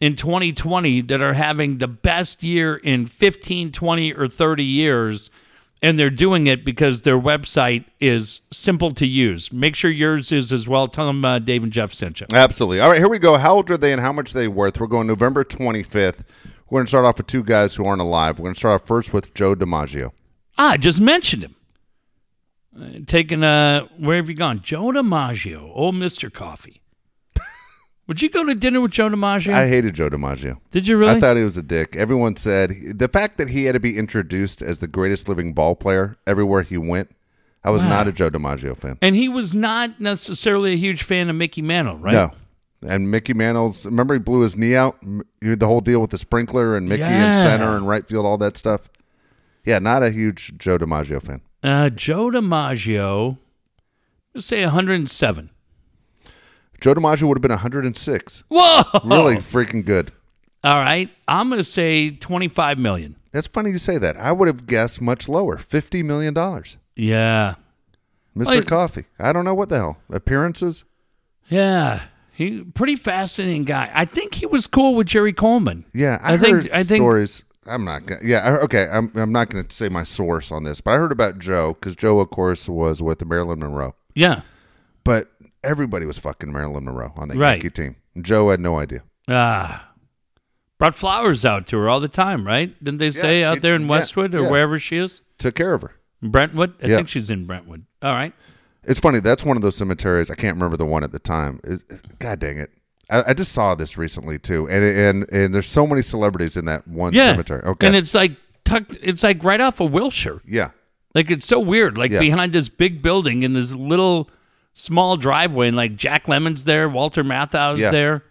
in 0.00 0.16
2020 0.16 1.02
that 1.02 1.20
are 1.20 1.34
having 1.34 1.78
the 1.78 1.86
best 1.88 2.42
year 2.42 2.76
in 2.76 3.06
15, 3.06 3.70
20, 3.70 4.12
or 4.14 4.28
30 4.28 4.64
years. 4.64 5.30
And 5.84 5.98
they're 5.98 6.10
doing 6.10 6.46
it 6.46 6.64
because 6.64 7.02
their 7.02 7.18
website 7.18 7.84
is 7.98 8.42
simple 8.52 8.92
to 8.92 9.06
use. 9.06 9.52
Make 9.52 9.74
sure 9.74 9.90
yours 9.90 10.30
is 10.30 10.52
as 10.52 10.68
well. 10.68 10.86
Tell 10.86 11.06
them 11.06 11.24
uh, 11.24 11.40
Dave 11.40 11.64
and 11.64 11.72
Jeff 11.72 11.92
sent 11.92 12.20
you. 12.20 12.26
Absolutely. 12.32 12.78
All 12.80 12.88
right, 12.88 12.98
here 12.98 13.08
we 13.08 13.18
go. 13.18 13.36
How 13.36 13.54
old 13.54 13.70
are 13.70 13.76
they 13.76 13.92
and 13.92 14.00
how 14.00 14.12
much 14.12 14.32
are 14.32 14.38
they 14.38 14.46
worth? 14.46 14.78
We're 14.78 14.86
going 14.86 15.08
November 15.08 15.42
25th. 15.44 16.22
We're 16.70 16.78
going 16.78 16.86
to 16.86 16.88
start 16.88 17.04
off 17.04 17.18
with 17.18 17.26
two 17.26 17.42
guys 17.42 17.74
who 17.74 17.84
aren't 17.84 18.00
alive. 18.00 18.38
We're 18.38 18.44
going 18.44 18.54
to 18.54 18.58
start 18.58 18.80
off 18.80 18.86
first 18.86 19.12
with 19.12 19.34
Joe 19.34 19.56
DiMaggio. 19.56 20.12
Ah, 20.56 20.72
I 20.72 20.76
just 20.76 21.00
mentioned 21.00 21.42
him. 21.42 21.56
Uh, 22.78 23.00
taking 23.06 23.42
uh, 23.44 23.86
where 23.98 24.16
have 24.16 24.28
you 24.28 24.34
gone? 24.34 24.60
Joe 24.62 24.84
DiMaggio, 24.92 25.70
old 25.74 25.94
Mister 25.94 26.30
Coffee. 26.30 26.80
Would 28.08 28.22
you 28.22 28.30
go 28.30 28.44
to 28.44 28.54
dinner 28.54 28.80
with 28.80 28.92
Joe 28.92 29.08
DiMaggio? 29.10 29.52
I 29.52 29.68
hated 29.68 29.94
Joe 29.94 30.08
DiMaggio. 30.10 30.58
Did 30.70 30.88
you 30.88 30.96
really? 30.96 31.12
I 31.12 31.20
thought 31.20 31.36
he 31.36 31.44
was 31.44 31.56
a 31.56 31.62
dick. 31.62 31.94
Everyone 31.96 32.34
said 32.36 32.72
the 32.94 33.08
fact 33.08 33.36
that 33.38 33.48
he 33.48 33.64
had 33.66 33.72
to 33.74 33.80
be 33.80 33.96
introduced 33.98 34.62
as 34.62 34.78
the 34.78 34.88
greatest 34.88 35.28
living 35.28 35.52
ball 35.52 35.74
player 35.76 36.16
everywhere 36.26 36.62
he 36.62 36.76
went. 36.78 37.10
I 37.64 37.70
was 37.70 37.80
Wow. 37.82 37.90
not 37.90 38.08
a 38.08 38.12
Joe 38.12 38.28
DiMaggio 38.30 38.76
fan. 38.76 38.98
and 39.02 39.14
he 39.14 39.28
was 39.28 39.54
not 39.54 40.00
necessarily 40.00 40.72
a 40.72 40.76
huge 40.76 41.04
fan 41.04 41.30
of 41.30 41.36
Mickey 41.36 41.62
Mantle, 41.62 41.96
right? 41.98 42.12
No. 42.12 42.30
And 42.84 43.08
Mickey 43.10 43.34
Mantle's 43.34 43.86
remember 43.86 44.14
he 44.14 44.18
blew 44.20 44.40
his 44.40 44.56
knee 44.56 44.74
out. 44.74 44.98
The 45.40 45.66
whole 45.66 45.80
deal 45.80 46.00
with 46.00 46.10
the 46.10 46.18
sprinkler 46.18 46.74
and 46.76 46.88
Mickey 46.88 47.02
Yeah. 47.02 47.38
in 47.42 47.46
center 47.46 47.76
and 47.76 47.86
right 47.86 48.04
field, 48.08 48.26
all 48.26 48.38
that 48.38 48.56
stuff. 48.56 48.88
Yeah, 49.64 49.78
not 49.78 50.02
a 50.02 50.10
huge 50.10 50.54
Joe 50.58 50.76
DiMaggio 50.78 51.22
fan. 51.22 51.42
Uh, 51.62 51.90
Joe 51.90 52.30
DiMaggio, 52.30 53.38
let's 54.34 54.46
say 54.46 54.62
107. 54.64 55.50
Joe 56.80 56.94
DiMaggio 56.94 57.28
would 57.28 57.36
have 57.36 57.42
been 57.42 57.50
106. 57.52 58.42
Whoa! 58.48 58.82
Really 59.04 59.36
freaking 59.36 59.84
good. 59.84 60.10
All 60.64 60.74
right, 60.74 61.10
I'm 61.28 61.48
gonna 61.50 61.64
say 61.64 62.10
25 62.10 62.78
million. 62.78 63.16
That's 63.32 63.46
funny 63.46 63.70
you 63.70 63.78
say 63.78 63.98
that. 63.98 64.16
I 64.16 64.30
would 64.32 64.46
have 64.48 64.66
guessed 64.66 65.00
much 65.00 65.28
lower, 65.28 65.56
fifty 65.56 66.02
million 66.02 66.34
dollars. 66.34 66.76
Yeah, 66.96 67.54
Mister 68.34 68.56
Like- 68.56 68.66
Coffee. 68.66 69.04
I 69.18 69.32
don't 69.32 69.44
know 69.44 69.54
what 69.54 69.68
the 69.70 69.76
hell 69.78 69.98
appearances. 70.10 70.84
yeah. 71.48 72.02
He 72.34 72.62
pretty 72.62 72.96
fascinating 72.96 73.64
guy. 73.64 73.90
I 73.94 74.06
think 74.06 74.34
he 74.34 74.46
was 74.46 74.66
cool 74.66 74.94
with 74.94 75.06
Jerry 75.06 75.34
Coleman. 75.34 75.84
Yeah, 75.92 76.18
I, 76.22 76.34
I 76.34 76.38
think- 76.38 76.54
heard 76.62 76.70
I 76.72 76.82
think- 76.82 77.02
stories. 77.02 77.44
I'm 77.66 77.84
not 77.84 78.06
gonna. 78.06 78.20
Yeah, 78.24 78.58
okay. 78.64 78.88
I'm. 78.90 79.12
I'm 79.14 79.30
not 79.32 79.48
going 79.50 79.64
to 79.66 79.74
say 79.74 79.88
my 79.88 80.02
source 80.02 80.50
on 80.50 80.64
this, 80.64 80.80
but 80.80 80.92
I 80.92 80.96
heard 80.96 81.12
about 81.12 81.38
Joe 81.38 81.74
because 81.74 81.94
Joe, 81.94 82.18
of 82.20 82.30
course, 82.30 82.68
was 82.68 83.02
with 83.02 83.24
Marilyn 83.24 83.60
Monroe. 83.60 83.94
Yeah. 84.14 84.40
But 85.04 85.30
everybody 85.62 86.04
was 86.06 86.18
fucking 86.18 86.52
Marilyn 86.52 86.84
Monroe 86.84 87.12
on 87.16 87.28
that 87.28 87.36
Right. 87.36 87.62
Yankee 87.62 87.70
team. 87.70 87.96
Joe 88.20 88.50
had 88.50 88.60
no 88.60 88.78
idea. 88.78 89.02
Ah. 89.28 89.88
Brought 90.78 90.94
flowers 90.96 91.44
out 91.44 91.66
to 91.68 91.78
her 91.78 91.88
all 91.88 92.00
the 92.00 92.08
time, 92.08 92.44
right? 92.44 92.76
Didn't 92.82 92.98
they 92.98 93.12
say 93.12 93.40
Yeah, 93.40 93.50
out 93.50 93.56
it- 93.58 93.62
there 93.62 93.76
in 93.76 93.82
yeah, 93.82 93.88
Westwood 93.88 94.34
or 94.34 94.42
yeah. 94.42 94.50
wherever 94.50 94.78
she 94.80 94.96
is? 94.96 95.22
Took 95.38 95.54
care 95.54 95.74
of 95.74 95.82
her. 95.82 95.92
Brentwood? 96.20 96.74
I 96.82 96.88
Yeah. 96.88 96.96
think 96.96 97.08
she's 97.08 97.30
in 97.30 97.46
Brentwood. 97.46 97.84
All 98.02 98.10
right. 98.12 98.32
It's 98.84 98.98
funny. 98.98 99.20
That's 99.20 99.44
one 99.44 99.56
of 99.56 99.62
those 99.62 99.76
cemeteries. 99.76 100.28
I 100.30 100.34
can't 100.34 100.56
remember 100.56 100.76
the 100.76 100.84
one 100.86 101.04
at 101.04 101.12
the 101.12 101.20
time. 101.20 101.60
Is 101.62 101.84
God 102.18 102.40
dang 102.40 102.58
it! 102.58 102.70
I, 103.10 103.22
I 103.28 103.34
just 103.34 103.52
saw 103.52 103.74
this 103.74 103.96
recently 103.98 104.38
too, 104.38 104.68
and 104.68 104.82
and 104.84 105.32
and 105.32 105.54
there's 105.54 105.66
so 105.66 105.86
many 105.86 106.02
celebrities 106.02 106.56
in 106.56 106.64
that 106.66 106.86
one 106.88 107.12
Yeah. 107.12 107.32
cemetery. 107.32 107.62
Okay. 107.62 107.86
And 107.86 107.96
it's 107.96 108.14
like 108.14 108.32
tucked 108.64 108.96
it's 109.02 109.22
like 109.22 109.42
right 109.44 109.60
off 109.60 109.80
of 109.80 109.92
Wilshire. 109.92 110.40
yeah. 110.46 110.70
Like 111.14 111.30
it's 111.30 111.46
so 111.46 111.60
weird. 111.60 111.98
Like 111.98 112.10
Yeah. 112.10 112.20
behind 112.20 112.52
this 112.52 112.68
big 112.70 113.02
building 113.02 113.42
in 113.42 113.52
this 113.52 113.74
little 113.74 114.30
small 114.74 115.16
driveway, 115.16 115.68
and 115.68 115.76
like 115.76 115.96
Jack 115.96 116.26
Lemmon's 116.26 116.64
there, 116.64 116.88
Walter 116.88 117.22
Matthau's 117.22 117.80
Yeah. 117.80 117.90
there, 117.90 118.24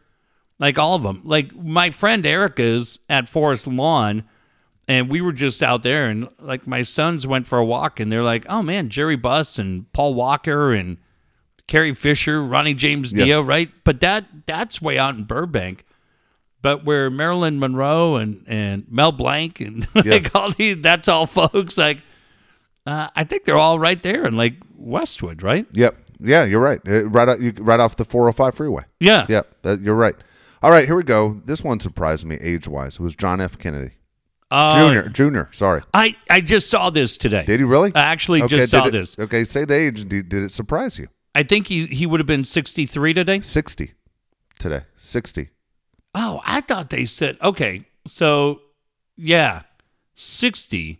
like 0.57 0.79
all 0.79 0.95
of 0.95 1.03
them. 1.03 1.21
Like 1.23 1.55
my 1.55 1.91
friend 1.91 2.25
Erica's 2.25 2.99
at 3.09 3.29
Forest 3.29 3.67
Lawn, 3.67 4.23
and 4.87 5.09
we 5.09 5.21
were 5.21 5.33
just 5.33 5.61
out 5.61 5.83
there, 5.83 6.07
and 6.07 6.27
like 6.39 6.65
my 6.65 6.81
sons 6.81 7.27
went 7.27 7.47
for 7.47 7.59
a 7.59 7.65
walk, 7.65 7.99
and 7.99 8.11
they're 8.11 8.23
like, 8.23 8.45
"Oh 8.49 8.63
man, 8.63 8.89
Jerry 8.89 9.15
Buss 9.15 9.59
and 9.59 9.91
Paul 9.93 10.15
Walker 10.15 10.71
and 10.73 10.97
Carrie 11.71 11.93
Fisher, 11.93 12.43
Ronnie 12.43 12.73
James 12.73 13.13
Yeah. 13.13 13.25
Dio, 13.25 13.41
right?" 13.41 13.69
But 13.83 14.01
that 14.01 14.25
that's 14.45 14.81
way 14.81 14.97
out 14.97 15.15
in 15.15 15.23
Burbank. 15.23 15.85
But 16.61 16.85
where 16.85 17.09
Marilyn 17.09 17.59
Monroe 17.59 18.17
and, 18.17 18.43
and 18.47 18.85
Mel 18.89 19.11
Blanc 19.11 19.59
and 19.61 19.87
like 19.95 20.35
all 20.35 20.51
these, 20.51 20.77
that's 20.81 21.07
all 21.07 21.25
folks 21.25 21.77
like 21.77 21.99
uh, 22.85 23.07
I 23.15 23.23
think 23.23 23.45
they're 23.45 23.57
all 23.57 23.79
right 23.79 24.01
there 24.03 24.25
in 24.25 24.35
like 24.35 24.55
Westwood, 24.75 25.41
right? 25.43 25.65
Yep. 25.71 25.97
Yeah, 26.23 26.43
you're 26.45 26.59
right. 26.59 26.79
Uh, 26.87 27.07
Right, 27.09 27.27
out, 27.29 27.39
you, 27.41 27.51
right 27.59 27.79
off 27.79 27.95
the 27.95 28.05
405 28.05 28.53
freeway. 28.53 28.83
Yeah. 28.99 29.25
Yep, 29.27 29.55
that, 29.63 29.81
you're 29.81 29.95
right. 29.95 30.13
All 30.61 30.69
right, 30.69 30.85
here 30.85 30.95
we 30.95 31.01
go. 31.01 31.33
This 31.45 31.63
one 31.63 31.79
surprised 31.79 32.25
me 32.27 32.35
age 32.41 32.67
wise. 32.67 32.95
It 32.95 32.99
was 33.01 33.15
John 33.15 33.41
F. 33.41 33.57
Kennedy 33.57 33.93
Uh, 34.51 34.75
Junior. 34.77 35.09
Junior. 35.09 35.49
Sorry. 35.51 35.81
I, 35.95 36.15
I 36.29 36.41
just 36.41 36.69
saw 36.69 36.91
this 36.91 37.17
today. 37.17 37.43
Did 37.45 37.59
he 37.59 37.63
really? 37.63 37.91
I 37.95 38.01
actually 38.01 38.43
Okay, 38.43 38.57
just 38.59 38.69
saw 38.69 38.85
it- 38.85 38.91
this. 38.91 39.17
Okay, 39.17 39.43
say 39.45 39.65
the 39.65 39.73
age. 39.73 40.07
Did, 40.07 40.29
did 40.29 40.43
it 40.43 40.51
surprise 40.51 40.99
you? 40.99 41.07
I 41.33 41.43
think 41.43 41.67
he, 41.67 41.85
he 41.87 42.05
would 42.05 42.19
have 42.19 42.27
been 42.27 42.43
63 42.43 43.13
today. 43.13 43.39
60 43.41 43.93
today. 44.59 44.81
60. 44.97 45.49
Oh, 46.13 46.41
I 46.45 46.61
thought 46.61 46.89
they 46.89 47.05
said, 47.05 47.37
okay, 47.41 47.85
so 48.05 48.61
yeah, 49.15 49.61
60. 50.15 50.99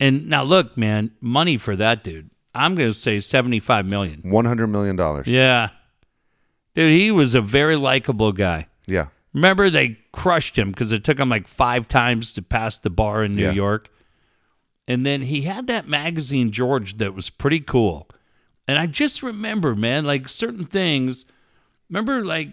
And 0.00 0.28
now 0.28 0.44
look, 0.44 0.76
man, 0.76 1.10
money 1.20 1.56
for 1.56 1.74
that 1.76 2.04
dude. 2.04 2.30
I'm 2.54 2.74
going 2.74 2.88
to 2.90 2.94
say 2.94 3.20
75 3.20 3.86
million. 3.86 4.22
$100 4.22 4.68
million. 4.70 4.96
Yeah. 4.96 5.22
Yeah. 5.26 5.68
Dude, 6.74 6.92
he 6.92 7.10
was 7.10 7.34
a 7.34 7.40
very 7.40 7.74
likable 7.76 8.32
guy. 8.32 8.68
Yeah. 8.86 9.08
Remember, 9.34 9.68
they 9.70 9.98
crushed 10.12 10.56
him 10.56 10.70
because 10.70 10.92
it 10.92 11.02
took 11.04 11.18
him 11.18 11.28
like 11.28 11.48
five 11.48 11.88
times 11.88 12.32
to 12.34 12.42
pass 12.42 12.78
the 12.78 12.90
bar 12.90 13.24
in 13.24 13.34
New 13.34 13.42
Yeah. 13.44 13.52
York. 13.52 13.90
And 14.86 15.04
then 15.04 15.22
he 15.22 15.42
had 15.42 15.66
that 15.66 15.86
magazine, 15.86 16.50
George, 16.52 16.96
that 16.98 17.14
was 17.14 17.28
pretty 17.28 17.60
cool. 17.60 18.08
And 18.68 18.78
I 18.78 18.86
just 18.86 19.22
remember, 19.22 19.74
man, 19.74 20.04
like 20.04 20.28
certain 20.28 20.64
things. 20.66 21.24
Remember, 21.88 22.24
like 22.24 22.50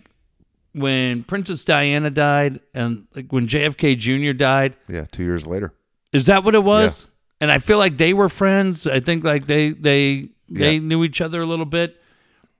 when 0.73 1.23
Princess 1.23 1.63
Diana 1.65 2.09
died 2.09 2.61
and 2.73 3.05
like 3.15 3.31
when 3.31 3.47
JFK 3.47 3.97
Jr. 3.97 4.31
died? 4.33 4.75
Yeah. 4.89 5.05
Two 5.11 5.23
years 5.23 5.45
later. 5.45 5.73
Is 6.13 6.25
that 6.27 6.43
what 6.45 6.55
it 6.55 6.63
was? 6.63 7.07
And 7.41 7.51
I 7.51 7.59
feel 7.59 7.77
like 7.77 7.97
they 7.97 8.13
were 8.13 8.29
friends. 8.29 8.87
I 8.87 9.01
think 9.01 9.23
like 9.25 9.45
they 9.45 9.71
they 9.71 10.29
they 10.49 10.75
Yeah. 10.75 10.79
knew 10.79 11.03
each 11.03 11.19
other 11.21 11.41
a 11.41 11.45
little 11.45 11.65
bit. 11.65 12.01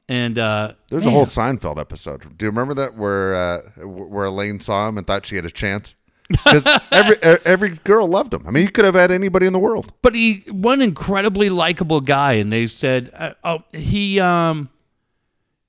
And 0.09 0.37
uh 0.37 0.73
There's 0.89 1.05
a 1.05 1.09
whole 1.09 1.25
Seinfeld 1.25 1.79
episode. 1.79 2.37
Do 2.37 2.45
you 2.45 2.49
remember 2.49 2.73
that 2.75 2.95
where 2.97 3.33
uh, 3.35 3.61
where 3.85 4.25
Elaine 4.25 4.59
saw 4.59 4.87
him 4.89 4.97
and 4.97 5.07
thought 5.07 5.25
she 5.25 5.35
had 5.37 5.45
a 5.45 5.49
chance? 5.51 5.95
Because 6.29 6.67
every 6.91 7.17
every 7.21 7.69
girl 7.83 8.07
loved 8.07 8.33
him. 8.33 8.43
I 8.47 8.51
mean, 8.51 8.63
he 8.65 8.69
could 8.71 8.85
have 8.85 8.95
had 8.95 9.11
anybody 9.11 9.45
in 9.45 9.53
the 9.53 9.59
world. 9.59 9.93
but 10.01 10.15
he 10.15 10.43
one 10.49 10.81
incredibly 10.81 11.49
likable 11.49 12.01
guy 12.01 12.33
and 12.33 12.51
they 12.51 12.65
said 12.67 13.11
uh, 13.15 13.31
oh 13.43 13.59
he 13.73 14.19
um 14.19 14.69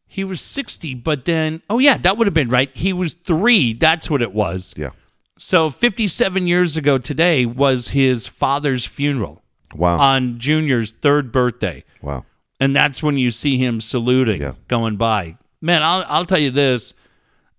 he 0.07 0.25
was 0.25 0.41
60 0.41 0.95
but 0.95 1.25
then 1.27 1.61
oh 1.69 1.79
yeah 1.79 1.99
that 1.99 2.17
would 2.17 2.27
have 2.27 2.33
been 2.35 2.49
right 2.49 2.71
he 2.75 2.93
was 2.95 3.13
3 3.15 3.75
that's 3.75 4.09
what 4.09 4.23
it 4.23 4.33
was 4.33 4.73
Yeah. 4.79 4.91
so 5.39 5.69
57 5.69 6.47
years 6.47 6.77
ago 6.79 6.97
today 6.97 7.45
was 7.45 7.89
his 7.89 8.27
father's 8.27 8.85
funeral 8.87 9.43
Wow. 9.75 9.99
on 9.99 10.39
junior's 10.39 10.93
third 10.93 11.33
birthday 11.33 11.85
wow. 12.01 12.25
and 12.61 12.75
that's 12.75 13.03
when 13.03 13.19
you 13.19 13.31
see 13.31 13.59
him 13.59 13.81
saluting 13.83 14.41
Yeah. 14.41 14.53
going 14.69 14.97
by 14.97 15.37
man 15.61 15.83
i'll 15.83 16.05
i'll 16.09 16.25
tell 16.25 16.39
you 16.39 16.51
this 16.51 16.95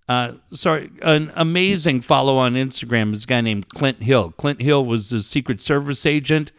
uh, 0.08 0.32
sorry, 0.52 0.90
an 1.02 1.30
amazing 1.36 2.00
follow 2.00 2.36
on 2.36 2.54
Instagram 2.54 3.12
is 3.12 3.24
a 3.24 3.26
guy 3.26 3.40
named 3.40 3.68
Clint 3.68 4.02
Hill. 4.02 4.32
Clint 4.38 4.60
Hill 4.62 4.84
was 4.84 5.10
the 5.10 5.20
Secret 5.20 5.60
Service 5.60 6.06
agent 6.06 6.52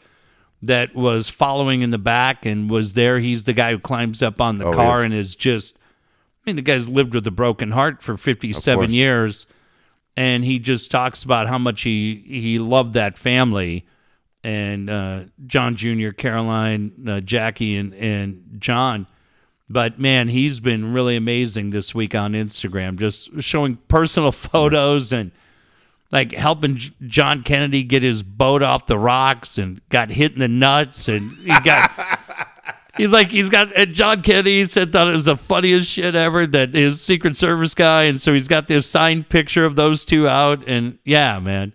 that 0.61 0.93
was 0.93 1.29
following 1.29 1.81
in 1.81 1.89
the 1.89 1.97
back 1.97 2.45
and 2.45 2.69
was 2.69 2.93
there. 2.93 3.19
He's 3.19 3.45
the 3.45 3.53
guy 3.53 3.71
who 3.71 3.79
climbs 3.79 4.21
up 4.21 4.39
on 4.41 4.57
the 4.57 4.65
Oh, 4.65 4.73
car 4.73 4.97
yes. 4.97 5.05
and 5.05 5.13
is 5.13 5.35
just, 5.35 5.77
I 5.77 6.49
mean, 6.49 6.57
the 6.57 6.61
guy's 6.61 6.87
lived 6.89 7.15
with 7.15 7.25
a 7.27 7.31
broken 7.31 7.71
heart 7.71 8.03
for 8.03 8.17
57 8.17 8.91
years. 8.91 9.47
And 10.17 10.43
he 10.43 10.59
just 10.59 10.91
talks 10.91 11.23
about 11.23 11.47
how 11.47 11.57
much 11.57 11.81
he, 11.83 12.21
he 12.27 12.59
loved 12.59 12.93
that 12.93 13.17
family 13.17 13.85
and 14.43 14.89
uh, 14.89 15.21
John 15.47 15.75
Jr., 15.75 16.09
Caroline, 16.09 16.91
uh, 17.07 17.19
Jackie, 17.21 17.77
and, 17.77 17.93
and 17.93 18.57
John 18.59 19.07
But 19.69 19.99
man, 19.99 20.29
he's 20.29 20.59
been 20.59 20.93
really 20.93 21.15
amazing 21.15 21.69
this 21.69 21.93
week 21.93 22.15
on 22.15 22.33
Instagram, 22.33 22.97
just 22.97 23.41
showing 23.41 23.75
personal 23.87 24.31
photos 24.33 25.13
and 25.13 25.31
like 26.11 26.31
helping 26.31 26.79
John 27.05 27.43
Kennedy 27.43 27.83
get 27.83 28.01
his 28.01 28.23
boat 28.23 28.63
off 28.63 28.87
the 28.87 28.97
rocks 28.97 29.57
and 29.59 29.79
got 29.89 30.09
hit 30.09 30.33
in 30.33 30.39
the 30.39 30.47
nuts 30.47 31.07
and 31.07 31.31
he 31.33 31.53
got 31.63 31.91
he's 32.97 33.09
like 33.09 33.29
he's 33.29 33.49
got 33.49 33.71
and 33.75 33.93
John 33.93 34.23
Kennedy 34.23 34.65
said 34.65 34.91
thought 34.91 35.07
it 35.07 35.11
was 35.11 35.25
the 35.25 35.35
funniest 35.35 35.87
shit 35.87 36.15
ever 36.15 36.47
that 36.47 36.73
his 36.73 36.99
Secret 36.99 37.37
Service 37.37 37.75
guy 37.75 38.05
and 38.05 38.19
so 38.19 38.33
he's 38.33 38.47
got 38.47 38.67
this 38.67 38.87
signed 38.87 39.29
picture 39.29 39.65
of 39.65 39.75
those 39.75 40.03
two 40.03 40.27
out 40.27 40.67
and 40.67 40.97
yeah, 41.05 41.37
man. 41.39 41.73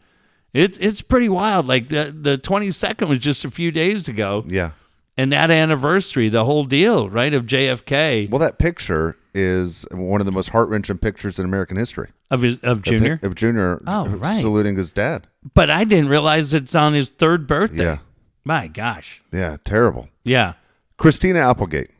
It 0.52 0.80
it's 0.80 1.00
pretty 1.00 1.28
wild. 1.28 1.66
Like 1.68 1.88
the 1.88 2.12
the 2.16 2.36
twenty 2.38 2.72
second 2.72 3.08
was 3.08 3.20
just 3.20 3.44
a 3.44 3.50
few 3.52 3.70
days 3.70 4.08
ago 4.08 4.44
Yeah. 4.48 4.72
And 5.16 5.32
that 5.32 5.50
anniversary, 5.50 6.28
the 6.28 6.44
whole 6.44 6.64
deal, 6.64 7.08
right, 7.08 7.32
of 7.32 7.46
JFK 7.46 8.28
Well, 8.30 8.38
that 8.40 8.58
picture 8.58 9.16
is 9.34 9.86
one 9.90 10.20
of 10.20 10.26
the 10.26 10.32
most 10.32 10.50
heart 10.50 10.68
wrenching 10.68 10.98
pictures 10.98 11.38
in 11.38 11.44
American 11.44 11.76
history. 11.76 12.10
of 12.30 12.42
his 12.42 12.58
of 12.60 12.82
Junior. 12.82 13.18
Of 13.22 13.34
Junior 13.34 13.82
Oh, 13.86 14.08
right. 14.08 14.40
saluting 14.40 14.76
his 14.76 14.92
dad. 14.92 15.26
But 15.54 15.70
I 15.70 15.84
didn't 15.84 16.08
realize 16.08 16.54
it's 16.54 16.74
on 16.74 16.94
his 16.94 17.10
third 17.10 17.46
birthday. 17.46 17.84
Yeah. 17.84 17.98
My 18.44 18.68
gosh. 18.68 19.22
Yeah. 19.32 19.56
Terrible. 19.64 20.08
Yeah. 20.24 20.54
Christina 20.96 21.40
Applegate. 21.40 21.90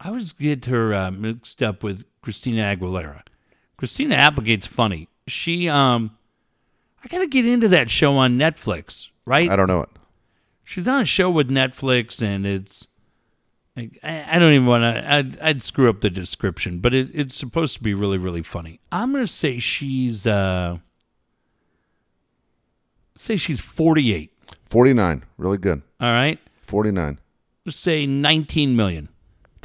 I 0.00 0.08
always 0.08 0.32
get 0.32 0.64
her 0.64 0.92
uh, 0.92 1.10
mixed 1.12 1.62
up 1.62 1.82
with 1.84 2.04
Christina 2.22 2.62
Aguilera. 2.62 3.22
Christina 3.76 4.16
Applegate's 4.16 4.66
funny. 4.66 5.08
She 5.28 5.68
um 5.68 6.16
I 7.04 7.08
gotta 7.08 7.26
get 7.28 7.46
into 7.46 7.68
that 7.68 7.90
show 7.90 8.16
on 8.16 8.36
Netflix, 8.38 9.10
right? 9.24 9.48
I 9.48 9.54
don't 9.56 9.68
know 9.68 9.82
it. 9.82 9.88
She's 10.72 10.88
on 10.88 11.02
a 11.02 11.04
show 11.04 11.28
with 11.30 11.50
Netflix, 11.50 12.22
and 12.22 12.46
it's 12.46 12.88
like, 13.76 13.98
I, 14.02 14.36
I 14.36 14.38
don't 14.38 14.54
even 14.54 14.66
want 14.66 14.82
to. 14.84 15.12
I'd, 15.12 15.38
I'd 15.40 15.62
screw 15.62 15.90
up 15.90 16.00
the 16.00 16.08
description, 16.08 16.78
but 16.78 16.94
it, 16.94 17.10
it's 17.12 17.34
supposed 17.36 17.76
to 17.76 17.82
be 17.82 17.92
really, 17.92 18.16
really 18.16 18.42
funny. 18.42 18.80
I'm 18.90 19.12
gonna 19.12 19.26
say 19.26 19.58
she's 19.58 20.26
uh, 20.26 20.78
say 23.16 23.36
she's 23.36 23.60
48. 23.60 24.32
49. 24.64 25.24
Really 25.36 25.58
good. 25.58 25.82
All 26.00 26.10
right, 26.10 26.38
49. 26.62 27.18
let's 27.66 27.76
say 27.76 28.06
19 28.06 28.74
million. 28.74 29.10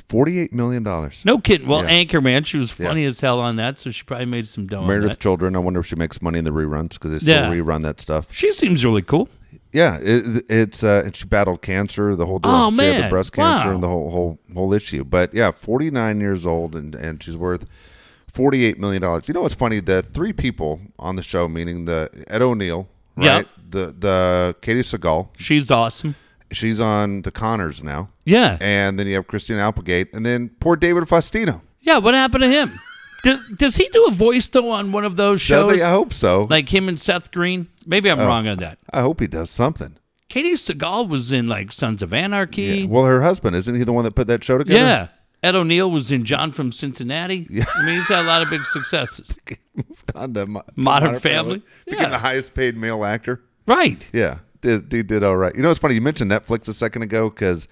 $48 0.10 0.52
million. 0.54 0.84
No 1.26 1.38
kidding. 1.40 1.68
Well, 1.68 1.84
Yeah. 1.84 2.04
Anchorman, 2.06 2.46
she 2.46 2.58
was 2.58 2.72
funny 2.72 3.04
as 3.06 3.20
hell 3.20 3.40
on 3.42 3.58
that, 3.58 3.78
so 3.80 3.90
she 3.92 4.04
probably 4.04 4.26
made 4.26 4.48
some 4.48 4.66
dough. 4.68 4.80
on 4.82 4.88
Married 4.88 5.04
with 5.04 5.12
that. 5.12 5.20
Children. 5.20 5.56
I 5.56 5.60
wonder 5.60 5.82
if 5.82 5.86
she 5.86 5.96
makes 5.96 6.22
money 6.22 6.40
in 6.40 6.46
the 6.46 6.52
reruns 6.52 6.94
because 6.94 7.12
they 7.12 7.20
still 7.20 7.36
Yeah. 7.36 7.52
rerun 7.52 7.84
that 7.84 8.00
stuff. 8.00 8.28
She 8.32 8.52
seems 8.54 8.86
really 8.86 9.02
cool. 9.02 9.28
Yeah, 9.78 10.00
it, 10.02 10.46
it's 10.50 10.84
uh, 10.84 11.04
and 11.06 11.16
she 11.16 11.26
battled 11.26 11.62
cancer, 11.62 12.16
the 12.16 12.26
whole 12.26 12.40
deal. 12.40 12.52
Oh, 12.52 12.72
she 12.72 12.78
had 12.86 12.96
the 12.96 13.00
man. 13.02 13.10
breast 13.10 13.34
cancer 13.34 13.68
Wow. 13.70 13.74
and 13.76 13.84
the 13.84 13.88
whole 13.88 14.10
whole 14.12 14.40
whole 14.54 14.74
issue. 14.74 15.04
But 15.04 15.34
yeah, 15.34 15.52
forty 15.52 15.90
nine 15.92 16.20
years 16.20 16.46
old 16.46 16.76
and 16.76 16.96
and 16.96 17.22
she's 17.22 17.38
worth 17.38 17.66
forty 18.32 18.66
eight 18.66 18.80
million 18.80 19.02
dollars. 19.02 19.28
You 19.28 19.34
know 19.34 19.42
what's 19.42 19.56
funny? 19.56 19.80
The 19.80 20.02
three 20.02 20.34
people 20.34 20.80
on 20.98 21.16
the 21.16 21.24
show, 21.24 21.48
meaning 21.48 21.86
the 21.86 22.10
Ed 22.28 22.42
O'Neill, 22.42 22.88
right? 23.16 23.48
The 23.70 23.94
the 23.98 24.56
Katey 24.62 24.84
Sagal, 24.98 25.28
She's 25.38 25.70
awesome. 25.72 26.16
she's 26.52 26.80
on 26.80 27.22
the 27.24 27.32
Conners 27.32 27.84
now, 27.84 28.10
Yeah, 28.26 28.58
and 28.62 28.98
then 28.98 29.06
you 29.08 29.16
have 29.16 29.28
Christina 29.28 29.60
Applegate, 29.62 30.14
and 30.14 30.26
then 30.26 30.50
poor 30.60 30.76
David 30.76 31.04
Faustino. 31.04 31.62
yeah. 31.82 31.98
What 32.00 32.14
happened 32.14 32.44
to 32.44 32.50
him? 32.50 32.72
does, 33.24 33.40
does 33.58 33.76
he 33.76 33.90
do 33.90 34.06
a 34.08 34.12
voice 34.12 34.48
though 34.48 34.70
on 34.72 34.92
one 34.92 35.04
of 35.06 35.16
those 35.18 35.42
shows? 35.42 35.82
I 35.82 35.90
hope 35.90 36.14
so. 36.14 36.48
like 36.50 36.70
him 36.74 36.88
and 36.90 37.00
Seth 37.00 37.32
Green. 37.32 37.68
Maybe. 37.88 38.12
I'm 38.12 38.20
oh, 38.20 38.28
wrong 38.28 38.48
on 38.48 38.58
that. 38.58 38.78
I 38.92 39.02
hope 39.02 39.20
he 39.20 39.28
does 39.28 39.50
something. 39.50 39.98
Katey 40.30 40.54
Sagal 40.54 41.08
was 41.08 41.32
in 41.32 41.48
like 41.48 41.72
Sons 41.72 42.04
of 42.04 42.14
Anarchy. 42.14 42.86
Well, 42.86 43.06
her 43.06 43.22
husband 43.22 43.56
isn't 43.56 43.76
he 43.76 43.84
the 43.84 43.94
one 43.94 44.04
that 44.04 44.16
put 44.16 44.28
that 44.28 44.44
show 44.44 44.58
together? 44.58 44.80
Yeah. 44.80 45.08
Ed 45.44 45.56
O'Neill 45.56 45.90
was 45.90 46.12
in 46.12 46.26
John 46.26 46.52
from 46.52 46.72
Cincinnati. 46.72 47.48
I 47.50 47.86
mean, 47.86 47.96
he's 47.96 48.08
had 48.08 48.26
a 48.26 48.28
lot 48.28 48.42
of 48.42 48.50
big 48.50 48.66
successes. 48.66 49.38
Moved 49.76 50.12
On 50.16 50.34
to 50.34 50.46
Mo- 50.48 50.62
to 50.62 50.74
Modern 50.76 51.20
Family. 51.20 51.62
Became 51.86 52.04
Yeah. 52.04 52.10
the 52.10 52.18
highest 52.18 52.54
paid 52.54 52.76
male 52.76 53.06
actor. 53.06 53.42
Right. 53.68 54.04
Yeah, 54.12 54.40
did 54.62 54.92
he 54.92 55.04
did 55.04 55.24
all 55.24 55.38
right. 55.38 55.56
You 55.56 55.62
know, 55.62 55.70
it's 55.70 55.80
funny 55.80 55.96
you 55.96 56.02
mentioned 56.02 56.32
Netflix 56.32 56.68
a 56.68 56.74
second 56.74 57.04
ago 57.04 57.30
because 57.30 57.68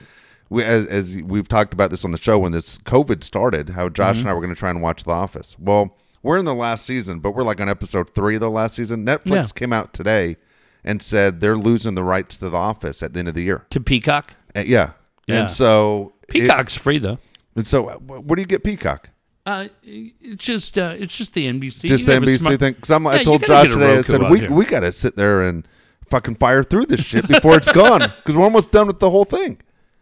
we, 0.49 0.63
as, 0.63 0.85
as 0.85 1.17
we've 1.23 1.47
talked 1.47 1.73
about 1.73 1.89
this 1.89 2.05
on 2.05 2.11
the 2.11 2.17
show 2.17 2.37
when 2.37 2.51
this 2.51 2.77
COVID 2.79 3.23
started, 3.23 3.69
how 3.69 3.89
Josh 3.89 4.17
mm-hmm. 4.17 4.27
and 4.27 4.29
I 4.29 4.33
were 4.33 4.41
going 4.41 4.53
to 4.53 4.59
try 4.59 4.69
and 4.69 4.81
watch 4.81 5.03
The 5.03 5.11
Office. 5.11 5.57
Well, 5.57 5.97
we're 6.25 6.37
in 6.39 6.45
the 6.45 6.55
last 6.55 6.85
season, 6.85 7.19
but 7.19 7.31
we're 7.35 7.43
like 7.43 7.61
on 7.61 7.69
episode 7.69 8.09
three 8.09 8.35
of 8.35 8.41
the 8.41 8.49
last 8.49 8.75
season. 8.75 9.05
Netflix 9.05 9.25
Yeah. 9.25 9.43
came 9.55 9.71
out 9.71 9.93
today 9.93 10.37
and 10.83 11.01
said 11.01 11.39
they're 11.39 11.55
losing 11.57 11.95
the 11.95 12.03
rights 12.03 12.35
to 12.37 12.49
The 12.49 12.57
Office 12.57 13.01
at 13.03 13.13
the 13.13 13.19
end 13.19 13.27
of 13.27 13.33
the 13.35 13.43
year. 13.43 13.65
To 13.69 13.79
Peacock. 13.79 14.33
Uh, 14.55 14.61
yeah. 14.65 14.91
Yeah. 15.27 15.41
and 15.41 15.51
so 15.51 16.13
it- 16.27 16.31
Peacock's 16.33 16.75
free 16.75 16.97
though. 16.99 17.17
and 17.55 17.65
so, 17.67 17.87
uh, 17.87 17.97
wh- 17.97 18.25
where 18.27 18.35
do 18.35 18.41
you 18.41 18.47
get 18.47 18.63
Peacock? 18.63 19.09
Uh, 19.45 19.67
it's 19.83 20.43
just 20.43 20.75
uh, 20.77 20.95
it's 20.97 21.15
just 21.15 21.35
the 21.35 21.45
NBC. 21.47 21.87
Just 21.87 22.07
the 22.07 22.13
NBC 22.13 22.39
smart- 22.39 22.59
thing? 22.59 22.73
Because 22.73 22.89
Yeah, 22.89 23.07
I 23.09 23.23
told 23.23 23.45
Josh 23.45 23.69
today, 23.69 23.97
I 23.97 24.01
said 24.01 24.21
we 24.29 24.39
here. 24.39 24.51
we 24.51 24.65
got 24.65 24.79
to 24.79 24.91
sit 24.91 25.15
there 25.15 25.43
and 25.43 25.67
fucking 26.09 26.35
fire 26.35 26.63
through 26.63 26.85
this 26.87 27.01
shit 27.03 27.27
before 27.27 27.55
it's 27.57 27.71
gone 27.71 27.99
because 27.99 28.35
we're 28.35 28.43
almost 28.43 28.71
done 28.71 28.87
with 28.87 28.99
the 28.99 29.09
whole 29.11 29.25
thing. 29.25 29.59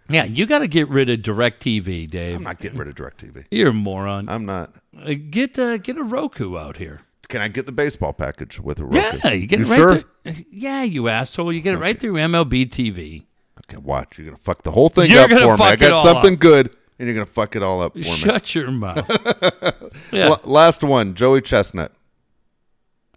Yeah, 0.10 0.26
you 0.26 0.46
got 0.46 0.60
to 0.60 0.68
get 0.68 0.90
rid 0.90 1.10
of 1.10 1.20
DirecTV, 1.22 2.10
Dave. 2.10 2.36
I'm 2.38 2.44
not 2.44 2.60
getting 2.60 2.78
rid 2.78 2.88
of 2.90 2.96
DirecTV. 2.96 3.46
You're 3.52 3.70
a 3.70 3.74
moron. 3.74 4.28
I'm 4.30 4.46
not. 4.46 4.74
Uh, 5.02 5.14
get 5.30 5.58
uh, 5.58 5.78
get 5.78 5.98
a 5.98 6.04
Roku 6.04 6.58
out 6.58 6.78
here. 6.78 7.02
Can 7.30 7.42
I 7.42 7.48
get 7.48 7.66
the 7.66 7.72
baseball 7.72 8.14
package 8.14 8.60
with 8.60 8.80
a 8.80 8.86
Roku? 8.86 9.18
Yeah, 9.24 9.32
you 9.32 9.48
get 9.48 9.62
it 9.62 9.68
right 9.68 9.76
sure? 9.78 10.04
there. 10.24 10.36
Yeah, 10.52 10.84
you 10.84 11.08
asshole. 11.08 11.52
You 11.54 11.62
get 11.62 11.74
it 11.74 11.78
right 11.80 11.98
through 12.00 12.14
MLB 12.14 12.70
TV. 12.70 13.24
Okay, 13.66 13.78
watch. 13.78 14.18
You're 14.18 14.26
gonna 14.28 14.38
fuck 14.44 14.64
the 14.64 14.72
whole 14.72 14.90
thing 14.90 15.10
You're 15.10 15.22
up 15.24 15.30
gonna 15.30 15.42
for 15.42 15.52
me. 15.54 15.58
fuck 15.58 15.68
I 15.70 15.74
it 15.74 15.80
got 15.80 15.94
all 15.94 16.04
something 16.04 16.34
up. 16.34 16.40
good, 16.40 16.76
and 17.00 17.08
you're 17.08 17.16
gonna 17.16 17.26
fuck 17.26 17.56
it 17.56 17.64
all 17.64 17.82
up 17.82 17.94
for 17.94 18.00
me. 18.00 18.04
Shut 18.04 18.54
your 18.54 18.70
mouth. 18.72 19.10
yeah. 20.12 20.26
L- 20.28 20.42
last 20.44 20.84
one, 20.84 21.14
Joey 21.16 21.42
Chestnut, 21.42 21.94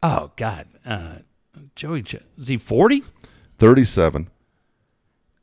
Oh 0.03 0.31
God, 0.37 0.69
uh, 0.87 1.17
Joey, 1.75 2.03
Ch- 2.03 2.17
is 2.39 2.47
he 2.49 2.57
forty? 2.59 3.03
thirty-seven. 3.59 4.29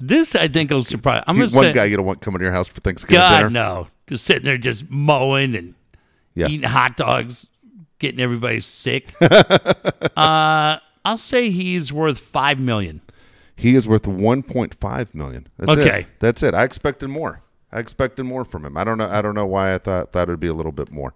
This 0.08 0.36
I 0.36 0.48
think 0.48 0.70
will 0.70 0.84
surprise. 0.84 1.24
I'm 1.28 1.36
gonna 1.38 1.52
one 1.52 1.66
say, 1.66 1.74
guy 1.74 1.86
you 1.86 1.96
don't 1.98 2.06
want 2.06 2.22
coming 2.22 2.40
to 2.40 2.44
your 2.44 2.52
house 2.54 2.68
for 2.68 2.82
Thanksgiving 2.82 3.20
God 3.20 3.38
dinner. 3.38 3.50
no, 3.50 3.88
just 4.08 4.26
sitting 4.26 4.44
there 4.44 4.58
just 4.58 4.90
mowing 4.92 5.56
and 5.56 5.76
Yeah. 6.36 6.48
eating 6.48 6.68
hot 6.70 6.98
dogs, 6.98 7.48
getting 8.00 8.20
everybody 8.20 8.60
sick. 8.60 9.14
uh, 9.22 10.78
I'll 11.06 11.18
say 11.18 11.52
he's 11.52 11.92
worth 11.94 12.18
five 12.20 12.60
million. 12.60 13.02
He 13.56 13.76
is 13.76 13.88
worth 13.88 14.04
1.5 14.04 15.14
million. 15.14 15.48
That's 15.60 15.78
Okay. 15.78 16.00
it. 16.02 16.08
That's 16.20 16.42
it. 16.44 16.54
I 16.56 16.64
expected 16.64 17.10
more. 17.10 17.42
I 17.72 17.80
expected 17.80 18.24
more 18.24 18.44
from 18.46 18.66
him. 18.66 18.78
I 18.78 18.84
don't 18.84 18.98
know. 18.98 19.08
I 19.10 19.22
don't 19.22 19.36
know 19.36 19.46
why 19.46 19.74
I 19.74 19.78
thought 19.78 20.12
that 20.14 20.28
would 20.28 20.40
be 20.40 20.48
a 20.48 20.54
little 20.54 20.72
bit 20.72 20.92
more. 20.92 21.14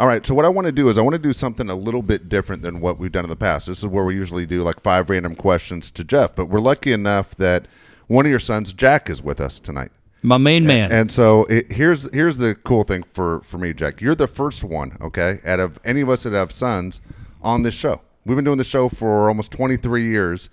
All 0.00 0.06
right. 0.06 0.24
So 0.24 0.34
what 0.34 0.44
I 0.44 0.48
want 0.48 0.66
to 0.66 0.72
do 0.72 0.88
is 0.88 0.96
I 0.98 1.02
want 1.02 1.14
to 1.14 1.18
do 1.18 1.32
something 1.32 1.68
a 1.68 1.74
little 1.74 2.02
bit 2.02 2.28
different 2.28 2.62
than 2.62 2.80
what 2.80 2.98
we've 2.98 3.12
done 3.12 3.24
in 3.24 3.28
the 3.30 3.36
past. 3.36 3.66
This 3.66 3.78
is 3.80 3.86
where 3.86 4.04
we 4.04 4.14
usually 4.14 4.46
do 4.46 4.62
like 4.62 4.80
five 4.82 5.10
random 5.10 5.34
questions 5.36 5.90
to 5.92 6.04
Jeff, 6.04 6.34
but 6.34 6.46
we're 6.46 6.60
lucky 6.60 6.92
enough 6.92 7.34
that 7.36 7.66
one 8.06 8.26
of 8.26 8.30
your 8.30 8.38
sons, 8.40 8.72
Jack, 8.72 9.08
is 9.10 9.22
with 9.22 9.40
us 9.40 9.58
tonight. 9.58 9.90
My 10.22 10.36
main 10.38 10.66
man. 10.66 10.90
And 10.90 11.12
so 11.12 11.44
it, 11.44 11.72
here's 11.72 12.10
here's 12.14 12.38
the 12.38 12.54
cool 12.54 12.82
thing 12.84 13.04
for 13.12 13.40
for 13.42 13.58
me, 13.58 13.72
Jack. 13.74 14.00
You're 14.00 14.14
the 14.14 14.26
first 14.26 14.64
one, 14.64 14.96
okay, 15.00 15.40
out 15.44 15.60
of 15.60 15.78
any 15.84 16.00
of 16.00 16.08
us 16.08 16.22
that 16.22 16.32
have 16.32 16.50
sons 16.52 17.00
on 17.42 17.62
this 17.62 17.74
show. 17.74 18.00
We've 18.24 18.36
been 18.36 18.44
doing 18.44 18.56
the 18.56 18.64
show 18.64 18.88
for 18.88 19.28
almost 19.28 19.50
23 19.50 20.02
years, 20.04 20.48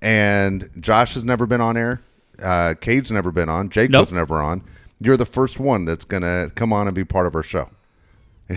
and 0.00 0.70
Josh 0.78 1.14
has 1.14 1.24
never 1.24 1.44
been 1.44 1.60
on 1.60 1.76
air. 1.76 2.02
Uh, 2.40 2.74
Cade's 2.80 3.10
never 3.10 3.32
been 3.32 3.48
on. 3.48 3.68
Jake 3.68 3.90
Nope. 3.90 4.02
was 4.02 4.12
never 4.12 4.40
on. 4.40 4.62
You're 5.00 5.16
the 5.16 5.26
first 5.26 5.58
one 5.58 5.84
that's 5.86 6.04
gonna 6.04 6.50
come 6.54 6.72
on 6.72 6.86
and 6.86 6.94
be 6.94 7.04
part 7.04 7.26
of 7.26 7.34
our 7.34 7.42
show. 7.42 7.68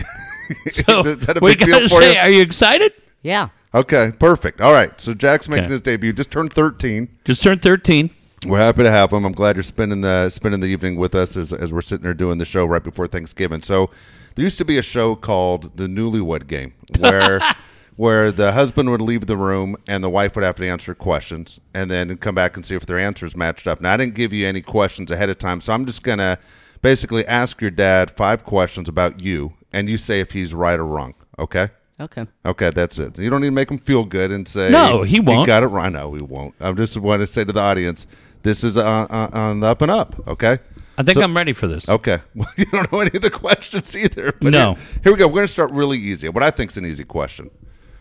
so 0.72 1.00
is 1.00 1.26
that 1.26 1.36
a 1.36 1.40
we 1.42 1.56
gotta 1.56 1.88
say, 1.88 2.12
you? 2.14 2.18
are 2.20 2.30
you 2.30 2.42
excited? 2.42 2.92
Yeah. 3.22 3.48
Okay, 3.74 4.12
perfect. 4.18 4.60
All 4.60 4.72
right, 4.72 4.98
so 5.00 5.14
Jack's 5.14 5.48
making 5.48 5.64
Okay. 5.64 5.72
his 5.72 5.80
debut. 5.80 6.12
Just 6.12 6.30
turned 6.30 6.52
13. 6.52 7.08
Just 7.24 7.42
turned 7.42 7.60
thirteen. 7.62 8.10
We're 8.46 8.58
happy 8.58 8.82
to 8.84 8.90
have 8.90 9.12
him. 9.12 9.24
I'm 9.24 9.32
glad 9.32 9.56
you're 9.56 9.62
spending 9.62 10.00
the 10.00 10.30
spending 10.30 10.60
the 10.60 10.68
evening 10.68 10.96
with 10.96 11.14
us 11.14 11.36
as, 11.36 11.52
as 11.52 11.72
we're 11.72 11.82
sitting 11.82 12.04
there 12.04 12.14
doing 12.14 12.38
the 12.38 12.46
show 12.46 12.64
right 12.64 12.82
before 12.82 13.06
Thanksgiving. 13.06 13.60
So 13.60 13.90
there 14.34 14.42
used 14.44 14.58
to 14.58 14.64
be 14.64 14.78
a 14.78 14.82
show 14.82 15.14
called 15.14 15.76
the 15.76 15.86
Newlywed 15.86 16.46
Game 16.46 16.72
where 16.98 17.40
where 17.96 18.32
the 18.32 18.52
husband 18.52 18.90
would 18.90 19.02
leave 19.02 19.26
the 19.26 19.36
room 19.36 19.76
and 19.86 20.02
the 20.02 20.08
wife 20.08 20.34
would 20.36 20.44
have 20.44 20.56
to 20.56 20.66
answer 20.66 20.94
questions 20.94 21.60
and 21.74 21.90
then 21.90 22.16
come 22.16 22.34
back 22.34 22.56
and 22.56 22.64
see 22.64 22.74
if 22.74 22.86
their 22.86 22.98
answers 22.98 23.36
matched 23.36 23.66
up. 23.66 23.82
Now 23.82 23.92
I 23.92 23.96
didn't 23.98 24.14
give 24.14 24.32
you 24.32 24.46
any 24.46 24.62
questions 24.62 25.10
ahead 25.10 25.28
of 25.28 25.38
time, 25.38 25.60
so 25.60 25.74
I'm 25.74 25.84
just 25.84 26.02
gonna 26.02 26.38
basically 26.80 27.26
ask 27.26 27.60
your 27.60 27.70
dad 27.70 28.10
five 28.10 28.44
questions 28.44 28.88
about 28.88 29.22
you 29.22 29.52
and 29.70 29.86
you 29.86 29.98
say 29.98 30.18
if 30.20 30.32
he's 30.32 30.54
right 30.54 30.78
or 30.78 30.86
wrong. 30.86 31.12
Okay. 31.38 31.68
Okay. 32.00 32.26
Okay, 32.46 32.70
that's 32.70 32.98
it. 32.98 33.18
You 33.18 33.28
don't 33.28 33.42
need 33.42 33.48
to 33.48 33.52
make 33.52 33.70
him 33.70 33.76
feel 33.76 34.06
good 34.06 34.30
and 34.32 34.48
say 34.48 34.70
No, 34.70 35.02
he 35.02 35.20
won't. 35.20 35.46
got 35.46 35.62
it 35.62 35.66
right. 35.66 35.92
No, 35.92 36.14
he 36.14 36.22
won't. 36.22 36.54
I 36.58 36.72
just 36.72 36.96
want 36.96 37.20
to 37.20 37.26
say 37.26 37.44
to 37.44 37.52
the 37.52 37.60
audience, 37.60 38.06
this 38.42 38.64
is 38.64 38.76
uh, 38.76 38.82
uh, 39.10 39.28
on 39.32 39.60
the 39.60 39.66
up 39.66 39.82
and 39.82 39.90
up. 39.90 40.26
Okay. 40.28 40.58
I 40.98 41.02
think 41.02 41.16
So- 41.16 41.22
I'm 41.22 41.36
ready 41.36 41.52
for 41.52 41.66
this. 41.66 41.88
Okay. 41.88 42.18
Well, 42.34 42.48
you 42.56 42.66
don't 42.66 42.90
know 42.92 43.00
any 43.00 43.10
of 43.14 43.22
the 43.22 43.30
questions 43.30 43.96
either. 43.96 44.32
But 44.40 44.52
No. 44.52 44.74
Here, 44.74 44.84
here 45.04 45.12
we 45.12 45.18
go. 45.18 45.26
We're 45.28 45.34
going 45.36 45.46
to 45.46 45.52
start 45.52 45.70
really 45.70 45.98
easy. 45.98 46.28
What 46.28 46.42
I 46.42 46.50
think 46.50 46.70
is 46.70 46.76
an 46.76 46.84
easy 46.86 47.04
question. 47.04 47.50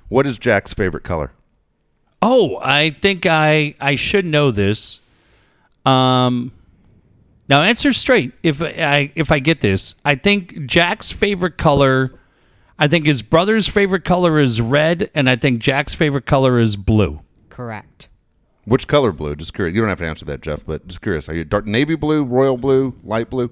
What 0.10 0.26
is 0.28 0.38
Jack's 0.38 0.74
favorite 0.74 1.04
color? 1.04 1.32
Oh, 2.22 2.58
I 2.62 2.90
think 3.02 3.26
I 3.26 3.76
I 3.80 3.96
should 3.96 4.26
know 4.26 4.52
this. 4.52 5.00
Um, 5.86 6.52
Now 7.48 7.62
answer 7.62 7.94
straight. 7.94 8.34
If 8.44 8.62
I 8.62 9.12
if 9.16 9.32
I 9.32 9.40
get 9.40 9.62
this, 9.62 9.96
I 10.04 10.16
think 10.16 10.66
Jack's 10.66 11.12
favorite 11.12 11.58
color. 11.58 12.12
I 12.78 12.88
think 12.88 13.06
his 13.06 13.22
brother's 13.22 13.68
favorite 13.68 14.04
color 14.04 14.40
is 14.40 14.60
red, 14.62 15.10
and 15.16 15.30
I 15.30 15.36
think 15.38 15.62
Jack's 15.62 15.94
favorite 15.94 16.26
color 16.26 16.60
is 16.60 16.76
blue. 16.76 17.22
Correct. 17.50 18.09
Which 18.70 18.88
color 18.88 19.12
blue? 19.12 19.36
Just 19.36 19.56
curious. 19.56 19.74
You 19.76 19.82
don't 19.82 19.90
have 19.90 19.98
to 19.98 20.06
answer 20.06 20.26
that, 20.26 20.42
Jeff, 20.42 20.64
but 20.66 20.86
just 20.88 21.02
curious. 21.02 21.28
Are 21.28 21.34
you 21.34 21.44
dark 21.44 21.66
navy 21.66 21.96
blue, 21.96 22.24
royal 22.24 22.56
blue, 22.56 22.96
light 23.04 23.30
blue? 23.30 23.50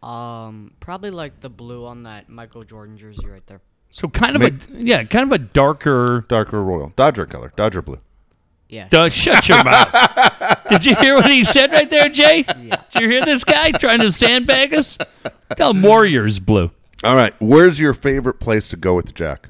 Um, 0.00 0.72
probably 0.78 1.10
like 1.10 1.40
the 1.40 1.48
blue 1.48 1.86
on 1.86 2.04
that 2.04 2.28
Michael 2.28 2.62
Jordan 2.62 2.96
jersey 2.96 3.26
right 3.26 3.44
there. 3.48 3.60
So 3.90 4.08
kind 4.08 4.36
of 4.36 4.42
Ma- 4.42 4.78
a 4.78 4.82
yeah, 4.82 5.04
kind 5.04 5.30
of 5.30 5.32
a 5.32 5.44
darker. 5.44 6.24
Darker 6.28 6.62
royal. 6.62 6.92
Dodger 6.94 7.26
color. 7.26 7.52
Dodger 7.56 7.82
blue. 7.82 7.98
Yeah. 8.68 8.86
Duh, 8.88 9.08
shut 9.08 9.48
your 9.48 9.62
mouth. 9.64 9.92
Did 10.70 10.86
you 10.86 10.94
hear 10.96 11.16
what 11.16 11.30
he 11.30 11.44
said 11.44 11.72
right 11.72 11.90
there, 11.90 12.08
Jay? 12.08 12.42
Did 12.42 12.80
you 13.00 13.08
hear 13.08 13.24
this 13.24 13.44
guy 13.44 13.72
trying 13.72 13.98
to 13.98 14.10
sandbag 14.10 14.72
us? 14.72 14.96
Tell 15.56 15.72
him 15.72 15.82
Warriors 15.82 16.38
blue. 16.38 16.70
All 17.04 17.16
right. 17.16 17.34
Where's 17.40 17.78
your 17.80 17.92
favorite 17.92 18.40
place 18.40 18.68
to 18.68 18.76
go 18.76 18.94
with 18.94 19.14
Jack? 19.14 19.48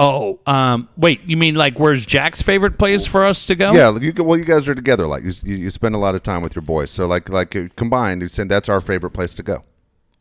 Oh, 0.00 0.38
um, 0.46 0.88
wait. 0.96 1.22
You 1.24 1.36
mean 1.36 1.56
like 1.56 1.78
where's 1.78 2.06
Jack's 2.06 2.40
favorite 2.40 2.78
place 2.78 3.04
for 3.06 3.24
us 3.24 3.46
to 3.46 3.56
go? 3.56 3.72
Yeah, 3.72 3.98
you, 3.98 4.12
well, 4.22 4.38
you 4.38 4.44
guys 4.44 4.68
are 4.68 4.74
together. 4.74 5.08
Like 5.08 5.24
you, 5.24 5.32
you, 5.42 5.70
spend 5.70 5.96
a 5.96 5.98
lot 5.98 6.14
of 6.14 6.22
time 6.22 6.40
with 6.40 6.54
your 6.54 6.62
boys. 6.62 6.90
So 6.90 7.06
like 7.06 7.28
like 7.28 7.56
uh, 7.56 7.64
combined, 7.74 8.22
you 8.22 8.28
saying 8.28 8.48
that's 8.48 8.68
our 8.68 8.80
favorite 8.80 9.10
place 9.10 9.34
to 9.34 9.42
go. 9.42 9.62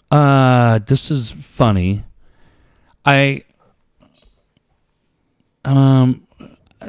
Uh, 0.09 0.79
this 0.79 1.11
is 1.11 1.31
funny. 1.31 2.03
I 3.05 3.43
um 5.63 6.25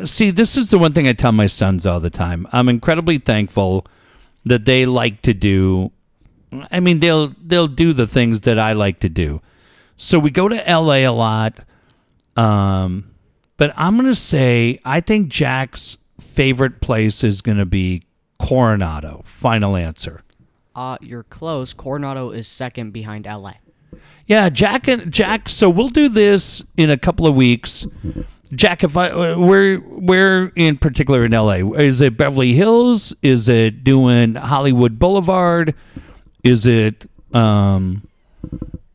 see 0.05 0.31
this 0.31 0.57
is 0.57 0.71
the 0.71 0.79
one 0.79 0.93
thing 0.93 1.09
I 1.09 1.13
tell 1.13 1.33
my 1.33 1.47
sons 1.47 1.85
all 1.85 2.01
the 2.01 2.11
time. 2.11 2.47
I'm 2.53 2.69
incredibly 2.69 3.19
thankful 3.19 3.87
that 4.45 4.65
they 4.65 4.87
like 4.87 5.21
to 5.23 5.35
do 5.35 5.93
I 6.71 6.81
mean 6.81 7.01
they'll 7.01 7.35
they'll 7.43 7.69
do 7.69 7.93
the 7.93 8.07
things 8.07 8.43
that 8.43 8.59
I 8.59 8.73
like 8.73 9.01
to 9.01 9.09
do. 9.09 9.43
So 9.97 10.19
we 10.19 10.31
go 10.31 10.49
to 10.49 10.57
LA 10.57 11.07
a 11.07 11.09
lot. 11.09 11.61
Um 12.39 13.11
but 13.57 13.73
I'm 13.77 13.97
going 13.97 14.07
to 14.09 14.15
say 14.15 14.79
I 14.85 15.01
think 15.01 15.29
Jack's 15.29 15.99
favorite 16.21 16.81
place 16.81 17.25
is 17.25 17.43
going 17.43 17.59
to 17.59 17.67
be 17.67 18.05
Coronado. 18.39 19.23
Final 19.27 19.77
answer. 19.77 20.23
Uh, 20.75 20.97
you're 21.01 21.25
close. 21.25 21.75
Coronado 21.75 22.31
is 22.31 22.47
second 22.47 22.93
behind 22.93 23.27
LA. 23.27 23.55
Yeah, 24.27 24.49
Jack 24.49 24.87
and 24.87 25.13
Jack. 25.13 25.49
So 25.49 25.69
we'll 25.69 25.89
do 25.89 26.09
this 26.09 26.63
in 26.77 26.89
a 26.91 26.97
couple 26.97 27.27
of 27.27 27.35
weeks. 27.35 27.85
Jack, 28.55 28.85
if 28.85 28.97
I 28.97 29.11
uh, 29.11 29.37
where 29.37 29.79
where 29.79 30.53
in 30.55 30.79
particular 30.79 31.25
in 31.25 31.33
LA 31.33 31.73
is 31.75 32.01
it 32.01 32.17
Beverly 32.17 32.53
Hills? 32.53 33.13
Is 33.23 33.49
it 33.49 33.83
doing 33.83 34.37
Hollywood 34.37 34.99
Boulevard? 34.99 35.75
Is 36.45 36.65
it 36.67 37.07
um 37.35 38.07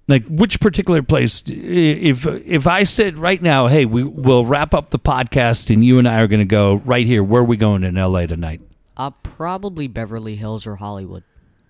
like 0.08 0.26
which 0.28 0.60
particular 0.60 1.02
place? 1.02 1.44
If 1.48 2.26
if 2.28 2.68
I 2.68 2.84
said 2.84 3.18
right 3.18 3.42
now, 3.42 3.68
hey, 3.68 3.86
we 3.86 4.04
will 4.04 4.46
wrap 4.46 4.74
up 4.74 4.90
the 4.90 5.00
podcast 5.00 5.74
and 5.74 5.84
you 5.84 6.00
and 6.00 6.08
I 6.08 6.22
are 6.22 6.28
going 6.28 6.40
to 6.42 6.46
go 6.46 6.76
right 6.86 7.06
here. 7.06 7.24
Where 7.24 7.42
are 7.42 7.46
we 7.46 7.58
going 7.58 7.84
in 7.84 7.96
LA 7.96 8.26
tonight? 8.26 8.62
Uh, 8.96 9.12
probably 9.24 9.88
Beverly 9.88 10.36
Hills 10.36 10.68
or 10.68 10.76
Hollywood. 10.76 11.24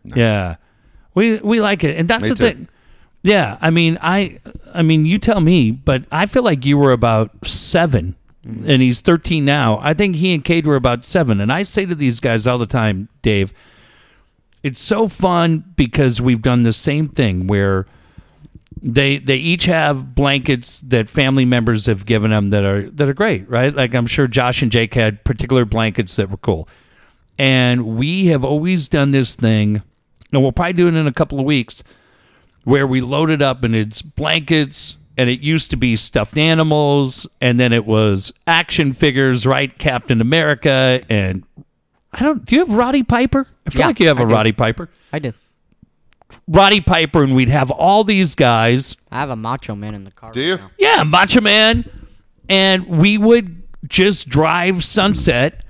Yeah, 0.03 0.55
we 1.13 1.37
we 1.39 1.61
like 1.61 1.83
it, 1.83 1.97
and 1.97 2.09
that's 2.09 2.23
Me 2.23 2.29
the 2.29 2.35
too. 2.35 2.43
thing. 2.43 2.67
Yeah, 3.21 3.57
I 3.61 3.69
mean, 3.69 3.97
I 4.01 4.39
I 4.73 4.81
mean, 4.81 5.05
you 5.05 5.17
tell 5.17 5.39
me, 5.39 5.71
but 5.71 6.03
I 6.11 6.25
feel 6.25 6.43
like 6.43 6.65
you 6.65 6.77
were 6.77 6.91
about 6.91 7.31
seven, 7.47 8.15
and 8.43 8.81
he's 8.81 9.01
thirteen 9.01 9.45
now. 9.45 9.79
I 9.81 9.93
think 9.93 10.17
he 10.17 10.33
and 10.33 10.43
Cade 10.43 10.67
were 10.67 10.75
about 10.75 11.05
seven, 11.05 11.39
and 11.39 11.53
I 11.53 11.63
say 11.63 11.85
to 11.85 11.95
these 11.95 12.19
guys 12.19 12.47
all 12.47 12.57
the 12.57 12.65
time, 12.65 13.07
Dave, 13.21 13.53
it's 14.61 14.81
so 14.81 15.07
fun 15.07 15.63
because 15.77 16.19
we've 16.19 16.41
done 16.41 16.63
the 16.63 16.73
same 16.73 17.07
thing 17.07 17.47
where 17.47 17.85
they 18.85 19.17
they 19.17 19.37
each 19.37 19.63
have 19.65 20.13
blankets 20.13 20.81
that 20.81 21.07
family 21.09 21.45
members 21.45 21.85
have 21.85 22.05
given 22.05 22.31
them 22.31 22.49
that 22.49 22.65
are 22.65 22.89
that 22.91 23.07
are 23.07 23.13
great, 23.13 23.49
right? 23.49 23.73
Like 23.73 23.95
I'm 23.95 24.07
sure 24.07 24.27
Josh 24.27 24.61
and 24.61 24.71
Jake 24.71 24.93
had 24.93 25.23
particular 25.23 25.63
blankets 25.65 26.17
that 26.17 26.29
were 26.29 26.37
cool. 26.37 26.67
And 27.39 27.97
we 27.97 28.25
have 28.27 28.43
always 28.43 28.87
done 28.89 29.11
this 29.11 29.35
thing, 29.35 29.81
and 30.31 30.41
we'll 30.41 30.51
probably 30.51 30.73
do 30.73 30.87
it 30.87 30.93
in 30.95 31.07
a 31.07 31.13
couple 31.13 31.39
of 31.39 31.45
weeks, 31.45 31.83
where 32.65 32.85
we 32.85 33.01
load 33.01 33.29
it 33.31 33.41
up 33.41 33.63
and 33.63 33.73
it's 33.75 34.01
blankets, 34.03 34.97
and 35.17 35.29
it 35.29 35.39
used 35.39 35.71
to 35.71 35.77
be 35.77 35.95
stuffed 35.95 36.37
animals, 36.37 37.25
and 37.41 37.59
then 37.59 37.73
it 37.73 37.85
was 37.85 38.33
action 38.45 38.93
figures, 38.93 39.45
right? 39.47 39.75
Captain 39.79 40.21
America, 40.21 41.01
and 41.09 41.43
I 42.11 42.23
don't. 42.23 42.43
Do 42.45 42.55
you 42.55 42.65
have 42.65 42.75
Roddy 42.75 43.01
Piper? 43.03 43.47
I 43.65 43.69
feel 43.69 43.79
Yeah, 43.79 43.87
like 43.87 43.99
you 44.01 44.07
have 44.09 44.19
I 44.19 44.23
a 44.23 44.27
do. 44.27 44.33
Roddy 44.33 44.51
Piper. 44.51 44.89
I 45.13 45.19
do. 45.19 45.33
Roddy 46.47 46.81
Piper, 46.81 47.23
and 47.23 47.35
we'd 47.35 47.49
have 47.49 47.71
all 47.71 48.03
these 48.03 48.35
guys. 48.35 48.95
I 49.11 49.19
have 49.19 49.29
a 49.29 49.35
Macho 49.35 49.75
Man 49.75 49.95
in 49.95 50.03
the 50.03 50.11
car. 50.11 50.31
Do 50.31 50.39
right 50.39 50.47
you? 50.47 50.57
now. 50.57 50.71
Yeah, 50.77 51.03
Macho 51.03 51.41
Man. 51.41 51.89
And 52.49 52.85
we 52.87 53.17
would 53.17 53.63
just 53.87 54.29
drive 54.29 54.83
Sunset 54.83 55.63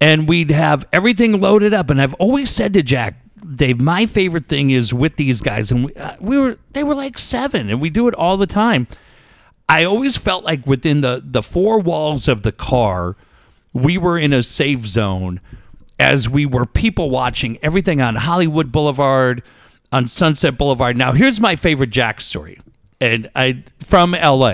and 0.00 0.28
we'd 0.28 0.50
have 0.50 0.86
everything 0.92 1.40
loaded 1.40 1.74
up. 1.74 1.90
And 1.90 2.00
I've 2.00 2.14
always 2.14 2.50
said 2.50 2.74
to 2.74 2.82
Jack, 2.82 3.14
Dave, 3.54 3.80
my 3.80 4.06
favorite 4.06 4.48
thing 4.48 4.70
is 4.70 4.92
with 4.92 5.16
these 5.16 5.40
guys. 5.40 5.70
And 5.70 5.86
we, 5.86 5.94
uh, 5.94 6.16
we 6.20 6.38
were, 6.38 6.58
they 6.72 6.84
were 6.84 6.94
like 6.94 7.18
seven 7.18 7.70
and 7.70 7.80
we 7.80 7.90
do 7.90 8.08
it 8.08 8.14
all 8.14 8.36
the 8.36 8.46
time. 8.46 8.86
I 9.68 9.84
always 9.84 10.16
felt 10.16 10.44
like 10.44 10.66
within 10.66 11.02
the, 11.02 11.22
the 11.24 11.42
four 11.42 11.78
walls 11.78 12.26
of 12.26 12.42
the 12.42 12.52
car, 12.52 13.16
we 13.72 13.98
were 13.98 14.18
in 14.18 14.32
a 14.32 14.42
safe 14.42 14.86
zone 14.86 15.40
as 15.98 16.28
we 16.28 16.46
were 16.46 16.64
people 16.64 17.10
watching 17.10 17.58
everything 17.62 18.00
on 18.00 18.14
Hollywood 18.14 18.72
Boulevard, 18.72 19.42
on 19.92 20.06
Sunset 20.06 20.58
Boulevard. 20.58 20.96
Now, 20.96 21.12
here's 21.12 21.40
my 21.40 21.56
favorite 21.56 21.90
Jack 21.90 22.20
story, 22.20 22.58
and 23.00 23.30
I 23.34 23.64
from 23.80 24.12
LA. 24.12 24.46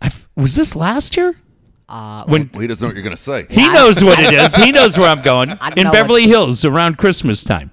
I 0.00 0.06
f 0.06 0.26
was 0.36 0.56
this 0.56 0.74
last 0.76 1.16
year? 1.16 1.34
Uh, 1.88 2.24
When 2.24 2.50
Well, 2.52 2.62
he 2.62 2.66
doesn't 2.66 2.82
know 2.82 2.88
what 2.88 2.94
you're 2.96 3.02
going 3.04 3.16
to 3.16 3.22
say. 3.22 3.46
he 3.50 3.64
I- 3.64 3.72
knows 3.72 4.02
what 4.02 4.18
it 4.18 4.32
is, 4.34 4.54
he 4.54 4.72
knows 4.72 4.96
where 4.98 5.08
I'm 5.08 5.22
going 5.32 5.50
in 5.76 5.90
Beverly 5.90 6.24
Hills 6.24 6.64
around 6.64 6.98
Christmas 6.98 7.44
time. 7.44 7.70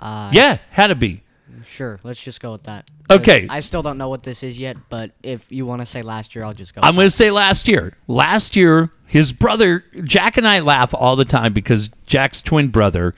uh, 0.00 0.30
Yeah, 0.32 0.58
had 0.70 0.88
to 0.88 0.94
be. 0.94 1.22
Sure. 1.64 1.98
Let's 2.04 2.20
just 2.20 2.40
go 2.40 2.52
with 2.52 2.64
that. 2.64 2.88
Okay. 3.10 3.46
I 3.50 3.60
still 3.60 3.82
don't 3.82 3.98
know 3.98 4.08
what 4.08 4.22
this 4.22 4.42
is 4.42 4.60
yet, 4.60 4.76
but 4.90 5.10
if 5.22 5.50
you 5.50 5.66
want 5.66 5.80
to 5.82 5.86
say 5.86 6.02
last 6.02 6.34
year, 6.34 6.44
I'll 6.44 6.52
just 6.54 6.74
go. 6.74 6.80
I'm 6.84 6.94
going 6.94 7.06
to 7.06 7.10
say 7.10 7.30
last 7.30 7.66
year. 7.68 7.96
Last 8.06 8.54
year, 8.54 8.90
his 9.06 9.32
brother, 9.32 9.84
Jack 10.04 10.36
and 10.36 10.46
I 10.46 10.60
laugh 10.60 10.94
all 10.94 11.16
the 11.16 11.24
time 11.24 11.52
because 11.52 11.88
Jack's 12.06 12.42
twin 12.42 12.68
brother 12.68 13.14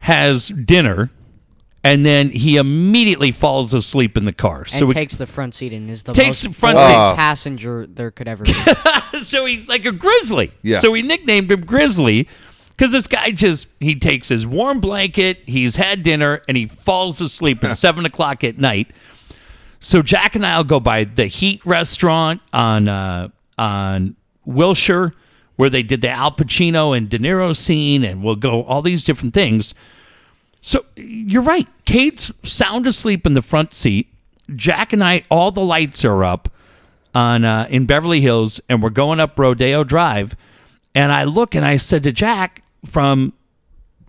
has 0.00 0.48
dinner 0.48 1.10
and 1.82 2.04
then 2.04 2.30
he 2.30 2.56
immediately 2.56 3.30
falls 3.30 3.72
asleep 3.72 4.16
in 4.16 4.24
the 4.24 4.32
car. 4.32 4.64
So, 4.66 4.80
and 4.80 4.88
we- 4.88 4.94
takes 4.94 5.16
the 5.16 5.26
front 5.26 5.54
seat 5.54 5.72
and 5.72 5.88
is 5.90 6.02
the 6.02 6.12
Takes 6.12 6.26
most 6.26 6.42
the 6.42 6.52
front 6.52 6.76
boring 6.76 6.90
seat. 6.90 7.16
passenger 7.16 7.86
there 7.86 8.10
could 8.10 8.28
ever 8.28 8.44
be. 8.44 8.52
so 9.22 9.44
he's 9.46 9.66
like 9.68 9.84
a 9.86 9.92
grizzly. 9.92 10.52
Yeah. 10.62 10.78
So 10.78 10.90
we 10.90 11.02
nicknamed 11.02 11.50
him 11.50 11.64
Grizzly 11.64 12.28
because 12.70 12.92
this 12.92 13.06
guy 13.06 13.30
just 13.30 13.68
he 13.80 13.94
takes 13.94 14.28
his 14.28 14.46
warm 14.46 14.80
blanket, 14.80 15.38
he's 15.46 15.76
had 15.76 16.02
dinner, 16.02 16.42
and 16.48 16.56
he 16.56 16.66
falls 16.66 17.20
asleep 17.20 17.64
at 17.64 17.76
seven 17.78 18.04
o'clock 18.04 18.44
at 18.44 18.58
night. 18.58 18.90
So 19.80 20.02
Jack 20.02 20.34
and 20.34 20.44
I'll 20.44 20.64
go 20.64 20.80
by 20.80 21.04
the 21.04 21.26
Heat 21.26 21.64
restaurant 21.64 22.42
on 22.52 22.88
uh, 22.88 23.28
on 23.56 24.16
Wilshire, 24.44 25.14
where 25.56 25.70
they 25.70 25.82
did 25.82 26.02
the 26.02 26.10
Al 26.10 26.30
Pacino 26.32 26.94
and 26.96 27.08
De 27.08 27.18
Niro 27.18 27.56
scene, 27.56 28.04
and 28.04 28.22
we'll 28.22 28.36
go 28.36 28.62
all 28.64 28.82
these 28.82 29.04
different 29.04 29.32
things. 29.32 29.74
So 30.62 30.84
you're 30.96 31.42
right. 31.42 31.66
Cade's 31.84 32.30
sound 32.42 32.86
asleep 32.86 33.26
in 33.26 33.34
the 33.34 33.42
front 33.42 33.74
seat. 33.74 34.08
Jack 34.54 34.92
and 34.92 35.02
I, 35.02 35.24
all 35.30 35.50
the 35.52 35.60
lights 35.64 36.04
are 36.04 36.24
up 36.24 36.48
on 37.14 37.44
uh, 37.44 37.66
in 37.70 37.86
Beverly 37.86 38.20
Hills, 38.20 38.60
and 38.68 38.82
we're 38.82 38.90
going 38.90 39.20
up 39.20 39.38
Rodeo 39.38 39.84
Drive. 39.84 40.36
And 40.94 41.12
I 41.12 41.24
look 41.24 41.54
and 41.54 41.64
I 41.64 41.76
said 41.76 42.02
to 42.02 42.12
Jack 42.12 42.62
from, 42.84 43.32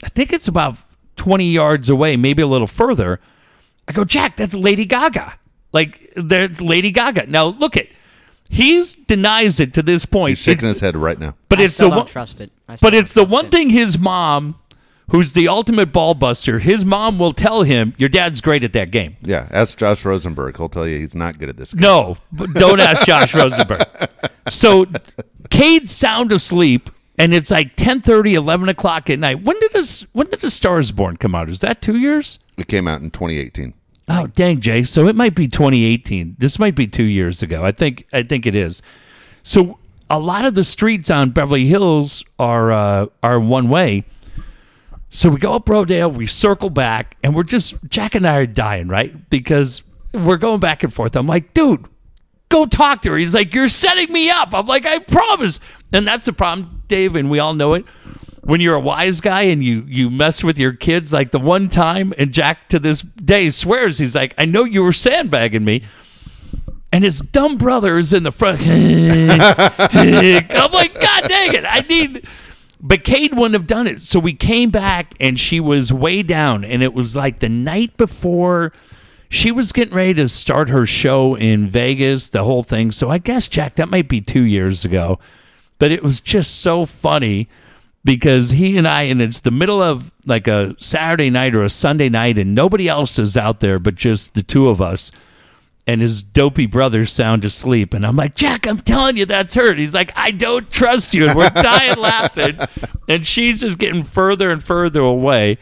I 0.04 0.10
think 0.10 0.34
it's 0.34 0.48
about 0.48 0.78
20 1.18 1.46
yards 1.52 1.90
away, 1.90 2.18
maybe 2.18 2.42
a 2.42 2.48
little 2.48 2.68
further. 2.68 3.20
I 3.88 3.92
go, 3.92 4.04
Jack, 4.04 4.38
that's 4.38 4.54
Lady 4.54 4.86
Gaga. 4.86 5.36
Like 5.74 6.12
there's 6.16 6.60
Lady 6.60 6.92
Gaga. 6.92 7.28
Now 7.28 7.46
look 7.46 7.78
it. 7.78 7.90
He's 8.50 8.94
denies 8.94 9.60
it 9.62 9.74
to 9.76 9.84
this 9.84 10.06
point. 10.06 10.32
He's 10.32 10.40
shaking 10.40 10.66
It's- 10.70 10.76
his 10.76 10.82
head 10.82 10.98
right 10.98 11.18
now. 11.18 11.36
but 11.48 11.60
I 11.60 11.64
it's 11.64 11.76
still 11.76 11.90
the 11.90 11.96
don't 11.96 12.04
one, 12.06 12.12
trust 12.12 12.42
it. 12.42 12.52
I 12.68 12.76
still 12.76 12.90
but 12.90 12.94
it's 12.96 13.14
the 13.14 13.24
one 13.24 13.46
it. 13.46 13.52
thing 13.52 13.70
his 13.70 13.98
mom, 13.98 14.56
who's 15.12 15.34
the 15.34 15.48
ultimate 15.48 15.92
ball 15.92 16.14
buster, 16.14 16.60
his 16.60 16.84
mom 16.84 17.20
will 17.20 17.32
tell 17.34 17.64
him, 17.64 17.94
"Your 17.98 18.10
dad's 18.10 18.42
great 18.42 18.64
at 18.64 18.74
that 18.74 18.92
game." 18.92 19.18
Yeah, 19.22 19.48
ask 19.52 19.78
Josh 19.78 20.04
Rosenberg. 20.04 20.58
He'll 20.58 20.70
tell 20.70 20.88
you 20.88 20.98
he's 20.98 21.16
not 21.16 21.38
good 21.38 21.50
at 21.50 21.58
this. 21.58 21.74
Game. 21.74 21.82
No, 21.84 22.18
don't 22.54 22.80
ask 22.80 23.06
Josh 23.06 23.34
Rosenberg. 23.34 23.82
So, 24.50 24.88
Cade's 25.52 25.92
sound 25.92 26.32
asleep, 26.32 26.90
and 27.20 27.32
it's 27.32 27.52
like 27.52 27.76
10, 27.76 28.02
30, 28.02 28.34
11 28.34 28.70
o'clock 28.70 29.08
at 29.12 29.20
night. 29.20 29.44
When 29.44 29.58
did 29.60 29.72
this? 29.72 30.02
When 30.14 30.28
did 30.28 30.40
the 30.40 30.50
Stars 30.50 30.92
Born 30.92 31.16
come 31.16 31.36
out? 31.36 31.48
Is 31.48 31.60
that 31.60 31.80
two 31.80 31.96
years? 31.96 32.40
It 32.58 32.68
came 32.68 32.88
out 32.88 33.02
in 33.02 33.12
2018. 33.12 33.76
Oh, 34.10 34.28
dang, 34.28 34.60
Jay. 34.60 34.84
So 34.84 35.08
it 35.08 35.16
might 35.16 35.36
be 35.36 35.48
2018. 35.48 36.38
This 36.40 36.58
might 36.58 36.74
be 36.74 36.88
two 36.88 37.04
years 37.04 37.44
ago. 37.44 37.64
I 37.64 37.72
think. 37.72 38.08
I 38.12 38.24
think 38.24 38.48
it 38.48 38.56
is. 38.56 38.82
So 39.44 39.78
a 40.10 40.20
lot 40.20 40.44
of 40.44 40.56
the 40.56 40.64
streets 40.64 41.10
on 41.10 41.30
Beverly 41.30 41.68
Hills 41.68 42.26
are 42.40 42.72
uh, 42.72 43.06
are 43.22 43.40
one 43.40 43.70
way. 43.70 44.04
So 45.14 45.30
we 45.30 45.40
go 45.40 45.54
up 45.54 45.68
Rodeo, 45.68 46.08
we 46.08 46.26
circle 46.26 46.70
back, 46.70 47.18
and 47.22 47.36
we're 47.36 47.44
just 47.44 47.76
Jack 47.90 48.16
and 48.16 48.26
I 48.26 48.38
are 48.38 48.46
dying, 48.46 48.88
right? 48.88 49.30
Because 49.30 49.84
we're 50.14 50.38
going 50.38 50.62
back 50.62 50.84
and 50.84 50.94
forth. 50.94 51.18
I'm 51.18 51.28
like, 51.28 51.54
dude, 51.54 51.86
go 52.48 52.66
talk 52.66 53.02
to 53.02 53.12
her. 53.12 53.18
He's 53.18 53.34
like, 53.34 53.54
you're 53.54 53.68
setting 53.68 54.12
me 54.12 54.30
up. 54.30 54.54
I'm 54.54 54.68
like, 54.68 54.86
I 54.86 55.00
promise. 55.00 55.60
And 55.92 56.08
that's 56.08 56.26
the 56.26 56.34
problem, 56.34 56.84
Dave, 56.88 57.18
and 57.18 57.30
we 57.30 57.40
all 57.40 57.54
know 57.54 57.74
it. 57.74 57.86
When 58.44 58.62
you're 58.62 58.76
a 58.76 58.80
wise 58.80 59.20
guy 59.20 59.44
and 59.44 59.62
you 59.62 59.84
you 59.86 60.10
mess 60.10 60.46
with 60.46 60.58
your 60.58 60.72
kids, 60.72 61.12
like 61.12 61.32
the 61.32 61.40
one 61.40 61.68
time, 61.68 62.14
and 62.18 62.32
Jack 62.32 62.70
to 62.70 62.80
this 62.80 63.02
day 63.02 63.50
swears, 63.50 63.98
he's 63.98 64.16
like, 64.16 64.34
I 64.38 64.46
know 64.46 64.64
you 64.64 64.82
were 64.82 64.94
sandbagging 64.94 65.66
me. 65.66 65.84
And 66.94 67.04
his 67.04 67.20
dumb 67.20 67.58
brother 67.58 67.98
is 67.98 68.14
in 68.14 68.24
the 68.24 68.32
front. 68.32 68.62
I'm 68.66 69.28
like, 70.72 71.00
God 71.00 71.28
dang 71.28 71.54
it. 71.54 71.66
I 71.66 71.86
need. 71.88 72.26
But 72.82 73.04
Cade 73.04 73.34
wouldn't 73.34 73.54
have 73.54 73.68
done 73.68 73.86
it. 73.88 74.02
So 74.02 74.20
we 74.20 74.34
came 74.34 74.72
back 74.72 75.14
and 75.20 75.40
she 75.40 75.60
was 75.60 75.94
way 75.94 76.24
down. 76.24 76.64
And 76.66 76.82
it 76.82 76.94
was 76.94 77.16
like 77.16 77.40
the 77.40 77.50
night 77.50 77.96
before 77.96 78.74
she 79.30 79.52
was 79.52 79.72
getting 79.72 79.94
ready 79.94 80.16
to 80.16 80.28
start 80.28 80.70
her 80.70 80.86
show 80.86 81.36
in 81.36 81.68
Vegas, 81.68 82.30
the 82.30 82.44
whole 82.44 82.64
thing. 82.64 82.92
So 82.92 83.10
I 83.10 83.20
guess, 83.20 83.48
Jack, 83.48 83.76
that 83.76 83.90
might 83.90 84.10
be 84.10 84.20
two 84.20 84.44
years 84.44 84.84
ago. 84.84 85.20
But 85.78 85.92
it 85.92 86.04
was 86.04 86.22
just 86.22 86.62
so 86.62 86.86
funny 86.86 87.48
because 88.04 88.50
he 88.50 88.78
and 88.78 88.88
I, 88.88 89.04
and 89.04 89.22
it's 89.22 89.42
the 89.42 89.52
middle 89.52 89.82
of 89.82 90.12
like 90.26 90.48
a 90.48 90.76
Saturday 90.80 91.30
night 91.30 91.56
or 91.56 91.64
a 91.64 91.70
Sunday 91.70 92.10
night, 92.10 92.38
and 92.38 92.56
nobody 92.56 92.88
else 92.88 93.20
is 93.20 93.38
out 93.38 93.60
there 93.60 93.80
but 93.80 93.96
just 93.96 94.34
the 94.34 94.44
two 94.44 94.70
of 94.70 94.82
us. 94.82 95.12
And 95.88 96.00
his 96.00 96.22
dopey 96.22 96.68
brother 96.68 97.06
sound 97.08 97.44
asleep. 97.44 97.94
And 97.94 98.06
I'm 98.06 98.16
like, 98.16 98.36
Jack, 98.36 98.68
I'm 98.68 98.80
telling 98.80 99.18
you 99.18 99.26
that's 99.26 99.56
her. 99.56 99.72
And 99.72 99.80
he's 99.80 99.94
like, 99.94 100.16
I 100.16 100.32
don't 100.32 100.70
trust 100.70 101.16
you. 101.16 101.28
And 101.28 101.36
we're 101.36 101.50
dying 101.50 101.98
laughing. 101.98 102.60
And 103.08 103.26
she's 103.26 103.62
just 103.62 103.80
getting 103.80 104.04
further 104.04 104.52
and 104.52 104.64
further 104.64 105.02
away. 105.02 105.58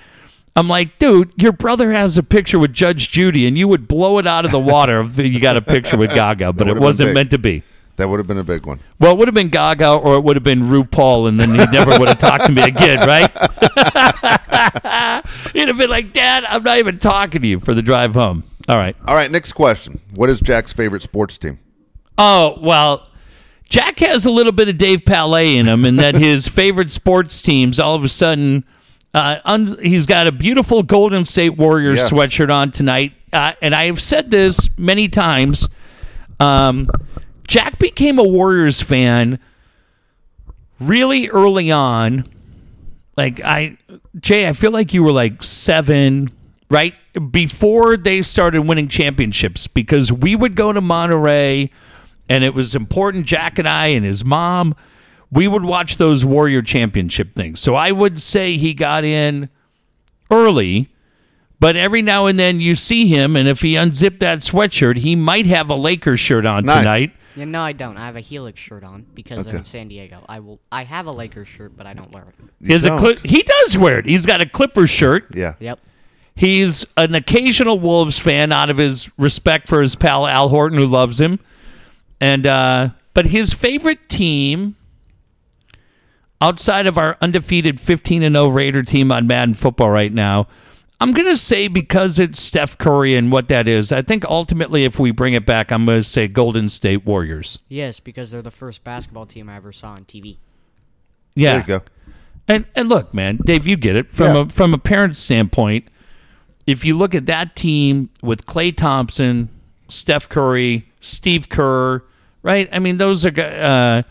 I'm 0.58 0.68
like, 0.68 1.00
dude, 1.00 1.32
your 1.41 1.54
brother 1.54 1.91
has 1.91 2.18
a 2.18 2.24
picture 2.24 2.60
with 2.60 2.74
Judge 2.74 3.10
Judy, 3.10 3.48
and 3.48 3.58
you 3.58 3.70
would 3.70 3.88
blow 3.88 4.18
it 4.18 4.28
out 4.28 4.44
of 4.44 4.52
the 4.52 4.60
water 4.60 5.00
if 5.00 5.18
you 5.18 5.40
got 5.40 5.56
a 5.56 5.62
picture 5.62 5.96
with 5.96 6.14
Gaga, 6.14 6.52
but 6.52 6.68
it 6.68 6.78
wasn't 6.78 7.14
meant 7.14 7.30
to 7.32 7.38
be. 7.38 7.64
That 7.96 8.10
would 8.10 8.20
have 8.20 8.28
been 8.28 8.40
a 8.40 8.44
big 8.44 8.66
one. 8.66 8.80
Well, 9.00 9.14
it 9.14 9.18
would 9.18 9.28
have 9.28 9.36
been 9.36 9.50
Gaga 9.50 9.96
or 9.96 10.16
it 10.16 10.24
would 10.24 10.36
have 10.36 10.44
been 10.44 10.62
RuPaul, 10.64 11.30
and 11.30 11.40
then 11.40 11.52
he 11.52 11.66
never 11.72 11.98
would 12.00 12.08
have 12.10 12.20
talked 12.20 12.46
to 12.46 12.52
me 12.52 12.62
again, 12.62 13.00
right? 13.08 13.30
He'd 15.54 15.68
have 15.68 15.78
been 15.78 15.90
like, 15.90 16.14
Dad, 16.14 16.46
I'm 16.46 16.64
not 16.64 16.78
even 16.78 17.00
talking 17.00 17.41
to 17.41 17.48
you 17.48 17.60
for 17.60 17.74
the 17.74 17.82
drive 17.82 18.14
home. 18.14 18.44
All 18.70 18.78
right. 18.78 18.96
All 19.08 19.16
right, 19.16 19.30
next 19.32 19.54
question. 19.54 20.00
What 20.16 20.30
is 20.30 20.40
Jack's 20.41 20.72
favorite 20.72 21.02
sports 21.02 21.38
team? 21.38 21.60
Oh, 22.18 22.58
well, 22.62 23.10
Jack 23.68 24.00
has 24.00 24.26
a 24.26 24.32
little 24.32 24.52
bit 24.52 24.68
of 24.70 24.78
Dave 24.78 25.06
Palais 25.06 25.58
in 25.58 25.68
him, 25.68 25.86
and 25.86 26.00
that 26.00 26.16
his 26.16 26.48
favorite 26.48 26.91
sports 26.91 27.41
teams 27.41 27.80
all 27.80 27.96
of 27.96 28.04
a 28.04 28.10
sudden. 28.10 28.64
Uh, 29.12 29.40
un- 29.44 29.76
he's 29.82 30.06
got 30.06 30.28
a 30.28 30.32
beautiful 30.32 30.84
Golden 30.84 31.26
State 31.26 31.58
Warriors 31.58 31.98
Yes. 31.98 32.12
sweatshirt 32.12 32.54
on 32.54 32.70
tonight, 32.72 33.14
uh, 33.34 33.54
and 33.60 33.74
I 33.74 33.86
have 33.86 34.00
said 34.00 34.30
this 34.30 34.70
many 34.78 35.10
times. 35.10 35.68
Um, 36.40 36.88
Jack 37.48 37.80
became 37.80 38.20
a 38.20 38.24
Warriors 38.24 38.82
fan 38.82 39.40
really 40.80 41.28
early 41.30 41.72
on. 41.72 42.26
Like 43.18 43.41
I, 43.44 43.78
Jay, 44.20 44.48
I 44.48 44.54
feel 44.54 44.70
like 44.72 44.94
you 44.94 45.02
were 45.04 45.12
like 45.12 45.41
seven, 45.44 46.30
right 46.70 46.94
before 47.20 47.98
they 47.98 48.22
started 48.22 48.62
winning 48.62 48.88
championships, 48.88 49.68
because 49.68 50.12
we 50.12 50.36
would 50.36 50.56
go 50.56 50.72
to 50.74 50.82
Monterey, 50.82 51.70
and 52.30 52.44
it 52.44 52.54
was 52.54 52.76
important. 52.76 53.26
Jack 53.26 53.60
and 53.60 53.68
I 53.68 53.88
and 53.88 54.06
his 54.06 54.24
mom, 54.26 54.76
we 55.32 55.48
would 55.48 55.64
watch 55.64 55.98
those 55.98 56.24
Warrior 56.26 56.62
championship 56.62 57.36
things. 57.36 57.60
So 57.60 57.76
I 57.76 57.91
would 57.91 58.20
say 58.22 58.58
he 58.58 58.74
got 58.74 59.04
in 59.04 59.50
early. 60.32 60.90
But 61.62 61.76
every 61.76 62.02
now 62.02 62.28
and 62.28 62.40
then 62.40 62.62
you 62.62 62.74
see 62.74 63.08
him, 63.08 63.36
and 63.36 63.46
if 63.50 63.60
he 63.62 63.76
unzipped 63.76 64.22
that 64.22 64.40
sweatshirt, 64.40 64.96
he 64.96 65.14
might 65.18 65.46
have 65.46 65.70
a 65.70 65.76
Lakers 65.76 66.22
shirt 66.22 66.46
on 66.46 66.64
Nice. 66.64 66.78
tonight. 66.80 67.12
Yeah, 67.36 67.44
no, 67.44 67.62
I 67.62 67.74
don't. 67.74 67.98
I 67.98 68.06
have 68.06 68.16
a 68.16 68.22
Helix 68.22 68.62
shirt 68.62 68.82
on 68.86 69.06
because 69.14 69.40
Okay. 69.40 69.50
I'm 69.50 69.56
in 69.58 69.66
San 69.66 69.90
Diego. 69.90 70.24
I 70.30 70.40
will. 70.40 70.62
I 70.72 70.86
have 70.86 71.06
a 71.08 71.12
Lakers 71.12 71.50
shirt, 71.50 71.76
but 71.76 71.86
I 71.86 71.94
don't 71.94 72.14
wear 72.14 72.28
it. 72.30 72.36
He, 72.66 72.72
has 72.72 72.86
a 72.86 72.90
don't. 72.90 73.00
Cli- 73.00 73.18
he 73.30 73.44
does 73.44 73.78
wear 73.78 74.00
it. 74.00 74.06
He's 74.06 74.26
got 74.26 74.40
a 74.40 74.46
Clippers 74.46 74.90
shirt. 74.90 75.28
Yeah. 75.36 75.56
Yep. 75.60 75.80
He's 76.40 76.86
an 76.95 77.16
occasional 77.16 77.82
Wolves 77.82 78.18
fan 78.18 78.53
out 78.53 78.70
of 78.70 78.78
his 78.78 79.10
respect 79.18 79.68
for 79.68 79.82
his 79.82 79.98
pal 79.98 80.26
Al 80.26 80.48
Horton, 80.48 80.78
who 80.78 80.86
loves 80.86 81.20
him. 81.20 81.38
And 82.22 82.48
uh, 82.48 82.91
but 83.14 83.26
his 83.26 83.52
favorite 83.53 84.07
team, 84.07 84.78
outside 86.41 86.88
of 86.88 86.98
our 86.98 87.18
undefeated 87.22 87.80
15 87.80 88.24
and 88.24 88.36
0 88.36 88.48
Raider 88.48 88.84
team 88.84 89.11
on 89.11 89.28
Madden 89.28 89.53
Football 89.53 89.90
right 89.90 90.14
now, 90.14 90.48
I'm 91.02 91.11
gonna 91.11 91.36
say 91.38 91.68
because 91.68 92.20
it's 92.20 92.40
Steph 92.40 92.78
Curry 92.78 93.16
and 93.16 93.32
what 93.32 93.48
that 93.49 93.68
is. 93.68 93.91
I 93.91 94.02
think 94.02 94.24
ultimately, 94.26 94.84
if 94.84 94.99
we 94.99 95.11
bring 95.11 95.34
it 95.34 95.45
back, 95.45 95.72
I'm 95.74 95.86
gonna 95.86 96.03
say 96.03 96.28
Golden 96.28 96.70
State 96.70 97.06
Warriors. 97.06 97.60
Yes, 97.70 97.99
because 97.99 98.32
they're 98.32 98.41
the 98.41 98.52
first 98.52 98.84
basketball 98.84 99.26
team 99.26 99.49
I 99.49 99.56
ever 99.57 99.72
saw 99.72 99.90
on 99.91 100.06
TV. 100.06 100.38
Yeah, 101.36 101.52
There 101.52 101.60
you 101.61 101.68
go. 101.80 101.82
And 102.48 102.66
and 102.76 102.88
look, 102.90 103.14
man, 103.14 103.40
Dave, 103.45 103.68
you 103.68 103.76
get 103.78 103.95
it 103.95 104.10
from 104.11 104.36
Yeah. 104.36 104.41
a 104.44 104.45
from 104.48 104.74
a 104.74 104.78
parent 104.78 105.16
standpoint. 105.18 105.88
If 106.70 106.86
you 106.86 106.98
look 106.98 107.16
at 107.16 107.26
that 107.28 107.56
team 107.56 108.10
with 108.22 108.46
Klay 108.46 108.76
Thompson, 108.76 109.50
Steph 109.88 110.30
Curry, 110.30 110.88
Steve 111.02 111.50
Kerr, 111.50 112.04
right? 112.44 112.70
I 112.72 112.80
mean, 112.80 112.98
those 112.98 113.26
are. 113.26 113.34
Uh, 113.40 114.04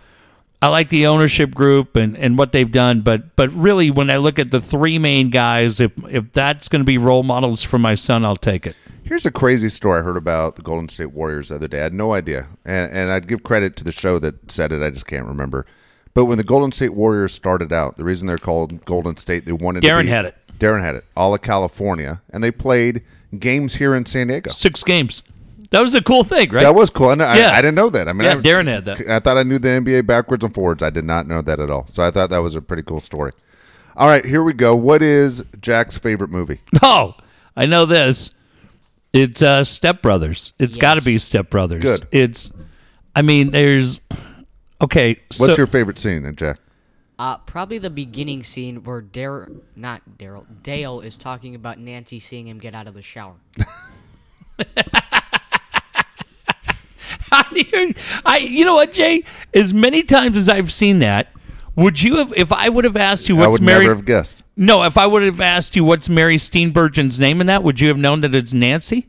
I 0.60 0.68
like 0.68 0.88
the 0.88 1.06
ownership 1.06 1.54
group 1.54 1.94
and, 1.94 2.16
and 2.16 2.36
what 2.36 2.50
they've 2.50 2.70
done, 2.70 3.02
but 3.02 3.36
but 3.36 3.52
really, 3.52 3.92
when 3.92 4.10
I 4.10 4.16
look 4.16 4.40
at 4.40 4.50
the 4.50 4.60
three 4.60 4.98
main 4.98 5.30
guys, 5.30 5.78
if 5.78 5.92
if 6.10 6.32
that's 6.32 6.68
going 6.68 6.80
to 6.80 6.86
be 6.86 6.98
role 6.98 7.22
models 7.22 7.62
for 7.62 7.78
my 7.78 7.94
son, 7.94 8.24
I'll 8.24 8.34
take 8.34 8.66
it. 8.66 8.74
Here's 9.04 9.24
a 9.24 9.30
crazy 9.30 9.68
story 9.68 10.00
I 10.00 10.02
heard 10.02 10.16
about 10.16 10.56
the 10.56 10.62
Golden 10.62 10.88
State 10.88 11.12
Warriors 11.12 11.48
the 11.48 11.54
other 11.54 11.68
day. 11.68 11.78
I 11.78 11.84
had 11.84 11.94
no 11.94 12.12
idea, 12.12 12.48
and, 12.64 12.92
and 12.92 13.12
I'd 13.12 13.28
give 13.28 13.44
credit 13.44 13.76
to 13.76 13.84
the 13.84 13.92
show 13.92 14.18
that 14.18 14.50
said 14.50 14.72
it. 14.72 14.82
I 14.82 14.90
just 14.90 15.06
can't 15.06 15.26
remember. 15.26 15.64
But 16.12 16.24
when 16.24 16.38
the 16.38 16.44
Golden 16.44 16.72
State 16.72 16.92
Warriors 16.92 17.32
started 17.32 17.72
out, 17.72 17.96
the 17.96 18.04
reason 18.04 18.26
they're 18.26 18.36
called 18.38 18.84
Golden 18.84 19.16
State, 19.16 19.46
they 19.46 19.52
wanted 19.52 19.82
to 19.82 19.88
Darren 19.88 20.02
be- 20.02 20.08
had 20.08 20.24
it. 20.24 20.36
Darren 20.58 20.82
had 20.82 20.94
it. 20.94 21.04
All 21.16 21.34
of 21.34 21.42
California, 21.42 22.22
and 22.30 22.42
they 22.42 22.50
played 22.50 23.02
games 23.38 23.74
here 23.74 23.94
in 23.94 24.06
San 24.06 24.28
Diego. 24.28 24.50
Six 24.50 24.82
games. 24.82 25.22
That 25.70 25.80
was 25.80 25.94
a 25.94 26.02
cool 26.02 26.24
thing, 26.24 26.50
right? 26.50 26.62
That 26.62 26.74
was 26.74 26.88
cool. 26.88 27.10
I, 27.10 27.14
know, 27.14 27.32
Yeah. 27.32 27.50
I, 27.50 27.58
I 27.58 27.62
didn't 27.62 27.74
know 27.74 27.90
that. 27.90 28.08
I 28.08 28.12
mean, 28.12 28.24
Yeah, 28.24 28.32
I, 28.32 28.36
Darren 28.36 28.66
had 28.66 28.86
that. 28.86 29.00
I 29.08 29.20
thought 29.20 29.36
I 29.36 29.42
knew 29.42 29.58
the 29.58 29.68
NBA 29.68 30.06
backwards 30.06 30.42
and 30.42 30.54
forwards. 30.54 30.82
I 30.82 30.90
did 30.90 31.04
not 31.04 31.26
know 31.26 31.42
that 31.42 31.60
at 31.60 31.70
all. 31.70 31.86
So 31.88 32.02
I 32.02 32.10
thought 32.10 32.30
that 32.30 32.38
was 32.38 32.54
a 32.54 32.62
pretty 32.62 32.82
cool 32.82 33.00
story. 33.00 33.32
All 33.94 34.08
right, 34.08 34.24
here 34.24 34.42
we 34.42 34.54
go. 34.54 34.74
What 34.74 35.02
is 35.02 35.44
Jack's 35.60 35.96
favorite 35.96 36.30
movie? 36.30 36.60
Oh, 36.82 37.14
I 37.56 37.66
know 37.66 37.84
this. 37.84 38.30
It's 39.12 39.42
uh, 39.42 39.64
Step 39.64 40.00
Brothers. 40.00 40.52
It's 40.58 40.78
got 40.78 40.94
to 40.94 41.02
be 41.02 41.18
Step 41.18 41.50
Brothers. 41.50 41.82
Good. 41.82 42.06
It's, 42.12 42.52
I 43.16 43.22
mean, 43.22 43.50
there's, 43.50 44.00
okay. 44.80 45.18
What's 45.26 45.46
so, 45.46 45.56
your 45.56 45.66
favorite 45.66 45.98
scene, 45.98 46.24
in 46.24 46.36
Jack? 46.36 46.58
Uh, 47.18 47.36
probably 47.38 47.78
the 47.78 47.90
beginning 47.90 48.44
scene 48.44 48.84
where 48.84 49.00
Dare, 49.00 49.48
not 49.74 50.02
Daryl, 50.18 50.44
Dale 50.62 51.00
is 51.00 51.16
talking 51.16 51.56
about 51.56 51.78
Nancy 51.78 52.20
seeing 52.20 52.46
him 52.46 52.58
get 52.58 52.76
out 52.76 52.86
of 52.86 52.94
the 52.94 53.02
shower. 53.02 53.34
How 57.30 57.42
do 57.50 57.60
you, 57.60 57.94
I, 58.24 58.38
you 58.38 58.64
know 58.64 58.74
what, 58.74 58.92
Jay? 58.92 59.24
As 59.52 59.74
many 59.74 60.02
times 60.02 60.36
as 60.36 60.48
I've 60.48 60.72
seen 60.72 61.00
that, 61.00 61.28
would 61.74 62.00
you 62.00 62.16
have, 62.16 62.32
if 62.36 62.52
I 62.52 62.68
would 62.68 62.84
have 62.84 62.96
asked 62.96 63.28
you 63.28 63.36
I 63.36 63.40
what's 63.40 63.52
would 63.52 63.62
Mary, 63.62 63.84
never 63.84 63.96
have 63.96 64.04
guessed. 64.04 64.42
no, 64.56 64.82
if 64.84 64.96
I 64.96 65.06
would 65.06 65.22
have 65.22 65.40
asked 65.40 65.74
you 65.76 65.84
what's 65.84 66.08
Mary 66.08 66.36
Steenburgen's 66.36 67.18
name 67.20 67.40
in 67.40 67.48
that, 67.48 67.62
would 67.64 67.80
you 67.80 67.88
have 67.88 67.98
known 67.98 68.20
that 68.22 68.34
it's 68.34 68.52
Nancy? 68.52 69.08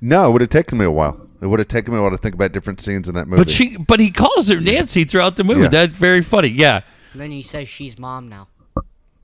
No, 0.00 0.28
it 0.28 0.32
would 0.32 0.40
have 0.40 0.50
taken 0.50 0.78
me 0.78 0.84
a 0.86 0.90
while. 0.90 1.27
It 1.40 1.46
would 1.46 1.58
have 1.60 1.68
taken 1.68 1.92
me 1.94 1.98
a 2.00 2.02
while 2.02 2.10
to 2.10 2.16
think 2.18 2.34
about 2.34 2.52
different 2.52 2.80
scenes 2.80 3.08
in 3.08 3.14
that 3.14 3.28
movie. 3.28 3.40
But 3.42 3.50
she, 3.50 3.76
but 3.76 4.00
he 4.00 4.10
calls 4.10 4.48
her 4.48 4.60
Nancy 4.60 5.04
throughout 5.04 5.36
the 5.36 5.44
movie. 5.44 5.62
Yeah. 5.62 5.68
That's 5.68 5.96
very 5.96 6.20
funny. 6.22 6.48
Yeah, 6.48 6.80
And 7.12 7.20
then 7.20 7.30
he 7.30 7.42
says 7.42 7.68
she's 7.68 7.98
mom 7.98 8.28
now. 8.28 8.48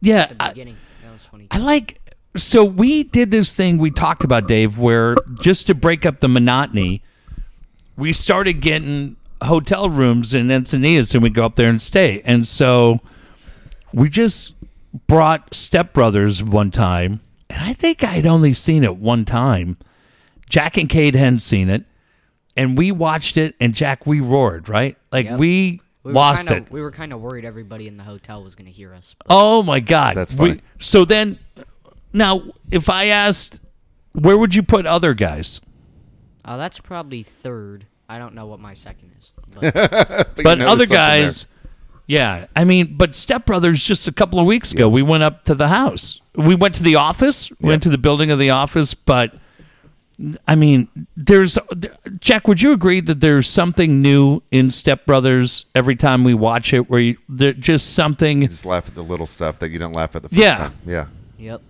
yeah. 0.01 0.23
At 0.23 0.29
the 0.39 0.45
I- 0.45 0.49
beginning. 0.51 0.77
that 1.03 1.13
was 1.13 1.23
funny. 1.23 1.49
I 1.51 1.59
like 1.59 2.01
so 2.37 2.65
we 2.65 3.05
did 3.05 3.31
this 3.31 3.55
thing 3.55 3.79
we 3.79 3.91
talked 3.93 4.25
about 4.25 4.49
Dave 4.49 4.77
where 4.79 5.15
just 5.41 5.69
to 5.69 5.75
break 5.75 6.05
up 6.05 6.19
the 6.21 6.29
monotony 6.29 7.01
we 7.97 8.13
started 8.13 8.55
getting 8.55 9.15
hotel 9.41 9.89
rooms 9.89 10.35
in 10.35 10.49
Encinitas 10.49 11.15
and 11.15 11.23
we 11.23 11.31
go 11.31 11.45
up 11.45 11.55
there 11.55 11.69
and 11.69 11.81
stay 11.81 12.23
and 12.25 12.45
so 12.45 12.99
we 13.93 14.09
just 14.09 14.55
brought 15.07 15.55
Step 15.55 15.93
Brothers 15.93 16.43
one 16.43 16.73
time 16.73 17.21
and 17.49 17.63
I 17.63 17.73
think 17.73 18.03
I'd 18.03 18.27
only 18.27 18.53
seen 18.53 18.83
it 18.83 18.97
one 18.97 19.25
time 19.25 19.77
Jack 20.49 20.77
and 20.77 20.89
Kate 20.89 21.15
hadn't 21.15 21.39
seen 21.39 21.71
it 21.71 21.85
and 22.57 22.77
we 22.79 22.93
watched 22.93 23.37
it 23.37 23.55
and 23.61 23.75
Jack 23.75 24.07
we 24.07 24.21
roared 24.21 24.69
right 24.69 24.97
like 25.13 25.27
Yep. 25.27 25.39
we, 25.39 25.81
We 26.03 26.09
were 26.11 26.13
lost 26.13 26.49
kinda, 26.49 26.65
it 26.67 26.73
We 26.73 26.81
were 26.81 26.91
kind 26.91 27.13
of 27.13 27.21
worried 27.21 27.45
everybody 27.45 27.89
in 27.89 27.97
the 27.97 28.05
hotel 28.05 28.43
was 28.45 28.55
going 28.55 28.67
to 28.67 28.73
hear 28.73 28.93
us. 28.95 29.15
but- 29.19 29.27
Oh 29.31 29.63
my 29.63 29.81
god, 29.81 30.17
That's 30.17 30.35
We- 30.35 30.49
funny. 30.49 30.61
so 30.79 31.05
then, 31.05 31.39
now 32.13 32.43
if 32.71 32.89
I 32.89 33.07
asked, 33.07 33.61
where 34.13 34.37
would 34.39 34.55
you 34.55 34.63
put 34.63 34.87
other 34.87 35.15
guys? 35.15 35.61
Uh, 36.45 36.57
that's 36.57 36.79
probably 36.79 37.23
third. 37.23 37.87
I 38.09 38.19
don't 38.19 38.35
know 38.35 38.47
what 38.47 38.61
my 38.61 38.75
second 38.75 39.11
is. 39.19 39.33
But 39.55 39.75
but 39.75 40.39
you 40.39 40.45
But 40.45 40.59
know 40.59 40.67
other 40.69 40.79
there's 40.87 40.91
something 40.91 40.97
there. 40.97 41.23
guys, 41.23 41.47
Yeah, 42.07 42.47
I 42.55 42.65
mean, 42.65 42.97
but 42.99 43.15
Step 43.15 43.47
Brothers 43.47 43.83
just 43.83 44.07
a 44.07 44.13
couple 44.13 44.39
of 44.39 44.47
weeks 44.47 44.73
ago, 44.73 44.89
we 44.91 45.01
went 45.03 45.23
up 45.23 45.45
to 45.45 45.55
the 45.55 45.69
house. 45.69 46.21
We 46.37 46.55
went 46.55 46.75
to 46.75 46.83
the 46.83 46.97
office, 46.97 47.51
went 47.61 47.83
to 47.85 47.89
the 47.89 47.97
building 47.99 48.31
of 48.31 48.39
the 48.39 48.51
office, 48.51 48.93
but 48.93 49.35
I 50.47 50.55
mean, 50.55 50.89
there's 51.17 51.59
Jack. 52.21 52.47
Would 52.47 52.63
you 52.63 52.73
agree 52.73 53.01
that 53.01 53.21
there's 53.21 53.49
something 53.49 54.01
new 54.01 54.43
in 54.51 54.71
Step 54.71 55.07
Brothers 55.07 55.67
every 55.75 55.97
time 55.97 56.23
we 56.25 56.35
watch 56.35 56.73
it, 56.73 56.89
where 56.89 57.01
you, 57.01 57.17
there's 57.29 57.57
just 57.57 57.95
something? 57.95 58.47
Just 58.49 58.65
laugh 58.65 58.87
at 58.89 58.95
the 58.95 59.03
little 59.03 59.27
stuff 59.27 59.59
that 59.59 59.71
you 59.71 59.79
don't 59.79 59.93
laugh 59.93 60.15
at 60.15 60.23
the 60.23 60.29
first 60.29 60.41
Yeah. 60.41 60.57
time. 60.57 60.75
Yeah. 60.87 61.07
Yep. 61.39 61.63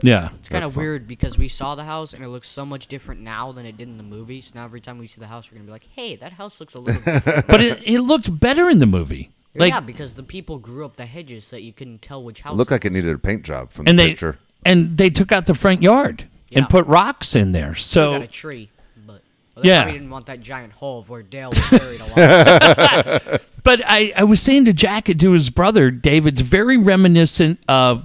Yeah, 0.00 0.28
It's 0.38 0.48
kind 0.48 0.62
That's 0.62 0.68
of 0.68 0.74
fun. 0.74 0.82
weird 0.84 1.08
because 1.08 1.36
we 1.38 1.48
saw 1.48 1.74
the 1.74 1.82
house 1.82 2.14
and 2.14 2.22
it 2.22 2.28
looks 2.28 2.46
so 2.48 2.64
much 2.64 2.86
different 2.86 3.20
now 3.20 3.50
than 3.50 3.66
it 3.66 3.76
did 3.76 3.88
in 3.88 3.96
the 3.96 4.04
movie. 4.04 4.40
So 4.40 4.52
now 4.54 4.64
every 4.64 4.80
time 4.80 4.96
we 4.98 5.08
see 5.08 5.20
the 5.20 5.26
house, 5.26 5.50
we're 5.50 5.56
gonna 5.56 5.66
be 5.66 5.72
like, 5.72 5.88
"Hey, 5.92 6.14
that 6.16 6.32
house 6.32 6.60
looks 6.60 6.74
a 6.74 6.78
little 6.78 7.02
different." 7.02 7.46
but 7.48 7.60
it, 7.60 7.82
it 7.84 8.00
looked 8.02 8.38
better 8.38 8.68
in 8.70 8.78
the 8.78 8.86
movie. 8.86 9.30
Like, 9.56 9.72
yeah, 9.72 9.80
because 9.80 10.14
the 10.14 10.22
people 10.22 10.58
grew 10.60 10.84
up 10.84 10.94
the 10.94 11.06
hedges 11.06 11.46
so 11.46 11.56
that 11.56 11.62
you 11.62 11.72
couldn't 11.72 12.00
tell 12.00 12.22
which 12.22 12.42
house. 12.42 12.52
It 12.52 12.56
looked 12.56 12.70
like 12.70 12.84
it 12.84 12.92
needed 12.92 13.12
a 13.12 13.18
paint 13.18 13.42
job 13.42 13.72
from 13.72 13.86
the 13.86 13.92
they 13.94 14.08
picture. 14.10 14.38
and 14.64 14.96
they 14.96 15.10
took 15.10 15.32
out 15.32 15.46
the 15.46 15.54
front 15.54 15.82
yard 15.82 16.26
Yeah. 16.50 16.60
and 16.60 16.68
put 16.68 16.86
rocks 16.86 17.36
in 17.36 17.52
there. 17.52 17.74
Still 17.74 18.12
got 18.12 18.18
So 18.18 18.22
a 18.22 18.26
tree, 18.26 18.68
but 19.06 19.22
well, 19.56 19.66
Yeah. 19.66 19.82
probably 19.82 19.98
didn't 19.98 20.10
want 20.10 20.26
that 20.26 20.40
giant 20.40 20.72
hole 20.72 21.02
where 21.04 21.22
Dale 21.22 21.50
was 21.50 21.70
buried 21.70 22.00
alive. 22.00 23.40
But 23.64 23.82
I, 23.84 24.14
I 24.16 24.24
was 24.24 24.40
saying 24.40 24.64
to 24.66 24.72
Jack 24.72 25.10
and 25.10 25.20
to 25.20 25.32
his 25.32 25.50
brother, 25.50 25.90
David's 25.90 26.40
very 26.40 26.78
reminiscent 26.78 27.58
of 27.68 28.02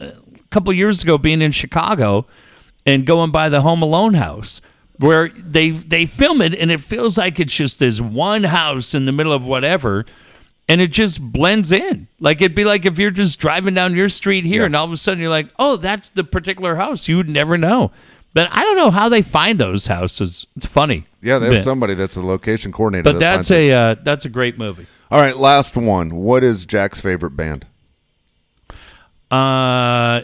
uh, 0.00 0.06
a 0.06 0.38
couple 0.50 0.72
years 0.72 1.02
ago 1.04 1.16
being 1.16 1.42
in 1.42 1.52
Chicago 1.52 2.26
and 2.84 3.06
going 3.06 3.30
by 3.30 3.48
the 3.48 3.60
Home 3.60 3.82
Alone 3.82 4.14
house 4.14 4.60
where 4.98 5.28
they 5.28 5.70
they 5.70 6.06
film 6.06 6.40
it 6.40 6.54
and 6.54 6.70
it 6.72 6.80
feels 6.80 7.18
like 7.18 7.38
it's 7.38 7.54
just 7.54 7.78
this 7.78 8.00
one 8.00 8.42
house 8.42 8.94
in 8.94 9.04
the 9.04 9.12
middle 9.12 9.32
of 9.32 9.44
whatever 9.46 10.06
and 10.68 10.80
it 10.80 10.90
just 10.90 11.20
blends 11.20 11.70
in. 11.72 12.08
Like 12.20 12.40
it'd 12.42 12.54
be 12.54 12.64
like 12.64 12.84
if 12.86 12.98
you're 12.98 13.10
just 13.10 13.38
driving 13.38 13.74
down 13.74 13.94
your 13.94 14.08
street 14.08 14.44
here 14.44 14.62
Yeah. 14.62 14.66
and 14.66 14.76
all 14.76 14.84
of 14.86 14.92
a 14.92 14.96
sudden 14.96 15.20
you're 15.20 15.30
like, 15.30 15.48
oh, 15.58 15.76
that's 15.76 16.08
the 16.10 16.24
particular 16.24 16.76
house. 16.76 17.08
You 17.08 17.16
would 17.18 17.28
never 17.28 17.56
know. 17.56 17.92
But 18.34 18.48
I 18.52 18.62
don't 18.64 18.76
know 18.76 18.90
how 18.90 19.08
they 19.08 19.22
find 19.22 19.58
those 19.58 19.86
houses. 19.86 20.46
It's 20.56 20.66
funny. 20.66 21.04
Yeah, 21.22 21.38
there's 21.38 21.64
somebody 21.64 21.94
that's 21.94 22.16
a 22.16 22.20
location 22.22 22.70
coordinator. 22.70 23.04
But 23.12 23.20
that 23.20 23.36
that's 23.36 23.50
a 23.50 23.72
uh, 23.72 23.94
that's 24.02 24.24
a 24.26 24.28
great 24.28 24.58
movie. 24.58 24.86
All 25.10 25.18
right, 25.20 25.36
last 25.36 25.74
one. 25.76 26.10
What 26.10 26.44
is 26.44 26.66
Jack's 26.66 27.00
favorite 27.00 27.30
band? 27.30 27.64
Uh, 29.30 30.22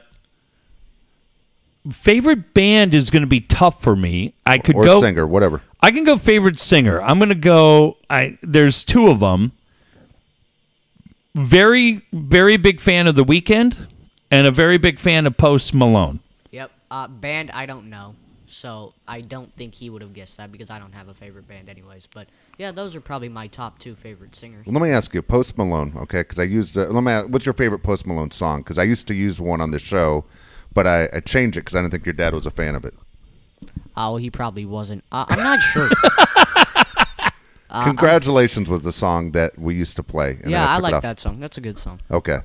favorite 1.90 2.55
band 2.55 2.94
is 2.94 3.10
going 3.10 3.23
to 3.23 3.27
be 3.28 3.40
tough 3.40 3.82
for 3.82 3.97
me. 3.97 4.35
I 4.47 4.59
could 4.59 4.77
Or 4.77 4.85
go. 4.85 5.01
singer, 5.01 5.27
whatever. 5.27 5.62
I 5.81 5.90
can 5.90 6.05
go 6.05 6.16
favorite 6.16 6.60
singer. 6.60 7.01
I'm 7.01 7.19
going 7.19 7.28
to 7.31 7.35
go. 7.35 7.97
I 8.10 8.39
there's 8.43 8.85
two 8.85 9.09
of 9.09 9.20
them. 9.20 9.52
Very 11.34 12.02
very 12.12 12.56
big 12.56 12.80
fan 12.80 13.06
of 13.06 13.14
The 13.14 13.24
Weeknd 13.24 13.88
and 14.30 14.46
a 14.46 14.50
very 14.50 14.78
big 14.78 14.98
fan 14.98 15.26
of 15.26 15.36
Post 15.36 15.74
Malone. 15.74 16.20
yep. 16.50 16.70
Uh, 16.90 17.09
band, 17.09 17.50
I 17.52 17.64
don't 17.64 17.88
know, 17.88 18.14
so 18.46 18.92
I 19.09 19.22
don't 19.22 19.50
think 19.56 19.72
he 19.72 19.88
would 19.88 20.02
have 20.02 20.12
guessed 20.12 20.36
that 20.36 20.52
because 20.52 20.68
I 20.68 20.78
don't 20.78 20.92
have 20.92 21.09
a 21.09 21.14
favorite 21.14 21.48
band, 21.48 21.70
anyways. 21.70 22.06
But 22.06 22.28
yeah, 22.59 22.70
those 22.70 22.94
are 22.94 23.00
probably 23.00 23.30
my 23.30 23.46
top 23.46 23.78
two 23.78 23.94
favorite 23.94 24.36
singers. 24.36 24.66
Well, 24.66 24.74
let 24.74 24.82
me 24.82 24.90
ask 24.90 25.14
you, 25.14 25.22
Post 25.22 25.56
Malone, 25.56 25.94
okay? 25.96 26.20
Because 26.20 26.38
I 26.38 26.42
used. 26.42 26.76
Uh, 26.76 26.88
let 26.88 27.02
me. 27.02 27.12
Ask, 27.12 27.28
what's 27.28 27.46
your 27.46 27.54
favorite 27.54 27.82
Post 27.82 28.06
Malone 28.06 28.30
song? 28.30 28.60
Because 28.60 28.78
I 28.78 28.82
used 28.82 29.06
to 29.09 29.14
use 29.14 29.40
one 29.40 29.62
on 29.62 29.70
the 29.70 29.78
show, 29.78 30.26
but 30.74 30.86
I, 30.86 31.09
I 31.14 31.20
changed 31.20 31.56
it 31.56 31.60
because 31.60 31.74
I 31.76 31.80
didn't 31.80 31.92
think 31.92 32.04
your 32.04 32.12
dad 32.12 32.34
was 32.34 32.44
a 32.44 32.50
fan 32.50 32.74
of 32.74 32.84
it. 32.84 32.92
Oh, 33.96 34.18
he 34.18 34.30
probably 34.30 34.66
wasn't. 34.66 35.02
Uh, 35.10 35.24
I'm 35.28 35.38
not 35.38 35.60
sure. 35.60 35.88
Congratulations 37.85 38.69
was 38.69 38.82
the 38.82 38.93
song 38.93 39.32
that 39.32 39.59
we 39.59 39.74
used 39.74 39.97
to 39.97 40.03
play. 40.03 40.39
and 40.43 40.51
yeah, 40.51 40.70
I 40.70 40.74
took 40.74 40.78
it 40.78 40.93
like 40.93 41.03
that 41.03 41.20
song. 41.20 41.40
That's 41.40 41.57
a 41.59 41.61
good 41.61 41.78
song. 41.78 42.01
Okay. 42.11 42.39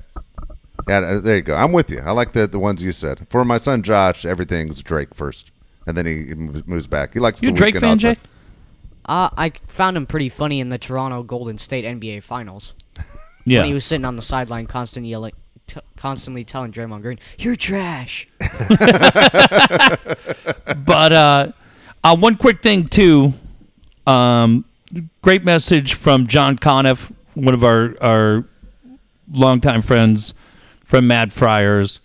Yeah, 0.88 0.98
uh, 0.98 1.20
there 1.20 1.36
you 1.36 1.42
go. 1.42 1.54
I'm 1.54 1.72
with 1.72 1.90
you. 1.90 2.00
I 2.00 2.12
like 2.12 2.32
the 2.32 2.46
the 2.46 2.58
ones 2.58 2.82
you 2.82 2.92
said. 2.92 3.26
For 3.30 3.44
my 3.44 3.58
son 3.58 3.82
Josh, 3.82 4.24
everything's 4.24 4.82
Drake 4.82 5.14
first, 5.14 5.50
and 5.86 5.96
then 5.96 6.06
he 6.06 6.34
moves 6.34 6.66
moves 6.66 6.86
back. 6.86 7.12
He 7.12 7.20
likes 7.20 7.42
You 7.42 7.50
the 7.50 7.56
Drake 7.56 7.74
Weeknd 7.74 7.80
fan, 7.80 7.90
also. 7.90 8.14
Jay? 8.14 8.20
Uh, 9.04 9.28
I 9.36 9.52
found 9.66 9.96
him 9.96 10.06
pretty 10.06 10.28
funny 10.28 10.60
in 10.60 10.68
the 10.70 10.78
Toronto 10.78 11.22
Golden 11.22 11.58
State 11.58 11.84
NBA 11.84 12.22
Finals 12.22 12.74
Yeah. 13.44 13.60
when 13.60 13.68
he 13.68 13.74
was 13.74 13.84
sitting 13.84 14.04
on 14.04 14.16
the 14.16 14.22
sideline, 14.22 14.66
constantly 14.66 15.10
yelling, 15.10 15.32
t- 15.66 15.80
constantly 15.96 16.44
telling 16.44 16.72
Draymond 16.72 17.02
Green, 17.02 17.18
"You're 17.38 17.56
trash." 17.56 18.28
but 20.86 21.12
uh, 21.12 21.52
uh, 22.04 22.16
one 22.16 22.36
quick 22.36 22.62
thing 22.62 22.86
too. 22.86 23.32
Um, 24.06 24.64
great 25.22 25.44
message 25.44 25.94
from 25.94 26.26
John 26.26 26.58
Conniff, 26.58 27.12
one 27.34 27.54
of 27.54 27.64
our 27.64 27.94
our 28.00 28.44
longtime 29.30 29.82
friends 29.82 30.34
from 30.84 31.06
Mad 31.06 31.32
Friars, 31.32 32.00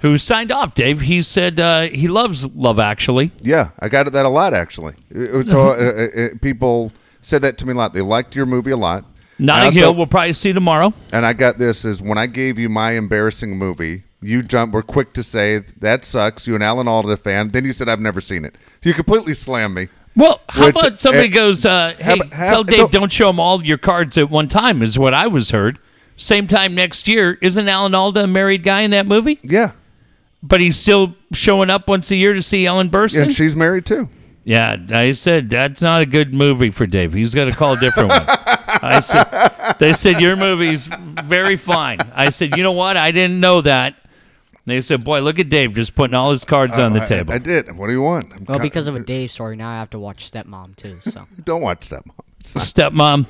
who 0.00 0.18
signed 0.18 0.52
off. 0.52 0.74
Dave, 0.74 1.02
he 1.02 1.22
said 1.22 1.58
uh, 1.58 1.88
he 1.88 2.08
loves 2.08 2.44
Love 2.54 2.78
Actually. 2.78 3.30
Yeah, 3.40 3.70
I 3.78 3.88
got 3.88 4.10
that 4.12 4.26
a 4.26 4.28
lot 4.28 4.54
actually. 4.54 4.94
So 5.12 5.70
uh, 5.70 5.74
uh, 5.74 6.22
uh, 6.22 6.28
people 6.40 6.92
said 7.20 7.42
that 7.42 7.58
to 7.58 7.66
me 7.66 7.72
a 7.72 7.76
lot. 7.76 7.94
They 7.94 8.02
liked 8.02 8.36
your 8.36 8.46
movie 8.46 8.70
a 8.70 8.76
lot. 8.76 9.04
Notting 9.40 9.72
Hill, 9.72 9.94
we'll 9.94 10.08
probably 10.08 10.32
see 10.32 10.52
tomorrow. 10.52 10.92
And 11.12 11.24
I 11.24 11.32
got 11.32 11.58
this 11.58 11.84
is 11.84 12.02
when 12.02 12.18
I 12.18 12.26
gave 12.26 12.58
you 12.58 12.68
my 12.68 12.92
embarrassing 12.92 13.56
movie, 13.56 14.02
you 14.20 14.42
jump 14.42 14.74
were 14.74 14.82
quick 14.82 15.12
to 15.12 15.22
say 15.22 15.58
that 15.58 16.04
sucks. 16.04 16.46
You 16.46 16.56
an 16.56 16.62
Alan 16.62 16.88
Alda 16.88 17.16
fan. 17.16 17.48
Then 17.48 17.64
you 17.64 17.72
said 17.72 17.88
I've 17.88 18.00
never 18.00 18.20
seen 18.20 18.44
it. 18.44 18.56
You 18.82 18.94
completely 18.94 19.34
slammed 19.34 19.74
me. 19.74 19.88
Well, 20.18 20.40
how 20.48 20.66
Which- 20.66 20.76
about 20.76 20.98
somebody 20.98 21.28
eh, 21.28 21.30
goes, 21.30 21.64
uh, 21.64 21.94
hey, 21.98 22.18
have- 22.18 22.32
have- 22.32 22.50
tell 22.50 22.64
Dave, 22.64 22.76
don't- 22.78 22.92
don't 22.92 23.12
show 23.12 23.30
him 23.30 23.38
all 23.38 23.64
your 23.64 23.78
cards 23.78 24.18
at 24.18 24.28
one 24.30 24.48
time, 24.48 24.82
is 24.82 24.98
what 24.98 25.14
I 25.14 25.28
was 25.28 25.50
heard. 25.52 25.78
Same 26.16 26.48
time 26.48 26.74
next 26.74 27.06
year, 27.06 27.38
isn't 27.40 27.68
Alan 27.68 27.94
Alda 27.94 28.24
a 28.24 28.26
married 28.26 28.64
guy 28.64 28.80
in 28.80 28.90
that 28.90 29.06
movie? 29.06 29.38
Yeah, 29.44 29.70
But 30.42 30.60
he's 30.60 30.76
still 30.76 31.14
showing 31.32 31.70
up 31.70 31.88
once 31.88 32.10
a 32.10 32.16
year 32.16 32.34
to 32.34 32.42
see 32.42 32.66
Ellen 32.66 32.90
Burstyn? 32.90 33.22
and 33.22 33.32
she's 33.32 33.54
married 33.56 33.86
too. 33.86 34.08
Yeah, 34.44 34.76
I 34.90 35.12
said 35.12 35.50
that's 35.50 35.82
not 35.82 36.02
a 36.02 36.06
good 36.06 36.32
movie 36.34 36.70
for 36.70 36.86
Dave. 36.86 37.12
He's 37.12 37.34
got 37.34 37.44
to 37.44 37.52
call 37.52 37.74
a 37.74 37.78
different 37.78 38.08
one. 38.08 38.22
I 38.26 38.98
said 39.00 39.76
they 39.78 39.92
said 39.92 40.20
your 40.20 40.36
movie's 40.36 40.88
very 41.24 41.56
fine. 41.56 41.98
I 42.14 42.30
said, 42.30 42.56
you 42.56 42.62
know 42.62 42.72
what? 42.72 42.96
I 42.96 43.10
didn't 43.10 43.38
know 43.40 43.60
that. 43.60 43.94
They 44.68 44.80
said, 44.80 45.04
boy, 45.04 45.20
look 45.20 45.38
at 45.38 45.48
Dave 45.48 45.74
just 45.74 45.94
putting 45.94 46.14
all 46.14 46.30
his 46.30 46.44
cards 46.44 46.78
on 46.78 46.92
the 46.92 47.02
I- 47.02 47.06
table. 47.06 47.32
I, 47.32 47.36
I 47.36 47.38
did. 47.38 47.76
What 47.76 47.88
do 47.88 47.92
you 47.92 48.02
want? 48.02 48.32
I'm 48.32 48.44
Well, 48.44 48.58
because 48.60 48.86
of 48.86 48.94
a 48.94 49.00
Dave 49.14 49.30
story, 49.30 49.56
now 49.56 49.70
I 49.70 49.74
have 49.76 49.90
to 49.90 49.98
watch 49.98 50.30
Stepmom 50.30 50.76
too. 50.76 50.98
So 51.02 51.26
don't 51.44 51.62
watch 51.62 51.88
Stepmom. 51.88 52.12
It's 52.40 52.54
not, 52.54 52.64
Stepmom, 52.64 53.26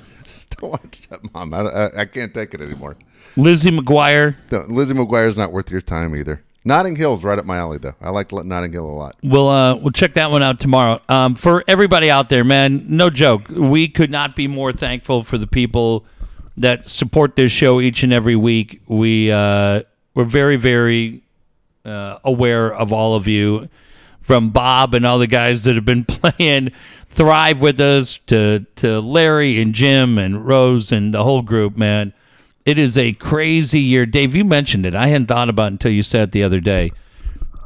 don't 0.60 0.70
watch 0.70 1.00
Stepmom. 1.08 1.54
I, 1.54 1.86
I, 1.98 2.00
I 2.02 2.04
can't 2.04 2.34
take 2.34 2.52
it 2.54 2.60
anymore. 2.60 2.96
Lizzie 3.36 3.70
McGuire. 3.70 4.36
Don't, 4.48 4.70
Lizzie 4.70 4.94
McGuire's 4.94 5.36
not 5.36 5.52
worth 5.52 5.70
your 5.70 5.80
time 5.80 6.14
either. 6.16 6.42
Notting 6.64 6.96
Hill's 6.96 7.24
right 7.24 7.38
up 7.38 7.46
my 7.46 7.56
alley 7.56 7.78
though. 7.78 7.94
I 8.00 8.10
like 8.10 8.30
Notting 8.32 8.72
Hill 8.72 8.84
a 8.84 8.92
lot. 8.92 9.16
We'll 9.22 9.48
uh, 9.48 9.76
we'll 9.76 9.92
check 9.92 10.14
that 10.14 10.30
one 10.30 10.42
out 10.42 10.60
tomorrow. 10.60 11.00
Um, 11.08 11.34
for 11.34 11.64
everybody 11.66 12.10
out 12.10 12.28
there, 12.28 12.44
man, 12.44 12.84
no 12.88 13.08
joke. 13.08 13.48
We 13.48 13.88
could 13.88 14.10
not 14.10 14.36
be 14.36 14.48
more 14.48 14.72
thankful 14.72 15.22
for 15.22 15.38
the 15.38 15.46
people 15.46 16.04
that 16.58 16.88
support 16.90 17.36
this 17.36 17.52
show 17.52 17.80
each 17.80 18.02
and 18.02 18.12
every 18.12 18.36
week. 18.36 18.82
We 18.86 19.30
uh, 19.30 19.82
we're 20.14 20.24
very 20.24 20.56
very 20.56 21.22
uh, 21.88 22.18
aware 22.24 22.72
of 22.72 22.92
all 22.92 23.14
of 23.14 23.26
you, 23.26 23.68
from 24.20 24.50
Bob 24.50 24.94
and 24.94 25.06
all 25.06 25.18
the 25.18 25.26
guys 25.26 25.64
that 25.64 25.74
have 25.74 25.84
been 25.84 26.04
playing 26.08 26.72
Thrive 27.08 27.60
with 27.60 27.80
us 27.80 28.18
to 28.26 28.66
to 28.76 29.00
Larry 29.00 29.60
and 29.60 29.74
Jim 29.74 30.18
and 30.18 30.46
Rose 30.46 30.92
and 30.92 31.14
the 31.14 31.24
whole 31.24 31.42
group. 31.42 31.76
Man, 31.76 32.12
it 32.66 32.78
is 32.78 32.98
a 32.98 33.12
crazy 33.14 33.80
year. 33.80 34.04
Dave, 34.06 34.36
you 34.36 34.44
mentioned 34.44 34.84
it. 34.84 34.94
I 34.94 35.08
hadn't 35.08 35.26
thought 35.26 35.48
about 35.48 35.66
it 35.66 35.72
until 35.74 35.92
you 35.92 36.02
said 36.02 36.28
it 36.28 36.32
the 36.32 36.42
other 36.42 36.60
day 36.60 36.92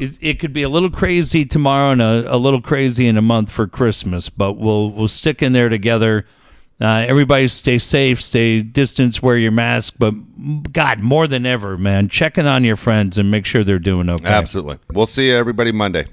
it, 0.02 0.18
it 0.20 0.38
could 0.40 0.52
be 0.52 0.62
a 0.62 0.68
little 0.68 0.90
crazy 0.90 1.44
tomorrow 1.44 1.90
and 1.92 2.02
a, 2.02 2.34
a 2.34 2.36
little 2.36 2.60
crazy 2.60 3.06
in 3.06 3.16
a 3.16 3.22
month 3.22 3.50
for 3.50 3.66
Christmas, 3.66 4.28
but 4.28 4.54
we'll 4.54 4.90
we'll 4.90 5.08
stick 5.08 5.42
in 5.42 5.52
there 5.52 5.68
together. 5.68 6.26
Uh, 6.80 7.04
everybody 7.06 7.46
stay 7.48 7.78
safe, 7.78 8.20
stay 8.20 8.60
distance, 8.60 9.22
wear 9.22 9.36
your 9.36 9.52
mask. 9.52 9.94
But 9.98 10.14
God, 10.72 11.00
more 11.00 11.26
than 11.26 11.46
ever, 11.46 11.78
man, 11.78 12.08
checking 12.08 12.46
on 12.46 12.64
your 12.64 12.76
friends 12.76 13.18
and 13.18 13.30
make 13.30 13.46
sure 13.46 13.62
they're 13.62 13.78
doing 13.78 14.08
okay. 14.10 14.26
Absolutely. 14.26 14.78
We'll 14.92 15.06
see 15.06 15.30
everybody 15.30 15.70
Monday. 15.70 16.06